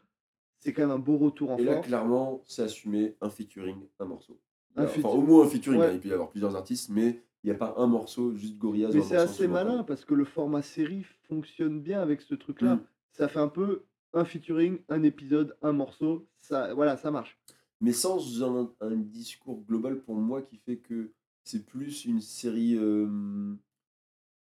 c'est 0.60 0.72
quand 0.72 0.82
même 0.82 0.90
un 0.92 0.98
beau 0.98 1.16
retour 1.18 1.50
en 1.50 1.56
Et 1.58 1.64
là, 1.64 1.74
force. 1.74 1.86
clairement, 1.88 2.42
c'est 2.46 2.62
assumé 2.62 3.16
un 3.20 3.28
featuring, 3.30 3.76
un 3.98 4.04
morceau. 4.04 4.38
Un 4.76 4.82
Alors, 4.82 4.94
enfin, 4.96 5.08
au 5.08 5.20
moins 5.22 5.44
un 5.44 5.48
featuring, 5.48 5.80
Ouais. 5.80 5.86
hein, 5.88 5.92
il 5.94 6.00
peut 6.00 6.08
y 6.08 6.12
avoir 6.12 6.30
plusieurs 6.30 6.54
artistes, 6.54 6.90
mais 6.90 7.22
il 7.42 7.46
n'y 7.48 7.50
a 7.50 7.54
pas 7.58 7.74
un 7.78 7.86
morceau, 7.86 8.34
juste 8.34 8.56
Gorillaz. 8.58 8.90
Mais 8.92 9.00
un 9.00 9.02
c'est 9.02 9.14
morceau 9.16 9.30
assez 9.32 9.48
malin 9.48 9.82
parce 9.82 10.04
que 10.04 10.14
le 10.14 10.24
format 10.24 10.62
série 10.62 11.04
fonctionne 11.28 11.80
bien 11.80 12.00
avec 12.00 12.20
ce 12.22 12.34
truc-là. 12.34 12.76
Mm. 12.76 12.80
Ça 13.12 13.28
fait 13.28 13.40
un 13.40 13.48
peu 13.48 13.82
un 14.12 14.24
featuring, 14.24 14.78
un 14.88 15.02
épisode, 15.02 15.56
un 15.62 15.72
morceau. 15.72 16.28
Ça, 16.38 16.72
voilà, 16.74 16.96
ça 16.96 17.10
marche. 17.10 17.38
Mais 17.80 17.92
sans 17.92 18.42
un, 18.44 18.70
un 18.80 18.94
discours 18.96 19.62
global 19.66 20.00
pour 20.00 20.14
moi 20.16 20.42
qui 20.42 20.58
fait 20.58 20.76
que 20.76 21.12
c'est 21.42 21.64
plus 21.64 22.04
une 22.04 22.20
série 22.20 22.76
euh, 22.76 23.08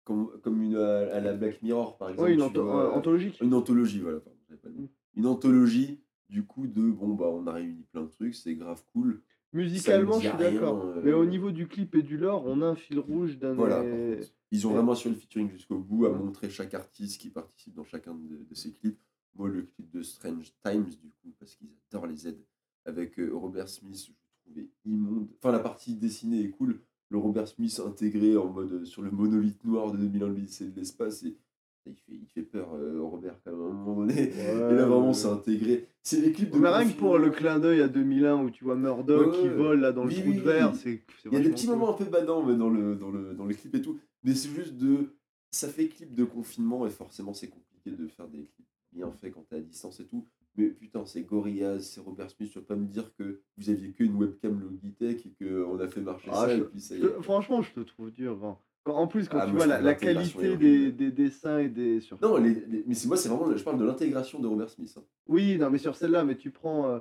comme, 0.05 0.31
comme 0.43 0.63
une 0.63 0.77
à, 0.77 1.15
à 1.15 1.21
la 1.21 1.33
Black 1.33 1.63
Mirror, 1.63 1.97
par 1.97 2.11
exemple. 2.11 2.29
Oui, 2.29 2.35
une 2.35 2.41
tu 2.41 2.45
anto- 2.47 2.65
vois. 2.65 2.91
euh, 2.93 2.99
anthologique. 2.99 3.41
Une 3.41 3.55
anthologie, 3.55 4.01
voilà. 4.01 4.21
pardon, 4.21 4.39
j'avais 4.49 4.61
pas 4.61 4.69
le 4.69 4.75
mot. 4.75 4.89
Une 5.17 5.27
anthologie, 5.27 6.01
du 6.29 6.45
coup, 6.45 6.67
de 6.67 6.91
bon, 6.91 7.15
bah, 7.15 7.27
on 7.33 7.47
a 7.47 7.53
réuni 7.53 7.85
plein 7.93 8.03
de 8.03 8.09
trucs, 8.11 8.35
c'est 8.35 8.55
grave 8.55 8.83
cool. 8.93 9.23
Musicalement, 9.53 10.19
je 10.19 10.29
suis 10.29 10.39
d'accord. 10.39 10.85
euh, 10.85 11.01
Mais 11.05 11.12
au 11.12 11.25
niveau 11.25 11.53
du 11.53 11.69
clip 11.69 11.95
et 11.95 12.03
du 12.03 12.17
lore, 12.17 12.45
on 12.47 12.61
a 12.62 12.67
un 12.67 12.75
fil 12.75 12.99
rouge 12.99 13.39
d'un. 13.39 13.55
Voilà. 13.55 13.83
des-. 13.83 14.21
Ils 14.51 14.67
ont 14.67 14.71
Ouais. 14.71 14.77
vraiment 14.77 14.93
assuré 14.93 15.15
le 15.15 15.21
featuring 15.21 15.49
jusqu'au 15.51 15.79
bout, 15.79 16.07
à 16.07 16.11
montrer 16.11 16.51
chaque 16.51 16.75
artiste 16.75 17.21
qui 17.21 17.31
participe 17.31 17.75
dans 17.75 17.85
chacun 17.85 18.15
de, 18.15 18.45
de 18.49 18.55
ces 18.55 18.73
clips. 18.73 18.99
Moi, 19.37 19.49
le 19.49 19.62
clip 19.62 19.91
de 19.93 20.03
Strange 20.03 20.53
Times, 20.65 20.85
du 20.87 21.11
coup, 21.11 21.33
parce 21.39 21.55
qu'ils 21.55 21.69
adorent 21.93 22.07
les 22.07 22.17
Z, 22.17 22.35
avec 22.85 23.19
euh, 23.21 23.31
Robert 23.33 23.69
Smith, 23.69 23.97
je 24.07 24.11
le 24.11 24.17
trouvais 24.45 24.69
immonde. 24.85 25.29
Enfin, 25.39 25.53
la 25.53 25.59
partie 25.61 25.95
dessinée 25.95 26.43
est 26.43 26.51
cool. 26.51 26.81
Le 27.11 27.19
Robert 27.19 27.47
Smith 27.49 27.81
intégré 27.85 28.37
en 28.37 28.47
mode 28.49 28.73
euh, 28.73 28.85
sur 28.85 29.03
le 29.03 29.11
monolithe 29.11 29.65
noir 29.65 29.93
de 29.93 29.99
2001 29.99 30.27
l'Odyssée 30.29 30.67
de 30.69 30.77
l'espace, 30.77 31.23
et 31.25 31.37
il 31.91 31.95
fait, 31.97 32.12
il 32.12 32.26
fait 32.26 32.43
peur, 32.43 32.74
euh, 32.74 33.01
Robert, 33.03 33.37
quand 33.45 33.53
même, 33.53 33.61
à 33.61 33.64
un 33.64 33.72
moment 33.72 33.97
donné. 34.01 34.30
et 34.32 34.55
là, 34.59 34.87
vraiment, 34.87 35.12
c'est 35.12 35.28
intégré. 35.28 35.87
C'est 36.03 36.20
les 36.20 36.32
clips 36.32 36.51
de. 36.51 36.59
Mais 36.59 36.68
rien 36.70 36.89
que 36.91 36.97
pour 36.99 37.18
le 37.18 37.30
clin 37.30 37.59
d'œil 37.59 37.80
à 37.82 37.89
2001 37.89 38.43
où 38.45 38.51
tu 38.51 38.64
vois 38.64 38.76
Murdoch 38.76 39.32
Ouais, 39.32 39.39
qui 39.41 39.49
vole 39.49 39.80
là 39.80 39.93
dans 39.93 40.07
Oui, 40.07 40.14
le 40.16 40.20
trou 40.22 40.30
oui, 40.30 40.37
de 40.37 40.41
verre, 40.43 40.70
oui. 40.72 40.78
c'est 40.82 41.01
c'est 41.22 41.28
Il 41.30 41.35
y 41.35 41.37
a 41.37 41.41
des 41.41 41.51
petits 41.51 41.66
cool. 41.66 41.76
moments 41.76 41.91
un 41.95 41.97
peu 41.99 42.05
badants 42.05 42.43
mais 42.45 42.57
dans, 42.57 42.68
le, 42.70 42.97
dans, 42.97 43.11
le, 43.11 43.35
dans 43.35 43.45
le 43.47 43.55
clip 43.55 43.74
et 43.74 43.82
tout. 43.82 43.99
Mais 44.22 44.35
c'est 44.35 44.49
juste 44.51 44.76
de. 44.76 45.14
Ça 45.51 45.68
fait 45.68 45.87
clip 45.89 46.14
de 46.14 46.24
confinement 46.24 46.87
et 46.87 46.91
forcément 46.91 47.32
c'est 47.35 47.49
compliqué 47.49 47.91
de 47.93 48.07
faire 48.09 48.26
des 48.28 48.39
clips 48.45 48.66
bien 48.93 49.11
faits 49.20 49.32
quand 49.35 49.45
t'es 49.49 49.57
à 49.57 49.61
distance 49.61 50.01
et 50.01 50.05
tout. 50.07 50.26
Mais 50.57 50.66
putain, 50.68 51.05
c'est 51.05 51.22
Gorillaz, 51.22 51.80
c'est 51.80 52.01
Robert 52.01 52.30
Smith. 52.30 52.51
Tu 52.53 52.59
vas 52.61 52.64
pas 52.64 52.76
me 52.76 52.87
dire 52.87 53.12
que 53.18 53.41
vous 53.59 53.70
aviez 53.70 53.91
qu'une 53.91 54.14
webcam 54.14 54.61
Logitech 54.61 55.26
et 55.26 55.45
qu'on 55.45 55.78
a 55.80 55.89
fait 55.89 56.01
marcher 56.01 56.28
Ah, 56.32 56.47
ça 56.47 56.57
je- 56.57 56.62
et 56.62 56.64
puis 56.66 56.80
ça 56.80 56.95
y 56.97 57.01
Je- 57.01 57.07
est. 57.07 57.22
Franchement, 57.22 57.61
je 57.62 57.72
te 57.72 57.80
trouve 57.80 58.11
dur. 58.12 58.37
Van. 58.37 58.61
En 58.87 59.07
plus, 59.07 59.28
quand 59.28 59.39
Ah, 59.41 59.47
tu 59.47 59.53
vois 59.53 59.66
la, 59.66 59.95
qualité 59.95 60.57
des, 60.59 61.11
dessins 61.11 61.59
et 61.59 61.68
des. 61.68 62.01
Sur... 62.01 62.18
Non, 62.20 62.37
les, 62.37 62.51
les- 62.55 62.85
mais 62.87 62.95
moi, 63.07 63.16
c'est 63.16 63.28
vraiment. 63.30 63.57
Je 63.57 63.64
parle 63.64 63.78
de 63.78 63.85
l'intégration 63.85 64.41
de 64.41 64.47
Robert 64.47 64.68
Smith. 64.68 64.95
hein. 64.99 65.03
Oui, 65.26 65.57
non, 65.59 65.70
mais 65.70 65.78
sur 65.78 65.97
celle-là, 65.97 66.22
mais 66.24 66.37
tu 66.37 66.51
prends 66.51 66.89
euh, 66.91 66.99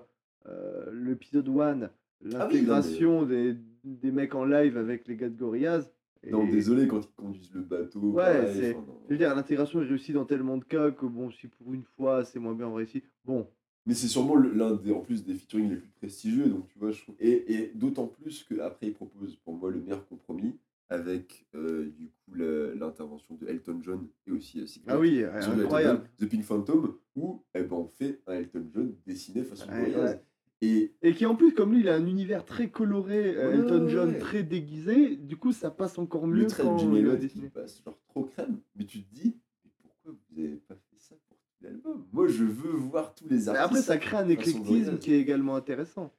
euh, 0.47 0.91
l'épisode 0.93 1.49
1, 1.49 1.81
Ah 1.84 1.89
l'intégration 2.21 3.23
des, 3.23 3.55
des 3.84 4.11
mecs 4.11 4.34
en 4.34 4.45
live 4.45 4.77
avec 4.77 5.07
les 5.07 5.15
gars 5.17 5.27
de 5.29 5.38
Gorillaz. 5.38 5.91
et- 6.23 6.31
Non, 6.31 6.45
désolé 6.47 6.88
quand 6.88 7.01
ils 7.01 7.15
conduisent 7.21 7.51
le 7.53 7.61
bateau. 7.61 7.99
Ouais, 7.99 8.53
c'est- 8.53 8.75
enfin. 8.75 8.86
Je 9.07 9.13
veux 9.13 9.17
dire, 9.17 9.36
l'intégration 9.36 9.81
est 9.81 9.86
réussie 9.86 10.13
dans 10.13 10.23
tellement 10.25 10.55
de 10.57 10.63
cas 10.63 10.89
que 10.91 11.05
bon, 11.05 11.31
si 11.31 11.47
pour 11.47 11.73
une 11.73 11.84
fois 11.84 12.23
c'est 12.23 12.39
moins 12.39 12.53
bien 12.53 12.73
réussi, 12.73 13.03
bon, 13.25 13.45
Mais 13.86 13.93
c'est 13.93 14.07
sûrement 14.07 14.38
l'un 14.38 14.71
des, 14.75 14.93
en 14.93 15.01
plus 15.01 15.25
des 15.25 15.34
featuring 15.34 15.69
les 15.69 15.75
plus 15.75 15.89
prestigieux, 15.99 16.45
donc 16.45 16.65
tu 16.69 16.79
vois, 16.79 16.91
je 16.91 17.01
trouve. 17.01 17.15
Et, 17.19 17.53
et 17.53 17.71
d'autant 17.75 18.07
plus 18.07 18.45
qu'après, 18.47 18.88
il 18.88 18.93
propose 18.93 19.36
pour 19.43 19.53
moi 19.57 19.69
le 19.69 19.81
meilleur 19.81 20.07
compromis 20.07 20.55
avec 20.93 21.45
euh, 21.55 21.89
du 21.97 22.07
coup 22.09 22.35
l'intervention 22.35 23.35
de 23.35 23.47
Elton 23.47 23.79
John 23.81 24.07
et 24.27 24.31
aussi 24.31 24.61
euh, 24.61 24.65
ah 24.87 24.99
oui, 24.99 25.23
incroyable. 25.23 26.07
John, 26.19 26.27
The 26.27 26.31
Pink 26.31 26.43
Phantom, 26.43 26.95
où 27.15 27.43
eh 27.55 27.63
ben, 27.63 27.75
on 27.75 27.87
fait 27.87 28.21
un 28.27 28.33
Elton 28.35 28.67
John 28.71 28.95
dessiné 29.07 29.43
façon 29.43 29.65
Gorillaz. 29.67 30.03
ouais. 30.03 30.23
Et 30.61 30.93
Et 31.01 31.13
qui 31.13 31.25
en 31.25 31.35
plus, 31.35 31.53
comme 31.53 31.73
lui, 31.73 31.81
il 31.81 31.89
a 31.89 31.95
un 31.95 32.05
univers 32.05 32.45
très 32.45 32.69
coloré, 32.69 33.35
euh, 33.35 33.49
Ouais, 33.49 33.55
Elton 33.55 33.87
John 33.89 34.09
ouais. 34.11 34.19
très 34.19 34.43
déguisé, 34.43 35.15
du 35.17 35.35
coup 35.35 35.51
ça 35.51 35.71
passe 35.71 35.97
encore 35.97 36.27
mieux 36.27 36.43
le 36.43 36.47
trait 36.47 36.63
de 36.63 36.67
quand 36.69 36.77
Jimmy 36.77 36.99
il 36.99 37.49
passe 37.49 37.81
genre 37.83 37.99
trop 38.07 38.23
crème, 38.25 38.59
mais 38.75 38.85
tu 38.85 39.03
te 39.03 39.13
dis, 39.13 39.35
mais 39.65 39.71
pourquoi 39.81 40.11
vous 40.11 40.39
avez 40.39 40.55
pas 40.67 40.75
fait 40.75 40.99
ça 40.99 41.15
pour 41.27 41.37
tout 41.37 41.63
l'album? 41.63 42.05
Moi, 42.13 42.27
je 42.27 42.43
veux 42.43 42.71
voir 42.77 43.13
tous 43.15 43.27
les 43.27 43.37
Mais 43.37 43.47
artistes. 43.49 43.65
après, 43.65 43.81
ça 43.81 43.97
crée 43.97 44.17
un 44.17 44.29
éclectisme 44.29 44.99
qui 44.99 45.13
est 45.13 45.19
également 45.19 45.55
intéressant. 45.55 46.13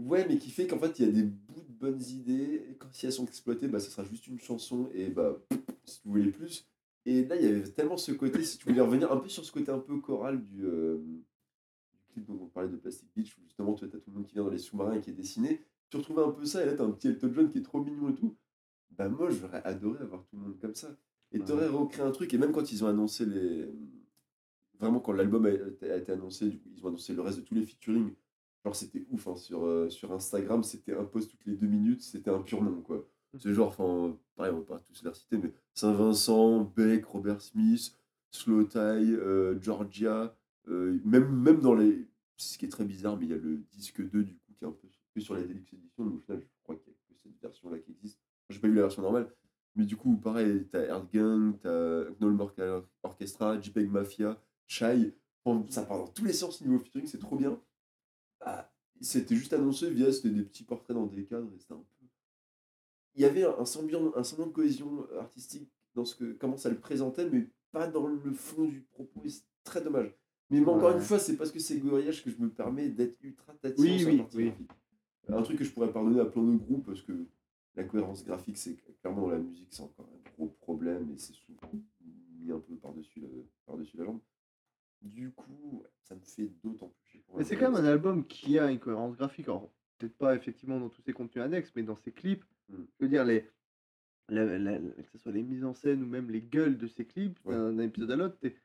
Ouais, 0.00 0.26
mais 0.26 0.38
qui 0.38 0.50
fait 0.50 0.66
qu'en 0.66 0.78
fait, 0.78 0.98
il 0.98 1.04
y 1.04 1.08
a 1.08 1.12
des 1.12 1.24
bouts 1.24 1.60
de 1.60 1.72
bonnes 1.72 2.00
idées. 2.00 2.64
Et 2.70 2.74
quand 2.78 2.88
si 2.90 3.04
elles 3.04 3.12
sont 3.12 3.26
exploitées, 3.26 3.68
bah, 3.68 3.80
ça 3.80 3.90
sera 3.90 4.04
juste 4.04 4.26
une 4.26 4.40
chanson. 4.40 4.88
Et 4.94 5.08
bah, 5.08 5.38
si 5.84 6.00
vous 6.04 6.12
voulez 6.12 6.30
plus. 6.30 6.66
Et 7.04 7.24
là, 7.26 7.36
il 7.36 7.42
y 7.44 7.46
avait 7.46 7.62
tellement 7.64 7.98
ce 7.98 8.12
côté, 8.12 8.42
si 8.42 8.58
tu 8.58 8.66
voulais 8.66 8.80
revenir 8.80 9.12
un 9.12 9.18
peu 9.18 9.28
sur 9.28 9.44
ce 9.44 9.52
côté 9.52 9.70
un 9.70 9.78
peu 9.78 9.98
choral 10.00 10.42
du, 10.42 10.64
euh, 10.64 10.98
du 10.98 12.00
clip 12.12 12.26
dont 12.26 12.38
on 12.42 12.46
parlait 12.46 12.68
de 12.70 12.76
Plastic 12.76 13.08
Beach, 13.14 13.36
où 13.36 13.42
justement, 13.42 13.74
tu 13.74 13.84
as 13.84 13.88
tout 13.88 14.00
le 14.06 14.12
monde 14.14 14.26
qui 14.26 14.34
vient 14.34 14.44
dans 14.44 14.50
les 14.50 14.58
sous-marins 14.58 14.94
et 14.94 15.00
qui 15.00 15.10
est 15.10 15.14
dessiné. 15.14 15.60
Tu 15.90 15.98
retrouvais 15.98 16.22
un 16.22 16.30
peu 16.30 16.44
ça, 16.46 16.62
et 16.62 16.66
là, 16.66 16.74
tu 16.74 16.80
as 16.80 16.84
un 16.84 16.90
petit 16.90 17.08
Elton 17.08 17.32
John 17.34 17.50
qui 17.50 17.58
est 17.58 17.62
trop 17.62 17.82
mignon 17.82 18.10
et 18.10 18.14
tout. 18.14 18.36
Bah, 18.90 19.08
moi, 19.08 19.28
j'aurais 19.30 19.62
adoré 19.64 20.00
avoir 20.00 20.24
tout 20.24 20.36
le 20.36 20.42
monde 20.42 20.58
comme 20.60 20.74
ça. 20.74 20.96
Et 21.32 21.40
t'aurais 21.40 21.68
recréé 21.68 22.04
un 22.04 22.10
truc, 22.10 22.32
et 22.32 22.38
même 22.38 22.52
quand 22.52 22.72
ils 22.72 22.84
ont 22.84 22.88
annoncé 22.88 23.26
les. 23.26 23.68
Vraiment, 24.78 25.00
quand 25.00 25.12
l'album 25.12 25.44
a, 25.44 25.50
a 25.50 25.96
été 25.96 26.12
annoncé, 26.12 26.48
du 26.48 26.58
coup, 26.58 26.70
ils 26.74 26.82
ont 26.84 26.88
annoncé 26.88 27.12
le 27.12 27.20
reste 27.20 27.38
de 27.38 27.44
tous 27.44 27.54
les 27.54 27.66
featuring. 27.66 28.14
Genre, 28.64 28.76
c'était 28.76 29.04
ouf, 29.10 29.26
hein, 29.26 29.36
sur, 29.36 29.64
euh, 29.64 29.88
sur 29.88 30.12
Instagram, 30.12 30.62
c'était 30.62 30.94
un 30.94 31.04
post 31.04 31.30
toutes 31.30 31.46
les 31.46 31.54
deux 31.54 31.66
minutes, 31.66 32.02
c'était 32.02 32.30
un 32.30 32.40
pur 32.40 32.62
nom, 32.62 32.82
quoi. 32.82 33.06
C'est 33.38 33.54
genre, 33.54 33.68
enfin, 33.68 34.18
pareil, 34.36 34.52
on 34.52 34.58
va 34.58 34.64
pas 34.64 34.78
tous 34.80 35.02
les 35.02 35.08
reciter, 35.08 35.38
mais 35.38 35.52
Saint-Vincent, 35.72 36.64
Beck, 36.76 37.04
Robert 37.06 37.40
Smith, 37.40 37.96
Slow 38.32 38.64
Tie, 38.64 38.78
euh, 38.78 39.58
Georgia, 39.60 40.36
euh, 40.68 40.98
même, 41.04 41.30
même 41.30 41.60
dans 41.60 41.74
les. 41.74 42.06
Ce 42.36 42.58
qui 42.58 42.64
est 42.64 42.68
très 42.68 42.84
bizarre, 42.84 43.16
mais 43.18 43.26
il 43.26 43.30
y 43.30 43.34
a 43.34 43.38
le 43.38 43.62
disque 43.72 44.00
2, 44.00 44.24
du 44.24 44.34
coup, 44.34 44.52
qui 44.58 44.64
est 44.64 44.66
un 44.66 44.72
peu 44.72 44.88
que 45.14 45.20
sur 45.20 45.34
la 45.34 45.42
Deluxe 45.42 45.72
Edition, 45.72 46.04
donc 46.04 46.14
au 46.14 46.20
final, 46.20 46.40
je 46.40 46.62
crois 46.62 46.76
qu'il 46.76 46.92
y 46.92 46.96
a 46.96 46.98
que 47.08 47.20
cette 47.20 47.40
version-là 47.42 47.78
qui 47.78 47.92
existe. 47.92 48.18
J'ai 48.48 48.58
pas 48.58 48.68
vu 48.68 48.74
la 48.74 48.82
version 48.82 49.02
normale, 49.02 49.28
mais 49.76 49.84
du 49.84 49.96
coup, 49.96 50.16
pareil, 50.16 50.66
t'as 50.70 50.84
Erdgang, 50.84 51.58
t'as 51.60 52.04
Morcal 52.20 52.82
Orchestra, 53.02 53.60
JPEG 53.60 53.90
Mafia, 53.90 54.40
Enfin, 55.44 55.64
ça 55.68 55.82
part 55.84 55.98
dans 55.98 56.08
tous 56.08 56.24
les 56.24 56.32
sens 56.32 56.60
niveau 56.60 56.78
featuring, 56.78 57.06
c'est 57.06 57.18
trop 57.18 57.36
bien. 57.36 57.58
C'était 59.00 59.34
juste 59.34 59.52
annoncé 59.52 59.90
via 59.90 60.12
c'était 60.12 60.30
des 60.30 60.42
petits 60.42 60.64
portraits 60.64 60.94
dans 60.94 61.06
des 61.06 61.24
cadres 61.24 61.50
et 61.54 61.58
c'était 61.58 61.72
un 61.74 61.78
peu. 61.78 62.06
Il 63.14 63.22
y 63.22 63.24
avait 63.24 63.44
un, 63.44 63.64
semblant, 63.64 64.12
un 64.14 64.22
semblant 64.22 64.46
de 64.46 64.52
cohésion 64.52 65.06
artistique 65.18 65.70
dans 65.94 66.04
ce 66.04 66.14
que 66.14 66.32
comment 66.32 66.56
ça 66.56 66.68
le 66.70 66.78
présentait, 66.78 67.28
mais 67.28 67.48
pas 67.72 67.86
dans 67.88 68.06
le 68.06 68.32
fond 68.32 68.64
du 68.64 68.82
propos. 68.82 69.22
C'est 69.26 69.42
très 69.64 69.82
dommage. 69.82 70.14
Mais 70.50 70.64
encore 70.66 70.90
une 70.90 71.00
fois, 71.00 71.18
c'est 71.18 71.36
parce 71.36 71.52
que 71.52 71.60
c'est 71.60 71.78
Gorillaz 71.78 72.22
que 72.22 72.30
je 72.30 72.38
me 72.38 72.50
permets 72.50 72.88
d'être 72.88 73.16
ultra 73.22 73.54
tatillon 73.54 73.92
Oui, 73.94 73.98
sur 74.00 74.08
oui, 74.08 74.24
oui. 74.34 74.44
graphique. 74.46 74.70
Un 75.28 75.42
truc 75.42 75.58
que 75.58 75.64
je 75.64 75.70
pourrais 75.70 75.92
pardonner 75.92 76.20
à 76.20 76.24
plein 76.24 76.42
de 76.42 76.56
groupes 76.56 76.86
parce 76.86 77.02
que 77.02 77.26
la 77.76 77.84
cohérence 77.84 78.24
graphique, 78.24 78.58
c'est 78.58 78.76
clairement 79.00 79.22
dans 79.22 79.30
la 79.30 79.38
musique, 79.38 79.68
c'est 79.70 79.82
encore 79.82 80.08
un 80.12 80.30
gros 80.32 80.48
problème 80.48 81.12
et 81.14 81.18
c'est 81.18 81.34
souvent 81.34 81.70
mis 82.40 82.50
un 82.50 82.58
peu 82.58 82.74
par-dessus 82.76 83.20
la, 83.20 83.28
par-dessus 83.64 83.96
la 83.96 84.04
jambe. 84.06 84.20
Du 85.02 85.30
coup, 85.30 85.84
ça 86.02 86.14
me 86.16 86.20
fait 86.20 86.50
d'autant 86.64 86.88
plus 86.88 86.99
Mais 87.40 87.44
c'est 87.44 87.56
quand 87.56 87.70
même 87.72 87.84
un 87.84 87.88
album 87.88 88.24
qui 88.26 88.58
a 88.58 88.70
une 88.70 88.78
cohérence 88.78 89.16
graphique. 89.16 89.48
Alors, 89.48 89.70
peut-être 89.98 90.16
pas 90.16 90.34
effectivement 90.34 90.78
dans 90.78 90.88
tous 90.88 91.02
ses 91.02 91.12
contenus 91.12 91.44
annexes, 91.44 91.72
mais 91.74 91.82
dans 91.82 91.96
ses 91.96 92.12
clips. 92.12 92.44
Mm. 92.68 92.74
Je 92.98 93.04
veux 93.04 93.08
dire, 93.10 93.24
les, 93.24 93.48
la- 94.28 94.44
la- 94.44 94.58
la- 94.58 94.78
que 94.78 95.10
ce 95.10 95.18
soit 95.18 95.32
les 95.32 95.42
mises 95.42 95.64
en 95.64 95.74
scène 95.74 96.02
ou 96.02 96.06
même 96.06 96.30
les 96.30 96.40
gueules 96.40 96.78
de 96.78 96.86
ces 96.86 97.04
clips, 97.04 97.38
Ouais. 97.44 97.54
d'un 97.54 97.78
épisode 97.80 98.10
à 98.12 98.16
l'autre, 98.16 98.36
t'es 98.40 98.56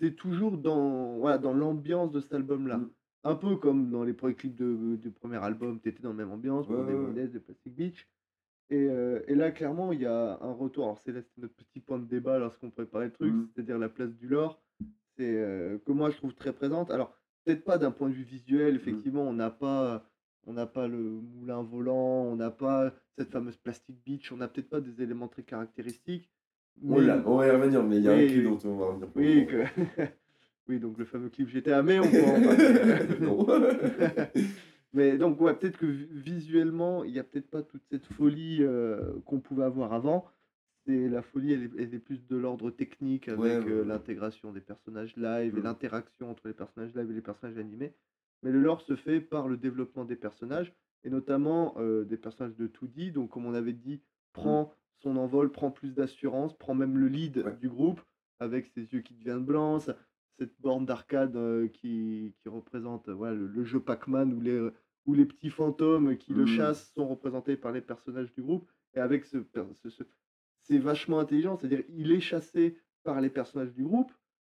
es 0.00 0.10
toujours 0.14 0.58
dans, 0.58 1.18
voilà, 1.18 1.38
dans 1.38 1.52
l'ambiance 1.54 2.10
de 2.10 2.18
cet 2.20 2.34
album-là. 2.34 2.78
Mm. 2.78 2.90
Un 3.24 3.34
peu 3.36 3.54
comme 3.56 3.88
dans 3.90 4.02
les 4.02 4.14
premiers 4.14 4.34
clips 4.34 4.56
de, 4.56 4.96
du 4.96 5.10
premier 5.12 5.36
album, 5.36 5.78
t'étais 5.78 6.02
dans 6.02 6.08
la 6.08 6.16
même 6.16 6.32
ambiance, 6.32 6.66
Ouais, 6.68 6.74
pour 6.74 6.84
des 6.86 6.94
ouais, 7.22 7.28
de 7.28 7.38
Plastic 7.38 7.72
Beach. 7.74 8.08
Et, 8.70 8.88
euh, 8.88 9.20
et 9.28 9.34
là, 9.36 9.52
clairement, 9.52 9.92
il 9.92 10.00
y 10.00 10.06
a 10.06 10.38
un 10.42 10.52
retour. 10.52 10.84
Alors, 10.84 10.98
c'est 11.04 11.12
notre 11.36 11.54
petit 11.54 11.78
point 11.78 11.98
de 12.00 12.06
débat 12.06 12.38
lorsqu'on 12.40 12.70
préparait 12.70 13.06
le 13.06 13.12
truc, 13.12 13.32
Mm. 13.32 13.48
c'est-à-dire 13.54 13.78
la 13.78 13.88
place 13.88 14.12
du 14.14 14.26
lore. 14.26 14.60
C'est 15.16 15.36
euh, 15.40 15.78
que 15.86 15.92
moi, 15.92 16.10
je 16.10 16.16
trouve 16.16 16.34
très 16.34 16.52
présente. 16.52 16.90
Alors, 16.90 17.14
peut-être 17.44 17.64
pas 17.64 17.78
d'un 17.78 17.90
point 17.90 18.08
de 18.08 18.14
vue 18.14 18.22
visuel, 18.24 18.76
effectivement, 18.76 19.22
on 19.22 19.32
n'a 19.32 19.50
pas, 19.50 20.04
on 20.46 20.52
n'a 20.52 20.66
pas 20.66 20.86
le 20.88 20.98
moulin 20.98 21.62
volant, 21.62 22.24
on 22.24 22.36
n'a 22.36 22.50
pas 22.50 22.92
cette 23.18 23.30
fameuse 23.30 23.56
Plastic 23.56 23.96
Beach, 24.04 24.32
on 24.32 24.36
n'a 24.38 24.48
peut-être 24.48 24.68
pas 24.70 24.80
des 24.80 25.02
éléments 25.02 25.28
très 25.28 25.42
caractéristiques. 25.42 26.30
On 26.88 26.98
l'a, 27.00 27.22
on 27.26 27.36
va 27.36 27.46
y 27.48 27.50
revenir, 27.50 27.82
mais 27.82 27.98
il 27.98 28.04
y 28.04 28.08
a 28.08 28.14
Oui, 28.14 28.24
un 28.24 28.26
clip 28.26 28.38
oui. 28.38 28.44
dont 28.44 28.70
on 28.70 28.76
va 28.76 28.86
revenir. 28.86 29.08
Oui, 29.14 29.46
que... 29.46 29.64
Oui, 30.68 30.78
donc 30.78 30.96
le 30.96 31.04
fameux 31.04 31.28
clip 31.28 31.48
GTA, 31.48 31.82
mais 31.82 31.98
on 31.98 32.08
peut 32.08 32.22
en. 32.24 32.38
Mais 34.94 35.16
donc, 35.16 35.40
ouais, 35.40 35.54
peut-être 35.54 35.78
que 35.78 35.86
vi- 35.86 36.08
visuellement, 36.12 37.02
il 37.02 37.12
n'y 37.12 37.18
a 37.18 37.24
peut-être 37.24 37.50
pas 37.50 37.62
toute 37.62 37.82
cette 37.90 38.06
folie 38.06 38.58
euh, 38.60 39.12
qu'on 39.24 39.40
pouvait 39.40 39.64
avoir 39.64 39.92
avant. 39.92 40.26
C'est 40.86 41.08
la 41.08 41.22
folie, 41.22 41.52
elle 41.52 41.62
est, 41.64 41.70
elle 41.78 41.94
est 41.94 41.98
plus 42.00 42.26
de 42.26 42.36
l'ordre 42.36 42.70
technique 42.70 43.28
avec 43.28 43.40
Ouais, 43.42 43.58
ouais, 43.58 43.64
euh, 43.68 43.84
ouais. 43.84 43.84
l'intégration 43.84 44.52
des 44.52 44.60
personnages 44.60 45.16
live 45.16 45.56
et 45.56 45.60
Mm. 45.60 45.62
l'interaction 45.62 46.30
entre 46.30 46.48
les 46.48 46.54
personnages 46.54 46.94
live 46.94 47.10
et 47.10 47.14
les 47.14 47.22
personnages 47.22 47.56
animés. 47.58 47.94
Mais 48.42 48.50
le 48.50 48.60
lore 48.60 48.80
se 48.80 48.96
fait 48.96 49.20
par 49.20 49.46
le 49.48 49.56
développement 49.56 50.04
des 50.04 50.16
personnages 50.16 50.74
et 51.04 51.10
notamment 51.10 51.74
euh, 51.78 52.04
des 52.04 52.16
personnages 52.16 52.56
de 52.56 52.66
2D. 52.66 53.12
Donc, 53.12 53.30
comme 53.30 53.46
on 53.46 53.54
avait 53.54 53.72
dit, 53.72 54.02
prend 54.32 54.72
son 54.96 55.16
envol, 55.16 55.52
prend 55.52 55.70
plus 55.70 55.94
d'assurance, 55.94 56.56
prend 56.58 56.74
même 56.74 56.98
le 56.98 57.06
lead 57.08 57.56
du 57.60 57.68
groupe 57.68 58.00
avec 58.40 58.66
ses 58.66 58.82
yeux 58.92 59.00
qui 59.02 59.14
deviennent 59.14 59.44
blancs, 59.44 59.88
cette 60.38 60.60
borne 60.60 60.84
d'arcade 60.84 61.36
euh, 61.36 61.68
qui, 61.68 62.34
qui 62.38 62.48
représente 62.48 63.08
euh, 63.08 63.14
voilà, 63.14 63.36
le, 63.36 63.46
le 63.46 63.64
jeu 63.64 63.80
Pac-Man 63.80 64.32
où 64.34 64.40
les, 64.40 64.68
où 65.06 65.14
les 65.14 65.26
petits 65.26 65.50
fantômes 65.50 66.16
qui 66.16 66.34
le 66.34 66.42
Mhm. 66.42 66.46
chassent 66.46 66.92
sont 66.94 67.06
représentés 67.06 67.56
par 67.56 67.70
les 67.72 67.80
personnages 67.82 68.32
du 68.32 68.42
groupe. 68.42 68.68
Et 68.94 69.00
avec 69.00 69.24
ce, 69.24 69.38
per- 69.38 69.64
ce- 69.82 69.90
ce- 69.90 70.02
c'est 70.62 70.78
vachement 70.78 71.18
intelligent, 71.18 71.56
c'est-à-dire 71.56 71.82
il 71.88 72.12
est 72.12 72.20
chassé 72.20 72.78
par 73.04 73.20
les 73.20 73.30
personnages 73.30 73.72
du 73.72 73.82
groupe, 73.84 74.12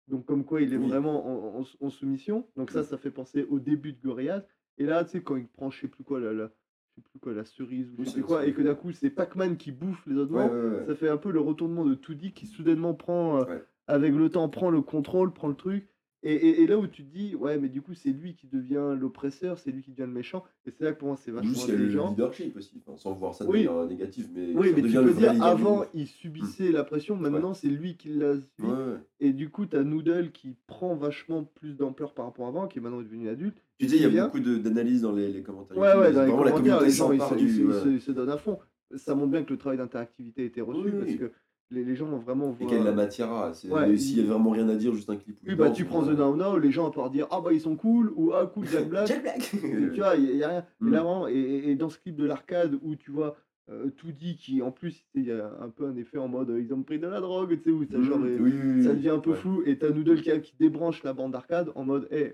donc 0.07 0.25
comme 0.25 0.45
quoi 0.45 0.61
il 0.61 0.73
est 0.73 0.77
Oui. 0.77 0.87
vraiment 0.87 1.25
en, 1.57 1.61
en- 1.61 1.85
en 1.85 1.89
soumission. 1.89 2.47
Donc 2.55 2.71
ça, 2.71 2.83
ça 2.83 2.97
fait 2.97 3.11
penser 3.11 3.43
au 3.49 3.59
début 3.59 3.93
de 3.93 4.01
Gorillaz. 4.01 4.43
Et 4.77 4.85
là, 4.85 5.03
tu 5.03 5.11
sais, 5.11 5.21
quand 5.23 5.35
il 5.35 5.47
prend, 5.47 5.69
je 5.71 5.81
sais 5.81 5.87
plus 5.87 6.03
quoi, 6.03 6.19
la, 6.19 6.31
la- 6.33 6.51
je 6.89 6.95
sais 6.95 7.01
plus 7.09 7.19
quoi, 7.19 7.33
la 7.33 7.43
cerise 7.45 7.89
ou 7.97 8.03
je 8.03 8.09
sais 8.09 8.21
quoi, 8.21 8.45
et 8.45 8.53
que 8.53 8.61
d'un 8.61 8.75
coup 8.75 8.91
c'est 8.91 9.09
Pac-Man 9.09 9.57
qui 9.57 9.71
bouffe 9.71 10.05
les 10.05 10.15
autres 10.15 10.33
Ouais, 10.33 10.41
membres, 10.43 10.53
ouais, 10.53 10.79
ouais. 10.79 10.85
ça 10.85 10.95
fait 10.95 11.09
un 11.09 11.17
peu 11.17 11.31
le 11.31 11.39
retournement 11.39 11.85
de 11.85 11.95
2D 11.95 12.33
qui 12.33 12.45
soudainement 12.45 12.93
prend, 12.93 13.41
euh, 13.41 13.59
avec 13.87 14.13
le 14.13 14.29
temps, 14.29 14.47
prend 14.49 14.69
le 14.69 14.81
contrôle, 14.81 15.33
prend 15.33 15.47
le 15.47 15.55
truc. 15.55 15.89
Et, 16.27 16.33
et- 16.33 16.61
et 16.63 16.67
là 16.67 16.77
où 16.79 16.87
tu 16.87 17.03
te 17.03 17.15
dis, 17.15 17.35
ouais, 17.35 17.59
mais 17.59 17.69
du 17.69 17.83
coup, 17.83 17.93
c'est 17.93 18.09
lui 18.09 18.33
qui 18.35 18.47
devient 18.47 18.95
l'oppresseur, 18.99 19.59
c'est 19.59 19.69
lui 19.71 19.83
qui 19.83 19.91
devient 19.91 20.07
le 20.07 20.13
méchant. 20.15 20.43
Et 20.65 20.71
c'est 20.71 20.83
là 20.83 20.91
que 20.91 20.97
pour 20.97 21.07
moi, 21.09 21.17
c'est 21.17 21.29
vachement 21.29 21.51
y 21.67 21.71
a 21.71 21.75
le 21.75 21.85
leadership 21.85 22.57
aussi, 22.57 22.81
enfin, 22.85 22.97
sans 22.97 23.13
voir 23.13 23.35
ça 23.35 23.45
de 23.45 23.49
Oui. 23.51 23.65
manière 23.65 23.85
négative, 23.85 24.27
mais 24.33 24.47
Oui, 24.55 24.69
mais 24.75 24.81
tu 24.81 24.81
peux 24.81 25.13
dire, 25.13 25.33
du 25.35 25.41
avant, 25.41 25.85
il 25.93 26.07
subissait 26.07 26.71
la 26.71 26.83
pression, 26.83 27.15
maintenant, 27.15 27.53
c'est 27.53 27.67
lui 27.67 27.95
qui 27.95 28.09
l'a 28.09 28.33
subi. 28.33 28.67
Ouais, 28.67 28.71
ouais. 28.73 28.97
Et 29.19 29.33
du 29.33 29.49
coup, 29.49 29.67
t'as 29.67 29.83
Noodle 29.83 30.31
qui 30.31 30.55
prend 30.65 30.95
vachement 30.95 31.43
plus 31.43 31.75
d'ampleur 31.77 32.15
par 32.15 32.25
rapport 32.25 32.47
à 32.47 32.49
avant, 32.49 32.67
qui 32.67 32.79
est 32.79 32.81
maintenant 32.81 33.01
devenu 33.01 33.29
adulte. 33.29 33.61
Tu 33.77 33.87
sais, 33.87 33.95
il 33.97 34.01
y 34.01 34.05
a 34.05 34.09
Bien. 34.09 34.25
beaucoup 34.25 34.39
d'analyses 34.39 35.03
dans 35.03 35.11
les, 35.11 35.31
les 35.31 35.43
commentaires. 35.43 35.77
Ouais, 35.77 35.89
ouais, 35.95 36.11
dans 36.11 36.21
les 36.23 36.27
vraiment, 36.31 36.43
la 36.43 36.51
commentaires, 36.51 36.53
communauté 36.79 36.85
les 36.85 36.91
gens, 36.91 37.11
ils 37.11 37.21
se, 37.21 37.33
ils 37.35 37.37
du. 37.37 37.53
se- 37.53 37.59
ils 37.59 37.65
ouais. 37.67 37.81
se- 37.83 37.87
ils 37.89 38.01
se 38.01 38.11
donnent 38.11 38.29
à 38.29 38.37
fond. 38.37 38.57
Ça 38.95 39.13
montre 39.13 39.31
bien 39.31 39.43
que 39.43 39.51
le 39.51 39.57
travail 39.59 39.77
d'interactivité 39.77 40.41
a 40.43 40.45
été 40.45 40.61
reçu, 40.61 40.81
Oui, 40.85 40.91
parce 40.99 41.15
que 41.15 41.31
les, 41.71 41.83
les 41.83 41.95
gens 41.95 42.05
ont 42.07 42.19
vraiment... 42.19 42.51
Et 42.59 42.63
voient- 42.63 42.69
quelle 42.69 42.83
la 42.83 42.91
matière 42.91 43.31
a. 43.31 43.53
c'est- 43.53 43.69
Ouais, 43.69 43.97
S'il 43.97 44.17
y 44.17 44.21
il- 44.21 44.25
a 44.27 44.33
vraiment 44.33 44.51
rien 44.51 44.67
à 44.69 44.75
dire, 44.75 44.93
juste 44.93 45.09
un 45.09 45.15
clip. 45.17 45.37
Oui, 45.47 45.55
bah 45.55 45.69
tu 45.71 45.85
prends 45.85 46.07
euh, 46.07 46.13
The 46.13 46.17
Now 46.17 46.35
Now, 46.35 46.57
les 46.57 46.71
gens 46.71 46.87
à 46.87 46.91
part 46.91 47.09
dire 47.09 47.27
«Ah 47.31 47.41
bah 47.41 47.51
ils 47.53 47.61
sont 47.61 47.75
cool» 47.75 48.11
ou 48.15 48.31
«Ah 48.33 48.45
cool, 48.53 48.65
Jack 48.67 48.87
Black». 48.89 49.07
Jack 49.07 49.21
Black 49.23 49.39
tu 49.93 49.97
vois, 49.99 50.15
il 50.15 50.35
n'y 50.35 50.43
a, 50.43 50.47
rien. 50.49 50.59
Et 50.59 50.63
Mm. 50.85 50.91
là, 50.91 50.99
vraiment, 51.01 51.27
et, 51.27 51.33
et- 51.33 51.71
et 51.71 51.75
dans 51.75 51.89
ce 51.89 51.97
clip 51.99 52.15
de 52.15 52.25
l'arcade 52.25 52.77
où 52.83 52.95
tu 52.95 53.11
vois 53.11 53.35
euh, 53.71 53.89
tout 53.97 54.11
dit 54.11 54.37
qui, 54.37 54.61
en 54.61 54.69
plus, 54.71 55.07
il 55.15 55.23
y 55.25 55.31
a 55.31 55.51
un 55.59 55.69
peu 55.69 55.87
un 55.87 55.95
effet 55.95 56.19
en 56.19 56.27
mode 56.27 56.51
euh, 56.51 56.61
ils 56.61 56.71
ont 56.71 56.83
pris 56.83 56.99
de 56.99 57.07
la 57.07 57.19
drogue, 57.19 57.57
tu 57.57 57.63
sais, 57.63 57.71
où 57.71 57.83
ça, 57.83 57.99
genre, 57.99 58.19
Mm, 58.19 58.37
oui, 58.39 58.83
ça 58.83 58.91
oui. 58.91 58.95
devient 58.97 59.09
un 59.09 59.17
peu 59.19 59.31
Ouais. 59.31 59.35
flou, 59.37 59.63
et 59.65 59.79
t'as 59.79 59.89
Noodle 59.89 60.21
qui, 60.21 60.39
qui 60.41 60.55
débranche 60.59 61.01
la 61.03 61.13
bande 61.13 61.31
d'arcade 61.31 61.71
en 61.73 61.83
mode 61.83 62.07
hé, 62.11 62.33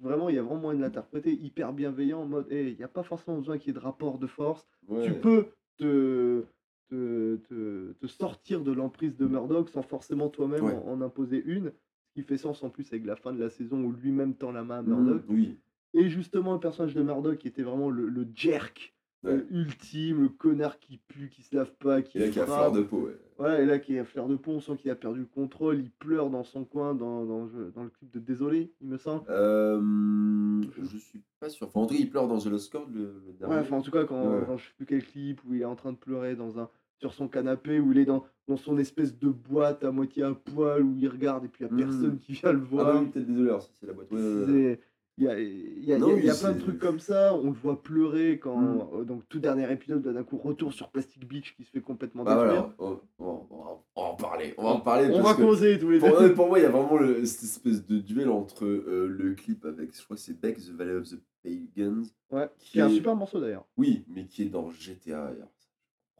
vraiment, 0.00 0.28
il 0.28 0.34
y 0.34 0.38
a 0.38 0.42
vraiment 0.42 0.60
moyen 0.60 0.78
de 0.78 0.84
l'interpréter 0.84 1.32
hyper 1.32 1.72
bienveillant, 1.72 2.22
en 2.22 2.26
mode 2.26 2.46
il 2.50 2.76
n'y 2.76 2.82
a 2.82 2.88
pas 2.88 3.02
forcément 3.04 3.38
besoin 3.38 3.58
qu'il 3.58 3.68
y 3.68 3.70
ait 3.70 3.78
de 3.78 3.84
rapport 3.84 4.18
de 4.18 4.26
force. 4.26 4.66
Ouais. 4.88 5.04
Tu 5.04 5.12
peux 5.12 5.46
te, 5.78 6.42
te, 6.88 7.36
te, 7.36 7.92
te 7.92 8.06
sortir 8.06 8.62
de 8.62 8.72
l'emprise 8.72 9.16
de 9.16 9.26
Murdoch 9.26 9.68
sans 9.70 9.82
forcément 9.82 10.28
toi-même 10.30 10.62
Ouais. 10.62 10.72
en, 10.72 10.86
en 10.88 11.00
imposer 11.02 11.42
une, 11.44 11.72
ce 12.08 12.12
qui 12.14 12.22
fait 12.22 12.38
sens 12.38 12.62
en 12.62 12.70
plus 12.70 12.86
avec 12.92 13.04
la 13.06 13.16
fin 13.16 13.32
de 13.32 13.40
la 13.40 13.50
saison 13.50 13.82
où 13.84 13.92
lui-même 13.92 14.36
tend 14.36 14.52
la 14.52 14.64
main 14.64 14.78
à 14.78 14.82
Mm, 14.86 14.88
Murdoch. 14.88 15.24
Oui. 15.28 15.60
Et 15.94 16.08
justement, 16.08 16.54
le 16.54 16.60
personnage 16.60 16.94
de 16.94 17.02
Murdoch 17.02 17.38
qui 17.38 17.48
était 17.48 17.62
vraiment 17.62 17.90
le, 17.90 18.08
le 18.08 18.26
jerk 18.34 18.95
Ouais. 19.24 19.44
ultime, 19.50 20.22
le 20.22 20.28
connard 20.28 20.78
qui 20.78 20.98
pue, 20.98 21.28
qui 21.30 21.42
se 21.42 21.56
lave 21.56 21.72
pas, 21.80 22.00
qui 22.02 22.18
Et 22.18 22.26
là, 22.26 22.28
qui 22.28 22.38
a 22.40 22.46
frappe. 22.46 22.58
fleur 22.58 22.72
de 22.72 22.82
peau. 22.82 23.06
Ouais. 23.06 23.18
Voilà, 23.38 23.60
et 23.60 23.66
là 23.66 23.78
qui 23.78 23.98
à 23.98 24.04
fleur 24.04 24.28
de 24.28 24.36
peau, 24.36 24.52
on 24.52 24.60
sent 24.60 24.76
qu'il 24.76 24.90
a 24.90 24.94
perdu 24.94 25.20
le 25.20 25.26
contrôle, 25.26 25.78
il 25.80 25.90
pleure 25.90 26.30
dans 26.30 26.44
son 26.44 26.64
coin 26.64 26.94
dans, 26.94 27.24
dans, 27.24 27.44
le 27.44 27.48
jeu- 27.50 27.72
dans 27.74 27.82
le 27.84 27.90
clip 27.90 28.10
de 28.12 28.18
Désolé, 28.20 28.72
il 28.80 28.86
me 28.88 28.96
semble. 28.98 29.24
Euh, 29.28 30.62
je 30.80 30.96
suis 30.96 31.22
pas 31.40 31.48
sûr. 31.48 31.66
Enfin, 31.66 31.80
en 31.80 31.86
tout 31.86 31.94
cas, 31.94 32.00
il 32.00 32.08
pleure 32.10 32.28
dans 32.28 32.38
The 32.38 32.46
Lost 32.46 32.72
Chord, 32.72 32.86
le, 32.94 33.22
le 33.26 33.32
dernier. 33.38 33.54
Ouais, 33.56 33.60
enfin 33.60 33.76
en 33.76 33.82
tout 33.82 33.90
cas, 33.90 34.04
quand, 34.04 34.26
Ouais. 34.26 34.42
quand 34.46 34.56
je 34.56 34.64
sais 34.66 34.72
plus 34.76 34.86
quel 34.86 35.04
clip 35.04 35.40
où 35.44 35.54
il 35.54 35.60
est 35.62 35.64
en 35.66 35.76
train 35.76 35.92
de 35.92 35.98
pleurer 35.98 36.34
dans 36.36 36.58
un, 36.58 36.68
sur 36.98 37.12
son 37.12 37.28
canapé, 37.28 37.78
où 37.80 37.92
il 37.92 37.98
est 37.98 38.04
dans, 38.06 38.24
dans 38.48 38.56
son 38.56 38.78
espèce 38.78 39.18
de 39.18 39.28
boîte 39.28 39.84
à 39.84 39.90
moitié 39.90 40.22
à 40.22 40.32
poil, 40.32 40.82
où 40.82 40.94
il 40.96 41.08
regarde 41.08 41.44
et 41.44 41.48
puis 41.48 41.64
il 41.64 41.74
n'y 41.74 41.82
a 41.82 41.86
Mm. 41.86 41.88
personne 41.90 42.18
qui 42.18 42.32
vient 42.32 42.52
le 42.52 42.60
Ah 42.62 42.68
voir. 42.70 42.86
bah 42.94 43.00
oui, 43.02 43.10
peut-être 43.10 43.26
désolé, 43.26 43.48
alors 43.48 43.62
ça, 43.62 43.70
c'est 43.78 43.86
la 43.86 43.92
boîte. 43.92 44.10
Ouais, 44.12 44.18
ouais, 44.20 44.34
ouais. 44.34 44.46
C'est- 44.46 44.80
Il 45.18 45.24
y 45.24 45.28
a, 45.28 45.40
y 45.40 45.92
a- 45.94 45.98
Non, 45.98 46.14
il 46.16 46.24
y 46.26 46.28
a- 46.30 46.34
y 46.34 46.38
plein 46.38 46.52
de 46.52 46.60
trucs 46.60 46.78
comme 46.78 47.00
ça, 47.00 47.34
on 47.34 47.46
le 47.46 47.52
voit 47.56 47.82
pleurer 47.82 48.38
quand, 48.38 48.58
Mm. 48.60 48.88
euh, 48.94 49.04
donc 49.04 49.22
tout 49.30 49.38
dernier 49.38 49.70
épisode, 49.72 50.02
d'un 50.02 50.22
coup, 50.24 50.36
retour 50.36 50.74
sur 50.74 50.90
Plastic 50.90 51.26
Beach 51.26 51.54
qui 51.56 51.64
se 51.64 51.70
fait 51.70 51.80
complètement 51.80 52.22
détruire. 52.24 52.44
voilà, 52.44 52.74
on, 52.78 53.00
on- 53.18 53.46
on 53.50 53.62
va- 53.64 53.82
en 53.94 54.14
parler. 54.14 54.52
On 54.58 54.64
va 54.64 54.70
en 54.72 54.80
parler. 54.80 55.08
on 55.14 55.22
va 55.22 55.32
causer 55.34 55.78
tous 55.78 55.88
les 55.90 55.98
pour, 56.00 56.18
deux. 56.20 56.34
pour 56.34 56.48
moi, 56.48 56.58
il 56.58 56.62
y 56.62 56.66
a 56.66 56.68
vraiment 56.70 56.98
le- 56.98 57.24
cette 57.24 57.44
espèce 57.44 57.86
de 57.86 57.98
duel 57.98 58.28
entre 58.28 58.66
euh, 58.66 59.06
le 59.08 59.32
clip 59.34 59.64
avec, 59.64 59.96
je 59.96 60.04
crois 60.04 60.16
que 60.16 60.22
c'est 60.22 60.38
Beck, 60.38 60.58
The 60.58 60.70
Valley 60.76 60.92
of 60.96 61.08
the 61.08 61.18
Pagans. 61.42 62.04
Ouais, 62.30 62.50
qui 62.58 62.72
qui 62.72 62.78
est 62.78 62.82
un 62.82 62.90
super 62.90 63.16
morceau 63.16 63.40
d'ailleurs. 63.40 63.64
Oui, 63.78 64.04
mais 64.08 64.26
qui 64.26 64.42
est 64.42 64.46
dans 64.50 64.70
GTA. 64.70 65.24
alors. 65.28 65.48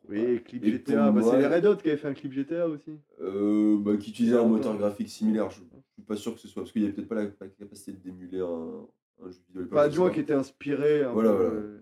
Oui, 0.09 0.43
clip 0.45 0.65
Et 0.65 0.71
GTA, 0.73 1.11
bah, 1.11 1.23
c'est 1.23 1.39
les 1.39 1.47
Red 1.47 1.67
Hot 1.67 1.77
qui 1.77 1.89
avaient 1.89 1.97
fait 1.97 2.09
un 2.09 2.15
clip 2.15 2.33
GTA 2.33 2.69
aussi. 2.69 2.93
Euh, 3.21 3.77
bah, 3.79 3.97
qui 3.97 4.11
utilisait 4.11 4.37
un 4.37 4.45
moteur 4.47 4.77
graphique 4.77 5.09
similaire. 5.09 5.51
Je, 5.51 5.57
je 5.61 5.93
suis 5.95 6.03
pas 6.07 6.17
sûr 6.17 6.35
que 6.35 6.41
ce 6.41 6.49
soit. 6.49 6.63
Parce 6.63 6.73
qu'il 6.73 6.83
n'y 6.83 6.89
avait 6.89 6.95
peut-être 6.97 7.09
pas 7.09 7.15
la, 7.17 7.27
capacité 7.27 7.93
d'émuler 7.93 8.41
un, 8.41 9.25
un 9.25 9.31
jeu 9.31 9.39
vidéo. 9.63 9.67
Pas 9.67 9.89
du 9.89 9.99
moins 9.99 10.11
qui 10.11 10.21
était 10.21 10.35
inspiré. 10.35 11.03
un 11.03 11.13
Voilà, 11.13 11.31
peu, 11.31 11.37
voilà. 11.37 11.51
euh. 11.51 11.73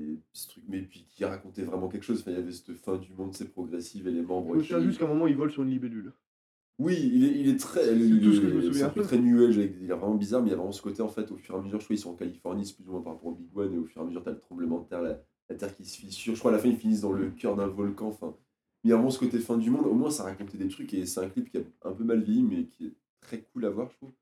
Et 0.00 0.18
ce 0.32 0.48
truc, 0.48 0.64
mais 0.68 0.80
puis 0.82 1.06
qui 1.10 1.24
racontait 1.24 1.62
vraiment 1.62 1.88
quelque 1.88 2.04
chose. 2.04 2.20
Enfin, 2.20 2.30
il 2.30 2.38
y 2.38 2.40
avait 2.40 2.52
cette 2.52 2.72
fin 2.72 2.96
du 2.96 3.12
monde, 3.12 3.34
c'est 3.34 3.52
progressive 3.52 4.08
et 4.08 4.12
les 4.12 4.22
membres. 4.22 4.58
Je 4.60 4.80
juste 4.80 4.98
qu'à 4.98 5.04
un 5.04 5.08
moment, 5.08 5.26
il 5.26 5.36
vole 5.36 5.50
sur 5.52 5.62
une 5.62 5.70
libellule. 5.70 6.12
Oui, 6.80 6.96
il 7.14 7.24
est, 7.24 7.40
il 7.40 7.48
est 7.48 7.56
très. 7.60 7.84
C'est 7.84 7.96
il 7.96 8.20
tout 8.20 8.32
ce 8.32 8.40
que 8.40 8.48
je 8.48 8.54
me 8.54 8.62
souviens. 8.62 8.88
très 8.88 9.18
new 9.18 9.44
age, 9.44 9.58
avec- 9.58 9.76
il 9.80 9.88
est 9.88 9.94
vraiment 9.94 10.14
bizarre, 10.14 10.42
mais 10.42 10.48
il 10.48 10.50
y 10.50 10.54
a 10.54 10.56
vraiment 10.56 10.72
ce 10.72 10.82
côté 10.82 11.02
en 11.02 11.08
fait, 11.08 11.30
au 11.30 11.36
fur 11.36 11.54
et 11.54 11.58
à 11.58 11.62
mesure, 11.62 11.78
je 11.78 11.84
crois, 11.84 11.94
ils 11.94 11.98
sont 12.00 12.10
en 12.10 12.14
Californie, 12.16 12.66
c'est 12.66 12.74
plus 12.74 12.88
ou 12.88 12.92
moins 12.92 13.02
par 13.02 13.12
rapport 13.12 13.28
au 13.28 13.34
Big 13.34 13.46
One, 13.56 13.74
et 13.74 13.78
au 13.78 13.84
fur 13.84 14.00
et 14.00 14.04
à 14.04 14.06
mesure, 14.08 14.24
t'as 14.24 14.32
le 14.32 14.40
tremblement 14.40 14.80
de 14.80 14.88
terre, 14.88 15.00
la, 15.02 15.22
la 15.48 15.56
terre 15.56 15.74
qui 15.74 15.84
se 15.84 15.98
fissure. 15.98 16.34
Je 16.34 16.38
crois 16.38 16.50
à 16.50 16.54
la 16.54 16.60
fin, 16.60 16.68
ils 16.68 16.76
finissent 16.76 17.02
dans 17.02 17.12
le 17.12 17.30
cœur 17.30 17.56
d'un 17.56 17.66
volcan. 17.66 18.08
Enfin, 18.08 18.34
il 18.82 18.90
y 18.90 18.92
a 18.92 18.96
vraiment 18.96 19.10
ce 19.10 19.18
côté 19.18 19.38
fin 19.38 19.56
du 19.56 19.70
monde. 19.70 19.86
Au 19.86 19.94
moins, 19.94 20.10
ça 20.10 20.24
racontait 20.24 20.58
des 20.58 20.68
trucs, 20.68 20.92
et 20.94 21.06
c'est 21.06 21.20
un 21.20 21.28
clip 21.28 21.50
qui 21.50 21.58
a 21.58 21.60
un 21.84 21.92
peu 21.92 22.04
mal 22.04 22.22
vieilli, 22.22 22.42
mais 22.42 22.64
qui 22.64 22.86
est 22.86 22.94
très 23.20 23.40
cool 23.40 23.64
à 23.64 23.70
voir, 23.70 23.90
je 23.90 23.96
trouve. 23.96 24.12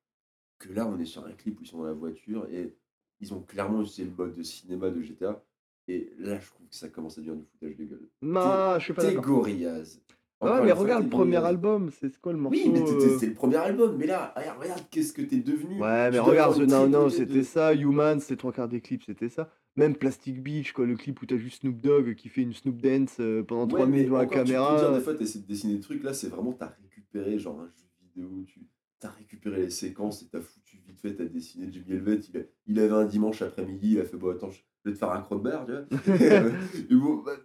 Que 0.59 0.73
là, 0.73 0.87
on 0.87 0.99
est 0.99 1.05
sur 1.05 1.25
un 1.25 1.33
clip 1.33 1.59
où 1.61 1.63
ils 1.65 1.67
sont 1.67 1.79
dans 1.79 1.85
la 1.85 1.93
voiture, 1.93 2.47
et 2.51 2.75
ils 3.21 3.35
ont 3.35 3.41
clairement 3.41 3.83
utilisé 3.83 4.05
le 4.05 4.11
mode 4.17 4.35
de 4.35 4.43
cinéma 4.43 4.91
de 4.91 5.01
GTA. 5.03 5.43
Et 5.89 6.13
là, 6.19 6.39
je 6.39 6.47
trouve 6.47 6.67
que 6.69 6.75
ça 6.75 6.89
commence 6.89 7.19
à 7.19 7.21
devenir 7.21 7.41
du 7.41 7.45
foutage 7.45 7.77
de 7.77 7.85
gueule. 7.85 8.09
Non, 8.23 8.79
je 8.79 8.85
suis 8.85 8.93
pas 8.93 9.03
T'es 9.03 9.15
d'accord. 9.15 9.39
Gorillaz. 9.39 10.01
Ah 10.45 10.57
ouais, 10.57 10.67
mais 10.67 10.73
regarde 10.73 11.05
le 11.05 11.11
premier 11.11 11.37
album, 11.37 11.91
c'est 12.01 12.21
quoi 12.21 12.33
le 12.33 12.39
morceau 12.39 12.59
Oui, 12.59 12.69
mais 12.69 12.81
euh, 12.81 13.19
c'est 13.19 13.27
le 13.27 13.35
premier 13.35 13.57
album. 13.57 13.97
Mais 13.97 14.07
là, 14.07 14.35
regarde, 14.59 14.83
qu'est-ce 14.91 15.13
que 15.13 15.23
t'es 15.23 15.37
devenu. 15.37 15.81
Ouais, 15.81 16.11
mais 16.11 16.19
regarde, 16.19 16.59
Now, 16.59 17.09
triplé 17.09 17.11
c'était 17.11 17.43
ça. 17.45 17.75
Human, 17.75 18.19
c'était 18.19 18.37
trois 18.37 18.53
quarts 18.53 18.69
des 18.69 18.81
clips, 18.81 19.05
c'était 19.05 19.29
ça. 19.29 19.53
Même 19.77 19.97
Plastic 19.97 20.43
Beach, 20.43 20.73
quoi, 20.73 20.85
le 20.87 20.97
clip 20.97 21.23
où 21.23 21.27
t'as 21.27 21.39
juste 21.39 21.61
Snoop 21.63 21.81
Dogg 21.81 22.15
qui 22.15 22.29
fait 22.29 22.43
une 22.43 22.53
Snoop 22.53 22.81
Dance 22.83 23.17
euh, 23.21 23.43
pendant 23.43 23.63
Ouais, 23.63 23.69
trois 23.69 23.87
mais 23.87 23.93
minutes 23.93 24.07
devant 24.09 24.19
la 24.19 24.25
encore, 24.25 24.39
tu 24.45 24.53
caméra. 24.53 24.79
dire, 24.79 24.93
des 24.93 25.01
fois, 25.01 25.15
t'essaies 25.15 25.39
de 25.39 25.47
dessiner 25.47 25.75
des 25.77 25.81
trucs. 25.81 26.03
Là, 26.03 26.13
c'est 26.13 26.29
vraiment, 26.29 26.53
t'as 26.53 26.75
récupéré 26.83 27.39
genre 27.39 27.61
un 27.61 27.67
jeu 27.69 27.87
vidéo. 28.03 28.45
Tu 28.47 29.07
as 29.07 29.11
récupéré 29.11 29.63
les 29.63 29.71
séquences 29.71 30.23
et 30.23 30.29
t'as 30.29 30.41
foutu 30.43 30.77
vite 30.87 30.99
fait. 31.01 31.15
T'as 31.17 31.25
dessiné 31.25 31.69
Jimmy 31.73 31.93
Helvet. 31.93 32.21
Il, 32.29 32.37
a- 32.39 32.43
il 32.67 32.79
avait 32.81 32.93
un 32.95 33.07
dimanche 33.07 33.41
après-midi. 33.41 33.93
Il 33.93 34.01
a 34.01 34.05
fait 34.05 34.17
Bon, 34.19 34.31
attends, 34.31 34.51
je 34.51 34.61
vais 34.85 34.93
te 34.93 34.99
faire 34.99 35.11
un 35.11 35.23
crotte-barre, 35.23 35.65
tu 35.65 35.73
vois. 35.73 35.87
et 36.91 36.95
bon, 36.95 37.23
bah, 37.23 37.37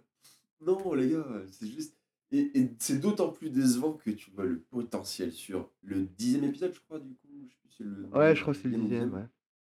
non, 0.60 0.92
les 0.94 1.08
gars, 1.10 1.26
c'est 1.50 1.66
juste. 1.66 1.96
Et, 2.30 2.50
et 2.60 2.70
c'est 2.78 3.00
d'autant 3.00 3.30
plus 3.30 3.48
décevant 3.48 3.94
que 3.94 4.10
tu 4.10 4.30
vois 4.32 4.44
le 4.44 4.60
potentiel 4.60 5.32
sur 5.32 5.70
le 5.82 6.02
dixième 6.04 6.44
épisode, 6.44 6.74
je 6.74 6.80
crois, 6.80 6.98
du 6.98 7.14
coup. 7.14 7.28
Je 7.48 7.54
sais 7.74 7.84
plus 7.84 7.84
le 7.86 8.06
Ouais, 8.08 8.36
je 8.36 8.42
crois 8.42 8.52
que 8.52 8.60
c'est 8.60 8.68
le 8.68 8.76
dixième, 8.76 9.14
ouais. 9.14 9.24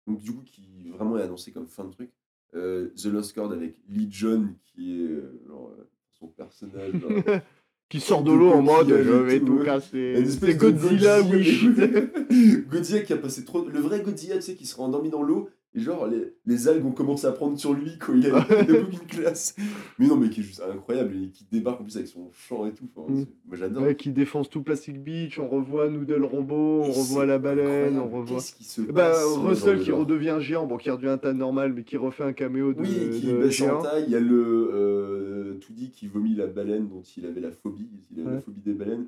Donc 0.09 0.19
du 0.19 0.33
coup, 0.33 0.43
qui 0.43 0.89
vraiment 0.91 1.17
est 1.19 1.23
annoncé 1.23 1.53
comme 1.53 1.69
fin 1.69 1.85
de 1.85 1.93
truc. 1.93 2.11
Euh, 2.55 2.89
The 2.97 3.07
Lost 3.07 3.35
Chord 3.35 3.53
avec 3.53 3.77
Lee 3.89 4.09
John, 4.11 4.55
qui 4.65 5.03
est 5.03 5.07
euh, 5.07 5.43
genre, 5.47 5.71
euh, 5.79 5.85
son 6.19 6.29
personnage. 6.29 6.93
genre, 6.93 7.11
qui 7.89 8.01
sort 8.01 8.23
de 8.23 8.33
l'eau 8.33 8.51
en 8.51 8.63
mode 8.63 8.89
je 8.89 9.13
vais 9.13 9.41
tout, 9.41 9.59
casser. 9.59 10.15
C'est 10.27 10.47
de 10.47 10.53
Godzilla, 10.59 11.21
wish. 11.23 11.65
Godzilla 12.69 13.01
qui 13.01 13.13
a 13.13 13.17
passé 13.17 13.45
trop. 13.45 13.67
Le 13.67 13.81
vrai 13.81 14.01
Godzilla, 14.01 14.37
tu 14.37 14.43
sais, 14.43 14.55
qui 14.55 14.67
sera 14.67 14.83
endormi 14.83 15.11
dans 15.11 15.23
l'eau. 15.23 15.49
Et 15.75 15.81
genre, 15.81 16.07
les, 16.07 16.33
les 16.47 16.67
algues 16.67 16.87
ont 16.87 16.93
commencé 16.93 17.27
à 17.27 17.33
prendre 17.33 17.59
sur 17.59 17.75
lui 17.75 17.99
quand 17.99 18.15
il 18.15 18.27
a, 18.31 18.39
aucune 18.81 18.99
classe. 19.07 19.55
Mais 19.99 20.07
non, 20.07 20.17
mais 20.17 20.31
qui 20.31 20.41
est 20.41 20.43
juste 20.43 20.63
incroyable 20.63 21.15
et 21.17 21.29
qui 21.29 21.45
débarque 21.53 21.81
en 21.83 21.85
plus 21.85 21.97
avec 21.97 22.09
son 22.09 22.31
chant 22.33 22.67
et 22.67 22.73
tout. 22.73 22.89
Enfin, 22.97 23.13
Mm. 23.13 23.27
Moi 23.47 23.57
j'adore. 23.57 23.83
Ouais, 23.83 23.95
qui 23.95 24.11
défonce 24.11 24.49
tout 24.49 24.63
Plastic 24.63 24.99
Beach, 25.03 25.39
on 25.39 25.47
revoit 25.47 25.89
Noodle 25.91 26.25
Robot, 26.25 26.83
on 26.85 26.91
revoit 26.91 27.27
la 27.27 27.39
baleine, 27.39 27.99
on 27.99 28.05
incroyable. 28.05 28.17
revoit. 28.17 28.37
Qu'est-ce 28.39 28.55
qui 28.55 28.65
se 28.65 28.81
Bah, 28.81 29.13
Russell 29.37 29.81
qui 29.83 29.93
redevient 29.93 30.39
géant, 30.41 30.67
bon 30.67 30.79
qui 30.79 30.91
redevient 30.91 31.09
un 31.11 31.19
tas 31.19 31.33
normal, 31.35 31.75
mais 31.75 31.85
qui 31.85 31.97
refait 31.99 32.25
un 32.25 32.33
caméo 32.33 32.73
de, 32.73 32.81
Oui, 32.81 33.11
qui 33.21 33.27
de 33.27 33.37
baisse 33.37 33.61
en 33.61 33.83
taille. 33.83 34.05
Il 34.07 34.13
y 34.13 34.17
a 34.17 34.21
le 34.21 34.71
euh, 34.73 35.55
Toody 35.61 35.91
qui 35.91 36.07
vomit 36.09 36.35
la 36.35 36.47
baleine 36.47 36.89
dont 36.89 37.03
il 37.17 37.27
avait 37.27 37.41
la 37.41 37.51
phobie. 37.53 37.89
Il 38.11 38.21
avait 38.21 38.29
Ouais. 38.29 38.35
la 38.37 38.41
phobie 38.41 38.61
des 38.63 38.73
baleines. 38.75 39.07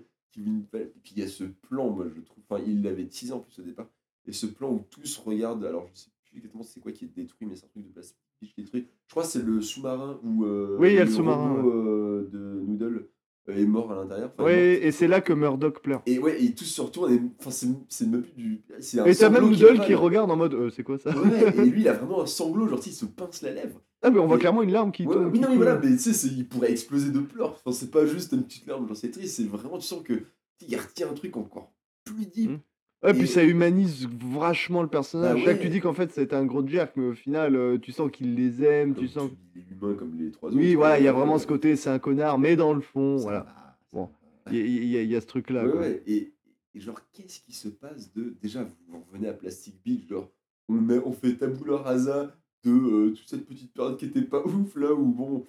Pal- 0.70 0.82
Et 0.82 0.86
puis 1.02 1.12
il 1.16 1.22
y 1.22 1.24
a 1.24 1.28
ce 1.28 1.44
plan, 1.44 1.90
moi 1.90 2.06
je 2.14 2.20
trouve. 2.20 2.44
Enfin, 2.48 2.62
il 2.66 2.82
l'avait 2.82 3.06
teasé 3.06 3.32
en 3.32 3.40
plus 3.40 3.58
au 3.58 3.62
départ. 3.62 3.88
Et 4.26 4.32
ce 4.32 4.46
plan 4.46 4.70
où 4.70 4.84
tous 4.90 5.18
regardent. 5.24 5.64
Alors 5.64 5.88
je 5.92 6.00
sais 6.00 6.10
plus 6.30 6.38
exactement 6.38 6.62
c'est 6.62 6.80
quoi 6.80 6.92
qui 6.92 7.04
est 7.04 7.08
détruit, 7.14 7.46
mais 7.46 7.56
c'est 7.56 7.66
un 7.66 7.68
truc 7.68 7.84
de 7.86 7.92
plastique 7.92 8.16
qui 8.42 8.60
est 8.60 8.62
détruit. 8.64 8.86
Je 9.06 9.10
crois 9.12 9.22
que 9.24 9.28
c'est 9.28 9.42
le 9.44 9.60
sous-marin 9.60 10.20
où. 10.22 10.44
euh, 10.44 10.76
Oui, 10.78 10.90
il 10.90 10.94
y 10.94 10.98
a 10.98 11.04
le 11.04 11.10
le 11.10 11.16
sous-marin, 11.16 11.62
euh, 11.66 12.28
de 12.30 12.38
Noodle 12.66 13.08
euh, 13.48 13.56
est 13.56 13.66
mort 13.66 13.90
à 13.92 13.96
l'intérieur. 13.96 14.30
Enfin, 14.34 14.44
mort. 14.44 14.86
et 14.86 14.92
c'est 14.92 15.08
là 15.08 15.20
que 15.20 15.32
Murdoch 15.32 15.80
pleure. 15.82 16.02
Et 16.06 16.18
ouais, 16.18 16.42
et 16.42 16.54
tous 16.54 16.64
se 16.64 16.80
retournent. 16.80 17.12
Et, 17.12 17.20
enfin, 17.40 17.50
c'est 17.88 18.06
même 18.06 18.22
plus 18.22 18.32
du. 18.32 18.62
un 18.98 19.04
Et 19.06 19.14
t'as 19.14 19.30
même 19.30 19.44
Noodle 19.50 19.80
qui 19.84 19.94
regarde 19.94 20.30
en 20.30 20.36
mode 20.36 20.54
euh, 20.54 20.70
c'est 20.70 20.82
quoi 20.84 20.98
ça? 20.98 21.10
Ouais, 21.18 21.56
et 21.58 21.64
lui 21.70 21.80
il 21.82 21.88
a 21.88 21.94
vraiment 21.94 22.22
un 22.22 22.26
sanglot, 22.26 22.68
genre 22.68 22.82
sais, 22.82 22.90
il 22.90 22.94
se 22.94 23.06
pince 23.06 23.42
la 23.42 23.52
lèvre. 23.52 23.80
Ah, 24.02 24.10
mais 24.10 24.18
on 24.18 24.26
voit 24.26 24.36
Et- 24.36 24.40
clairement 24.40 24.62
une 24.62 24.72
larme 24.72 24.92
qui 24.92 25.06
Ouais, 25.06 25.14
tombe. 25.14 25.26
oui, 25.26 25.32
qui 25.32 25.40
non, 25.40 25.50
mais 25.50 25.56
voilà, 25.56 25.76
mais 25.78 25.90
tu 25.96 25.98
sais, 25.98 26.28
il 26.28 26.48
pourrait 26.48 26.70
exploser 26.70 27.10
de 27.10 27.20
pleurs. 27.20 27.52
Enfin, 27.52 27.72
c'est 27.72 27.90
pas 27.90 28.06
juste 28.06 28.32
une 28.32 28.44
petite 28.44 28.66
larme, 28.66 28.86
genre 28.88 28.96
c'est 28.96 29.10
triste, 29.10 29.36
c'est 29.36 29.44
vraiment, 29.44 29.76
tu 29.78 29.86
sens 29.86 30.02
que 30.02 30.14
sais, 30.14 30.66
il 30.68 30.76
retient 30.76 31.10
un 31.10 31.14
truc 31.14 31.36
encore 31.36 31.70
plus 32.04 32.24
deep. 32.26 32.50
Mm. 32.52 32.58
Ouais, 33.02 33.12
puis 33.14 33.22
Et- 33.22 33.26
ça 33.26 33.42
humanise 33.44 34.06
vachement 34.30 34.82
le 34.82 34.88
personnage. 34.88 35.42
Bah 35.44 35.52
ouais. 35.52 35.58
tu 35.58 35.68
dis 35.70 35.80
qu'en 35.80 35.94
fait 35.94 36.10
c'était 36.12 36.36
un 36.36 36.44
gros 36.44 36.66
jerk, 36.66 36.92
mais 36.96 37.06
au 37.06 37.14
final 37.14 37.56
euh, 37.56 37.78
tu 37.78 37.92
sens 37.92 38.10
qu'il 38.10 38.34
les 38.34 38.62
aime, 38.62 38.94
Comme 38.94 39.02
tu 39.04 39.08
sens. 39.08 39.30
Il 39.54 39.62
est 39.62 39.64
humain 39.72 39.94
comme 39.94 40.14
les 40.18 40.30
trois 40.30 40.50
autres. 40.50 40.58
Oui, 40.58 40.74
voilà, 40.74 40.98
il 40.98 41.04
y 41.04 41.08
a 41.08 41.12
vraiment 41.12 41.38
ce 41.38 41.46
côté, 41.46 41.76
c'est 41.76 41.88
un 41.90 41.98
connard, 41.98 42.38
mais 42.38 42.56
dans 42.56 42.74
le 42.74 42.80
fond, 42.82 43.16
ça 43.18 43.22
voilà. 43.24 43.38
va, 43.40 43.76
Bon. 43.92 44.10
Il 44.50 44.56
y, 44.58 44.98
y 44.98 45.06
y 45.06 45.16
a 45.16 45.20
ce 45.20 45.26
truc-là. 45.26 45.64
Ouais, 45.64 45.70
quoi. 45.70 45.80
ouais, 45.80 46.02
et, 46.06 46.32
et 46.74 46.80
genre, 46.80 47.00
qu'est-ce 47.12 47.40
qui 47.40 47.52
se 47.52 47.68
passe 47.68 48.12
de. 48.14 48.34
Déjà, 48.42 48.64
vous 48.64 48.94
en 48.96 49.00
revenez 49.10 49.28
à 49.28 49.32
Plastic 49.32 49.76
Beach, 49.84 50.08
genre, 50.08 50.28
on, 50.68 50.74
met, 50.74 50.98
on 51.04 51.12
fait 51.12 51.34
tabula 51.36 51.76
rasa 51.78 52.34
de 52.64 52.70
euh, 52.72 53.10
toute 53.10 53.28
cette 53.28 53.46
petite 53.46 53.72
période 53.72 53.96
qui 53.96 54.06
était 54.06 54.22
pas 54.22 54.42
ouf, 54.44 54.74
là, 54.76 54.92
où 54.92 55.04
bon, 55.06 55.44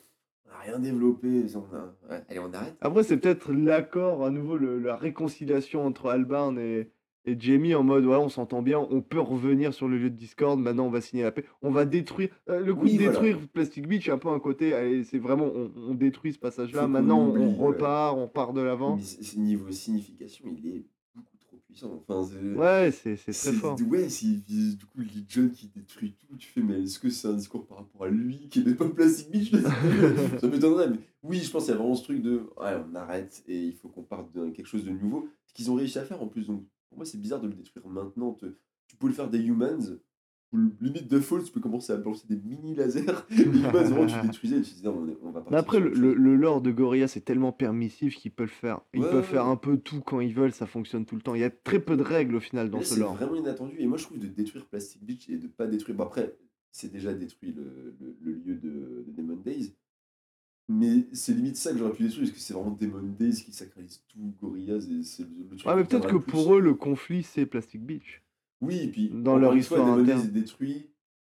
on 0.46 0.50
n'a 0.50 0.58
rien 0.60 0.80
développé, 0.80 1.46
on 1.56 1.76
a... 1.76 1.96
ouais, 2.14 2.24
allez, 2.30 2.40
on 2.40 2.54
arrête. 2.54 2.76
Après, 2.82 3.04
c'est 3.04 3.18
peut-être 3.18 3.52
l'accord, 3.52 4.24
à 4.26 4.30
nouveau, 4.30 4.56
le- 4.58 4.80
la 4.80 4.96
réconciliation 4.96 5.86
entre 5.86 6.08
Albarn 6.10 6.58
et, 6.60 6.90
et 7.26 7.36
Jamie 7.40 7.76
en 7.76 7.84
mode 7.84 8.06
ouais, 8.06 8.16
on 8.16 8.30
s'entend 8.30 8.62
bien, 8.62 8.80
on 8.90 9.02
peut 9.02 9.20
revenir 9.20 9.74
sur 9.74 9.88
le 9.88 9.98
lieu 9.98 10.10
de 10.10 10.16
Discord, 10.16 10.60
maintenant 10.60 10.86
on 10.88 10.90
va 10.92 11.02
signer 11.02 11.24
la 11.24 11.32
paix, 11.32 11.46
on 11.62 11.72
va 11.72 11.86
détruire. 11.86 12.30
euh, 12.50 12.60
le 12.60 12.74
coup 12.74 12.84
Oui, 12.84 12.94
de 12.94 13.04
voilà. 13.04 13.12
détruire 13.12 13.38
Plastic 13.54 13.88
Beach, 13.88 14.10
un 14.10 14.18
peu 14.18 14.30
un 14.30 14.40
côté, 14.40 14.74
allez, 14.74 15.04
c'est 15.04 15.20
vraiment, 15.20 15.46
on, 15.46 15.72
on 15.90 15.94
détruit 15.94 16.34
ce 16.34 16.40
passage-là, 16.40 16.88
maintenant 16.88 17.20
on, 17.20 17.30
oublie, 17.30 17.44
on 17.44 17.60
ouais. 17.60 17.68
repart, 17.68 18.18
on 18.18 18.28
part 18.28 18.54
de 18.54 18.62
l'avant. 18.62 18.98
Niveau 19.38 19.72
signification, 19.72 20.46
il 20.58 20.68
est 20.68 20.86
beaucoup 21.16 21.38
trop 21.40 21.58
puissant. 21.68 22.04
Enfin, 22.08 22.28
Ouais, 22.56 22.92
c'est 22.92 23.16
très 23.16 23.52
fort. 23.54 23.78
Ouais, 23.88 24.08
du 24.08 24.86
coup 24.86 25.00
Lee 25.02 25.26
John 25.28 25.52
qui 25.52 25.68
détruit 25.68 26.16
tout. 26.20 26.36
Tu 26.38 26.48
fais, 26.48 26.62
mais 26.62 26.82
est-ce 26.84 26.98
que 27.00 27.10
c'est 27.10 27.28
un 27.28 27.34
discours 27.34 27.66
par 27.68 27.78
rapport 27.80 28.04
à 28.06 28.10
lui 28.10 28.48
qui 28.50 28.64
n'est 28.64 28.74
pas 28.74 28.90
Plastic 28.90 29.30
Beach? 29.32 29.52
Ça 30.40 30.48
m'étonnerait, 30.48 30.90
mais 30.90 30.98
oui, 31.24 31.38
je 31.40 31.52
pense 31.52 31.66
qu'il 31.66 31.72
y 31.74 31.76
a 31.76 31.78
vraiment 31.78 31.96
ce 31.96 32.04
truc 32.04 32.22
de 32.22 32.38
ouais, 32.60 32.76
on 32.92 32.96
arrête 32.96 33.44
et 33.48 33.60
il 33.66 33.74
faut 33.74 33.90
qu'on 33.90 34.02
parte 34.04 34.34
de 34.34 34.50
quelque 34.50 34.66
chose 34.68 34.86
de 34.86 34.92
nouveau. 34.92 35.30
Ce 35.46 35.54
qu'ils 35.54 35.70
ont 35.70 35.76
réussi 35.76 36.00
à 36.00 36.04
faire 36.06 36.22
en 36.22 36.28
plus, 36.28 36.48
donc 36.48 36.64
pour 36.92 36.98
moi 37.00 37.06
c'est 37.06 37.18
bizarre 37.20 37.40
de 37.42 37.48
le 37.48 37.54
détruire 37.54 37.88
maintenant. 37.88 38.34
Te- 38.34 38.58
Tu 38.88 38.98
peux 38.98 39.08
le 39.08 39.14
faire 39.14 39.30
des 39.30 39.40
humans, 39.42 39.80
ou 40.54 40.58
limite 40.82 41.08
de 41.08 41.20
fall, 41.22 41.42
tu 41.46 41.52
peux 41.54 41.62
commencer 41.62 41.94
à 41.94 41.96
balancer 41.98 42.26
des 42.28 42.36
mini 42.36 42.76
lasers. 42.76 43.06
Les 43.30 43.46
humans, 43.46 43.72
vraiment, 43.72 44.06
tu 44.06 44.28
détruisais 44.28 44.58
et 44.58 44.62
tu 44.62 44.74
disais, 44.74 44.84
non, 44.90 45.08
on, 45.24 45.32
va 45.32 45.46
Mais 45.50 45.56
après, 45.56 45.80
le, 45.80 46.14
le, 46.14 46.36
lore 46.36 46.62
de 46.62 46.72
Gorilla, 46.72 47.08
c'est 47.08 47.22
tellement 47.22 47.54
permissif 47.54 48.18
qu'ils 48.18 48.34
peuvent 48.34 48.50
faire. 48.50 48.82
Ils 48.94 49.00
Ouais, 49.00 49.10
peuvent 49.10 49.16
ouais, 49.22 49.24
faire 49.24 49.46
ouais. 49.46 49.52
un 49.52 49.56
peu 49.56 49.78
tout 49.78 50.02
quand 50.02 50.20
ils 50.20 50.34
veulent, 50.34 50.52
ça 50.52 50.68
fonctionne 50.68 51.06
tout 51.06 51.16
le 51.16 51.22
temps. 51.22 51.36
Il 51.36 51.40
y 51.42 51.46
a 51.46 51.50
très 51.50 51.80
peu 51.80 51.96
de 51.96 52.04
règles 52.04 52.36
au 52.36 52.42
final 52.42 52.70
dans 52.70 52.80
là, 52.80 52.84
ce 52.84 52.96
c'est 52.96 53.00
lore. 53.00 53.16
vraiment 53.16 53.36
inattendu. 53.36 53.76
Et 53.80 53.88
moi, 53.88 53.98
je 53.98 54.04
trouve 54.04 54.20
de 54.20 54.28
détruire 54.28 54.66
Plastic 54.66 55.02
Beach 55.06 55.30
et 55.30 55.38
de 55.38 55.48
pas 55.48 55.68
détruire. 55.68 55.96
Bon, 55.96 56.04
après, 56.04 56.36
c'est 56.74 56.92
déjà 56.92 57.14
détruit 57.14 57.54
le, 57.54 57.96
le, 58.02 58.18
le 58.20 58.32
lieu 58.34 58.56
de, 58.56 59.06
de 59.08 59.12
Demon 59.16 59.38
Days. 59.38 59.74
Mais 60.72 61.08
c'est 61.12 61.34
limite 61.34 61.58
ça 61.58 61.72
que 61.72 61.78
j'aurais 61.80 61.94
pu 61.94 62.04
détruire, 62.04 62.24
parce 62.24 62.32
que 62.34 62.40
c'est 62.40 62.54
vraiment 62.54 62.72
Demon 62.80 63.02
Days 63.20 63.44
qui 63.44 63.52
sacralise 63.52 64.02
tout 64.08 64.34
Gorillaz 64.42 64.88
et 64.92 65.04
c'est 65.04 65.24
le, 65.24 65.30
le 65.50 65.56
truc 65.58 65.68
Ouais, 65.68 65.76
mais 65.76 65.84
qui 65.84 65.90
peut-être 65.90 66.08
que 66.08 66.16
pour 66.18 66.56
eux, 66.56 66.60
le 66.62 66.74
conflit, 66.74 67.24
c'est 67.24 67.46
Plastic 67.46 67.82
Beach. 67.84 68.24
Oui, 68.62 68.78
et 68.78 68.88
puis 68.88 69.10
dans 69.10 69.38
leur 69.38 69.54
une 69.54 69.64
fois, 69.64 69.78
histoire 69.80 69.98
Demon 69.98 70.06
Days 70.06 70.26
est 70.26 70.32
détruit. 70.32 70.88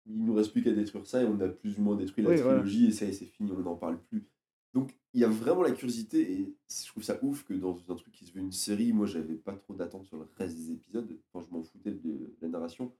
Il 0.06 0.24
nous 0.24 0.34
reste 0.34 0.52
plus 0.52 0.62
qu'à 0.62 0.72
détruire 0.72 1.06
ça 1.06 1.22
et 1.22 1.26
on 1.26 1.38
a 1.40 1.48
plus 1.48 1.78
ou 1.78 1.82
moins 1.82 1.94
détruit 1.96 2.24
la 2.24 2.30
Oui, 2.30 2.36
voilà. 2.38 2.58
trilogie 2.60 2.86
et 2.86 2.90
ça 2.92 3.04
y 3.04 3.10
est, 3.10 3.12
c'est 3.12 3.26
fini, 3.26 3.52
on 3.52 3.60
n'en 3.60 3.76
parle 3.76 3.98
plus. 4.08 4.26
Donc 4.74 4.96
il 5.14 5.20
y 5.20 5.24
a 5.24 5.28
vraiment 5.28 5.62
la 5.62 5.70
curiosité 5.72 6.32
et 6.32 6.54
je 6.68 6.86
trouve 6.88 7.02
ça 7.02 7.18
ouf 7.22 7.44
que 7.44 7.54
dans 7.54 7.76
un 7.88 7.94
truc 7.94 8.12
qui 8.12 8.24
se 8.24 8.32
veut 8.32 8.40
une 8.40 8.50
série, 8.52 8.92
moi 8.92 9.06
j'avais 9.06 9.34
pas 9.34 9.52
trop 9.54 9.74
d'attente 9.74 10.04
sur 10.06 10.16
le 10.16 10.26
reste 10.38 10.56
des 10.56 10.72
épisodes, 10.72 11.08
quand 11.32 11.40
je 11.40 11.50
m'en 11.50 11.62
foutais 11.62 11.92
de 11.92 12.34
la 12.40 12.48
narration. 12.48 12.92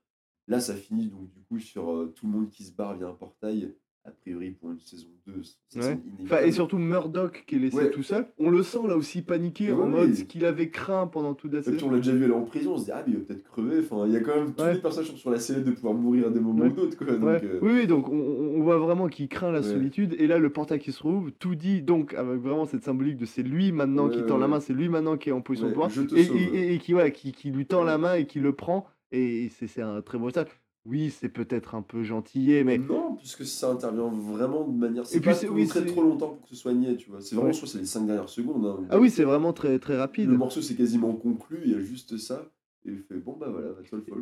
Là 0.47 0.59
ça 0.59 0.75
finit 0.75 1.07
donc 1.07 1.29
du 1.29 1.41
coup 1.41 1.59
sur 1.59 1.91
euh, 1.91 2.13
tout 2.15 2.25
le 2.27 2.31
monde 2.33 2.49
qui 2.49 2.63
se 2.63 2.71
barre 2.71 2.95
via 2.97 3.07
un 3.07 3.13
portail, 3.13 3.73
a 4.03 4.09
priori 4.11 4.49
pour 4.51 4.71
une 4.71 4.79
saison 4.79 5.07
2. 5.27 5.33
ça 5.69 5.79
Ouais. 5.79 5.99
Enfin, 6.23 6.39
et 6.43 6.51
surtout 6.51 6.79
Murdoch 6.79 7.43
qui 7.45 7.55
est 7.55 7.59
laissé 7.59 7.77
Ouais. 7.77 7.91
tout 7.91 8.01
seul. 8.01 8.25
On 8.39 8.49
le 8.49 8.63
sent 8.63 8.79
là 8.87 8.97
aussi 8.97 9.21
paniqué 9.21 9.71
en 9.71 9.85
mode 9.87 10.15
ce 10.15 10.23
qu'il 10.23 10.43
avait 10.45 10.69
craint 10.69 11.05
pendant 11.05 11.35
toute 11.35 11.53
la 11.53 11.61
saison. 11.61 11.87
on 11.87 11.91
l'a 11.91 11.97
déjà 11.97 12.11
vu 12.13 12.23
aller 12.23 12.33
en 12.33 12.41
prison, 12.41 12.73
on 12.73 12.77
se 12.79 12.85
dit 12.85 12.91
ah 12.91 13.03
mais 13.05 13.13
il 13.13 13.19
va 13.19 13.25
peut-être 13.25 13.43
crever, 13.43 13.79
enfin 13.79 14.07
il 14.07 14.13
y 14.13 14.17
a 14.17 14.21
quand 14.21 14.35
même 14.35 14.53
tous 14.55 14.65
les 14.65 14.79
personnages 14.81 15.13
sur 15.13 15.29
la 15.29 15.37
sellette 15.39 15.65
de 15.65 15.71
pouvoir 15.71 15.93
mourir 15.93 16.27
à 16.27 16.29
des 16.31 16.39
moments 16.39 16.65
ou 16.65 16.69
d'autres 16.69 16.97
euh, 17.07 17.59
Oui, 17.61 17.71
oui, 17.73 17.87
donc 17.87 18.09
on, 18.09 18.15
on 18.15 18.61
voit 18.63 18.77
vraiment 18.79 19.07
qu'il 19.07 19.27
craint 19.29 19.51
la 19.51 19.61
solitude. 19.61 20.15
Et 20.17 20.25
là, 20.25 20.39
le 20.39 20.49
portail 20.49 20.79
qui 20.79 20.91
se 20.91 21.03
rouvre, 21.03 21.29
tout 21.37 21.53
dit, 21.53 21.83
donc 21.83 22.15
avec 22.15 22.39
vraiment 22.41 22.65
cette 22.65 22.83
symbolique 22.83 23.17
de 23.17 23.25
c'est 23.25 23.43
lui 23.43 23.71
maintenant 23.71 24.09
qui 24.09 24.25
tend 24.25 24.37
la 24.39 24.47
main, 24.47 24.59
c'est 24.59 24.73
lui 24.73 24.89
maintenant 24.89 25.15
qui 25.17 25.29
est 25.29 25.33
en 25.33 25.41
position 25.41 25.67
de 25.67 25.73
pouvoir. 25.73 25.91
Et, 26.15 26.21
et- 26.21 26.55
et- 26.55 26.73
et 26.73 26.77
qui, 26.79 26.95
qui, 27.13 27.31
qui 27.33 27.51
lui 27.51 27.67
tend 27.67 27.83
la 27.83 27.99
main 27.99 28.15
et 28.15 28.25
qui 28.25 28.39
le 28.39 28.53
prend. 28.53 28.87
Et 29.13 29.49
c'est 29.49 29.67
c'est 29.67 29.81
un 29.81 30.01
très 30.01 30.17
beau 30.17 30.25
message. 30.27 30.47
Oui, 30.85 31.11
c'est 31.11 31.29
peut-être 31.29 31.75
un 31.75 31.83
peu 31.83 32.01
gentillé, 32.03 32.63
mais 32.63 32.79
Non, 32.79 33.15
puisque 33.15 33.45
ça 33.45 33.69
intervient 33.69 34.09
vraiment 34.09 34.67
de 34.67 34.75
manière. 34.75 35.05
C'est 35.05 35.17
Et 35.17 35.19
puis 35.19 35.29
pas 35.29 35.35
c'est- 35.35 35.45
trop- 35.45 35.55
oui, 35.55 35.67
très 35.67 35.85
trop 35.85 36.01
longtemps 36.01 36.29
pour 36.29 36.41
que 36.41 36.49
ce 36.49 36.55
soit 36.55 36.73
niais, 36.73 36.95
tu 36.95 37.09
vois. 37.11 37.21
C'est 37.21 37.35
vraiment, 37.35 37.49
Ouais. 37.49 37.53
je 37.53 37.59
crois 37.59 37.69
c'est 37.69 37.77
les 37.77 37.85
5 37.85 38.05
dernières 38.07 38.29
secondes. 38.29 38.65
hein. 38.65 38.87
ah 38.89 38.99
oui, 38.99 39.11
c'est 39.11 39.23
vraiment 39.23 39.53
très, 39.53 39.77
très 39.77 39.95
rapide. 39.97 40.29
Le 40.29 40.37
morceau 40.37 40.61
c'est 40.61 40.75
quasiment 40.75 41.13
conclu, 41.13 41.59
il 41.65 41.71
y 41.71 41.75
a 41.75 41.79
juste 41.79 42.17
ça. 42.17 42.49
Et 42.83 42.89
il 42.93 42.97
fait 43.03 43.17
bon 43.19 43.37
bah 43.37 43.47
voilà. 43.51 43.67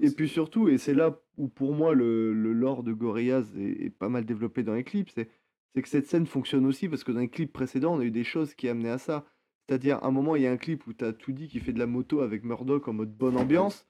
Et 0.02 0.12
puis 0.12 0.28
surtout, 0.28 0.68
et 0.68 0.78
c'est 0.78 0.94
là 0.94 1.18
où 1.38 1.48
pour 1.48 1.74
moi 1.74 1.94
le, 1.94 2.34
le 2.34 2.52
lore 2.52 2.84
de 2.84 2.92
Gorillaz 2.92 3.46
est, 3.58 3.86
est 3.86 3.90
pas 3.90 4.10
mal 4.10 4.26
développé 4.26 4.64
dans 4.64 4.74
les 4.74 4.84
clips, 4.84 5.10
c'est 5.16 5.30
c'est 5.74 5.82
que 5.82 5.88
cette 5.88 6.08
scène 6.08 6.26
fonctionne 6.26 6.66
aussi 6.66 6.90
parce 6.90 7.06
que 7.06 7.14
dans 7.14 7.20
les 7.22 7.30
clips 7.30 7.54
précédents, 7.54 7.96
on 7.96 8.00
a 8.00 8.04
eu 8.04 8.12
des 8.12 8.26
choses 8.26 8.54
qui 8.56 8.68
amenaient 8.68 8.90
à 8.90 8.98
ça. 8.98 9.24
C'est-à-dire, 9.70 9.98
à 10.04 10.08
un 10.08 10.12
moment, 10.12 10.36
il 10.36 10.42
y 10.42 10.48
a 10.48 10.52
un 10.52 10.58
clip 10.58 10.88
où 10.88 10.94
tu 10.94 11.06
as 11.06 11.14
Toody 11.14 11.48
qui 11.48 11.60
fait 11.60 11.72
de 11.74 11.78
la 11.80 11.86
moto 11.86 12.22
avec 12.22 12.44
Murdoch 12.44 12.88
en 12.88 12.94
mode 12.94 13.16
bonne 13.16 13.38
ambiance. 13.38 13.88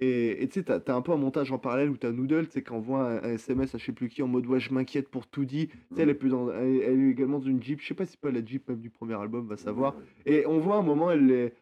Et 0.00 0.48
tu 0.50 0.60
sais, 0.60 0.64
tu 0.64 0.72
as, 0.72 0.94
un 0.94 1.02
peu 1.02 1.12
un 1.12 1.16
montage 1.16 1.52
en 1.52 1.58
parallèle 1.58 1.88
où 1.88 1.96
tu 1.96 2.06
as 2.06 2.12
Noodle, 2.12 2.46
tu 2.46 2.52
sais, 2.52 2.62
qui 2.62 2.72
envoie 2.72 3.10
un, 3.10 3.16
un 3.22 3.34
SMS 3.34 3.74
à 3.74 3.78
je 3.78 3.84
sais 3.84 3.92
plus 3.92 4.08
qui 4.08 4.22
en 4.22 4.28
mode 4.28 4.46
ouais, 4.46 4.60
je 4.60 4.72
m'inquiète 4.74 5.08
pour 5.08 5.26
Toody. 5.26 5.68
Tu 5.68 5.76
sais, 5.94 6.02
elle 6.02 6.08
est, 6.08 6.14
plus 6.14 6.30
dans, 6.30 6.50
elle, 6.50 6.82
elle 6.82 7.00
est 7.00 7.10
également 7.10 7.38
dans 7.38 7.46
une 7.46 7.62
Jeep, 7.62 7.80
je 7.80 7.86
sais 7.86 7.94
pas 7.94 8.04
si 8.04 8.12
c'est 8.12 8.20
pas 8.20 8.30
la 8.30 8.44
Jeep 8.44 8.68
même 8.68 8.80
du 8.80 8.90
premier 8.90 9.14
album, 9.14 9.46
va 9.46 9.56
savoir. 9.56 9.94
Et 10.26 10.46
on 10.46 10.58
voit 10.58 10.76
un 10.76 10.82
moment, 10.82 11.10
elle 11.10 11.30
est, 11.30 11.54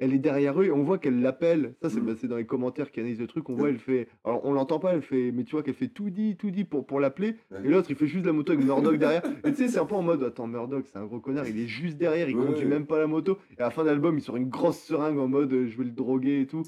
elle 0.00 0.14
est 0.14 0.18
derrière 0.18 0.60
eux 0.60 0.64
et 0.64 0.70
on 0.70 0.82
voit 0.82 0.98
qu'elle 0.98 1.20
l'appelle. 1.20 1.74
Ça, 1.82 1.90
c'est 1.90 2.00
bah, 2.00 2.12
c'est 2.18 2.26
dans 2.26 2.38
les 2.38 2.46
commentaires 2.46 2.90
qui 2.90 3.00
analysent 3.00 3.20
le 3.20 3.26
truc. 3.26 3.48
On 3.50 3.54
voit, 3.54 3.68
elle 3.68 3.78
fait. 3.78 4.08
Alors, 4.24 4.44
on 4.44 4.52
l'entend 4.52 4.78
pas, 4.78 4.94
elle 4.94 5.02
fait. 5.02 5.30
Mais 5.30 5.44
tu 5.44 5.52
vois 5.52 5.62
qu'elle 5.62 5.74
fait 5.74 5.88
tout 5.88 6.10
dit, 6.10 6.36
tout 6.36 6.50
dit 6.50 6.64
pour, 6.64 6.86
pour 6.86 7.00
l'appeler. 7.00 7.36
Et 7.62 7.68
l'autre, 7.68 7.90
il 7.90 7.96
fait 7.96 8.06
juste 8.06 8.24
la 8.24 8.32
moto 8.32 8.52
avec 8.52 8.64
Murdoch 8.64 8.96
derrière. 8.96 9.22
Et 9.44 9.52
tu 9.52 9.56
sais, 9.56 9.68
c'est 9.68 9.78
un 9.78 9.84
peu 9.84 9.94
en 9.94 10.02
mode 10.02 10.22
Attends, 10.22 10.46
Murdoch, 10.46 10.86
c'est 10.90 10.98
un 10.98 11.04
gros 11.04 11.20
connard, 11.20 11.46
il 11.46 11.60
est 11.60 11.66
juste 11.66 11.98
derrière, 11.98 12.28
il 12.28 12.36
conduit 12.36 12.66
même 12.66 12.86
pas 12.86 12.98
la 12.98 13.06
moto. 13.06 13.38
Et 13.58 13.60
à 13.60 13.64
la 13.64 13.70
fin 13.70 13.82
de 13.82 13.88
l'album, 13.88 14.16
il 14.16 14.22
sort 14.22 14.36
une 14.36 14.48
grosse 14.48 14.78
seringue 14.78 15.18
en 15.18 15.28
mode 15.28 15.52
euh, 15.52 15.66
Je 15.68 15.76
vais 15.76 15.84
le 15.84 15.90
droguer 15.90 16.40
et 16.40 16.46
tout. 16.46 16.62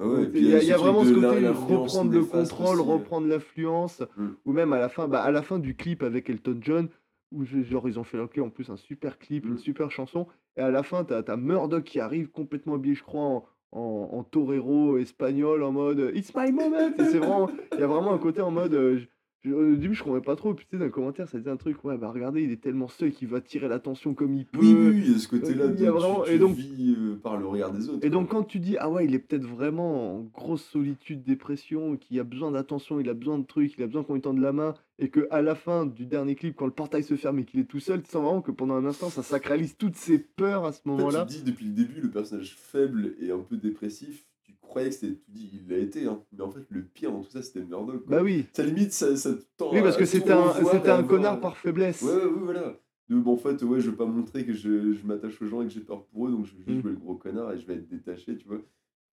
Ah 0.00 0.06
ouais, 0.08 0.28
il 0.34 0.48
y 0.48 0.54
a, 0.54 0.62
y 0.62 0.70
vraiment 0.72 1.04
ce 1.04 1.10
de 1.10 1.14
côté 1.14 1.40
l'influence 1.40 1.92
reprendre 1.92 2.12
le 2.12 2.24
contrôle, 2.24 2.80
aussi, 2.80 2.88
euh. 2.88 2.92
reprendre 2.92 3.26
l'influence. 3.28 4.02
Mm. 4.16 4.26
Ou 4.44 4.52
même 4.52 4.72
à 4.72 4.78
la 4.78 4.88
fin, 4.88 5.06
bah, 5.08 5.22
à 5.22 5.30
la 5.30 5.42
fin 5.42 5.58
du 5.58 5.76
clip 5.76 6.02
avec 6.02 6.28
Elton 6.28 6.58
John, 6.60 6.88
où 7.32 7.44
genre 7.44 7.88
ils 7.88 7.98
ont 7.98 8.04
fait 8.04 8.18
en 8.40 8.50
plus 8.50 8.70
un 8.70 8.76
super 8.76 9.18
clip, 9.18 9.44
Mm. 9.44 9.52
une 9.52 9.58
super 9.58 9.90
chanson. 9.90 10.26
Et 10.56 10.60
à 10.60 10.70
la 10.70 10.82
fin, 10.82 11.04
t'as 11.04 11.22
as 11.26 11.36
Murdoch 11.36 11.84
qui 11.84 12.00
arrive 12.00 12.28
complètement 12.30 12.74
habillé, 12.74 12.94
je 12.94 13.02
crois, 13.04 13.22
en, 13.22 13.44
en, 13.72 14.08
en 14.12 14.24
torero 14.24 14.98
espagnol, 14.98 15.62
en 15.62 15.72
mode 15.72 16.10
It's 16.14 16.34
my 16.34 16.50
moment. 16.52 16.92
Et 16.98 17.04
c'est 17.04 17.18
vraiment, 17.18 17.50
il 17.74 17.80
y 17.80 17.82
a 17.82 17.86
vraiment 17.86 18.12
un 18.14 18.18
côté 18.18 18.40
en 18.40 18.50
mode. 18.50 18.74
euh, 18.74 19.00
au 19.52 19.74
début, 19.76 19.94
je 19.94 20.02
comprenais 20.02 20.22
pas 20.24 20.36
trop. 20.36 20.54
Puis 20.54 20.64
tu 20.66 20.70
sais, 20.72 20.78
dans 20.78 20.84
les 20.86 20.90
commentaires, 20.90 21.28
ça 21.28 21.38
disait 21.38 21.50
un 21.50 21.56
truc. 21.56 21.84
Ouais, 21.84 21.98
bah 21.98 22.10
regardez, 22.10 22.42
il 22.42 22.50
est 22.50 22.60
tellement 22.62 22.88
seul 22.88 23.12
qu'il 23.12 23.28
va 23.28 23.40
tirer 23.40 23.68
l'attention 23.68 24.14
comme 24.14 24.34
il 24.34 24.46
peut. 24.46 24.60
Oui, 24.60 24.74
oui, 24.74 25.02
il 25.06 25.12
y 25.12 25.14
a 25.14 25.18
ce 25.18 25.28
côté-là 25.28 25.64
a 25.64 25.68
de 25.68 25.84
vraiment- 25.86 26.24
et 26.24 26.38
donc- 26.38 26.56
vis 26.56 26.94
euh, 26.98 27.16
par 27.16 27.36
le 27.36 27.46
regard 27.46 27.72
des 27.72 27.88
autres. 27.88 28.04
Et 28.06 28.10
donc 28.10 28.28
quoi. 28.28 28.38
quand 28.40 28.44
tu 28.44 28.58
dis 28.60 28.76
ah 28.78 28.88
ouais 28.90 29.04
il 29.04 29.14
est 29.14 29.18
peut-être 29.18 29.44
vraiment 29.46 30.16
en 30.16 30.20
grosse 30.22 30.62
solitude, 30.64 31.22
dépression, 31.24 31.96
qu'il 31.96 32.18
a 32.20 32.24
besoin 32.24 32.50
d'attention, 32.52 33.00
il 33.00 33.08
a 33.08 33.14
besoin 33.14 33.38
de 33.38 33.44
trucs, 33.46 33.74
il 33.76 33.82
a 33.82 33.86
besoin 33.86 34.02
qu'on 34.04 34.14
lui 34.14 34.20
tende 34.20 34.38
la 34.40 34.52
main, 34.52 34.74
et 34.98 35.08
que 35.10 35.26
à 35.30 35.42
la 35.42 35.54
fin 35.54 35.86
du 35.86 36.06
dernier 36.06 36.34
clip 36.36 36.54
quand 36.56 36.66
le 36.66 36.72
portail 36.72 37.02
se 37.02 37.14
ferme 37.16 37.38
et 37.40 37.44
qu'il 37.44 37.60
est 37.60 37.64
tout 37.64 37.80
seul, 37.80 38.02
tu 38.02 38.10
sens 38.10 38.22
vraiment 38.22 38.42
que 38.42 38.50
pendant 38.52 38.74
un 38.74 38.84
instant 38.86 39.10
ça 39.10 39.22
sacralise 39.22 39.76
toutes 39.76 39.96
ses 39.96 40.18
peurs 40.18 40.64
à 40.64 40.72
ce 40.72 40.80
En 40.80 40.82
fait, 40.82 41.02
moment-là. 41.02 41.26
tu 41.28 41.38
dis 41.38 41.42
depuis 41.42 41.66
le 41.66 41.72
début, 41.72 42.00
le 42.00 42.10
personnage 42.10 42.54
faible 42.56 43.14
et 43.20 43.30
un 43.30 43.38
peu 43.38 43.56
dépressif, 43.56 44.24
tu 44.74 44.78
croyais 44.80 44.88
que 44.90 44.94
c'était. 44.94 45.14
Tu 45.20 45.30
dis, 45.30 45.50
il 45.52 45.68
l'a 45.68 45.78
été, 45.78 46.06
hein. 46.06 46.22
mais 46.32 46.42
en 46.42 46.50
fait, 46.50 46.64
le 46.68 46.82
pire 46.84 47.12
dans 47.12 47.22
tout 47.22 47.30
ça, 47.30 47.42
c'était 47.42 47.64
Murdoch. 47.64 48.04
quoi. 48.04 48.16
Bah 48.16 48.22
oui, 48.22 48.46
Ça 48.52 48.64
limite, 48.64 48.92
ça, 48.92 49.16
ça 49.16 49.32
te 49.34 49.42
tend 49.56 49.72
oui 49.72 49.80
parce 49.82 49.96
que 49.96 50.04
tout 50.04 50.10
c'était 50.10 50.32
un 50.32 50.52
c'était 50.52 50.90
un 50.90 51.02
connard 51.04 51.40
par 51.40 51.56
faiblesse. 51.56 52.02
Ouais, 52.02 52.12
ouais, 52.14 52.24
ouais, 52.24 52.40
voilà. 52.42 52.80
Bon, 53.10 53.32
en 53.34 53.36
fait, 53.36 53.62
ouais, 53.62 53.80
je 53.80 53.90
veux 53.90 53.96
pas 53.96 54.06
montrer 54.06 54.44
que 54.46 54.52
je, 54.54 54.92
je 54.92 55.06
m'attache 55.06 55.40
aux 55.42 55.46
gens 55.46 55.60
et 55.62 55.66
que 55.66 55.72
j'ai 55.72 55.80
peur 55.82 56.04
pour 56.06 56.26
eux, 56.26 56.30
donc 56.30 56.46
je 56.46 56.52
vais 56.56 56.62
juste 56.64 56.78
Mm. 56.78 56.80
jouer 56.82 56.90
le 56.92 56.96
gros 56.96 57.14
connard 57.16 57.52
et 57.52 57.58
je 57.58 57.66
vais 57.66 57.74
être 57.74 57.86
détaché, 57.88 58.36
tu 58.36 58.46
vois, 58.48 58.56
de 58.56 58.64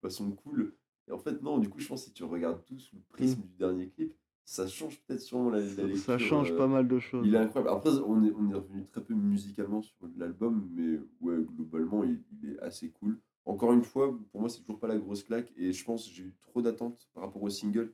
façon 0.01 0.31
cool. 0.31 0.73
Et 1.07 1.11
en 1.11 1.17
fait, 1.19 1.41
non, 1.41 1.57
du 1.57 1.67
coup, 1.69 1.79
je 1.79 1.87
pense 1.87 2.01
que 2.03 2.07
si 2.07 2.13
tu 2.13 2.23
regardes 2.23 2.63
tout 2.65 2.79
sous 2.79 2.95
le 2.95 3.01
prisme 3.09 3.41
du 3.41 3.55
dernier 3.57 3.89
clip, 3.89 4.13
ça 4.45 4.65
change 4.67 4.99
peut-être 5.01 5.19
sûrement 5.21 5.49
la, 5.49 5.59
la 5.59 5.65
lecture. 5.83 5.97
Ça 5.97 6.17
change 6.17 6.51
euh, 6.51 6.57
pas 6.57 6.67
mal 6.67 6.87
de 6.87 6.99
choses. 6.99 7.25
Il 7.27 7.35
est 7.35 7.37
incroyable. 7.37 7.69
Après, 7.75 7.89
on 8.05 8.23
est, 8.23 8.31
on 8.37 8.49
est 8.49 8.55
revenu 8.55 8.85
très 8.91 9.01
peu 9.01 9.13
musicalement 9.13 9.81
sur 9.81 9.95
l'album, 10.17 10.67
mais 10.73 10.99
ouais, 11.19 11.37
globalement, 11.55 12.03
il, 12.03 12.21
il 12.41 12.51
est 12.51 12.59
assez 12.59 12.89
cool. 12.91 13.19
Encore 13.45 13.73
une 13.73 13.83
fois, 13.83 14.17
pour 14.31 14.41
moi, 14.41 14.49
c'est 14.49 14.59
toujours 14.61 14.79
pas 14.79 14.87
la 14.87 14.97
grosse 14.97 15.23
claque. 15.23 15.51
Et 15.57 15.73
je 15.73 15.83
pense 15.83 16.07
que 16.07 16.13
j'ai 16.13 16.23
eu 16.23 16.35
trop 16.41 16.61
d'attentes 16.61 17.07
par 17.13 17.23
rapport 17.23 17.41
au 17.41 17.49
single. 17.49 17.93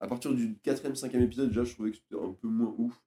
À 0.00 0.06
partir 0.08 0.34
du 0.34 0.56
4ème, 0.64 0.94
5ème 0.94 1.22
épisode, 1.22 1.48
déjà, 1.48 1.64
je 1.64 1.74
trouvais 1.74 1.90
que 1.92 1.96
c'était 1.98 2.16
un 2.22 2.32
peu 2.32 2.48
moins 2.48 2.74
ouf. 2.78 3.00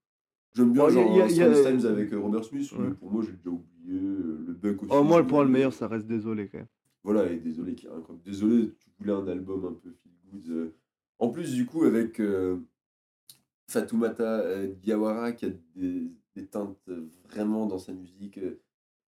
J'aime 0.53 0.71
bien 0.71 0.83
y 0.83 0.87
a- 0.87 0.89
genre 0.89 1.17
y 1.17 1.21
a- 1.21 1.27
y 1.27 1.41
a- 1.41 1.53
Strange 1.53 1.81
Times 1.81 1.85
avec 1.91 2.13
euh, 2.13 2.19
Robert 2.19 2.45
Smith, 2.45 2.71
mais 2.79 2.87
Ouais. 2.87 2.93
pour 2.93 3.11
moi, 3.11 3.23
j'ai 3.23 3.33
déjà 3.33 3.49
oublié. 3.49 3.99
euh, 3.99 4.43
Le 4.47 4.53
Buck 4.53 4.83
aussi. 4.83 4.91
Oh, 4.95 5.03
moi, 5.03 5.21
pour 5.27 5.43
le 5.43 5.49
meilleur, 5.49 5.73
ça 5.73 5.87
reste 5.87 6.07
désolé 6.07 6.47
quand 6.47 6.57
même. 6.59 6.67
Voilà, 7.03 7.29
et 7.31 7.37
désolé, 7.37 7.75
qui. 7.75 7.87
Désolé, 8.23 8.73
tu 8.79 8.89
voulais 8.97 9.11
un 9.13 9.27
album 9.27 9.65
un 9.65 9.73
peu 9.73 9.91
feel 9.91 10.11
good. 10.31 10.49
euh. 10.49 10.75
En 11.19 11.29
plus, 11.29 11.53
du 11.53 11.65
coup, 11.65 11.83
avec 11.83 12.19
euh, 12.19 12.57
Fatoumata 13.69 14.39
euh, 14.41 14.67
Diawara, 14.81 15.31
qui 15.33 15.45
a 15.45 15.49
des, 15.75 16.11
des 16.35 16.45
teintes 16.47 16.77
euh, 16.89 17.07
vraiment 17.29 17.65
dans 17.65 17.77
sa 17.79 17.93
musique 17.93 18.37
euh, 18.37 18.61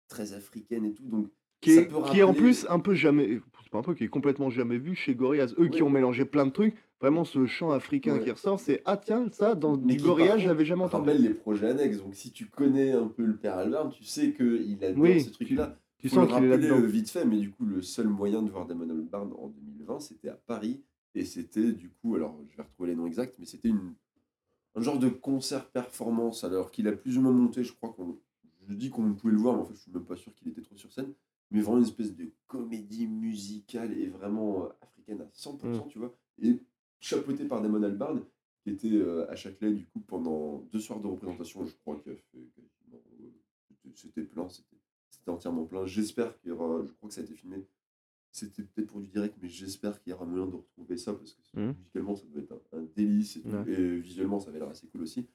très 0.07 0.33
africaine 0.33 0.85
et 0.85 0.93
tout. 0.93 1.05
Donc, 1.07 1.29
Qui 1.61 1.71
est, 1.71 1.85
peut 1.85 1.95
qui 2.11 2.19
est 2.19 2.23
en 2.23 2.33
plus 2.33 2.65
un 2.69 2.79
peu 2.79 2.93
jamais. 2.93 3.41
C'est 3.63 3.71
pas 3.71 3.79
un 3.79 3.83
peu, 3.83 3.95
qui 3.95 4.03
est 4.05 4.09
complètement 4.09 4.49
jamais 4.49 4.77
vu 4.77 4.95
chez 4.95 5.13
Gorillaz. 5.15 5.53
Eux 5.59 5.67
qui 5.67 5.83
ont 5.83 5.89
mélangé 5.89 6.23
plein 6.25 6.45
de 6.45 6.51
trucs. 6.51 6.75
Vraiment, 7.01 7.25
ce 7.25 7.45
chant 7.45 7.71
africain 7.71 8.13
Ouais. 8.15 8.23
qui 8.23 8.31
ressort, 8.31 8.59
c'est 8.59 8.81
Ah, 8.85 8.97
tiens, 8.97 9.27
ça, 9.31 9.53
dans 9.55 9.77
Mais 9.77 9.95
du 9.97 10.03
Gorillaz, 10.03 10.39
je 10.39 10.47
l'avais 10.47 10.65
jamais 10.65 10.83
entendu. 10.83 11.07
rappelle 11.09 11.21
les 11.21 11.33
projets 11.33 11.67
annexes. 11.69 11.97
Donc, 11.97 12.15
si 12.15 12.31
tu 12.31 12.45
connais 12.47 12.91
un 12.93 13.07
peu 13.07 13.23
le 13.23 13.35
père 13.35 13.57
Albert, 13.57 13.89
tu 13.89 14.03
sais 14.03 14.33
qu'il 14.33 14.77
adore 14.83 15.03
Oui, 15.03 15.21
ces 15.21 15.31
trucs-là. 15.31 15.77
Tu 15.99 16.09
Faut 16.09 16.15
sens 16.27 16.27
qu'il 16.33 16.43
est 16.45 16.71
euh, 16.71 16.85
vite 16.85 17.09
fait, 17.09 17.25
mais 17.25 17.37
du 17.37 17.51
coup, 17.51 17.65
le 17.65 17.81
seul 17.81 18.07
moyen 18.07 18.41
de 18.41 18.49
voir 18.49 18.65
Damon 18.65 18.89
Albarn 18.89 19.31
en 19.37 19.47
2020, 19.49 19.99
c'était 19.99 20.29
à 20.29 20.39
Paris. 20.47 20.81
Et 21.15 21.25
c'était, 21.25 21.71
du 21.71 21.89
coup, 21.89 22.15
alors 22.15 22.39
je 22.49 22.57
vais 22.57 22.63
retrouver 22.63 22.89
les 22.91 22.95
noms 22.95 23.07
exacts, 23.07 23.35
mais 23.39 23.45
c'était 23.45 23.69
une, 23.69 23.93
un 24.75 24.81
genre 24.81 24.99
de 24.99 25.09
concert-performance, 25.09 26.43
alors 26.43 26.71
qu'il 26.71 26.87
a 26.87 26.91
plus 26.91 27.17
ou 27.17 27.21
moins 27.21 27.31
monté, 27.31 27.63
je 27.63 27.73
crois 27.73 27.89
qu'on. 27.93 28.17
Je 28.69 28.73
dis 28.73 28.89
qu'on 28.89 29.13
pouvait 29.13 29.33
le 29.33 29.39
voir, 29.39 29.55
mais 29.55 29.61
en 29.61 29.65
fait, 29.65 29.73
je 29.75 29.79
suis 29.81 29.91
même 29.91 30.03
pas 30.05 30.15
sûr 30.17 30.33
qu'il 30.35 30.49
était 30.49 30.61
trop 30.61 30.75
sur 30.75 30.91
scène. 30.91 31.13
Mais 31.51 31.61
vraiment 31.61 31.77
une 31.77 31.83
espèce 31.85 32.15
de 32.15 32.31
comédie 32.47 33.07
musicale 33.07 33.93
et 33.97 34.07
vraiment 34.07 34.65
euh, 34.65 34.69
africaine 34.81 35.21
à 35.21 35.25
100%, 35.33 35.85
Mm. 35.85 35.87
tu 35.89 35.99
vois. 35.99 36.13
Et 36.41 36.59
chapeauté 36.99 37.45
par 37.45 37.61
Damon 37.61 37.81
Albarn, 37.83 38.21
qui 38.63 38.71
était 38.71 38.91
euh, 38.91 39.29
à 39.31 39.35
Châtelet, 39.35 39.73
du 39.73 39.85
coup, 39.85 39.99
pendant 40.01 40.59
deux 40.71 40.79
soirs 40.79 40.99
de 40.99 41.07
représentation, 41.07 41.65
je 41.65 41.73
crois 41.75 41.95
qu'il 41.99 42.11
a 42.11 42.15
fait 42.15 42.37
quasiment. 42.55 43.01
euh, 43.23 43.29
c'était- 43.95 44.23
plein, 44.23 44.47
c'était 44.49 45.29
entièrement 45.31 45.65
plein. 45.65 45.85
J'espère 45.85 46.37
qu'il 46.39 46.49
y 46.49 46.51
aura. 46.51 46.83
Je 46.85 46.91
crois 46.93 47.07
que 47.09 47.15
ça 47.15 47.21
a 47.21 47.23
été 47.23 47.33
filmé. 47.35 47.65
C'était 48.31 48.63
peut-être 48.63 48.87
pour 48.87 48.99
du 48.99 49.07
direct, 49.07 49.35
mais 49.41 49.47
j'espère 49.49 49.99
qu'il 50.03 50.11
y 50.11 50.13
aura 50.13 50.25
moyen 50.25 50.45
de 50.45 50.55
retrouver 50.55 50.97
ça 50.97 51.13
parce 51.13 51.33
que 51.33 51.59
Mhm. 51.59 51.73
musicalement, 51.77 52.15
ça 52.15 52.25
doit 52.27 52.41
être 52.41 52.51
un, 52.73 52.79
un 52.79 52.83
délice 52.95 53.37
et, 53.37 53.41
tout. 53.41 53.49
Ouais. 53.49 53.71
Et 53.71 53.97
visuellement, 53.99 54.39
ça 54.39 54.49
avait 54.49 54.59
l'air 54.59 54.69
assez 54.69 54.85
cool 54.87 55.01
aussi. 55.01 55.25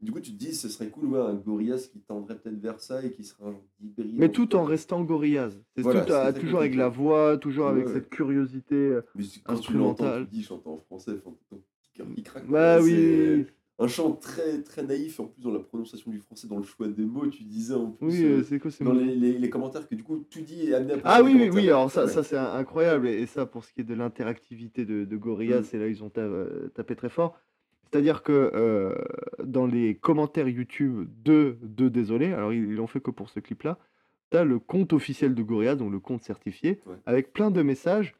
Du 0.00 0.12
coup, 0.12 0.20
tu 0.20 0.32
te 0.32 0.36
dis, 0.36 0.54
ce 0.54 0.68
serait 0.68 0.88
cool, 0.90 1.06
ouais, 1.06 1.20
un 1.20 1.34
Gorillaz 1.34 1.88
qui 1.90 2.00
tendrait 2.00 2.36
peut-être 2.36 2.58
vers 2.60 2.80
ça 2.80 3.02
et 3.04 3.10
qui 3.12 3.24
serait 3.24 3.44
un 3.44 3.52
genre 3.52 3.64
d'hybride. 3.80 4.14
Mais 4.18 4.28
tout 4.30 4.54
en 4.54 4.64
restant 4.64 5.02
Gorillaz. 5.02 5.52
C'est 5.76 5.82
Voilà, 5.82 6.02
tout 6.04 6.12
à- 6.12 6.32
toujours 6.32 6.58
avec 6.60 6.74
la 6.74 6.88
voix, 6.88 7.38
toujours 7.38 7.68
avec 7.68 7.86
Ouais. 7.86 7.92
cette 7.94 8.10
curiosité. 8.10 8.74
euh. 8.74 9.00
Mais 9.14 9.22
c'est- 9.22 9.40
quand 9.42 9.56
tu 9.56 9.72
l'entends, 9.72 10.20
tu 10.24 10.26
dis, 10.30 10.42
chante 10.42 10.66
en 10.66 10.76
français, 10.78 11.12
enfin, 11.12 11.34
ton 11.48 11.56
petit 11.56 11.92
cœur 11.94 12.06
qui 12.14 12.22
craque. 12.22 12.46
Bah 12.48 12.80
oui, 12.82 12.92
oui, 12.94 13.46
Un 13.80 13.88
chant 13.88 14.12
très, 14.12 14.62
très 14.62 14.84
naïf, 14.84 15.18
en 15.18 15.26
plus 15.26 15.42
dans 15.42 15.50
la 15.50 15.58
prononciation 15.58 16.08
du 16.12 16.20
français, 16.20 16.46
dans 16.46 16.58
le 16.58 16.62
choix 16.62 16.86
des 16.86 17.04
mots, 17.04 17.26
tu 17.26 17.42
disais 17.42 17.74
en 17.74 17.90
plus. 17.90 18.06
oui, 18.06 18.22
euh, 18.24 18.38
euh, 18.38 18.42
c'est 18.44 18.60
quoi 18.60 18.70
dans 18.82 18.92
les, 18.92 19.16
les- 19.16 19.36
les 19.36 19.50
commentaires 19.50 19.88
que 19.88 19.96
du 19.96 20.04
coup 20.04 20.18
tout 20.30 20.42
dit 20.42 20.68
est 20.68 20.74
amené 20.74 20.92
à 20.92 20.98
Ah 21.02 21.22
oui, 21.24 21.34
oui, 21.34 21.50
oui, 21.52 21.66
alors 21.68 21.90
ça, 21.90 22.06
ça 22.06 22.22
c'est 22.22 22.36
incroyable. 22.36 23.08
Et, 23.08 23.22
et 23.22 23.26
ça, 23.26 23.46
pour 23.46 23.64
ce 23.64 23.72
qui 23.72 23.80
est 23.80 23.84
de 23.84 23.94
l'interactivité 23.94 24.84
de, 24.84 25.04
de 25.04 25.16
Gorillaz, 25.16 25.62
Mm. 25.62 25.64
c'est 25.64 25.78
là 25.78 25.88
ils 25.88 26.04
ont 26.04 26.12
euh, 26.18 26.68
tapé 26.76 26.94
très 26.94 27.08
fort. 27.08 27.36
C'est-à-dire 27.94 28.24
que 28.24 28.50
euh, 28.54 28.92
dans 29.44 29.66
les 29.66 29.94
commentaires 29.94 30.48
YouTube 30.48 31.06
de, 31.22 31.58
de 31.62 31.88
Désolé, 31.88 32.32
alors 32.32 32.52
ils 32.52 32.64
ils 32.64 32.74
l'ont 32.74 32.88
fait 32.88 32.98
que 33.00 33.12
pour 33.12 33.30
ce 33.30 33.38
clip-là, 33.38 33.78
tu 34.32 34.36
as 34.36 34.42
le 34.42 34.58
compte 34.58 34.92
officiel 34.92 35.32
de 35.36 35.42
Gorillaz, 35.44 35.76
donc 35.76 35.92
le 35.92 36.00
compte 36.00 36.24
certifié, 36.24 36.80
Ouais. 36.86 36.96
avec 37.06 37.32
plein 37.32 37.52
de 37.52 37.62
messages 37.62 38.16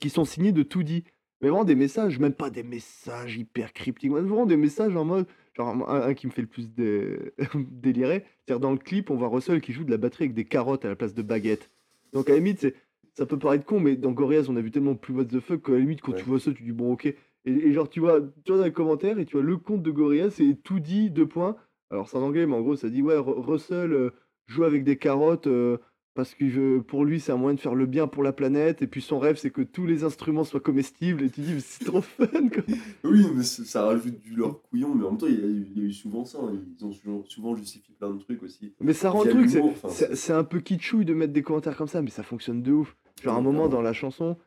qui 0.00 0.08
sont 0.08 0.24
signés 0.24 0.52
de 0.52 0.62
tout 0.62 0.82
dit. 0.82 1.04
Mais 1.42 1.50
vraiment 1.50 1.66
des 1.66 1.74
messages, 1.74 2.18
même 2.18 2.32
pas 2.32 2.48
des 2.48 2.62
messages 2.62 3.36
hyper 3.36 3.74
cryptiques, 3.74 4.10
mais 4.10 4.20
vraiment 4.22 4.46
des 4.46 4.56
messages 4.56 4.96
en 4.96 5.04
mode, 5.04 5.26
genre 5.54 5.68
un, 5.90 6.00
un 6.08 6.14
qui 6.14 6.26
me 6.26 6.32
fait 6.32 6.40
le 6.40 6.48
plus 6.48 6.70
dé- 6.72 7.32
délirer, 7.54 8.24
c'est-à-dire 8.46 8.60
dans 8.60 8.72
le 8.72 8.78
clip, 8.78 9.10
on 9.10 9.16
voit 9.16 9.28
Russell 9.28 9.60
qui 9.60 9.74
joue 9.74 9.84
de 9.84 9.90
la 9.90 9.98
batterie 9.98 10.24
avec 10.24 10.34
des 10.34 10.46
carottes 10.46 10.86
à 10.86 10.88
la 10.88 10.96
place 10.96 11.12
de 11.12 11.20
baguettes. 11.20 11.70
Donc 12.14 12.30
à 12.30 12.32
la 12.32 12.38
limite, 12.38 12.60
c'est, 12.60 12.74
ça 13.12 13.26
peut 13.26 13.38
paraître 13.38 13.66
con, 13.66 13.78
mais 13.78 13.94
dans 13.96 14.12
Gorillaz, 14.12 14.48
on 14.48 14.56
a 14.56 14.62
vu 14.62 14.70
tellement 14.70 14.94
plus 14.94 15.12
what 15.12 15.26
the 15.26 15.40
fuck 15.40 15.62
qu'à 15.66 15.72
la 15.72 15.80
limite, 15.80 16.00
quand 16.00 16.12
Ouais. 16.12 16.18
tu 16.22 16.24
vois 16.24 16.40
ça, 16.40 16.50
tu 16.54 16.62
dis 16.62 16.72
bon, 16.72 16.92
ok. 16.94 17.14
Et, 17.46 17.52
et 17.68 17.72
genre, 17.72 17.88
tu 17.88 18.00
vois, 18.00 18.20
tu 18.44 18.52
vois 18.52 18.58
dans 18.58 18.64
les 18.64 18.72
commentaires 18.72 19.18
et 19.18 19.24
tu 19.24 19.36
vois 19.36 19.44
le 19.46 19.56
compte 19.56 19.82
de 19.82 19.90
Gorillaz, 19.90 20.30
c'est 20.30 20.58
tout 20.62 20.80
dit, 20.80 21.10
deux 21.10 21.26
points. 21.28 21.56
Alors 21.90 22.08
c'est 22.08 22.16
en 22.16 22.22
anglais, 22.22 22.46
mais 22.46 22.54
en 22.56 22.60
gros, 22.62 22.76
ça 22.76 22.88
dit 22.90 23.02
ouais, 23.02 23.16
Ru- 23.16 23.38
Russell 23.40 23.92
euh, 23.92 24.10
joue 24.46 24.64
avec 24.64 24.82
des 24.84 24.96
carottes. 24.96 25.46
euh, 25.46 25.78
parce 26.14 26.34
que 26.34 26.48
je- 26.48 26.78
pour 26.80 27.04
lui, 27.04 27.20
c'est 27.20 27.30
un 27.30 27.36
moyen 27.36 27.54
de 27.56 27.60
faire 27.60 27.74
le 27.74 27.84
bien 27.84 28.06
pour 28.06 28.22
la 28.22 28.32
planète. 28.32 28.80
Et 28.80 28.86
puis 28.86 29.02
son 29.02 29.18
rêve, 29.18 29.36
c'est 29.36 29.50
que 29.50 29.60
tous 29.60 29.84
les 29.84 30.02
instruments 30.02 30.44
soient 30.44 30.60
comestibles. 30.60 31.22
Et 31.22 31.28
tu 31.30 31.42
dis, 31.42 31.60
c'est 31.60 31.84
trop 31.84 32.00
fun. 32.00 32.26
Quoi. 32.26 32.62
Oui, 33.04 33.22
mais 33.34 33.42
ça 33.42 33.84
rajoute 33.84 34.18
du 34.22 34.34
leur 34.34 34.62
couillon, 34.62 34.94
mais 34.94 35.04
en 35.04 35.10
même 35.10 35.18
temps, 35.18 35.26
il 35.26 35.38
y 35.38 35.42
a 35.44 35.46
eu, 35.46 35.66
il 35.76 35.78
y 35.82 35.84
a 35.84 35.88
eu 35.88 35.92
souvent 35.92 36.24
ça. 36.24 36.38
hein. 36.40 36.58
Ils 36.78 36.84
ont 36.86 36.90
souvent, 36.92 37.22
souvent 37.26 37.54
justifié 37.54 37.94
plein 37.98 38.10
de 38.14 38.18
trucs 38.18 38.42
aussi. 38.42 38.72
Mais 38.80 38.94
ça 38.94 39.10
rend 39.10 39.24
le 39.24 39.30
truc. 39.30 39.50
c'est- 39.50 39.60
enfin, 39.60 40.38
un 40.38 40.44
peu 40.44 40.60
kitschouille 40.60 41.04
de 41.04 41.12
mettre 41.12 41.34
des 41.34 41.42
commentaires 41.42 41.76
comme 41.76 41.86
ça, 41.86 42.00
mais 42.00 42.08
ça 42.10 42.22
fonctionne 42.22 42.62
de 42.62 42.72
ouf. 42.72 42.96
Genre, 43.22 43.34
à 43.34 43.36
un 43.38 43.42
moment 43.42 43.68
dans 43.68 43.82
la 43.82 43.92
chanson, 43.92 44.38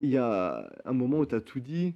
il 0.00 0.10
y 0.10 0.16
a 0.18 0.68
un 0.84 0.92
moment 0.92 1.20
où 1.20 1.26
tu 1.26 1.34
as 1.36 1.40
tout 1.40 1.60
dit. 1.60 1.94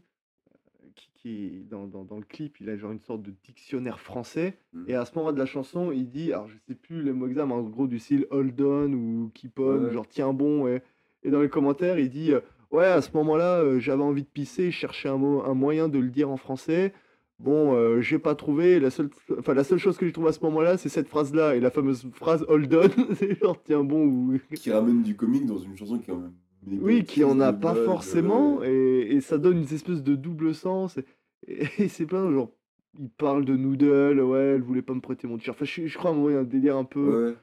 Qui, 1.23 1.65
dans, 1.69 1.89
dans, 1.89 2.05
dans 2.05 2.17
le 2.19 2.25
clip, 2.25 2.61
il 2.61 2.71
a 2.71 2.77
genre 2.77 2.93
une 2.93 3.01
sorte 3.01 3.23
de 3.23 3.33
dictionnaire 3.45 3.99
français. 3.99 4.57
Mhm. 4.73 4.85
Et 4.87 4.95
à 4.95 5.05
ce 5.05 5.17
moment 5.19 5.33
de 5.33 5.39
la 5.39 5.47
chanson, 5.47 5.91
il 5.91 6.09
dit, 6.09 6.33
alors 6.33 6.47
je 6.47 6.55
sais 6.69 6.77
plus 6.77 7.03
les 7.03 7.13
mots 7.13 7.27
exacts, 7.27 7.49
mais 7.49 7.55
en 7.55 7.63
gros 7.63 7.89
du 7.89 7.99
style 7.99 8.27
hold 8.31 8.61
on 8.61 8.93
ou 8.93 9.31
keep 9.35 9.59
on, 9.59 9.85
Ouais. 9.87 9.93
genre 9.93 10.07
tiens 10.07 10.33
bon. 10.33 10.69
Et, 10.69 10.81
et 11.25 11.31
dans 11.31 11.41
les 11.41 11.49
commentaires, 11.49 11.99
il 11.99 12.09
dit, 12.09 12.33
euh, 12.33 12.41
ouais, 12.71 12.85
à 12.87 13.01
ce 13.03 13.11
moment-là, 13.17 13.59
euh, 13.61 13.81
j'avais 13.81 14.05
envie 14.05 14.23
de 14.23 14.29
pisser, 14.29 14.71
je 14.71 14.77
cherchais 14.77 15.09
un, 15.09 15.17
mot, 15.17 15.43
un 15.45 15.55
moyen 15.55 15.89
de 15.89 15.99
le 15.99 16.09
dire 16.09 16.31
en 16.31 16.37
français. 16.37 16.93
Bon, 17.41 17.75
euh, 17.75 18.01
j'ai 18.01 18.19
pas 18.21 18.37
trouvé. 18.37 18.79
La 18.79 18.91
seule, 18.91 19.11
enfin, 19.39 19.55
la 19.55 19.65
seule 19.65 19.79
chose 19.79 19.97
que 19.97 20.07
j'ai 20.07 20.13
trouvé 20.13 20.29
à 20.29 20.33
ce 20.33 20.41
moment-là, 20.45 20.77
c'est 20.77 20.89
cette 20.89 21.09
phrase-là. 21.09 21.57
Et 21.57 21.61
la 21.61 21.71
fameuse 21.71 22.07
phrase 22.13 22.45
hold 22.49 22.73
on, 22.75 23.15
c'est 23.15 23.37
genre 23.41 23.61
tiens 23.63 23.83
bon. 23.83 24.05
Ou... 24.07 24.39
Qui 24.55 24.71
ramène 24.71 25.03
du 25.03 25.17
comique 25.17 25.47
dans 25.47 25.59
une 25.59 25.77
chanson 25.77 25.99
qui 25.99 26.11
est 26.11 26.15
quand 26.15 26.21
même. 26.21 26.33
Oui, 26.67 27.05
qui 27.05 27.25
en 27.25 27.41
a 27.41 27.53
de 27.53 27.61
pas 27.61 27.75
forcément. 27.75 28.63
Et, 28.63 29.15
et 29.17 29.21
ça 29.21 29.39
donne 29.39 29.59
une 29.59 29.75
espèce 29.75 30.03
de 30.03 30.15
double 30.15 30.55
sens. 30.55 30.99
Et, 31.47 31.67
et 31.79 31.89
c'est 31.89 32.07
plein, 32.07 32.31
genre, 32.31 32.51
il 32.99 33.11
parle 33.11 33.45
de 33.45 33.57
Noodle, 33.57 34.21
ouais, 34.21 34.39
elle 34.41 34.63
voulait 34.63 34.83
pas 34.83 34.95
me 34.95 35.01
prêter 35.01 35.27
mon 35.29 35.39
t-shirt. 35.39 35.57
Enfin, 35.57 35.65
je, 35.65 35.87
je 35.87 35.99
crois, 35.99 36.11
un 36.11 36.15
moment, 36.15 36.31
il 36.31 36.35
y 36.35 36.37
a 36.37 36.41
un 36.41 36.45
délire 36.45 36.77
un 36.77 36.85
peu. 36.85 37.29
Ouais. 37.29 37.35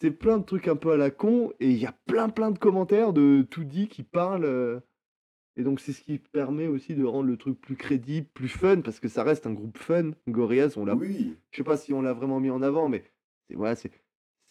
C'est 0.00 0.10
plein 0.10 0.38
de 0.38 0.44
trucs 0.44 0.68
un 0.68 0.76
peu 0.76 0.90
à 0.90 0.96
la 0.96 1.10
con. 1.10 1.52
Et 1.60 1.70
il 1.70 1.78
y 1.78 1.86
a 1.86 1.94
plein, 2.06 2.28
plein 2.28 2.50
de 2.50 2.58
commentaires 2.58 3.12
de 3.12 3.46
tout 3.48 3.64
dit 3.64 3.88
qui 3.88 4.02
parlent. 4.02 4.44
euh, 4.44 4.80
Et 5.56 5.62
donc, 5.62 5.80
c'est 5.80 5.92
ce 5.92 6.00
qui 6.00 6.18
permet 6.18 6.66
aussi 6.66 6.94
de 6.94 7.04
rendre 7.04 7.28
le 7.28 7.36
truc 7.36 7.60
plus 7.60 7.76
crédible, 7.76 8.26
plus 8.34 8.48
fun, 8.48 8.80
parce 8.80 8.98
que 9.00 9.08
ça 9.08 9.22
reste 9.22 9.46
un 9.46 9.52
groupe 9.52 9.78
fun. 9.78 10.12
Gorillaz, 10.28 10.76
on 10.76 10.84
l'a. 10.86 10.96
Oui, 10.96 11.36
Je 11.50 11.58
sais 11.58 11.64
pas 11.64 11.76
si 11.76 11.92
on 11.92 12.02
l'a 12.02 12.14
vraiment 12.14 12.40
mis 12.40 12.50
en 12.50 12.62
avant, 12.62 12.88
mais 12.88 13.04
c'est 13.48 13.54
voilà, 13.54 13.76
c'est. 13.76 13.92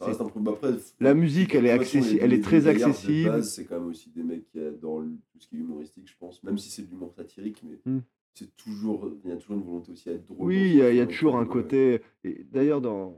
Ça 0.01 0.05
c'est- 0.05 0.11
reste 0.11 0.21
un 0.21 0.29
peu. 0.29 0.39
bah, 0.39 0.51
après, 0.55 0.73
La 0.99 1.13
musique, 1.13 1.55
elle 1.55 1.65
est 1.65 1.71
accessi- 1.77 2.17
elle 2.21 2.33
est 2.33 2.43
très 2.43 2.67
accessible. 2.67 3.43
C'est 3.43 3.65
quand 3.65 3.79
même 3.79 3.89
aussi 3.89 4.09
des 4.09 4.23
mecs 4.23 4.45
qui 4.51 4.59
adorent 4.59 5.03
tout 5.31 5.39
ce 5.39 5.47
qui 5.47 5.55
est 5.55 5.59
humoristique, 5.59 6.07
je 6.09 6.15
pense. 6.19 6.43
Même 6.43 6.57
si 6.57 6.69
c'est 6.69 6.83
de 6.83 6.89
l'humour 6.91 7.13
satirique, 7.13 7.63
mais 7.63 7.79
Mm. 7.85 7.99
c'est 8.33 8.55
toujours. 8.57 9.09
Il 9.23 9.29
y 9.29 9.33
a 9.33 9.37
toujours 9.37 9.57
une 9.57 9.63
volonté 9.63 9.91
aussi 9.91 10.09
à 10.09 10.13
être 10.13 10.25
drôle. 10.25 10.47
Oui, 10.47 10.61
il 10.71 10.75
y, 10.75 10.81
a- 10.81 10.91
y 10.93 11.07
toujours 11.07 11.37
un 11.37 11.45
côté. 11.45 12.01
Et 12.23 12.45
d'ailleurs, 12.51 12.81
dans, 12.81 13.15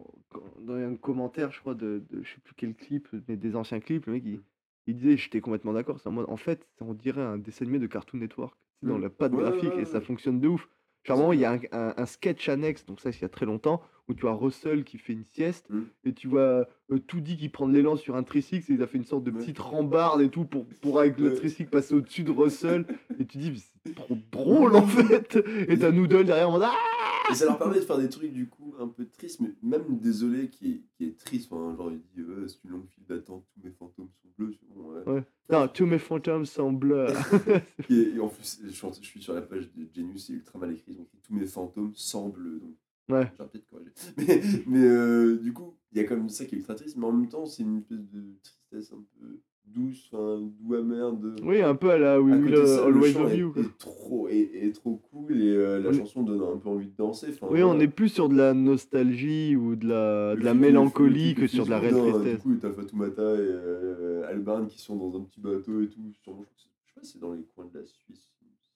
dans 0.61 0.73
un 0.75 0.95
commentaire, 0.95 1.51
je 1.51 1.59
crois, 1.59 1.75
de, 1.75 2.03
de 2.09 2.21
je 2.23 2.29
sais 2.33 2.39
plus 2.43 2.53
quel 2.55 2.73
clip, 2.75 3.07
mais 3.27 3.35
des 3.37 3.55
anciens 3.55 3.79
clips, 3.79 4.05
le 4.07 4.13
mec, 4.13 4.23
il, 4.25 4.39
il 4.87 4.95
disait 4.95 5.15
J'étais 5.17 5.41
complètement 5.41 5.73
d'accord. 5.73 5.99
En 6.05 6.37
fait, 6.37 6.67
on 6.81 6.93
dirait 6.93 7.21
un 7.21 7.37
dessin 7.37 7.65
animé 7.65 7.79
de 7.79 7.87
Cartoon 7.87 8.17
Network. 8.19 8.57
C'est 8.81 8.89
dans 8.89 8.97
Mm. 8.97 9.01
la 9.03 9.09
patte 9.09 9.31
Ouais, 9.33 9.39
graphique 9.43 9.75
ouais, 9.75 9.83
et 9.83 9.85
ça 9.85 10.01
fonctionne 10.01 10.39
de 10.39 10.47
ouf. 10.49 10.67
Moment, 11.09 11.33
il 11.33 11.39
y 11.41 11.45
a 11.45 11.51
un, 11.53 11.59
un- 11.73 11.93
un 11.97 12.05
sketch 12.05 12.47
annexe, 12.49 12.85
donc 12.85 12.99
ça, 13.01 13.11
c'est 13.11 13.19
il 13.19 13.21
y 13.23 13.25
a 13.25 13.29
très 13.29 13.45
longtemps, 13.45 13.81
où 14.09 14.13
tu 14.13 14.21
vois 14.21 14.33
Russell 14.35 14.83
qui 14.83 14.97
fait 14.97 15.13
une 15.13 15.23
sieste 15.23 15.65
Mm. 15.69 15.81
et 16.05 16.13
tu 16.13 16.27
vois 16.27 16.67
euh, 16.91 16.97
Toody 17.07 17.37
qui 17.37 17.49
prend 17.49 17.67
de 17.67 17.73
l'élan 17.73 17.95
sur 17.95 18.15
un 18.15 18.23
tricycle 18.23 18.71
et 18.71 18.75
il 18.75 18.81
a 18.83 18.87
fait 18.87 18.97
une 18.97 19.05
sorte 19.05 19.23
de 19.23 19.31
petite 19.31 19.59
rambarde 19.59 20.21
et 20.21 20.29
tout 20.29 20.45
pour, 20.45 20.65
pour 20.81 20.99
avec 20.99 21.17
le 21.19 21.33
tricycle 21.35 21.69
passer 21.69 21.93
au-dessus 21.95 22.23
de 22.23 22.31
Russell. 22.31 22.85
et 23.19 23.25
tu 23.25 23.37
dis 23.37 23.51
Mais 23.51 23.57
C'est 23.85 23.95
trop 23.95 24.17
drôle 24.31 24.75
en 24.75 24.85
fait 24.85 25.37
Et 25.67 25.77
t'as 25.79 25.91
Noodle 25.91 26.25
derrière 26.25 26.49
en 26.49 26.53
mode 26.53 26.63
Ah 26.65 27.31
Et 27.31 27.35
ça 27.35 27.45
leur 27.45 27.57
permet 27.57 27.75
de 27.75 27.81
faire 27.85 27.97
des 27.97 28.09
trucs 28.09 28.33
du 28.33 28.47
coup 28.49 28.75
un 28.79 28.87
peu 28.87 29.05
tristes, 29.07 29.39
mais 29.39 29.53
même 29.61 29.97
désolé 29.97 30.49
qui 30.49 30.71
est, 30.71 30.81
qui 30.97 31.05
est 31.05 31.17
triste. 31.17 31.51
Enfin, 31.51 31.75
genre 31.77 31.91
il 31.91 31.99
dit 32.15 32.29
euh, 32.29 32.47
c'est 32.47 32.61
une 32.65 32.71
longue 32.71 32.87
file 32.89 33.05
d'attente, 33.07 33.45
tous 33.53 33.61
mes 33.65 33.71
fantômes 33.71 34.09
sont 34.21 34.29
bleus. 34.37 34.55
Bon, 34.75 34.91
ouais. 34.91 35.03
Ouais. 35.13 35.23
Non, 35.49 35.67
tous 35.69 35.85
mes 35.85 35.99
fantômes 35.99 36.45
sont 36.45 36.71
bleus. 36.73 37.07
Et, 37.89 38.13
et 38.15 38.19
en 38.19 38.27
plus, 38.27 38.59
je, 38.65 38.69
suis 38.69 38.85
en- 38.85 38.93
je 38.93 39.05
suis 39.05 39.21
sur 39.21 39.33
la 39.33 39.41
page 39.41 39.69
de 39.75 39.87
Genius, 39.95 40.27
c'est 40.27 40.33
ultra 40.33 40.57
mal 40.59 40.71
écrit, 40.73 40.93
donc 40.95 41.07
tous 41.25 41.33
mes 41.33 41.45
fantômes 41.45 41.91
semblent. 41.95 42.59
Donc, 42.59 42.75
Ouais. 43.09 43.31
Corrigé. 43.69 43.91
Mais, 44.17 44.41
mais 44.65 44.85
euh, 44.85 45.37
du 45.37 45.51
coup, 45.53 45.75
il 45.91 45.97
y 45.97 46.01
a 46.01 46.07
comme 46.07 46.29
ça 46.29 46.45
qui 46.45 46.55
est 46.55 46.57
ultra 46.59 46.75
triste, 46.75 46.95
mais 46.97 47.05
en 47.05 47.11
même 47.11 47.27
temps, 47.29 47.45
c'est 47.45 47.63
une 47.63 47.77
espèce 47.79 47.99
de 48.11 48.23
tristesse 48.43 48.93
un 48.93 49.03
peu 49.19 49.39
douce, 49.65 50.09
enfin, 50.11 50.41
doux 50.59 50.75
amer 50.75 51.13
de. 51.13 51.35
Oui, 51.43 51.61
un 51.61 51.75
peu 51.75 51.91
à 51.91 51.97
la 51.97 52.21
We 52.21 52.35
Will 52.35 52.51
le 52.51 52.79
Always 52.79 53.13
Love 53.13 53.35
You. 53.35 53.53
est 53.57 53.77
trop, 53.77 54.27
est, 54.29 54.37
est 54.53 54.71
trop 54.73 55.01
cool 55.11 55.41
et 55.41 55.51
euh, 55.55 55.79
la 55.81 55.91
chanson 55.93 56.23
donne 56.23 56.41
un 56.41 56.57
peu 56.57 56.69
envie 56.69 56.87
de 56.87 56.95
danser. 56.97 57.27
enfin, 57.29 57.47
Oui, 57.49 57.61
on 57.63 57.79
est 57.79 57.87
plus 57.87 58.09
sur 58.09 58.29
de 58.29 58.35
la 58.35 58.53
nostalgie 58.53 59.55
ou 59.55 59.75
de 59.75 59.87
la, 59.87 60.35
de 60.35 60.41
la 60.41 60.53
mélancolie 60.53 61.35
que 61.35 61.47
sur 61.47 61.65
de 61.65 61.69
la 61.71 61.79
réelle 61.79 61.95
tristesse. 61.95 62.33
Du 62.35 62.37
coup, 62.39 62.55
t'as 62.55 62.71
Fatoumata 62.71 63.21
et 63.21 63.37
euh, 63.39 64.27
Albarn 64.27 64.67
qui 64.67 64.79
sont 64.79 64.95
dans 64.95 65.17
un 65.19 65.23
petit 65.23 65.39
bateau 65.41 65.81
et 65.81 65.87
tout. 65.89 66.01
Sûrement, 66.23 66.43
je 66.55 66.61
sais 66.63 66.69
pas 66.95 67.01
si 67.03 67.13
c'est 67.13 67.19
dans 67.19 67.33
les 67.33 67.43
coins 67.55 67.67
de 67.73 67.79
la 67.79 67.85
Suisse. 67.85 68.29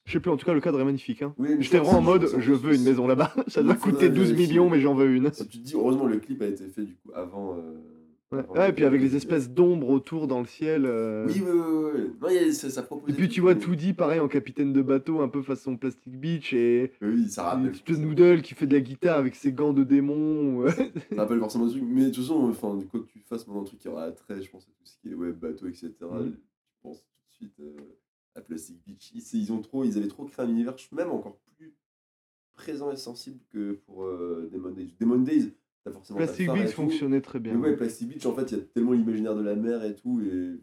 Je 0.08 0.14
sais 0.14 0.20
plus, 0.20 0.32
en 0.32 0.38
tout 0.38 0.46
cas, 0.46 0.54
le 0.54 0.62
cadre 0.62 0.80
est 0.80 0.86
magnifique. 0.86 1.22
Hein. 1.22 1.36
Oui, 1.38 1.58
J'étais 1.60 1.78
vraiment 1.80 2.00
en 2.00 2.02
mode, 2.02 2.28
je 2.40 2.54
veux 2.54 2.74
une 2.74 2.84
maison 2.84 3.06
là-bas. 3.08 3.34
Ça 3.48 3.62
doit 3.62 3.76
coûter 3.76 4.08
12 4.10 4.32
vérifier. 4.32 4.48
millions, 4.48 4.70
mais 4.70 4.80
j'en 4.80 4.96
veux 4.96 5.14
une. 5.14 5.32
Si 5.34 5.46
tu 5.48 5.60
te 5.60 5.64
dis, 5.66 5.74
heureusement, 5.76 6.08
le 6.08 6.18
clip 6.18 6.42
a 6.42 6.48
été 6.48 6.66
fait 6.70 6.84
du 6.84 6.96
coup 6.96 7.12
avant. 7.14 7.58
euh, 7.58 7.74
Ouais, 8.32 8.40
avant 8.40 8.54
Ouais, 8.56 8.64
le- 8.66 8.70
et 8.70 8.74
puis 8.74 8.84
avec 8.84 9.02
les 9.02 9.16
espèces 9.16 9.50
d'ombres 9.50 9.90
autour 9.90 10.28
dans 10.28 10.40
le 10.42 10.46
ciel. 10.48 10.86
euh, 10.86 11.26
Oui, 11.28 11.42
oui, 11.46 11.50
oui, 11.50 11.92
oui. 11.96 12.12
Non, 12.22 12.28
il 12.30 12.50
a- 12.50 12.52
ça, 12.54 12.70
ça 12.70 12.84
propose 12.84 13.10
Et 13.10 13.14
puis 13.18 13.30
tu 13.30 13.40
vois 13.40 13.56
tout 13.56 13.74
dit 13.76 13.94
pareil 13.94 14.20
en 14.20 14.28
capitaine 14.28 14.74
de 14.74 14.82
bateau, 14.82 15.22
un 15.22 15.30
peu 15.30 15.42
façon 15.42 15.78
Plastic 15.78 16.20
Beach 16.20 16.52
et 16.54 16.92
Oui, 17.02 17.30
ça 17.30 17.44
rappelle. 17.44 17.72
et 17.72 17.94
ce 17.94 17.98
Noodle 18.00 18.42
qui 18.42 18.54
fait 18.54 18.68
de 18.68 18.74
la 18.74 18.82
guitare 18.82 19.18
avec 19.18 19.34
ses 19.36 19.54
gants 19.54 19.72
de 19.72 19.86
démon. 19.86 20.58
ouais. 20.58 20.72
Ça 20.72 20.82
rappelle 21.18 21.40
forcément 21.40 21.66
des 21.68 21.72
trucs. 21.72 21.84
Mais 21.86 22.02
de 22.04 22.10
toute 22.10 22.24
façon, 22.24 22.50
enfin, 22.50 22.78
quoi 22.92 23.00
que 23.00 23.06
tu 23.08 23.20
fasses 23.30 23.48
maintenant 23.48 23.62
un 23.62 23.66
truc 23.66 23.80
qui 23.80 23.88
aura 23.88 24.04
attrait, 24.04 24.42
je 24.42 24.50
pense 24.50 24.64
à 24.64 24.72
tout 24.72 24.86
ce 24.86 24.98
qui 25.02 25.10
est 25.10 25.16
ouais, 25.16 25.32
bateau, 25.32 25.68
etc. 25.68 25.94
Mhm. 26.02 26.34
Je 26.34 26.82
pense 26.82 26.98
tout 27.00 27.06
de 27.30 27.34
suite 27.50 27.60
euh, 27.62 27.78
à 28.38 28.42
Plastic 28.42 28.82
Beach. 28.86 29.12
Ils, 29.14 29.24
ils 29.34 29.52
ont 29.52 29.62
trop, 29.62 29.84
ils 29.84 29.98
avaient 29.98 30.08
trop 30.08 30.26
créé 30.26 30.46
un 30.46 30.50
univers, 30.50 30.76
même 30.92 31.12
encore 31.12 31.40
plus 31.58 31.74
présent 32.54 32.92
et 32.92 32.98
sensible 32.98 33.40
que 33.50 33.74
pour 33.86 34.04
euh, 34.04 34.50
Demon 34.52 34.72
Days. 34.72 34.96
Demon 35.00 35.20
Days, 35.20 35.54
t'as 35.84 35.92
forcément. 35.92 36.18
Plastic 36.18 36.50
Beach 36.52 36.72
fonctionnait 36.72 37.22
très 37.22 37.40
bien. 37.40 37.56
Mais 37.56 37.70
ouais, 37.70 37.76
Plastic 37.76 38.08
Beach, 38.08 38.26
en 38.26 38.34
fait, 38.34 38.52
il 38.52 38.58
y 38.58 38.62
a 38.62 38.64
tellement 38.64 38.94
l'imaginaire 38.94 39.36
de 39.36 39.42
la 39.42 39.56
mer 39.56 39.84
et 39.84 39.96
tout, 39.96 40.22
et 40.22 40.62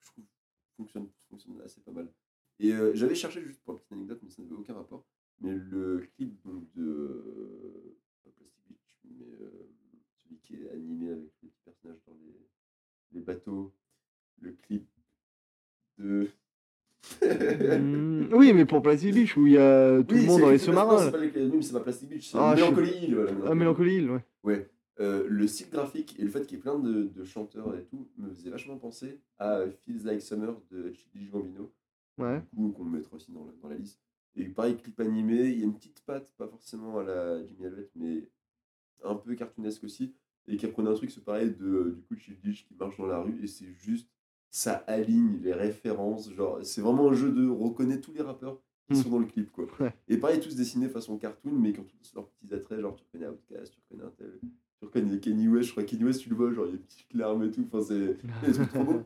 je 0.00 0.06
trouve 0.10 0.24
que 0.24 0.30
fonctionne, 0.76 1.08
fonctionne 1.28 1.60
assez 1.62 1.80
pas 1.80 1.92
mal. 1.92 2.12
Et 2.60 2.72
euh, 2.72 2.92
j'avais 2.94 3.14
cherché 3.14 3.42
juste 3.42 3.60
pour 3.62 3.74
une 3.74 3.80
petite 3.80 3.92
anecdote, 3.92 4.20
mais 4.22 4.30
ça 4.30 4.42
n'avait 4.42 4.54
aucun 4.54 4.74
rapport. 4.74 5.06
Mais 5.40 5.54
le 5.54 6.08
clip 6.16 6.34
donc, 6.44 6.64
de. 6.74 6.82
euh, 6.82 7.96
pas 8.24 8.30
Plastic 8.30 8.62
Beach, 8.68 9.00
mais 9.04 9.26
euh, 9.40 9.70
celui 10.16 10.38
qui 10.40 10.56
est 10.56 10.70
animé 10.70 11.10
avec 11.10 11.32
les 11.42 11.48
petits 11.48 11.62
personnages 11.64 12.02
dans 12.06 12.14
les, 12.14 12.36
les 13.12 13.20
bateaux. 13.20 13.72
Le 14.40 14.52
clip 14.52 14.86
de. 15.98 16.28
Mm, 17.22 18.28
oui, 18.32 18.52
mais 18.52 18.64
pour 18.64 18.82
Plastic 18.82 19.14
Beach 19.14 19.36
où 19.36 19.46
il 19.46 19.52
y 19.54 19.58
a 19.58 20.02
tout 20.02 20.14
Oui, 20.14 20.22
le 20.22 20.26
monde 20.26 20.40
dans 20.42 20.50
les 20.50 20.56
de- 20.56 20.60
non, 20.60 20.66
sous-marins. 20.66 20.98
c'est 21.04 21.10
pas 21.10 21.18
les- 21.18 21.30
oui, 21.46 21.50
mais 21.54 21.62
c'est 21.62 21.72
pas 21.72 21.80
Plastic 21.80 22.08
Beach, 22.08 22.30
c'est 22.30 22.38
Ah, 22.38 22.54
Mélancolie 22.54 22.90
Hill. 23.02 23.14
voilà, 23.14 23.32
Ah, 23.46 23.54
Mélancolie 23.54 23.94
Hill, 23.96 24.10
ouais. 24.10 24.24
Ouais. 24.44 24.70
Euh, 25.00 25.24
le 25.28 25.46
style 25.46 25.70
graphique 25.70 26.16
et 26.18 26.22
le 26.24 26.28
fait 26.30 26.44
qu'il 26.46 26.56
y 26.56 26.60
ait 26.60 26.62
plein 26.62 26.78
de, 26.78 27.04
de 27.04 27.24
chanteurs 27.24 27.72
et 27.76 27.84
tout 27.84 28.08
me 28.18 28.28
faisait 28.30 28.50
vachement 28.50 28.76
penser 28.78 29.20
à 29.38 29.60
Feels 29.84 30.04
Like 30.04 30.20
Summer 30.22 30.60
de 30.72 30.90
Chili 30.92 31.26
Gambino, 31.28 31.72
Ouais. 32.18 32.40
du 32.52 32.56
coup 32.56 32.70
qu'on 32.72 32.84
mettra 32.84 33.14
aussi 33.16 33.30
dans 33.32 33.44
la, 33.44 33.52
dans 33.62 33.68
la 33.68 33.76
liste. 33.76 34.00
Et 34.36 34.44
pareil, 34.46 34.76
clip 34.76 34.98
animé, 35.00 35.50
il 35.50 35.58
y 35.58 35.62
a 35.62 35.64
une 35.64 35.74
petite 35.74 36.00
patte, 36.04 36.28
pas 36.36 36.48
forcément 36.48 36.98
à 36.98 37.04
la 37.04 37.44
Jimmy 37.46 37.66
Halvet, 37.66 37.88
mais 37.96 38.28
un 39.04 39.14
peu 39.14 39.34
cartoonesque 39.36 39.84
aussi, 39.84 40.14
et 40.48 40.56
qui 40.56 40.66
apprenait 40.66 40.90
un 40.90 40.94
truc, 40.94 41.10
c'est 41.12 41.24
pareil, 41.24 41.50
de, 41.58 41.94
du 41.96 42.02
coup 42.02 42.16
Chili 42.16 42.36
qui 42.66 42.74
marche 42.78 42.96
dans 42.98 43.06
la 43.06 43.20
rue, 43.20 43.38
et 43.42 43.46
c'est 43.46 43.66
juste, 43.72 44.08
ça 44.50 44.74
aligne 44.86 45.38
les 45.42 45.52
références, 45.52 46.32
genre, 46.32 46.58
c'est 46.62 46.80
vraiment 46.80 47.08
un 47.10 47.14
jeu 47.14 47.30
de 47.32 47.48
reconnaître 47.48 48.06
tous 48.06 48.14
les 48.14 48.22
rappeurs 48.22 48.58
qui 48.90 48.94
Hmm. 48.98 49.02
sont 49.02 49.10
dans 49.10 49.18
le 49.18 49.26
clip, 49.26 49.52
quoi. 49.52 49.66
Ouais. 49.80 49.92
Et 50.08 50.16
pareil, 50.16 50.40
tous 50.40 50.56
dessinés 50.56 50.88
façon 50.88 51.18
cartoon, 51.18 51.52
mais 51.52 51.74
qui 51.74 51.80
ont 51.80 51.84
tous 51.84 52.14
leurs 52.14 52.26
petits 52.28 52.54
attraits, 52.54 52.80
genre 52.80 52.96
tu 52.96 53.04
reconnais 53.04 53.26
Outkast, 53.30 53.74
tu 53.74 53.78
reconnais 53.84 54.08
un 54.08 54.12
tel, 54.16 54.38
tu 54.40 54.84
reconnais 54.86 55.18
Kenny 55.20 55.46
West, 55.46 55.66
je 55.68 55.72
crois 55.72 55.84
Kenny 55.84 56.04
West, 56.04 56.20
tu 56.22 56.30
le 56.30 56.36
vois, 56.36 56.50
genre 56.54 56.64
il 56.66 56.70
y 56.70 56.74
a 56.74 56.76
des 56.78 56.82
petites 56.84 57.12
larmes 57.14 57.44
et 57.44 57.50
tout, 57.50 57.66
enfin 57.70 57.82
c'est 57.82 58.16
des 58.46 58.52
trucs 58.54 58.68
trop 58.70 58.84
beaux. 58.84 59.02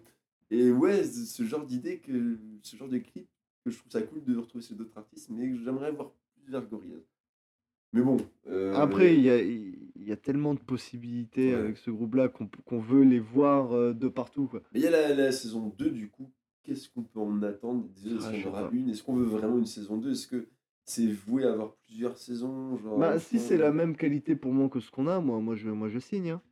Et 0.52 0.70
ouais, 0.70 1.02
ce 1.02 1.24
ce 1.24 1.42
genre 1.42 1.66
d'idée, 1.66 1.98
que 1.98 2.38
ce 2.62 2.76
genre 2.76 2.88
de 2.88 2.98
clip, 2.98 3.26
que 3.64 3.70
je 3.72 3.78
trouve 3.78 3.90
ça 3.90 4.02
cool 4.02 4.22
de 4.22 4.36
retrouver 4.36 4.62
chez 4.64 4.74
d'autres 4.74 4.96
artistes, 4.96 5.30
mais 5.30 5.50
que 5.50 5.56
j'aimerais 5.56 5.90
voir 5.90 6.12
plus 6.36 6.52
vers 6.52 6.64
Gorillaz. 6.68 7.02
Mais 7.92 8.02
bon. 8.02 8.18
euh, 8.46 8.74
Après, 8.74 9.14
il 9.16 9.22
y 9.22 9.30
a, 9.30 9.36
il 10.02 10.08
y 10.08 10.12
a 10.12 10.16
tellement 10.16 10.54
de 10.54 10.60
possibilités 10.60 11.54
Ouais. 11.54 11.60
avec 11.60 11.76
ce 11.78 11.90
groupe-là 11.90 12.28
qu'on 12.28 12.48
qu'on 12.64 12.80
veut 12.80 13.02
les 13.04 13.20
voir 13.20 13.72
euh, 13.72 13.92
de 13.94 14.08
partout. 14.08 14.46
Quoi. 14.46 14.62
Mais 14.72 14.80
il 14.80 14.82
y 14.82 14.86
a 14.86 14.90
la, 14.90 15.14
la 15.14 15.32
saison 15.32 15.72
2, 15.78 15.90
du 15.90 16.08
coup, 16.10 16.30
qu'est-ce 16.62 16.88
qu'on 16.88 17.02
peut 17.02 17.20
en 17.20 17.42
attendre? 17.42 17.88
Déjà, 18.02 18.16
est-ce 18.16 18.46
Ah, 18.46 18.48
en 18.48 18.50
aura 18.50 18.70
une 18.72 18.88
Est-ce 18.90 19.02
qu'on 19.02 19.16
veut 19.16 19.24
vraiment 19.24 19.58
une 19.58 19.66
saison 19.66 19.96
2 19.96 20.10
Est-ce 20.12 20.26
que 20.28 20.48
c'est 20.84 21.06
voué 21.06 21.44
à 21.44 21.52
avoir 21.52 21.74
plusieurs 21.76 22.18
saisons 22.18 22.76
genre, 22.78 22.98
Bah, 22.98 23.18
si 23.18 23.38
c'est 23.38 23.56
la 23.56 23.72
même 23.72 23.96
qualité 23.96 24.34
pour 24.36 24.52
moi 24.52 24.68
que 24.68 24.80
ce 24.80 24.90
qu'on 24.90 25.06
a, 25.06 25.20
moi, 25.20 25.40
moi, 25.40 25.54
je, 25.54 25.70
moi 25.70 25.88
je 25.88 25.98
signe. 26.00 26.30
hein. 26.30 26.42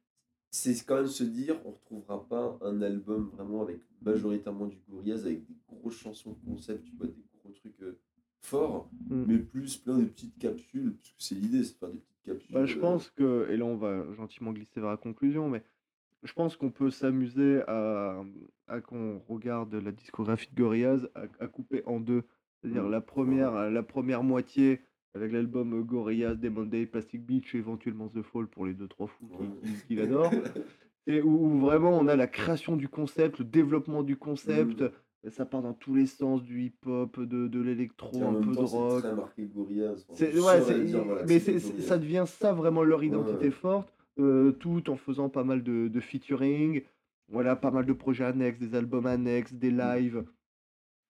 c'est 0.53 0.85
quand 0.87 0.97
même 0.97 1.07
se 1.07 1.25
dire 1.25 1.57
on 1.65 1.73
retrouvera 1.73 2.27
pas 2.29 2.59
un 2.63 2.81
album 2.83 3.31
vraiment 3.35 3.63
avec 3.63 3.81
majoritairement 4.03 4.67
du 4.67 4.79
Gorillaz 4.89 5.27
avec 5.27 5.45
des 5.47 5.57
grosses 5.69 5.99
chansons 5.99 6.35
concept 6.47 6.85
tu 6.85 6.93
vois 6.97 7.07
des 7.07 7.25
gros 7.43 7.51
trucs 7.53 7.81
euh, 7.83 7.99
forts 8.41 8.89
Mm. 9.09 9.25
mais 9.27 9.39
plus 9.39 9.77
plein 9.77 9.99
de 9.99 10.05
petites 10.05 10.39
capsules 10.39 10.93
parce 10.95 11.09
que 11.11 11.15
c'est 11.19 11.35
l'idée 11.35 11.63
c'est 11.65 11.75
de 11.75 11.79
faire 11.79 11.91
des 11.91 11.99
petites 11.99 12.10
Bah, 12.51 12.65
je 12.67 12.79
pense 12.79 13.11
que, 13.11 13.49
et 13.51 13.57
là 13.57 13.65
on 13.65 13.77
va 13.77 14.05
gentiment 14.15 14.53
glisser 14.53 14.81
vers 14.81 14.91
la 14.91 14.97
conclusion, 14.97 15.49
mais 15.49 15.63
je 16.23 16.33
pense 16.33 16.57
qu'on 16.57 16.71
peut 16.71 16.91
s'amuser 16.91 17.63
à, 17.67 18.23
à 18.69 18.81
qu'on 18.81 19.21
regarde 19.29 19.75
la 19.75 19.93
discographie 19.93 20.51
de 20.53 20.61
Gorillaz 20.61 21.09
à, 21.15 21.23
à 21.41 21.47
couper 21.47 21.83
en 21.87 22.01
deux. 22.01 22.23
C'est-à-dire 22.63 22.85
Mm. 22.85 22.91
la, 22.91 23.01
première, 23.01 23.71
la 23.71 23.83
première 23.83 24.23
moitié 24.23 24.81
avec 25.15 25.33
l'album 25.33 25.83
Gorillaz, 25.83 26.35
Demon 26.37 26.65
Day, 26.67 26.87
Plastic 26.87 27.25
Beach, 27.25 27.55
et 27.55 27.59
éventuellement 27.59 28.09
The 28.09 28.23
Fall 28.23 28.47
pour 28.47 28.67
les 28.67 28.75
deux 28.75 28.87
trois 28.87 29.07
fous 29.09 29.29
qui, 29.29 29.35
Ouais. 29.43 29.49
qui- 29.65 29.87
qui 29.87 29.95
l'adorent. 29.97 30.33
Et 31.07 31.23
où, 31.23 31.47
où 31.47 31.59
vraiment 31.59 31.99
on 31.99 32.07
a 32.07 32.15
la 32.17 32.27
création 32.27 32.77
du 32.77 32.87
concept, 32.89 33.39
le 33.39 33.45
développement 33.47 34.03
du 34.03 34.17
concept. 34.17 34.83
Mm. 34.83 34.91
Ça 35.29 35.45
part 35.45 35.61
dans 35.61 35.75
tous 35.75 35.95
les 35.95 36.07
sens, 36.07 36.43
du 36.43 36.63
hip-hop, 36.63 37.21
de, 37.21 37.47
de 37.47 37.61
l'électro, 37.61 38.25
un 38.25 38.35
peu 38.35 38.51
de 38.53 38.55
temps, 38.55 38.65
rock. 38.67 39.05
marqué 39.15 39.45
Gorillaz 39.45 40.07
C'est- 40.15 40.33
ouais, 40.35 40.61
voilà, 40.61 41.25
mais 41.27 41.39
ça 41.39 41.99
devient 41.99 42.25
ça 42.27 42.55
vraiment 42.55 42.83
leur 42.83 43.05
identité 43.05 43.47
ouais. 43.47 43.51
forte, 43.51 43.93
euh, 44.19 44.53
tout 44.53 44.89
en 44.89 44.97
faisant 44.97 45.29
pas 45.29 45.45
mal 45.45 45.63
de, 45.63 45.89
de 45.89 46.01
featuring, 46.01 46.83
voilà, 47.29 47.55
pas 47.55 47.71
mal 47.71 47.85
de 47.85 47.93
projets 47.93 48.25
annexes, 48.25 48.59
des 48.59 48.75
albums 48.75 49.05
annexes, 49.07 49.53
des 49.53 49.71
lives. 49.71 50.25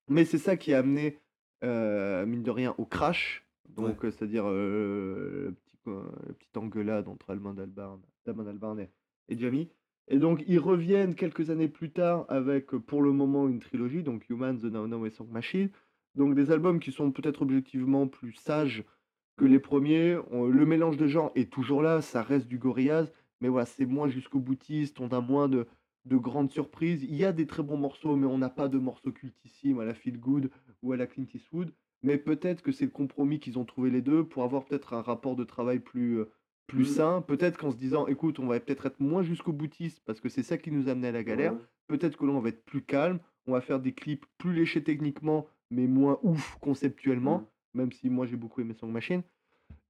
Mais 0.08 0.24
c'est 0.24 0.38
ça 0.38 0.56
qui 0.56 0.74
a 0.74 0.80
amené, 0.80 1.18
euh, 1.62 2.26
mine 2.26 2.42
de 2.42 2.50
rien, 2.50 2.74
au 2.78 2.84
crash, 2.86 3.46
donc 3.68 3.98
c'est-à-dire 4.02 4.44
euh, 4.48 5.50
le 5.50 5.52
petit, 5.52 5.76
la 5.86 6.32
petite 6.34 6.56
engueulade 6.56 7.06
entre 7.06 7.30
Alban 7.30 7.56
Albarn, 7.58 8.00
Albarn 8.26 8.80
et 9.28 9.38
Jamie. 9.38 9.68
Et 10.10 10.18
donc 10.18 10.42
ils 10.46 10.58
reviennent 10.58 11.14
quelques 11.14 11.50
années 11.50 11.68
plus 11.68 11.90
tard 11.90 12.26
avec 12.28 12.72
pour 12.72 13.00
le 13.00 13.12
moment 13.12 13.48
une 13.48 13.60
trilogie, 13.60 14.02
donc 14.02 14.28
Human, 14.28 14.58
The 14.58 14.64
Now 14.64 14.88
Now 14.88 15.06
et 15.06 15.10
Song 15.10 15.28
Machine. 15.30 15.70
Donc 16.16 16.34
des 16.34 16.50
albums 16.50 16.80
qui 16.80 16.90
sont 16.90 17.12
peut-être 17.12 17.42
objectivement 17.42 18.08
plus 18.08 18.32
sages 18.32 18.84
que 19.36 19.44
les 19.44 19.60
premiers. 19.60 20.18
Le 20.32 20.66
mélange 20.66 20.96
de 20.96 21.06
genres 21.06 21.30
est 21.36 21.50
toujours 21.50 21.80
là, 21.80 22.02
ça 22.02 22.22
reste 22.22 22.48
du 22.48 22.58
Gorillaz, 22.58 23.12
mais 23.40 23.48
voilà, 23.48 23.66
c'est 23.66 23.86
moins 23.86 24.08
jusqu'au 24.08 24.40
boutiste, 24.40 25.00
on 25.00 25.08
a 25.08 25.20
moins 25.20 25.48
de, 25.48 25.68
de 26.04 26.16
grandes 26.16 26.50
surprises. 26.50 27.04
Il 27.04 27.14
y 27.14 27.24
a 27.24 27.32
des 27.32 27.46
très 27.46 27.62
bons 27.62 27.78
morceaux, 27.78 28.16
mais 28.16 28.26
on 28.26 28.38
n'a 28.38 28.50
pas 28.50 28.68
de 28.68 28.78
morceaux 28.78 29.12
cultissimes 29.12 29.78
à 29.78 29.84
la 29.84 29.94
Feel 29.94 30.18
Good 30.18 30.50
ou 30.82 30.92
à 30.92 30.96
la 30.96 31.06
Clint 31.06 31.26
Eastwood. 31.32 31.72
Mais 32.02 32.18
peut-être 32.18 32.62
que 32.62 32.72
c'est 32.72 32.86
le 32.86 32.90
compromis 32.90 33.38
qu'ils 33.38 33.58
ont 33.58 33.64
trouvé 33.64 33.90
les 33.90 34.02
deux 34.02 34.24
pour 34.24 34.42
avoir 34.42 34.64
peut-être 34.64 34.94
un 34.94 35.02
rapport 35.02 35.36
de 35.36 35.44
travail 35.44 35.78
plus, 35.78 36.18
euh, 36.18 36.32
plus 36.66 36.88
Mhm. 36.88 36.94
sain. 36.94 37.22
Peut-être 37.22 37.58
qu'en 37.58 37.70
se 37.70 37.76
disant, 37.76 38.06
écoute, 38.06 38.38
on 38.38 38.46
va 38.46 38.58
peut-être 38.60 38.86
être 38.86 39.00
moins 39.00 39.22
jusqu'au 39.22 39.52
boutiste 39.52 40.00
parce 40.06 40.20
que 40.20 40.28
c'est 40.28 40.42
ça 40.42 40.56
qui 40.58 40.70
nous 40.70 40.88
a 40.88 40.92
amené 40.92 41.08
à 41.08 41.12
la 41.12 41.22
galère. 41.24 41.54
Ouais. 41.54 41.58
Peut-être 41.88 42.16
que 42.16 42.24
là, 42.24 42.32
on 42.32 42.40
va 42.40 42.50
être 42.50 42.64
plus 42.64 42.82
calme, 42.82 43.18
on 43.46 43.52
va 43.52 43.60
faire 43.60 43.80
des 43.80 43.92
clips 43.92 44.24
plus 44.38 44.52
léchés 44.52 44.82
techniquement, 44.82 45.46
mais 45.70 45.86
moins 45.86 46.18
ouf 46.22 46.56
conceptuellement, 46.60 47.48
même 47.74 47.90
si 47.92 48.08
moi 48.10 48.26
j'ai 48.26 48.36
beaucoup 48.36 48.60
aimé 48.60 48.74
Song 48.74 48.90
Machine. 48.92 49.22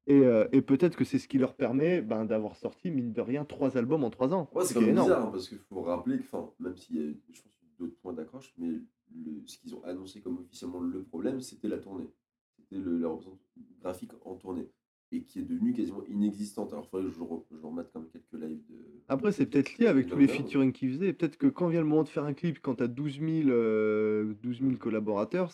Et, 0.07 0.21
euh, 0.25 0.49
et 0.53 0.63
peut-être 0.63 0.97
que 0.97 1.05
c'est 1.05 1.19
ce 1.19 1.29
qui 1.29 1.39
leur 1.39 1.55
permet 1.55 2.01
ben, 2.01 2.25
d'avoir 2.25 2.57
sorti, 2.57 2.91
mine 2.91 3.13
de 3.13 3.21
rien, 3.21 3.45
trois 3.45 3.77
albums 3.77 4.03
en 4.03 4.11
trois 4.11 4.33
ans. 4.35 4.51
Ouais, 4.55 4.65
c'est 4.65 4.69
qui 4.69 4.75
quand 4.75 4.81
est 4.81 4.85
même 4.87 4.95
énorme. 4.95 5.09
bizarre, 5.09 5.27
hein, 5.27 5.31
parce 5.31 5.49
qu'il 5.49 5.59
faut 5.59 5.83
rappeler 5.83 6.19
que, 6.19 6.25
même 6.59 6.77
s'il 6.77 6.97
y 6.97 7.01
a, 7.01 7.13
je 7.33 7.43
pense, 7.43 7.53
d'autres 7.79 7.97
points 8.01 8.13
d'accroche, 8.15 8.53
mais 8.59 8.69
le, 9.15 9.43
ce 9.47 9.59
qu'ils 9.59 9.75
ont 9.75 9.85
annoncé 9.85 10.21
comme 10.21 10.39
officiellement 10.39 10.81
le 10.81 11.03
problème, 11.05 11.41
c'était 11.41 11.69
la 11.69 11.79
tournée. 11.79 12.09
C'était 12.57 12.77
le- 12.83 12.99
la 12.99 13.09
représentation 13.09 13.41
graphique 13.81 14.13
en 14.25 14.35
tournée. 14.37 14.69
Et 15.13 15.23
qui 15.25 15.41
est 15.41 15.43
devenue 15.43 15.73
quasiment 15.73 16.05
inexistante. 16.07 16.73
Alors, 16.73 16.85
il 16.87 16.89
faudrait 16.89 17.09
que 17.11 17.13
je, 17.15 17.21
re- 17.21 17.45
je 17.51 17.67
remette 17.67 17.91
quand 17.93 18.01
même 18.01 18.09
quelques 18.11 18.33
lives 18.43 18.63
de. 18.69 18.77
Après, 19.09 19.33
c'est 19.33 19.47
peut-être 19.47 19.77
lié 19.79 19.87
avec 19.87 20.07
tous 20.07 20.17
les 20.17 20.29
featuring 20.29 20.71
qu'ils 20.73 20.93
faisaient. 20.93 21.13
Peut-être 21.13 21.37
que 21.37 21.49
quand 21.49 21.67
vient 21.69 21.81
le 21.81 21.87
moment 21.87 22.05
de 22.05 22.09
faire 22.09 22.25
un 22.25 22.33
clip, 22.33 22.61
quand 22.63 22.77
tu 22.77 22.85
as 22.85 22.89
12 22.89 23.19
000, 23.19 23.49
euh, 23.51 24.35
12 24.43 24.61
000 24.61 24.73
collaborateurs, 24.77 25.53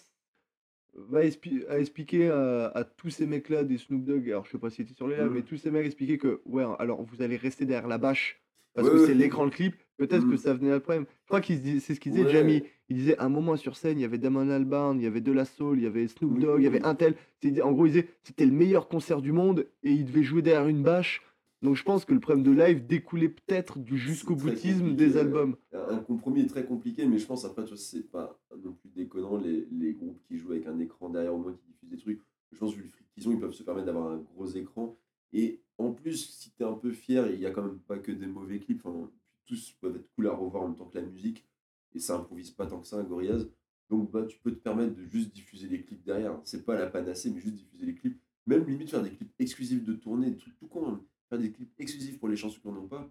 va 0.95 1.21
à 1.21 1.79
expliquer 1.79 2.29
à, 2.31 2.67
à 2.69 2.85
tous 2.85 3.11
ces 3.11 3.27
mecs-là, 3.27 3.65
des 3.65 3.79
Snoop 3.79 4.05
Dogg, 4.05 4.29
alors 4.31 4.45
je 4.47 4.51
sais 4.53 4.59
pas 4.59 4.71
si 4.71 4.77
c'était 4.77 4.95
sur 4.95 5.09
les 5.09 5.17
lives, 5.17 5.27
Mhm. 5.27 5.35
mais 5.35 5.43
tous 5.43 5.57
ces 5.57 5.71
mecs 5.71 5.87
expliquer 5.87 6.19
que, 6.19 6.41
ouais, 6.47 6.65
alors 6.79 7.03
vous 7.03 7.23
allez 7.23 7.37
rester 7.37 7.65
derrière 7.67 7.89
la 7.89 7.99
bâche 7.99 8.43
parce 8.75 8.89
Ouais, 8.89 8.95
que 8.95 9.01
ouais. 9.01 9.07
c'est 9.07 9.15
l'écran 9.15 9.45
le 9.45 9.51
clip. 9.51 9.77
Peut-être 9.97 10.25
que 10.25 10.33
Mhm. 10.33 10.37
ça 10.37 10.55
venait 10.55 10.73
à 10.73 10.81
problème. 10.81 11.07
Je 11.25 11.29
crois 11.29 11.41
qu'il 11.41 11.81
c'est 11.81 11.95
ce 11.95 12.01
qu'il 12.01 12.13
disait, 12.13 12.25
Ouais. 12.25 12.31
Jamie. 12.33 12.63
Il 12.89 12.97
disait, 12.97 13.19
un 13.19 13.29
moment 13.29 13.57
sur 13.57 13.77
scène, 13.77 13.99
il 13.99 14.03
y 14.03 14.05
avait 14.05 14.19
Damon 14.19 14.49
Albarn, 14.51 15.01
il 15.01 15.05
y 15.05 15.07
avait 15.07 15.21
De 15.21 15.33
La 15.33 15.45
Soul, 15.45 15.79
il 15.79 15.85
y 15.85 15.87
avait 15.87 16.07
Snoop 16.07 16.33
Oui, 16.35 16.41
Dogg, 16.41 16.61
il 16.61 16.65
y 16.65 16.67
oui, 16.67 16.67
avait 16.69 16.83
oui. 16.83 16.89
un 16.89 16.95
tel. 16.95 17.15
C'est- 17.43 17.61
En 17.63 17.73
gros, 17.73 17.87
il 17.87 17.93
disait, 17.93 18.09
c'était 18.23 18.47
le 18.47 18.53
meilleur 18.53 18.89
concert 18.89 19.21
du 19.23 19.33
monde 19.33 19.67
et 19.83 19.91
il 19.91 20.05
devait 20.05 20.23
jouer 20.23 20.43
derrière 20.43 20.69
une 20.69 20.83
bâche. 20.83 21.23
Donc 21.63 21.75
je 21.75 21.83
pense 21.83 22.05
que 22.05 22.13
le 22.15 22.21
problème 22.21 22.45
de 22.45 22.51
live 22.53 22.87
découlait 22.87 23.31
peut-être 23.31 23.79
du 23.79 23.97
jusqu'au 23.97 24.35
très 24.37 24.51
boutisme 24.51 24.81
compliqué, 24.91 24.95
des 25.07 25.15
ouais. 25.15 25.21
albums. 25.21 25.57
Un, 25.73 25.95
un 25.97 25.99
compromis 25.99 26.43
est 26.43 26.47
très 26.47 26.65
compliqué, 26.67 27.07
mais 27.07 27.19
je 27.19 27.27
pense 27.27 27.45
après, 27.47 27.65
tu 27.65 27.71
vois, 27.71 27.79
c'est 27.79 28.09
pas 28.11 28.39
non 28.63 28.73
plus 28.73 28.91
déconnant 28.95 29.39
les, 29.39 29.67
les 29.73 29.95
groupes 29.95 30.21
qui 30.29 30.37
jouent 30.37 30.53
avec 30.53 30.67
un 30.67 30.79
écran 30.79 31.09
derrière 31.09 31.35
au 31.35 31.39
moins 31.39 31.53
qui 31.55 31.67
diffusent 31.73 31.89
des 31.89 31.97
trucs. 31.97 32.21
Je 32.53 32.59
pense 32.59 32.73
que 32.73 32.77
vu 32.77 32.85
le 32.85 32.89
fric 32.91 33.07
qu'ils 33.15 33.29
ont, 33.29 33.33
ils 33.33 33.41
peuvent 33.41 33.53
se 33.55 33.63
permettre 33.65 33.87
d'avoir 33.87 34.13
un 34.13 34.19
gros 34.19 34.47
écran. 34.47 34.97
Et 35.33 35.61
en 35.79 35.91
plus, 35.93 36.29
si 36.31 36.51
t'es 36.51 36.63
un 36.65 36.75
peu 36.75 36.93
fier, 36.93 37.27
il 37.33 37.41
y 37.41 37.47
a 37.47 37.51
quand 37.51 37.63
même 37.63 37.79
pas 37.89 37.99
que 37.99 38.13
des 38.13 38.27
mauvais 38.27 38.59
clips, 38.61 38.83
enfin, 38.85 39.11
tous 39.47 39.73
peuvent 39.81 39.97
être 39.97 40.09
cool 40.15 40.27
à 40.29 40.33
revoir 40.33 40.65
en 40.65 40.69
même 40.69 40.77
temps 40.77 40.87
que 40.87 40.99
la 40.99 41.05
musique, 41.05 41.47
et 41.95 41.99
ça 41.99 42.17
improvise 42.17 42.51
pas 42.51 42.67
tant 42.67 42.81
que 42.81 42.87
ça, 42.87 43.03
Gorillaz. 43.03 43.47
Donc 43.89 44.11
bah, 44.11 44.25
tu 44.29 44.39
peux 44.39 44.51
te 44.51 44.59
permettre 44.59 44.95
de 44.95 45.05
juste 45.05 45.33
diffuser 45.33 45.69
les 45.69 45.83
clips 45.83 46.05
derrière. 46.05 46.39
C'est 46.45 46.65
pas 46.65 46.75
la 46.77 46.87
panacée, 46.89 47.31
mais 47.31 47.41
juste 47.41 47.55
diffuser 47.55 47.87
les 47.87 47.95
clips. 47.95 48.21
Même 48.47 48.65
limite 48.67 48.91
faire 48.91 49.03
des 49.03 49.11
clips 49.11 49.33
exclusifs 49.39 49.85
de 49.85 49.93
tournée, 49.95 50.31
des 50.31 50.37
trucs 50.37 50.57
tout 50.59 50.67
con. 50.67 50.89
hein. 50.89 51.01
Faire 51.29 51.39
des 51.39 51.51
clips 51.53 51.73
exclusifs 51.79 52.19
pour 52.19 52.29
les 52.29 52.37
chansons 52.37 52.61
qu'on 52.63 52.73
n'a 52.73 52.81
pas. 52.89 53.09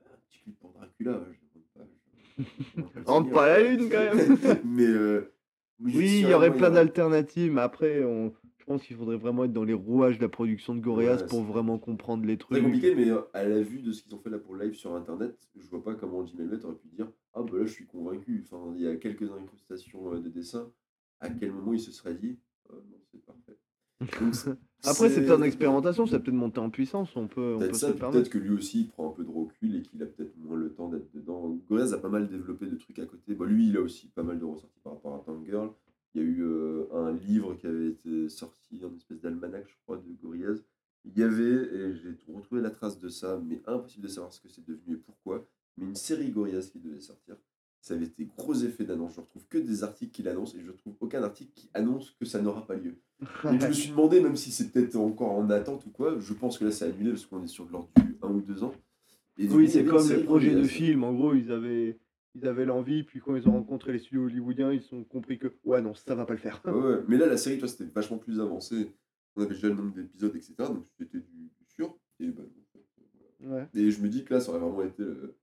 Un 0.00 0.16
petit 0.28 0.40
clip 0.42 0.58
pour 0.58 0.72
Dracula, 0.72 1.24
je 1.30 1.58
ne 1.58 1.64
pas. 1.74 1.86
je- 2.96 3.00
Rentre 3.06 3.30
pas 3.32 3.46
la 3.48 3.62
lune 3.68 3.88
quand 3.90 4.14
même. 4.14 4.38
mais 4.64 4.86
euh, 4.86 5.32
Oui, 5.80 6.20
il 6.22 6.28
y 6.28 6.34
aurait 6.34 6.54
plein 6.56 6.70
d'alternatives, 6.70 7.52
mais 7.52 7.60
après, 7.60 8.02
on... 8.04 8.34
je 8.66 8.72
pense 8.72 8.82
qu'il 8.82 8.96
faudrait 8.96 9.16
vraiment 9.18 9.44
être 9.44 9.52
dans 9.52 9.64
les 9.64 9.74
rouages 9.74 10.16
de 10.18 10.22
la 10.22 10.28
production 10.30 10.74
de 10.74 10.80
Ouais, 10.88 11.26
pour 11.28 11.40
c'est- 11.40 11.46
vraiment 11.52 11.78
comprendre 11.78 12.24
les 12.24 12.38
trucs. 12.38 12.62
compliqué, 12.62 12.94
mais 12.94 13.10
euh, 13.10 13.20
à 13.34 13.44
la 13.44 13.60
vue 13.60 13.82
de 13.82 13.92
ce 13.92 14.02
qu'ils 14.02 14.14
ont 14.14 14.18
fait 14.18 14.30
là 14.30 14.38
pour 14.38 14.54
le 14.54 14.64
live 14.64 14.74
sur 14.74 14.94
internet, 14.94 15.36
je 15.56 15.66
vois 15.68 15.82
pas 15.84 15.94
comment 15.94 16.24
Jim 16.24 16.36
Elliott 16.40 16.64
aurait 16.64 16.74
pu 16.76 16.88
dire 16.88 17.08
Ah 17.34 17.42
bah 17.42 17.58
là 17.58 17.66
je 17.66 17.72
suis 17.72 17.86
convaincu. 17.86 18.42
Enfin, 18.50 18.72
il 18.76 18.82
y 18.82 18.88
a 18.88 18.96
quelques 18.96 19.30
incrustations 19.30 20.14
euh, 20.14 20.20
de 20.20 20.28
dessin. 20.30 20.70
À 21.20 21.28
quel 21.28 21.52
moment 21.52 21.72
il 21.74 21.80
se 21.80 21.92
serait 21.92 22.14
dit 22.14 22.38
Euh, 22.70 22.76
Non, 22.90 22.96
c'est 23.12 23.22
parfait. 23.24 23.58
Donc, 24.20 24.34
c'est- 24.34 24.50
Après, 24.86 25.08
c'est 25.10 25.20
peut-être 25.24 25.38
en 25.38 25.42
expérimentation, 25.42 26.06
ça 26.06 26.18
peut 26.18 26.24
peut-être 26.24 26.34
monter 26.36 26.58
en 26.60 26.68
puissance, 26.70 27.14
on 27.16 27.26
peut, 27.26 27.54
on 27.54 27.58
peut 27.58 27.66
Peut-être 27.68 28.24
se 28.24 28.30
que 28.30 28.38
lui 28.38 28.50
aussi 28.50 28.80
il 28.82 28.88
prend 28.88 29.08
un 29.10 29.12
peu 29.12 29.24
de 29.24 29.30
recul 29.30 29.76
et 29.76 29.82
qu'il 29.82 30.02
a 30.02 30.06
peut-être 30.06 30.34
moins 30.38 30.56
le 30.58 30.72
temps 30.72 30.88
d'être 30.88 31.10
dedans. 31.14 31.58
Gorillaz 31.68 31.92
a 31.94 31.98
pas 31.98 32.08
mal 32.10 32.28
développé 32.28 32.66
de 32.66 32.76
trucs 32.76 32.98
à 32.98 33.06
côté. 33.06 33.34
Bon, 33.34 33.44
lui, 33.44 33.68
il 33.68 33.76
a 33.76 33.80
aussi 33.80 34.08
pas 34.08 34.22
mal 34.22 34.38
de 34.38 34.44
ressorties 34.44 34.80
par 34.82 34.94
rapport 34.94 35.14
à 35.14 35.18
Tank 35.20 35.44
Girl. 35.46 35.70
Il 36.14 36.22
y 36.22 36.24
a 36.24 36.28
eu 36.28 36.42
euh, 36.42 36.86
un 36.92 37.12
livre 37.12 37.54
qui 37.54 37.66
avait 37.66 37.88
été 37.88 38.28
sorti, 38.28 38.80
une 38.82 38.96
espèce 38.96 39.20
d'almanach, 39.20 39.66
je 39.66 39.74
crois, 39.84 39.96
de 39.96 40.12
Gorillaz. 40.22 40.62
Il 41.04 41.18
y 41.18 41.22
avait, 41.22 41.42
et 41.42 41.94
j'ai 41.94 42.16
retrouvé 42.32 42.62
la 42.62 42.70
trace 42.70 42.98
de 42.98 43.08
ça, 43.08 43.40
mais 43.44 43.60
impossible 43.66 44.04
de 44.04 44.08
savoir 44.08 44.32
ce 44.32 44.40
que 44.40 44.48
c'est 44.48 44.64
devenu 44.64 44.94
et 44.94 44.98
pourquoi, 44.98 45.46
mais 45.76 45.86
une 45.86 45.96
série 45.96 46.30
Gorillaz 46.30 46.70
qui 46.70 46.78
devait 46.78 47.00
sortir. 47.00 47.36
Ça 47.80 47.92
avait 47.92 48.06
été 48.06 48.26
gros 48.38 48.54
effet 48.54 48.84
d'annonce. 48.84 49.14
Je 49.16 49.20
retrouve 49.20 49.44
que 49.46 49.58
des 49.58 49.84
articles 49.84 50.12
qui 50.12 50.22
l'annoncent 50.22 50.56
et 50.56 50.62
je 50.62 50.70
trouve 50.72 50.94
aucun 51.00 51.22
article 51.22 51.52
qui 51.54 51.68
annonce 51.74 52.12
que 52.12 52.24
ça 52.24 52.40
n'aura 52.40 52.66
pas 52.66 52.76
lieu. 52.76 52.96
Je 53.44 53.66
me 53.66 53.72
suis 53.72 53.90
demandé, 53.90 54.20
même 54.20 54.36
si 54.36 54.50
c'est 54.50 54.70
peut-être 54.70 54.96
encore 54.96 55.32
en 55.32 55.50
attente 55.50 55.84
ou 55.84 55.90
quoi, 55.90 56.18
je 56.18 56.32
pense 56.32 56.58
que 56.58 56.64
là 56.64 56.70
c'est 56.70 56.86
annulé 56.86 57.10
parce 57.10 57.26
qu'on 57.26 57.42
est 57.42 57.48
sur 57.48 57.66
l'ordre 57.70 57.90
du 57.96 58.16
1 58.22 58.28
ou 58.28 58.40
2 58.40 58.64
ans. 58.64 58.72
Et 59.36 59.48
Oui, 59.48 59.68
c'est 59.68 59.84
comme 59.84 59.98
les 59.98 60.04
série 60.04 60.24
projets 60.24 60.54
de 60.54 60.62
films. 60.62 61.04
En 61.04 61.12
gros, 61.12 61.34
ils 61.34 61.50
avaient, 61.50 61.98
ils 62.34 62.46
avaient 62.46 62.64
l'envie, 62.64 63.02
puis 63.04 63.20
quand 63.20 63.36
ils 63.36 63.48
ont 63.48 63.52
rencontré 63.52 63.92
les 63.92 63.98
studios 63.98 64.24
hollywoodiens, 64.24 64.72
ils 64.72 64.84
ont 64.94 65.04
compris 65.04 65.38
que 65.38 65.52
ouais, 65.64 65.80
non, 65.80 65.94
ça 65.94 66.14
va 66.14 66.24
pas 66.26 66.34
le 66.34 66.38
faire. 66.40 66.60
Ouais, 66.64 66.72
ouais. 66.72 67.00
Mais 67.08 67.16
là, 67.16 67.26
la 67.26 67.36
série, 67.36 67.58
toi, 67.58 67.68
c'était 67.68 67.84
vachement 67.84 68.18
plus 68.18 68.40
avancé. 68.40 68.92
On 69.36 69.42
avait 69.42 69.54
déjà 69.54 69.68
le 69.68 69.74
nombre 69.74 69.94
d'épisodes, 69.94 70.34
etc. 70.34 70.54
Donc 70.58 70.86
c'était 70.98 71.18
du, 71.18 71.24
du 71.26 71.66
sûr. 71.68 71.96
Et, 72.20 72.28
bah, 72.28 72.42
euh. 73.42 73.48
Ouais. 73.50 73.68
et 73.74 73.90
je 73.90 74.00
me 74.02 74.08
dis 74.08 74.24
que 74.24 74.32
là, 74.34 74.40
ça 74.40 74.50
aurait 74.50 74.60
vraiment 74.60 74.82
été, 74.82 75.02
le- 75.02 75.36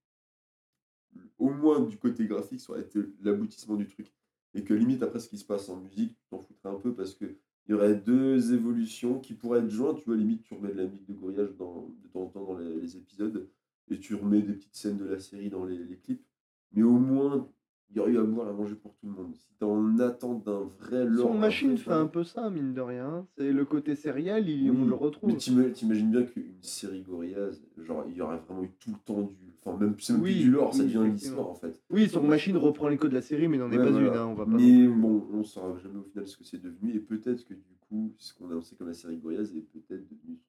le- 1.16 1.30
au 1.38 1.50
moins 1.50 1.80
du 1.82 1.98
côté 1.98 2.26
graphique, 2.26 2.60
ça 2.62 2.72
aurait 2.74 2.82
été 2.82 3.00
l'aboutissement 3.22 3.76
du 3.76 3.88
truc. 3.88 4.08
Et 4.54 4.64
que 4.64 4.74
limite, 4.74 5.04
après 5.04 5.20
ce 5.20 5.30
qui 5.30 5.38
se 5.38 5.46
passe 5.46 5.70
en 5.70 5.78
musique, 5.80 6.18
tu 6.18 6.28
t'en 6.30 6.40
foutrais 6.40 6.70
un 6.70 6.80
peu 6.80 6.94
parce 6.94 7.14
que 7.16 7.26
il 7.68 7.72
y 7.72 7.74
aurait 7.74 7.96
deux 7.96 8.54
évolutions 8.54 9.20
qui 9.20 9.34
pourraient 9.34 9.60
être 9.60 9.70
jointes. 9.70 10.00
Tu 10.00 10.06
vois, 10.06 10.16
limite, 10.18 10.42
tu 10.44 10.54
remets 10.56 10.74
de 10.74 10.78
la 10.78 10.86
musique 10.88 11.06
de 11.08 11.14
Gorillaz 11.14 11.54
dans, 11.58 11.88
de 12.04 12.08
temps 12.10 12.22
en 12.24 12.28
temps 12.28 12.44
dans 12.46 12.58
les, 12.58 12.76
les 12.82 12.98
épisodes 12.98 13.48
et 13.90 14.00
tu 14.00 14.16
remets 14.16 14.42
des 14.42 14.54
petites 14.54 14.76
scènes 14.76 14.98
de 14.98 15.06
la 15.06 15.20
série 15.20 15.50
dans 15.50 15.66
les, 15.66 15.78
les 15.78 15.98
clips. 15.98 16.26
Mais 16.74 16.84
au 16.84 16.98
moins, 17.00 17.50
il 17.92 17.98
y 17.98 18.00
aurait 18.00 18.12
eu 18.12 18.18
à 18.18 18.24
boire 18.24 18.48
à 18.48 18.54
manger 18.54 18.76
pour 18.76 18.94
tout 18.96 19.06
le 19.06 19.12
monde. 19.12 19.36
Si 19.36 19.48
t'es 19.60 19.66
en 19.66 20.00
attente 20.00 20.46
d'un 20.46 20.62
vrai 20.80 21.06
lore. 21.06 21.28
Son 21.34 21.38
machine 21.38 21.78
fait 21.78 21.92
un 21.92 22.08
peu 22.08 22.24
ça, 22.24 22.50
mine 22.50 22.74
de 22.74 22.82
rien. 22.82 23.28
C'est 23.38 23.52
le 23.52 23.66
côté 23.66 23.96
sériel, 23.96 24.48
il, 24.50 24.72
Oui, 24.72 24.78
on 24.80 24.86
le 24.86 24.92
Mais 24.92 24.96
retrouve. 24.96 25.36
t'ima- 25.38 25.70
t'imagines 25.70 26.10
bien 26.12 26.24
qu'une 26.24 26.46
série 26.62 27.02
Gorillaz, 27.02 27.62
genre, 27.78 28.06
il 28.08 28.16
y 28.16 28.22
aurait 28.22 28.40
vraiment 28.48 28.64
eu 28.64 28.72
tout 28.80 28.92
le 28.92 28.98
temps 29.06 29.22
du. 29.24 29.36
Enfin, 29.64 29.78
même, 29.78 29.94
c'est 30.00 30.14
même 30.14 30.22
Oui, 30.24 30.32
plus 30.34 30.42
du 30.46 30.52
lore, 30.52 30.74
ça 30.74 30.84
devient 30.84 30.98
effectivement. 31.06 31.12
l'histoire 31.14 31.50
en 31.50 31.54
fait. 31.56 31.80
Oui, 31.92 32.08
son 32.10 32.24
machine 32.24 32.58
reprend 32.58 32.88
les 32.88 32.98
codes 32.98 33.12
de 33.12 33.16
la 33.16 33.22
série, 33.22 33.48
mais 33.48 33.58
n'en 33.60 33.72
est 33.72 33.78
pas 33.78 33.92
voilà. 33.92 34.08
une. 34.08 34.14
hein, 34.16 34.26
on 34.26 34.34
va 34.34 34.46
pas 34.46 34.52
Mais 34.52 34.88
bon, 34.88 35.28
on 35.34 35.44
saura 35.44 35.78
jamais 35.78 36.00
au 36.00 36.04
final 36.04 36.26
ce 36.28 36.36
que 36.38 36.44
c'est 36.44 36.60
devenu, 36.62 36.96
et 36.96 37.00
peut-être 37.00 37.46
que 37.46 37.54
du 37.54 37.62
coup, 37.88 38.12
ce 38.18 38.34
qu'on 38.34 38.48
a 38.48 38.52
annoncé 38.54 38.76
comme 38.76 38.88
la 38.88 38.94
série 38.96 39.18
Gorillaz 39.18 39.54
est 39.56 39.62
peut-être 39.62 40.08
devenu. 40.10 40.40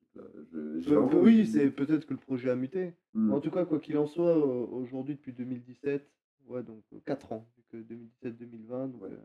Je- 0.80 0.94
oui, 1.18 1.46
c'est 1.46 1.70
peut-être 1.70 2.06
que 2.06 2.14
le 2.14 2.20
projet 2.20 2.50
a 2.50 2.56
muté. 2.56 2.92
Hmm. 3.14 3.32
En 3.32 3.40
tout 3.40 3.50
cas, 3.50 3.64
quoi 3.64 3.78
qu'il 3.78 3.96
en 3.98 4.06
soit, 4.06 4.36
aujourd'hui, 4.36 5.14
depuis 5.14 5.32
2017, 5.32 6.08
ouais, 6.48 6.62
donc 6.62 6.82
4 7.06 7.32
ans, 7.32 7.46
vu 7.56 7.62
que 7.70 7.76
2017-2020, 8.24 8.88
donc, 8.92 9.02
Ouais. 9.02 9.08
euh, 9.10 9.16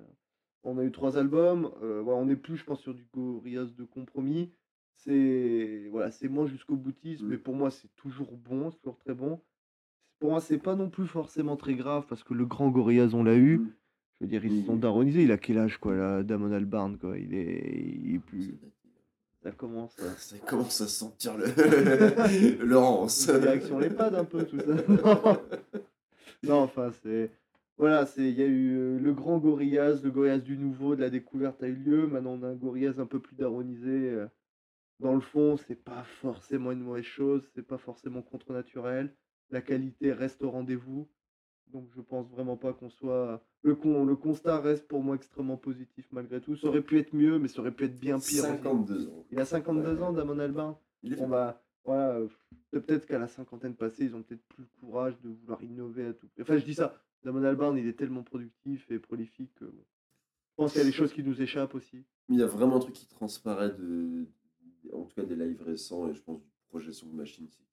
on 0.63 0.77
a 0.77 0.83
eu 0.83 0.91
trois 0.91 1.17
albums. 1.17 1.71
euh, 1.83 2.01
voilà, 2.01 2.19
on 2.19 2.25
n'est 2.25 2.35
plus, 2.35 2.57
je 2.57 2.63
pense, 2.65 2.81
sur 2.81 2.93
du 2.93 3.05
Gorillaz 3.13 3.67
de 3.77 3.83
compromis. 3.83 4.51
C'est 4.93 5.87
voilà, 5.91 6.11
c'est 6.11 6.27
moins 6.27 6.47
jusqu'au 6.47 6.75
boutisme, 6.75 7.25
Mm. 7.25 7.29
mais 7.29 7.37
pour 7.37 7.53
moi, 7.55 7.69
c'est 7.71 7.93
toujours 7.95 8.31
bon, 8.35 8.71
c'est 8.71 8.79
toujours 8.79 8.97
très 8.97 9.13
bon. 9.13 9.39
Pour 10.19 10.31
moi, 10.31 10.41
c'est 10.41 10.57
pas 10.57 10.75
non 10.75 10.89
plus 10.89 11.05
forcément 11.05 11.55
très 11.55 11.75
grave 11.75 12.05
parce 12.09 12.23
que 12.23 12.33
le 12.33 12.45
grand 12.45 12.69
Gorillaz, 12.71 13.13
on 13.13 13.23
l'a 13.23 13.35
eu. 13.35 13.59
Mm. 13.59 13.71
Je 14.19 14.25
veux 14.25 14.29
dire, 14.29 14.43
ils 14.45 14.51
Oui, 14.51 14.61
se 14.61 14.65
sont 14.65 14.75
daronisés. 14.75 15.21
Il 15.23 15.31
a 15.31 15.37
quel 15.37 15.59
âge, 15.59 15.77
quoi, 15.77 15.95
là, 15.95 16.23
Damon 16.23 16.51
Albarn, 16.51 16.97
quoi? 16.97 17.19
Il 17.19 17.35
est, 17.35 17.99
il 18.03 18.15
est 18.15 18.19
plus. 18.19 18.55
Ça 19.43 19.51
commence. 19.51 19.97
à- 19.99 20.15
Ça 20.17 20.37
commence 20.39 20.81
à 20.81 20.87
sentir 20.87 21.37
le. 21.37 21.45
Laurence. 22.65 23.27
Direction 23.27 23.77
l'EHPAD 23.77 24.15
un 24.15 24.25
peu 24.25 24.43
tout 24.45 24.57
ça. 24.59 24.65
Non, 26.43 26.59
enfin 26.61 26.91
c'est 26.91 27.31
voilà, 27.77 28.05
c'est 28.07 28.27
il 28.29 28.37
y 28.37 28.41
a 28.41 28.47
eu 28.47 28.75
euh, 28.77 28.99
le 28.99 29.13
grand 29.13 29.37
Gorillaz, 29.37 30.01
le 30.03 30.09
Gorillaz 30.11 30.39
du 30.41 30.57
nouveau, 30.57 30.95
de 30.95 31.01
la 31.01 31.09
découverte 31.09 31.61
a 31.63 31.67
eu 31.67 31.75
lieu. 31.75 32.07
Maintenant 32.07 32.33
on 32.39 32.43
a 32.43 32.47
un 32.47 32.55
Gorillaz 32.55 32.99
un 32.99 33.05
peu 33.05 33.19
plus 33.19 33.35
daronisé. 33.35 34.09
euh. 34.11 34.27
Dans 34.99 35.13
le 35.13 35.19
fond, 35.21 35.57
c'est 35.57 35.75
pas 35.83 36.03
forcément 36.03 36.71
une 36.71 36.79
mauvaise 36.81 37.03
chose, 37.03 37.47
c'est 37.53 37.61
pas 37.67 37.77
forcément 37.77 38.23
contre-naturel. 38.23 39.15
La 39.51 39.61
qualité 39.61 40.11
reste 40.11 40.41
au 40.43 40.49
rendez-vous. 40.49 41.07
Donc 41.67 41.87
je 41.95 42.01
pense 42.01 42.27
vraiment 42.31 42.57
pas 42.57 42.73
qu'on 42.73 42.89
soit 42.89 43.43
le 43.61 43.75
con 43.75 44.05
le 44.05 44.15
constat 44.15 44.59
reste 44.61 44.87
pour 44.87 45.03
moi 45.03 45.15
extrêmement 45.15 45.57
positif 45.57 46.07
malgré 46.11 46.39
tout. 46.41 46.55
Ça 46.55 46.67
aurait 46.67 46.81
pu 46.81 46.97
être 46.97 47.13
mieux, 47.13 47.37
mais 47.39 47.47
ça 47.47 47.59
aurait 47.59 47.73
pu 47.73 47.83
être 47.85 47.99
bien 47.99 48.15
pire. 48.19 48.43
aussi. 48.43 48.51
52 48.53 49.07
ans. 49.09 49.25
Il 49.31 49.39
a 49.39 49.45
52 49.45 49.95
Ouais. 49.97 50.01
ans, 50.01 50.13
Damon 50.13 50.39
Albarn. 50.39 50.75
Il 51.03 51.13
est 51.13 51.21
On 51.21 51.27
va, 51.27 51.61
voilà, 51.87 52.17
euh, 52.17 52.27
peut-être 52.71 53.05
qu'à 53.07 53.17
la 53.17 53.27
cinquantaine 53.27 53.73
passée, 53.73 54.03
ils 54.05 54.15
ont 54.15 54.21
peut-être 54.21 54.43
plus 54.49 54.63
le 54.63 54.69
courage 54.81 55.17
de 55.21 55.29
vouloir 55.29 55.63
innover 55.63 56.07
à 56.07 56.13
tout. 56.13 56.27
prix. 56.27 56.41
Enfin, 56.41 56.57
je 56.57 56.65
dis 56.65 56.75
ça, 56.75 57.01
Damon 57.23 57.43
Albarn, 57.43 57.77
il 57.77 57.87
est 57.87 57.97
tellement 57.97 58.23
productif 58.23 58.91
et 58.91 58.99
prolifique 58.99 59.55
que 59.55 59.65
bon. 59.65 59.85
je 60.51 60.55
pense 60.57 60.73
qu'il 60.73 60.81
y 60.81 60.83
a 60.83 60.87
des 60.87 60.91
choses 60.91 61.13
qui 61.13 61.23
nous 61.23 61.41
échappent 61.41 61.75
aussi. 61.75 62.03
Il 62.29 62.37
y 62.37 62.43
a 62.43 62.45
vraiment 62.45 62.75
un 62.75 62.79
truc 62.79 62.93
qui 62.93 63.07
transparaît 63.07 63.71
de, 63.71 64.27
en 64.93 65.03
tout 65.05 65.15
cas 65.15 65.23
des 65.23 65.35
lives 65.35 65.61
récents 65.63 66.09
et 66.09 66.13
je 66.13 66.21
pense 66.21 66.41
du 66.41 66.49
projet 66.67 66.91
Song 66.91 67.13
Machine, 67.13 67.47
c'est 67.49 67.63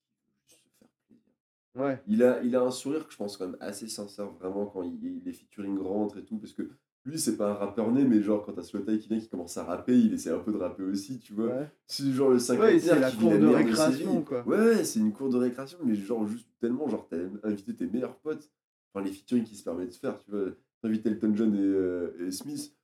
juste 0.46 0.60
se 0.62 0.68
faire 0.78 0.88
plaisir. 1.08 1.32
Ouais, 1.74 2.00
Il 2.06 2.22
a, 2.22 2.40
il 2.44 2.54
a 2.54 2.62
un 2.62 2.70
sourire 2.70 3.06
que 3.06 3.12
je 3.12 3.16
pense 3.16 3.36
quand 3.36 3.48
même 3.48 3.56
assez 3.58 3.88
sincère 3.88 4.30
vraiment 4.30 4.66
quand 4.66 4.84
il, 4.84 5.22
les 5.24 5.32
featuring 5.32 5.76
rentrent 5.78 6.18
et 6.18 6.24
tout 6.24 6.38
parce 6.38 6.52
que 6.52 6.70
lui 7.04 7.18
c'est 7.18 7.36
pas 7.36 7.50
un 7.50 7.54
rappeur 7.54 7.90
né 7.92 8.04
mais 8.04 8.22
genre 8.22 8.44
quand 8.44 8.52
t'as 8.52 8.62
Slotai 8.62 8.98
qui 8.98 9.08
vient 9.08 9.18
qui 9.18 9.28
commence 9.28 9.56
à 9.58 9.64
rapper 9.64 9.98
il 9.98 10.14
essaie 10.14 10.30
un 10.30 10.38
peu 10.38 10.52
de 10.52 10.56
rapper 10.56 10.82
aussi 10.84 11.18
tu 11.18 11.34
vois. 11.34 11.46
ouais. 11.46 11.70
C'est 11.86 12.10
genre 12.12 12.30
le 12.30 12.38
5 12.38 12.58
Ouais, 12.58 12.78
c'est 12.78 12.98
la 12.98 13.10
cour 13.10 13.30
de 13.38 13.46
récréation, 13.46 14.22
quoi. 14.22 14.42
Ouais, 14.46 14.56
ouais, 14.58 14.84
c'est 14.84 15.00
une 15.00 15.12
cour 15.12 15.28
de 15.28 15.36
récréation, 15.36 15.78
mais 15.84 15.94
genre 15.94 16.26
juste 16.26 16.48
tellement, 16.60 16.88
genre 16.88 17.06
t'as 17.08 17.18
invité 17.42 17.74
tes 17.74 17.86
meilleurs 17.86 18.16
potes, 18.16 18.50
enfin 18.92 19.04
les 19.04 19.12
featuring 19.12 19.44
qui 19.44 19.54
se 19.56 19.64
permettent 19.64 19.90
de 19.90 19.94
faire, 19.94 20.18
tu 20.18 20.30
vois, 20.30 20.46
t'as 20.80 20.88
invité 20.88 21.10
Elton 21.10 21.32
John 21.34 21.54
et, 21.54 21.58
euh, 21.60 22.26
et 22.26 22.30
Smith, 22.30 22.74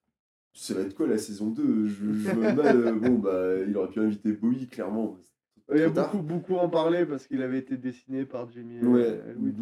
ça 0.53 0.75
va 0.75 0.81
être 0.83 0.95
quoi 0.95 1.07
la 1.07 1.17
saison 1.19 1.47
2 1.47 1.87
Je, 1.87 2.13
je 2.13 2.31
mal, 2.55 2.77
euh, 2.77 2.93
bon 2.93 3.19
bah 3.19 3.57
il 3.67 3.77
aurait 3.77 3.89
pu 3.89 4.01
inviter 4.01 4.33
Bowie 4.33 4.67
clairement. 4.69 5.17
Il 5.73 5.79
y 5.79 5.83
a 5.83 5.89
beaucoup, 5.89 6.19
beaucoup 6.19 6.57
en 6.57 6.69
parler 6.69 7.07
parce 7.07 7.27
qu'il 7.27 7.43
avait 7.43 7.59
été 7.59 7.77
dessiné 7.77 8.25
par 8.25 8.51
Jimmy 8.51 8.81
Ouais, 8.81 9.21
Louis 9.37 9.55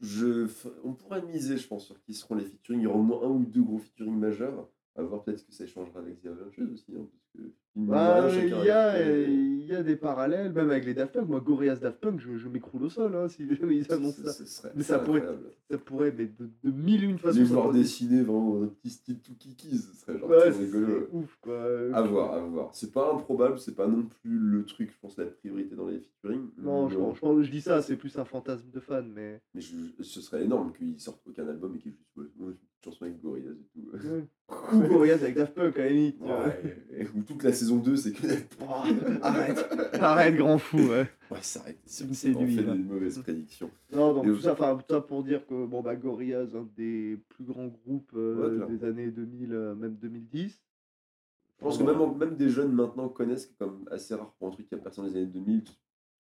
je, 0.00 0.46
on 0.84 0.92
pourrait 0.94 1.22
miser, 1.22 1.56
je 1.56 1.66
pense, 1.66 1.86
sur 1.86 2.00
qui 2.00 2.14
seront 2.14 2.34
les 2.34 2.44
featuring. 2.44 2.80
Il 2.80 2.84
y 2.84 2.86
aura 2.86 2.98
au 2.98 3.02
moins 3.02 3.22
un 3.22 3.28
ou 3.30 3.44
deux 3.44 3.62
gros 3.62 3.78
featuring 3.78 4.16
majeurs. 4.16 4.68
À 4.96 5.02
voir 5.02 5.22
peut-être 5.24 5.40
ce 5.40 5.44
que 5.44 5.52
ça 5.52 5.66
changera 5.66 5.98
avec 6.00 6.20
The 6.22 6.26
Avengers 6.26 6.72
aussi. 6.72 6.92
Hein, 6.96 7.06
parce 7.10 7.44
que, 7.46 7.50
Bah, 7.74 8.28
il 8.32 8.48
y, 8.64 8.70
a, 8.70 8.94
euh, 8.94 9.26
y 9.26 9.72
a 9.74 9.82
des 9.82 9.96
parallèles, 9.96 10.52
même 10.52 10.70
avec 10.70 10.84
les 10.84 10.94
Daft 10.94 11.12
Punk. 11.14 11.28
Moi, 11.28 11.40
Gorillaz 11.40 11.80
Daft 11.80 11.98
Punk, 11.98 12.20
je, 12.20 12.36
je 12.36 12.48
m'écroule 12.48 12.84
au 12.84 12.88
sol 12.88 13.12
hein, 13.16 13.28
si 13.28 13.44
jamais 13.56 13.76
ils 13.78 13.92
annoncent 13.92 14.22
ça. 14.22 14.70
Mais 14.76 14.84
ça 14.84 15.00
pourrait-. 15.00 15.24
Ça 15.68 15.78
pourrait, 15.78 16.14
mais 16.16 16.26
de, 16.26 16.48
de 16.62 16.70
mille 16.70 17.02
et 17.02 17.06
une 17.08 17.18
façons. 17.18 17.36
Les 17.36 17.44
voir 17.44 17.72
dessiner 17.72 18.22
vraiment 18.22 18.62
un 18.62 18.66
petit 18.68 18.90
style 18.90 19.18
tout 19.20 19.34
kiki, 19.36 19.76
ce 19.78 19.96
serait 19.96 20.16
genre 20.16 20.30
Ouais, 20.30 20.48
rigolo. 20.50 21.08
ouf 21.12 21.36
quoi. 21.42 21.64
À 21.92 22.02
voir, 22.02 22.34
à 22.34 22.40
voir. 22.40 22.70
C'est 22.72 22.92
pas 22.92 23.12
improbable, 23.12 23.58
c'est 23.58 23.74
pas 23.74 23.88
non 23.88 24.04
plus 24.04 24.38
le 24.38 24.64
truc, 24.64 24.92
je 24.92 24.98
pense, 25.00 25.16
la 25.18 25.26
priorité 25.26 25.74
dans 25.74 25.88
les 25.88 25.98
featuring. 25.98 26.50
Non, 26.58 26.88
je, 26.88 26.96
pense- 26.96 27.42
je, 27.42 27.50
dis 27.50 27.60
ça, 27.62 27.82
c'est 27.82 27.96
plus 27.96 28.16
un 28.16 28.24
fantasme 28.24 28.70
de 28.70 28.78
fan, 28.78 29.10
mais. 29.12 29.40
Mais 29.54 29.60
je- 29.60 30.00
ce 30.04 30.20
serait 30.20 30.44
énorme 30.44 30.72
qu'ils 30.72 31.00
sortent 31.00 31.26
aucun 31.26 31.48
album 31.48 31.74
et 31.74 31.78
qu'ils 31.78 31.94
juste 32.16 32.36
chanson 32.84 33.04
avec 33.04 33.20
Gorillaz 33.20 33.52
et 33.52 33.66
tout. 33.72 34.26
Ou 34.72 34.80
Gorillaz 34.88 35.22
avec 35.22 35.34
Daft 35.34 35.54
Punk 35.54 35.78
à 35.78 35.84
la 35.84 35.90
limite. 35.90 36.20
Ouais, 36.20 37.08
Ou 37.14 37.22
toute 37.22 37.42
la 37.42 37.52
saison 37.52 37.76
2, 37.78 37.96
c'est 37.96 38.12
que. 38.12 38.26
Oh, 38.60 38.64
arrête, 39.22 39.66
arrête, 39.94 40.36
grand 40.36 40.58
fou. 40.58 40.78
Ouais. 40.78 41.08
Ouais, 41.30 41.38
ça 41.40 41.60
arrête. 41.60 41.78
C'est 41.86 42.06
fait 42.14 42.32
là. 42.32 42.74
des 42.74 42.82
mauvaises 42.82 43.18
prédictions. 43.18 43.70
Non, 43.92 44.12
donc 44.12 44.26
Et 44.26 44.28
tout 44.28 44.40
ça, 44.40 44.52
enfin, 44.52 44.76
tout 44.76 44.94
ça 44.94 45.00
pour 45.00 45.24
dire 45.24 45.46
que 45.46 45.66
bon, 45.66 45.82
bah, 45.82 45.96
Gorillaz, 45.96 46.54
un 46.54 46.68
des 46.76 47.18
plus 47.30 47.44
grands 47.44 47.68
groupes 47.68 48.12
euh, 48.14 48.66
des 48.66 48.84
années 48.84 49.10
2000, 49.10 49.52
euh, 49.52 49.74
même 49.74 49.94
2010. 49.94 50.60
Je 51.58 51.64
pense 51.64 51.78
que 51.78 51.84
même, 51.84 52.18
même 52.18 52.36
des 52.36 52.50
jeunes 52.50 52.72
maintenant 52.72 53.08
connaissent, 53.08 53.48
c'est 53.48 53.56
comme 53.56 53.88
assez 53.90 54.14
rare 54.14 54.34
pour 54.38 54.48
un 54.48 54.50
truc 54.50 54.68
qui 54.68 54.74
a 54.74 54.78
percé 54.78 55.00
dans 55.00 55.06
les 55.06 55.16
années 55.16 55.26
2000. 55.26 55.62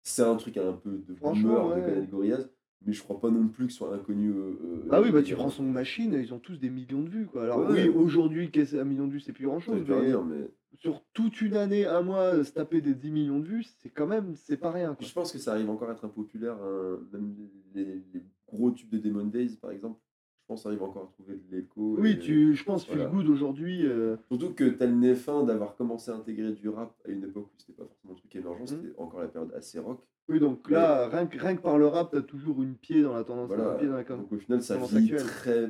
C'est 0.04 0.24
un 0.24 0.36
truc 0.36 0.58
un 0.58 0.74
peu 0.74 0.92
de 0.92 1.14
boomer 1.14 1.76
de 1.76 1.82
connaître 1.82 2.10
Gorillaz, 2.10 2.50
mais 2.86 2.94
je 2.94 3.04
crois 3.04 3.20
pas 3.20 3.30
non 3.30 3.48
plus 3.48 3.68
que 3.68 3.72
ce 3.72 3.78
soit 3.80 3.94
inconnu. 3.94 4.30
euh, 4.30 4.58
euh, 4.64 4.88
Ah 4.92 5.02
oui, 5.02 5.12
bah 5.12 5.22
tu 5.22 5.36
prends 5.36 5.50
son 5.50 5.64
machine, 5.64 6.14
ils 6.14 6.34
ont 6.34 6.40
tous 6.40 6.58
des 6.58 6.70
millions 6.70 7.02
de 7.04 7.10
vues, 7.10 7.26
quoi. 7.28 7.44
Alors 7.44 7.60
Ouais. 7.70 7.88
oui, 7.88 7.90
aujourd'hui, 7.90 8.50
un 8.74 8.84
million 8.84 9.08
de 9.08 9.14
vues, 9.14 9.20
c'est 9.20 9.34
plus 9.34 9.46
grand 9.46 9.60
chose, 9.60 9.84
rien 9.88 10.24
mais 10.28 10.48
sur 10.74 11.04
toute 11.14 11.42
une 11.42 11.56
année, 11.56 11.86
un 11.86 12.02
mois, 12.02 12.34
euh, 12.36 12.44
se 12.44 12.54
taper 12.54 12.82
des 12.82 12.96
10 12.96 13.12
millions 13.12 13.40
de 13.40 13.46
vues, 13.48 13.64
c'est 13.80 13.90
quand 13.90 14.08
même, 14.08 14.36
c'est 14.36 14.58
pas 14.58 14.72
rien, 14.72 14.96
quoi. 14.96 15.06
je 15.06 15.14
pense 15.14 15.32
que 15.32 15.38
ça 15.38 15.52
arrive 15.52 15.70
encore 15.70 15.90
à 15.90 15.92
être 15.94 16.06
impopulaire. 16.06 16.56
hein, 16.64 17.00
même 17.12 17.36
les, 17.76 17.86
les 18.14 18.24
gros 18.48 18.72
tubes 18.72 18.90
de 18.90 18.98
Demon 18.98 19.26
Days, 19.26 19.58
par 19.62 19.72
exemple, 19.72 20.00
je 20.42 20.46
pense 20.48 20.66
arrive 20.66 20.82
encore 20.82 21.04
à 21.04 21.08
trouver 21.08 21.36
de 21.36 21.56
l'écho. 21.56 21.98
Oui, 22.00 22.12
et- 22.12 22.20
tu, 22.20 22.56
je 22.56 22.64
pense, 22.64 22.88
voilà. 22.88 23.04
Feel 23.04 23.12
Good 23.12 23.28
aujourd'hui, 23.30 23.86
euh, 23.86 24.16
Surtout 24.30 24.54
que 24.54 24.64
t'as 24.70 24.86
le 24.88 24.96
nez 24.96 25.14
fin 25.16 25.44
d'avoir 25.44 25.76
commencé 25.76 26.10
à 26.10 26.16
intégrer 26.16 26.52
du 26.54 26.68
rap 26.70 26.94
à 27.06 27.12
une 27.12 27.24
époque 27.26 27.48
où 27.48 27.54
c'était 27.58 27.74
pas 27.74 27.86
forcément 27.86 28.14
un 28.14 28.18
truc 28.18 28.36
émergent, 28.36 28.62
Mhm. 28.62 28.68
c'était 28.68 28.94
encore 28.98 29.20
la 29.22 29.28
période 29.28 29.54
assez 29.54 29.78
rock. 29.78 30.02
Oui, 30.30 30.40
donc 30.40 30.70
là, 30.70 31.08
rien 31.10 31.28
que, 31.28 31.38
rien 31.38 31.56
que 31.56 31.62
par 31.62 31.78
le 31.78 31.88
rap, 31.88 32.12
t'as 32.12 32.22
toujours 32.22 32.62
une 32.64 32.76
pied 32.78 33.02
dans 33.02 33.14
la 33.14 33.24
tendance, 33.24 33.48
Voilà. 33.48 33.76
pied 33.76 33.88
dans 33.88 33.96
la 33.96 34.04
Donc 34.04 34.32
au 34.32 34.38
final, 34.38 34.62
ça 34.62 34.78
vit 34.78 34.98
actuelle. 35.14 35.24
très 35.26 35.64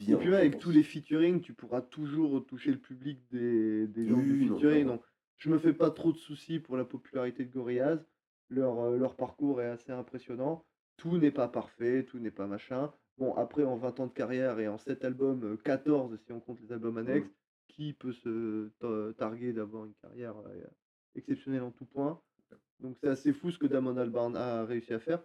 Et 0.00 0.04
bien. 0.06 0.16
puis 0.18 0.26
même, 0.28 0.34
je 0.34 0.38
avec 0.40 0.52
pense. 0.54 0.62
tous 0.62 0.70
les 0.70 0.82
featuring, 0.82 1.40
tu 1.40 1.54
pourras 1.54 1.80
toujours 1.80 2.44
toucher 2.46 2.70
le 2.70 2.78
public 2.78 3.20
des, 3.30 3.86
des 3.88 4.06
gens 4.06 4.16
Oui, 4.18 4.22
du 4.24 4.44
non, 4.46 4.54
featuring. 4.56 4.86
Donc, 4.86 5.02
je 5.38 5.50
me 5.50 5.58
fais 5.58 5.72
pas 5.72 5.90
trop 5.90 6.12
de 6.12 6.16
soucis 6.18 6.58
pour 6.60 6.76
la 6.76 6.84
popularité 6.84 7.44
de 7.44 7.52
Gorillaz. 7.52 7.98
Leur, 8.48 8.78
euh, 8.80 8.96
leur 8.96 9.16
parcours 9.16 9.60
est 9.60 9.66
assez 9.66 9.90
impressionnant. 9.92 10.64
Tout 10.96 11.18
n'est 11.18 11.32
pas 11.32 11.48
parfait, 11.48 12.04
tout 12.04 12.18
n'est 12.18 12.30
pas 12.30 12.46
machin. 12.46 12.92
Bon, 13.18 13.34
après, 13.34 13.64
en 13.64 13.76
20 13.76 13.98
ans 14.00 14.06
de 14.06 14.12
carrière 14.12 14.60
et 14.60 14.68
en 14.68 14.78
7 14.78 15.04
albums, 15.04 15.42
euh, 15.44 15.56
14 15.56 16.16
si 16.24 16.32
on 16.32 16.40
compte 16.40 16.60
les 16.60 16.70
albums 16.72 16.96
annexes, 16.98 17.30
qui 17.68 17.92
peut 17.92 18.12
se 18.12 18.68
ta- 18.78 19.12
targuer 19.14 19.52
d'avoir 19.52 19.84
une 19.86 19.94
carrière 19.94 20.36
euh, 20.46 20.64
exceptionnelle 21.14 21.62
en 21.62 21.70
tout 21.72 21.86
point? 21.86 22.20
Donc, 22.80 22.96
c'est 23.00 23.08
assez 23.08 23.32
fou 23.32 23.50
ce 23.50 23.58
que 23.58 23.66
Damon 23.66 23.96
Albarn 23.96 24.36
a 24.36 24.64
réussi 24.64 24.92
à 24.92 24.98
faire. 24.98 25.22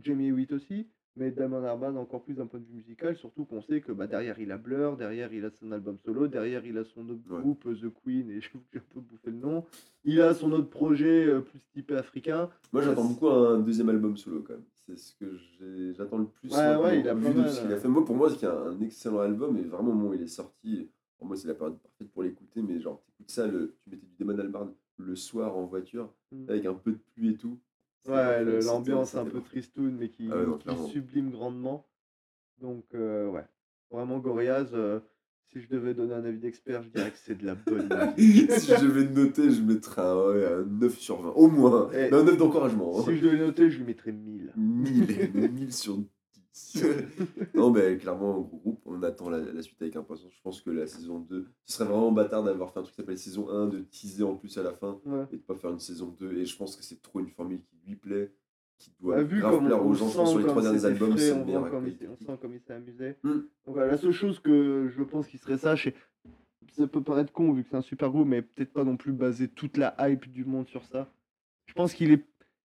Jamie 0.00 0.28
Hewitt 0.28 0.52
aussi. 0.52 0.88
Mais 1.16 1.30
Damon 1.30 1.62
Albarn 1.62 1.96
encore 1.96 2.24
plus 2.24 2.34
d'un 2.34 2.46
point 2.46 2.58
de 2.58 2.64
vue 2.64 2.74
musical, 2.74 3.16
surtout 3.16 3.44
qu'on 3.44 3.62
sait 3.62 3.80
que 3.80 3.92
bah, 3.92 4.08
derrière 4.08 4.36
il 4.40 4.50
a 4.50 4.58
Blur, 4.58 4.96
derrière 4.96 5.32
il 5.32 5.44
a 5.44 5.50
son 5.52 5.70
album 5.70 5.96
solo, 6.04 6.26
derrière 6.26 6.66
il 6.66 6.76
a 6.76 6.82
son 6.82 7.08
autre 7.08 7.20
Ouais. 7.30 7.40
groupe 7.40 7.64
euh, 7.66 7.74
The 7.76 7.92
Queen, 8.02 8.28
et 8.30 8.40
je 8.40 8.50
vous 8.52 8.60
j'ai 8.72 8.80
un 8.80 8.82
peu 8.92 8.98
bouffé 8.98 9.30
le 9.30 9.36
nom. 9.36 9.64
Il 10.02 10.20
a 10.20 10.34
son 10.34 10.50
autre 10.50 10.68
projet 10.70 11.24
euh, 11.26 11.40
plus 11.40 11.60
typé 11.72 11.94
africain. 11.94 12.50
Moi, 12.72 12.82
j'attends 12.82 13.02
Ouais, 13.02 13.08
beaucoup 13.14 13.28
un 13.28 13.60
deuxième 13.60 13.90
album 13.90 14.16
solo 14.16 14.42
quand 14.42 14.54
même. 14.54 14.64
C'est 14.74 14.98
ce 14.98 15.14
que 15.14 15.36
j'ai- 15.36 15.94
j'attends 15.94 16.18
le 16.18 16.26
plus. 16.26 16.50
Ouais, 16.50 16.74
ouais, 16.82 16.98
il 16.98 17.08
a 17.08 17.14
vu 17.14 17.32
de 17.32 17.46
ce 17.46 17.60
qu'il 17.60 17.70
a 17.70 17.76
euh. 17.76 17.78
fait. 17.78 17.86
Moi, 17.88 18.04
pour 18.04 18.16
moi, 18.16 18.28
c'est 18.30 18.46
un 18.46 18.80
excellent 18.80 19.20
album 19.20 19.56
et 19.56 19.62
vraiment, 19.62 19.92
où 19.92 20.14
il 20.14 20.20
est 20.22 20.26
sorti, 20.26 20.90
pour 21.16 21.28
moi, 21.28 21.36
c'est 21.36 21.46
la 21.46 21.54
période 21.54 21.78
parfaite 21.78 22.10
pour 22.10 22.24
l'écouter. 22.24 22.60
Mais 22.60 22.80
genre, 22.80 23.00
t'écoutes 23.06 23.30
ça, 23.30 23.46
le, 23.46 23.76
tu 23.84 23.90
mettais 23.90 24.04
du 24.04 24.16
Damon 24.18 24.36
Albarn 24.40 24.74
le 24.98 25.16
soir 25.16 25.56
en 25.56 25.64
voiture 25.66 26.12
Mm. 26.32 26.44
avec 26.50 26.66
un 26.66 26.74
peu 26.74 26.92
de 26.92 26.98
pluie 27.14 27.30
et 27.30 27.36
tout. 27.36 27.58
Ouais, 28.08 28.44
l'ambiance 28.62 29.14
un 29.14 29.24
peu 29.24 29.40
tristoun, 29.40 29.96
mais 29.98 30.08
qui, 30.10 30.28
Ah 30.32 30.36
ouais, 30.38 30.46
non, 30.46 30.58
qui 30.58 30.64
clairement. 30.64 30.86
sublime 30.88 31.30
grandement. 31.30 31.86
Donc, 32.60 32.84
euh, 32.94 33.28
ouais, 33.28 33.44
vraiment 33.90 34.18
Gorillaz, 34.18 34.70
euh, 34.74 35.00
si 35.46 35.60
je 35.60 35.68
devais 35.68 35.94
donner 35.94 36.14
un 36.14 36.24
avis 36.24 36.38
d'expert, 36.38 36.82
je 36.82 36.88
dirais 36.90 37.10
que 37.10 37.16
c'est 37.18 37.36
de 37.38 37.46
la 37.46 37.54
bonne 37.54 37.88
musique. 38.18 38.50
si 38.52 38.72
je 38.74 38.84
devais 38.86 39.08
noter, 39.08 39.50
je 39.50 39.62
mettrais 39.62 40.02
un, 40.02 40.16
ouais, 40.16 40.44
un 40.46 40.64
9 40.64 40.98
sur 40.98 41.22
20, 41.22 41.30
au 41.30 41.48
moins. 41.48 41.90
Un 41.94 42.24
9 42.24 42.36
d'encouragement. 42.36 42.98
hein. 43.00 43.04
Si 43.06 43.16
je 43.16 43.22
devais 43.24 43.38
noter, 43.38 43.70
je 43.70 43.78
lui 43.78 43.84
mettrais 43.84 44.12
1000. 44.12 44.52
1000, 44.56 45.50
1000 45.52 45.72
sur 45.72 45.96
10. 45.96 46.06
non, 47.54 47.70
mais 47.70 47.96
clairement, 47.96 48.40
gros 48.40 48.58
groupe, 48.58 48.80
on 48.86 49.02
attend 49.02 49.28
la, 49.28 49.38
la 49.40 49.62
suite 49.62 49.80
avec 49.82 49.96
impatience. 49.96 50.32
Je 50.32 50.42
pense 50.42 50.60
que 50.60 50.70
la 50.70 50.86
saison 50.86 51.18
2, 51.18 51.46
ce 51.64 51.72
serait 51.76 51.88
vraiment 51.88 52.12
bâtard 52.12 52.44
d'avoir 52.44 52.72
fait 52.72 52.78
un 52.78 52.82
truc 52.82 52.94
qui 52.94 53.00
s'appelle 53.02 53.18
saison 53.18 53.48
1, 53.50 53.66
de 53.66 53.80
teaser 53.80 54.22
en 54.22 54.36
plus 54.36 54.56
à 54.56 54.62
la 54.62 54.72
fin 54.72 55.00
Ouais. 55.04 55.24
et 55.32 55.36
de 55.36 55.42
pas 55.42 55.56
faire 55.56 55.70
une 55.70 55.80
saison 55.80 56.14
2. 56.18 56.38
Et 56.38 56.46
je 56.46 56.56
pense 56.56 56.76
que 56.76 56.84
c'est 56.84 57.02
trop 57.02 57.18
une 57.18 57.28
formule 57.28 57.60
qui 57.62 57.76
lui 57.88 57.96
plaît, 57.96 58.32
qui 58.78 58.92
doit 59.00 59.16
Bah, 59.16 59.22
vu 59.24 59.40
grave 59.40 59.56
comme 59.56 59.66
plaire 59.66 59.84
aux 59.84 59.94
gens. 59.94 60.06
Je 60.06 60.12
sent 60.12 60.16
pense 60.18 60.30
sur 60.30 60.38
les 60.38 60.46
trois 60.46 60.62
derniers 60.62 60.84
albums, 60.84 61.18
c'est 61.18 61.32
on, 61.32 61.38
le 61.40 61.44
meilleur 61.44 61.70
comme 61.70 61.88
il, 61.88 62.08
on 62.08 62.16
sent 62.24 62.38
comme 62.40 62.54
il 62.54 62.60
s'est 62.60 62.74
amusé. 62.74 63.16
Mm. 63.24 63.30
Donc 63.32 63.46
voilà, 63.66 63.90
la 63.90 63.96
seule 63.98 64.12
chose 64.12 64.38
que 64.38 64.88
je 64.88 65.02
pense 65.02 65.26
qui 65.26 65.38
serait 65.38 65.58
ça, 65.58 65.76
c'est 65.76 65.94
ça 66.72 66.86
peut 66.86 67.02
paraître 67.02 67.32
con 67.32 67.52
vu 67.52 67.62
que 67.62 67.68
c'est 67.70 67.76
un 67.76 67.82
super 67.82 68.10
groupe, 68.10 68.26
mais 68.26 68.42
peut-être 68.42 68.72
pas 68.72 68.84
non 68.84 68.96
plus 68.96 69.12
baser 69.12 69.48
toute 69.48 69.76
la 69.76 69.94
hype 70.00 70.30
du 70.30 70.44
monde 70.44 70.68
sur 70.68 70.84
ça. 70.84 71.08
Je 71.66 71.72
pense 71.72 71.94
qu'il 71.94 72.12
est, 72.12 72.24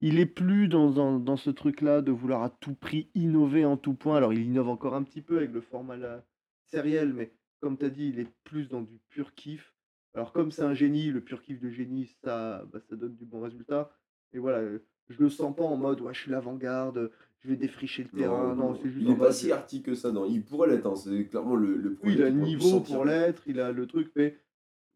il 0.03 0.19
est 0.19 0.27
plus 0.27 0.69
dans, 0.69 0.91
dans, 0.91 1.19
dans 1.19 1.37
ce 1.37 1.49
truc-là 1.49 2.03
de 2.03 2.11
vouloir 2.11 2.43
à 2.43 2.51
tout 2.51 2.75
prix 2.75 3.09
innover 3.15 3.65
en 3.65 3.77
tout 3.77 3.95
point. 3.95 4.17
Alors 4.17 4.33
il 4.35 4.43
innove 4.43 4.69
encore 4.69 4.95
un 4.95 5.05
petit 5.05 5.23
peu 5.23 5.39
avec 5.39 5.53
le 5.53 5.61
format 5.61 5.97
là, 5.97 6.25
sériel, 6.67 7.15
mais 7.15 7.33
comme 7.61 7.79
tu 7.79 7.85
as 7.85 7.91
dit, 7.91 8.09
il 8.09 8.19
est 8.19 8.29
plus 8.45 8.69
dans 8.69 8.83
du 8.83 8.99
pur 9.09 9.35
kiff. 9.35 9.73
Alors 10.15 10.33
comme 10.33 10.51
c'est 10.51 10.63
un 10.63 10.75
génie, 10.75 11.11
le 11.11 11.21
pur 11.21 11.41
kiff 11.41 11.61
de 11.61 11.71
génie, 11.71 12.07
ça, 12.23 12.65
bah, 12.73 12.81
ça 12.91 12.97
donne 12.97 13.15
du 13.15 13.25
bon 13.25 13.41
résultat. 13.41 13.91
Et 14.35 14.39
voilà, 14.39 14.61
je 15.09 15.19
le 15.19 15.31
sens 15.31 15.55
pas 15.55 15.63
en 15.65 15.77
mode 15.77 16.01
ouais, 16.01 16.13
je 16.13 16.21
suis 16.21 16.31
l'avant-garde, 16.31 17.11
je 17.41 17.49
vais 17.49 17.57
défricher 17.57 18.03
le 18.03 18.19
terrain. 18.19 18.55
Non, 18.57 18.75
c'est 18.75 18.91
juste 18.91 19.07
il 19.07 19.11
en 19.11 19.15
est 19.15 19.19
pas 19.19 19.33
si 19.33 19.53
arty 19.53 19.83
que 19.83 19.95
ça, 19.95 20.11
non. 20.11 20.27
Il 20.27 20.43
pourrait 20.45 20.69
l'être, 20.69 20.87
hein. 20.87 20.97
c'est 20.97 21.27
clairement 21.27 21.55
le, 21.55 21.77
le 21.77 21.97
oui, 22.03 22.15
il 22.15 22.23
a 22.23 22.29
le 22.31 22.41
niveau 22.41 22.81
pour 22.81 23.05
l'être, 23.05 23.43
il 23.47 23.61
a 23.61 23.71
le 23.71 23.87
truc, 23.87 24.11
mais 24.17 24.37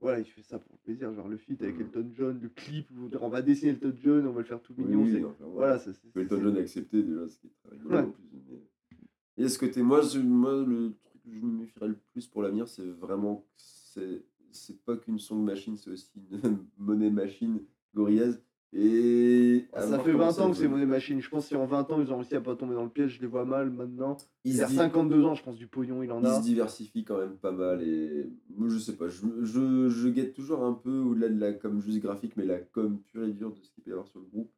voilà, 0.01 0.21
il 0.21 0.25
fait 0.27 0.43
ça 0.43 0.59
pour 0.59 0.73
le 0.75 0.79
plaisir. 0.85 1.13
Genre 1.15 1.29
le 1.29 1.37
feat 1.37 1.63
avec 1.63 1.77
Mhm. 1.77 1.83
Elton 1.83 2.11
John, 2.15 2.39
le 2.41 2.49
clip, 2.49 2.89
où 2.93 3.09
on 3.21 3.29
va 3.29 3.43
dessiner 3.43 3.73
Elton 3.73 3.95
John, 4.03 4.27
on 4.27 4.33
va 4.33 4.41
le 4.41 4.47
faire 4.47 4.61
tout 4.61 4.75
mignon. 4.77 5.03
oui, 5.03 5.11
clairement. 5.13 5.35
voilà, 5.53 5.79
ça, 5.79 5.91
Elton 6.15 6.41
John 6.43 6.57
a 6.57 6.61
accepté 6.61 7.03
déjà, 7.03 7.27
ce 7.29 7.39
qui 7.39 7.47
est 7.47 7.51
très 7.63 7.71
rigolo 7.77 7.91
Ouais. 7.95 8.01
en 8.03 8.11
plus. 8.11 8.25
Mais... 8.49 9.45
Et 9.45 9.49
ce 9.49 9.59
côté, 9.59 9.83
moi, 9.83 10.01
je- 10.03 10.19
moi, 10.21 10.65
le 10.67 10.95
truc 11.05 11.23
que 11.23 11.31
je 11.33 11.41
me 11.41 11.59
méfierais 11.59 11.89
le 11.89 11.99
plus 12.13 12.27
pour 12.27 12.43
l'avenir, 12.43 12.69
c'est 12.69 12.87
vraiment 12.87 13.37
que 13.37 13.45
c'est 13.57 14.25
c'est 14.53 14.83
pas 14.85 14.97
qu'une 14.97 15.19
song 15.19 15.43
machine, 15.45 15.77
c'est 15.77 15.91
aussi 15.91 16.11
une 16.17 16.41
monnaie 16.79 17.11
machine, 17.11 17.61
Gorillaz. 17.95 18.39
Et 18.73 19.67
à 19.73 19.83
Ça 19.83 19.99
fait 20.01 20.13
comment 20.13 20.25
20 20.27 20.33
ça 20.33 20.43
ans 20.45 20.51
que 20.51 20.57
c'est 20.57 20.69
monnaie 20.69 20.87
machine. 20.87 21.21
Je 21.21 21.29
pense 21.31 21.45
que 21.45 21.49
si 21.49 21.57
en 21.57 21.67
20 21.67 21.91
ans 21.93 22.01
ils 22.01 22.13
ont 22.13 22.17
réussi 22.17 22.35
à 22.35 22.41
pas 22.41 22.57
tomber 22.57 22.75
dans 22.75 22.85
le 22.85 22.91
piège, 22.91 23.17
je 23.17 23.21
les 23.21 23.27
vois 23.27 23.45
mal 23.45 23.71
maintenant. 23.71 24.17
Ils 24.45 24.57
Il 24.57 24.63
a 24.63 24.67
se 24.67 24.71
di- 24.73 24.77
52 24.77 25.25
ans, 25.25 25.35
je 25.35 25.43
pense, 25.43 25.57
du 25.57 25.67
pognon, 25.67 26.03
il 26.03 26.11
en 26.13 26.23
a. 26.25 26.37
se 26.39 26.43
diversifient 26.43 27.05
quand 27.05 27.19
même 27.19 27.37
pas 27.37 27.53
mal 27.53 27.83
et 27.83 28.29
moi 28.55 28.69
je 28.69 28.79
sais 28.79 28.97
pas, 28.97 29.09
je, 29.09 29.25
je, 29.43 29.89
je 29.89 30.09
guette 30.09 30.35
toujours 30.35 30.63
un 30.65 30.73
peu 30.75 30.99
au-delà 30.99 31.29
de 31.29 31.39
la 31.41 31.53
com 31.53 31.81
juste 31.81 32.01
graphique, 32.01 32.37
mais 32.37 32.45
la 32.45 32.59
com 32.59 33.01
pure 33.13 33.25
et 33.25 33.33
dure 33.33 33.53
de 33.53 33.61
ce 33.61 33.71
qu'il 33.71 33.83
peut 33.85 33.91
y 33.91 33.93
avoir 33.93 34.09
sur 34.09 34.21
le 34.21 34.27
groupe. 34.27 34.51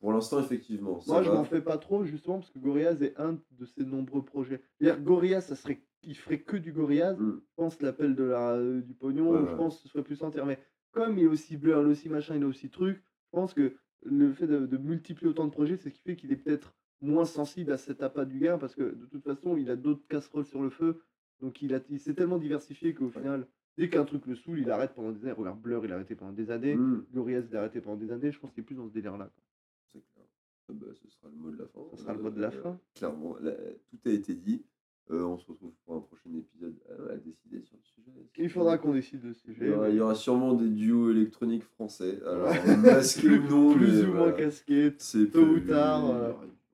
Pour 0.00 0.12
l'instant, 0.12 0.40
effectivement, 0.40 1.00
Moi, 1.06 1.22
je 1.22 1.30
m'en 1.30 1.44
fais 1.44 1.62
pas 1.62 1.78
trop, 1.78 2.04
justement, 2.04 2.38
parce 2.38 2.50
que 2.50 2.58
Gorillaz 2.58 3.02
est 3.02 3.18
un 3.18 3.38
de 3.58 3.64
ses 3.64 3.82
nombreux 3.84 4.22
projets. 4.22 4.60
C'est-à-dire, 4.78 5.02
Gorillaz, 5.02 5.40
ça 5.40 5.56
serait... 5.56 5.80
il 6.02 6.14
ferait 6.14 6.40
que 6.42 6.58
du 6.58 6.70
Gorillaz. 6.72 7.14
Mm. 7.18 7.40
Je 7.40 7.44
pense 7.56 7.80
l'appel 7.80 8.14
de 8.14 8.24
la... 8.24 8.52
euh, 8.56 8.82
du 8.82 8.92
pognon, 8.92 9.30
Ouais, 9.30 9.38
je 9.40 9.50
ouais. 9.52 9.56
pense 9.56 9.76
que 9.76 9.82
ce 9.84 9.88
serait 9.88 10.02
plus 10.04 10.22
entier. 10.22 10.42
Mais 10.46 10.58
comme 10.92 11.16
il 11.16 11.24
est 11.24 11.28
aussi 11.28 11.56
bleu, 11.56 11.72
il 11.72 11.88
est 11.88 11.90
aussi 11.92 12.08
machin, 12.10 12.36
il 12.36 12.42
est 12.42 12.46
aussi 12.46 12.68
truc, 12.68 13.02
pense 13.36 13.52
que 13.54 13.76
le 14.02 14.32
fait 14.32 14.46
de, 14.46 14.64
de 14.66 14.76
multiplier 14.78 15.28
autant 15.30 15.44
de 15.46 15.50
projets, 15.50 15.76
c'est 15.76 15.90
ce 15.90 15.94
qui 15.94 16.02
fait 16.02 16.16
qu'il 16.16 16.32
est 16.32 16.36
peut-être 16.36 16.74
moins 17.02 17.26
sensible 17.26 17.70
à 17.72 17.76
cet 17.76 18.02
appât 18.02 18.24
du 18.24 18.38
gain, 18.38 18.56
parce 18.56 18.74
que 18.74 18.82
de 18.94 19.04
toute 19.06 19.22
façon, 19.24 19.56
il 19.58 19.70
a 19.70 19.76
d'autres 19.76 20.06
casseroles 20.08 20.46
sur 20.46 20.62
le 20.62 20.70
feu. 20.70 21.02
Donc, 21.40 21.60
il, 21.60 21.74
a... 21.74 21.80
il 21.90 22.00
s'est 22.00 22.14
tellement 22.14 22.38
diversifié 22.38 22.94
qu'au 22.94 23.10
final, 23.10 23.46
dès 23.76 23.90
qu'un 23.90 24.04
truc 24.06 24.24
le 24.26 24.34
saoule, 24.36 24.58
il 24.60 24.70
arrête 24.70 24.94
pendant 24.94 25.12
des 25.12 25.22
années. 25.24 25.32
Regarde, 25.32 25.60
Blur, 25.60 25.84
il 25.84 25.92
a 25.92 25.96
arrêté 25.96 26.14
pendant 26.14 26.32
des 26.32 26.50
années. 26.50 26.74
Mm. 26.76 27.04
Gorillaz, 27.12 27.44
il 27.50 27.56
a 27.56 27.60
arrêté 27.60 27.80
pendant 27.82 27.98
des 27.98 28.10
années. 28.10 28.32
Je 28.32 28.38
pense 28.38 28.50
qu'il 28.52 28.62
est 28.62 28.66
plus 28.66 28.74
dans 28.76 28.88
ce 28.88 28.92
délire-là. 28.94 29.26
quoi. 29.26 29.44
C'est 29.92 30.02
clair. 30.12 30.24
Ah 30.68 30.72
bah, 30.72 30.86
ce 30.94 31.08
sera 31.10 31.28
le 31.28 31.36
mot 31.36 31.50
de 31.50 31.58
la 31.58 31.66
fin. 31.66 31.80
Ce 31.92 31.96
sera 32.02 32.14
le 32.14 32.22
mot 32.22 32.30
de 32.30 32.40
la 32.40 32.48
Euh, 32.48 32.62
fin. 32.62 32.80
Clairement, 32.94 33.36
là, 33.40 33.52
tout 33.90 33.98
a 34.06 34.10
été 34.10 34.34
dit. 34.34 34.64
Euh, 35.12 35.22
on 35.22 35.38
se 35.38 35.46
retrouve 35.46 35.70
pour 35.84 35.94
un 35.96 36.00
prochain 36.00 36.30
épisode 36.36 36.74
à, 36.90 37.12
à 37.12 37.16
décider 37.16 37.60
sur 37.62 37.76
le 37.76 37.82
sujet. 37.84 38.26
Il 38.38 38.50
faudra 38.50 38.76
qu'on 38.76 38.92
décide 38.92 39.22
le 39.22 39.30
Il 39.30 39.34
sujet. 39.36 39.68
y, 39.68 39.70
aura, 39.70 39.86
mais 39.86 39.92
il 39.94 39.96
y 39.96 40.00
aura 40.00 40.14
sûrement 40.16 40.54
des 40.54 40.68
duos 40.68 41.10
électroniques 41.12 41.62
français. 41.62 42.18
Alors, 42.26 42.48
masqués 42.82 43.28
ou 43.38 43.48
non, 43.48 43.74
plus 43.74 44.02
mais 44.02 44.04
ou 44.08 44.14
moins 44.14 44.32
casqué. 44.32 44.92
C'est 44.98 45.30
tôt 45.30 45.42
ou 45.44 45.60
tard, 45.60 46.10
euh, 46.10 46.32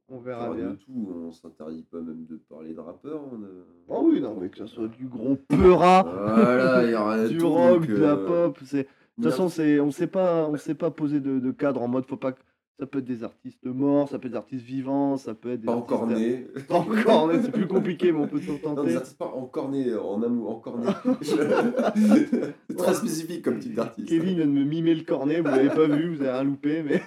On 0.09 0.19
verra 0.19 0.55
bien. 0.55 0.71
de 0.71 0.75
tout. 0.77 1.13
On 1.15 1.31
s'interdit 1.31 1.83
pas 1.91 2.01
même 2.01 2.25
de 2.25 2.37
parler 2.49 2.73
de 2.73 2.81
rappeurs. 2.81 3.21
on 3.31 3.43
a- 3.45 3.95
Ah 3.97 4.01
oui, 4.03 4.21
non, 4.23 4.39
mais 4.41 4.49
que 4.49 4.57
ce 4.59 4.67
soit 4.67 4.89
du 4.89 5.07
gros 5.07 5.37
peura, 5.37 6.03
Voilà, 6.03 6.85
il 6.85 6.91
y 6.91 6.95
aura 6.95 7.19
du 7.29 7.39
rock, 7.43 7.81
donc, 7.81 7.87
de 7.89 7.97
la 7.97 8.15
euh, 8.15 8.27
pop. 8.49 8.59
De 8.63 8.83
toute 9.17 9.25
façon, 9.31 9.45
on 9.45 9.91
sait 9.91 10.07
pas, 10.07 10.49
on 10.49 10.57
sait 10.57 10.75
pas 10.75 10.91
poser 10.91 11.21
de, 11.21 11.39
de 11.39 11.51
cadre 11.51 11.83
en 11.83 11.89
mode 11.89 12.07
faut 12.07 12.17
pas. 12.17 12.33
que- 12.33 12.41
Ça 12.81 12.87
peut 12.87 12.99
être 12.99 13.05
des 13.05 13.23
artistes 13.23 13.65
morts, 13.67 14.09
ça 14.09 14.19
peut 14.19 14.27
être 14.27 14.33
des 14.33 14.39
artistes 14.39 14.65
vivants, 14.65 15.17
ça 15.17 15.35
peut 15.35 15.53
être 15.53 15.61
des 15.61 15.67
pas 15.67 15.73
artistes- 15.75 15.93
encore 15.93 16.07
né. 16.09 16.47
Pas 16.69 16.75
encore 16.77 17.31
c'est 17.43 17.53
plus 17.53 17.69
compliqué, 17.69 18.11
mais 18.13 18.19
on 18.19 18.27
peut 18.27 18.41
toujours 18.41 18.59
Non, 18.65 18.71
des 18.71 18.77
tenter. 18.77 18.97
artistes 18.97 19.19
pas 19.19 19.27
encore 19.35 19.69
nés, 19.71 19.95
en 19.95 20.21
amour, 20.23 20.51
encore 20.51 20.79
nés. 20.79 20.87
C'est 21.23 22.77
très 22.77 22.95
spécifique 22.95 23.43
comme 23.43 23.59
type 23.61 23.75
d'artiste. 23.75 24.09
Kevin 24.09 24.37
vient 24.37 24.47
de 24.47 24.51
me 24.51 24.65
mimer 24.65 24.95
le 24.95 25.03
cornet, 25.05 25.41
vous 25.41 25.49
l'avez 25.49 25.69
pas 25.69 25.87
vu, 25.87 26.15
vous 26.17 26.23
avez 26.23 26.31
rien 26.33 26.45
loupé, 26.45 26.83
mais. 26.83 27.01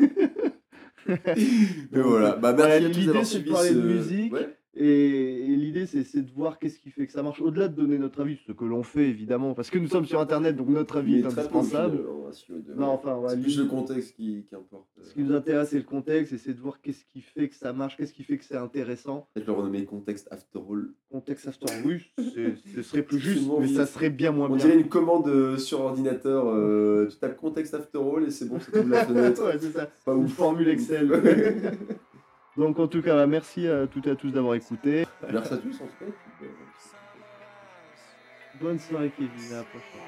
Mais 1.07 2.01
voilà, 2.01 2.35
bah, 2.35 2.53
merci 2.53 2.85
à 2.85 2.89
tous 2.89 2.97
l'idée, 2.97 3.23
c'est 3.23 3.39
de 3.41 3.51
parler 3.51 3.73
de 3.73 3.81
musique. 3.81 4.33
Ouais. 4.33 4.57
Et, 4.77 5.45
et 5.45 5.55
l'idée, 5.55 5.85
c'est 5.85 6.21
de 6.21 6.31
voir 6.31 6.59
qu'est-ce 6.59 6.79
qui 6.79 6.89
fait 6.89 7.05
que 7.07 7.13
ça 7.13 7.23
marche. 7.23 7.39
Au-delà 7.41 7.69
de 7.69 7.75
donner 7.75 7.97
notre 7.97 8.19
avis, 8.21 8.37
ce 8.45 8.51
que 8.51 8.65
l'on 8.65 8.83
fait 8.83 9.07
évidemment, 9.07 9.53
parce 9.53 9.69
que 9.69 9.79
nous 9.79 9.87
sommes 9.87 10.05
sur 10.05 10.19
Internet, 10.19 10.57
donc 10.57 10.67
notre 10.67 10.97
avis 10.97 11.19
est 11.19 11.25
indispensable. 11.25 11.97
de- 11.97 12.73
Non, 12.73 12.87
enfin, 12.87 13.15
ouais, 13.15 13.29
c'est 13.29 13.41
plus 13.41 13.57
le 13.59 13.65
contexte 13.67 14.15
qui, 14.15 14.43
qui 14.49 14.53
importe. 14.55 14.87
Ce 15.01 15.13
qui 15.13 15.21
nous 15.23 15.33
intéresse, 15.33 15.69
c'est 15.69 15.77
le 15.77 15.83
contexte, 15.83 16.33
et 16.33 16.37
c'est 16.37 16.53
de 16.53 16.59
voir 16.59 16.81
qu'est-ce 16.81 17.05
qui 17.05 17.21
fait 17.21 17.47
que 17.47 17.55
ça 17.55 17.71
marche, 17.71 17.95
qu'est-ce 17.95 18.11
qui 18.13 18.23
fait 18.23 18.37
que 18.37 18.43
c'est 18.43 18.57
intéressant. 18.57 19.29
Peut-être 19.33 19.47
le 19.47 19.53
renommer 19.53 19.85
contexte 19.85 20.27
after 20.31 20.59
all. 20.69 20.89
Contexte 21.09 21.47
after 21.47 21.67
oui, 21.85 22.01
c'est- 22.17 22.55
ce 22.75 22.81
serait 22.81 23.03
plus 23.03 23.19
juste, 23.19 23.47
mais 23.47 23.67
oui. 23.67 23.75
ça 23.75 23.85
serait 23.85 24.09
bien 24.09 24.31
moins 24.33 24.47
On 24.49 24.55
bien. 24.57 24.65
dirait 24.65 24.77
une 24.77 24.89
commande 24.89 25.27
euh, 25.29 25.57
sur 25.57 25.79
ordinateur. 25.81 26.47
euh, 26.49 27.07
tu 27.09 27.15
tapes 27.17 27.37
contexte 27.37 27.73
after 27.75 27.99
all 27.99 28.25
et 28.25 28.29
c'est 28.31 28.49
bon, 28.49 28.57
c'est 28.59 28.71
tout 28.81 28.87
la 28.89 29.05
fenêtre. 29.05 29.41
Ouais, 29.45 29.57
c'est 29.57 29.71
ça. 29.71 29.89
Pas 30.03 30.13
Ou 30.15 30.27
formule 30.27 30.67
Excel. 30.67 31.09
Donc 32.57 32.79
en 32.79 32.87
tout 32.87 33.01
cas, 33.01 33.15
bah, 33.15 33.27
merci 33.27 33.67
à 33.67 33.85
toutes 33.87 34.07
et 34.07 34.11
à 34.11 34.15
tous 34.15 34.31
d'avoir 34.31 34.55
écouté. 34.55 35.05
Merci 35.31 35.53
à 35.53 35.57
tous, 35.57 35.81
on 35.81 35.87
fait. 35.87 36.13
Bonne 38.61 38.79
soirée 38.79 39.11
Kevin, 39.17 39.53
à 39.53 39.57
la 39.57 39.63
prochaine. 39.63 40.01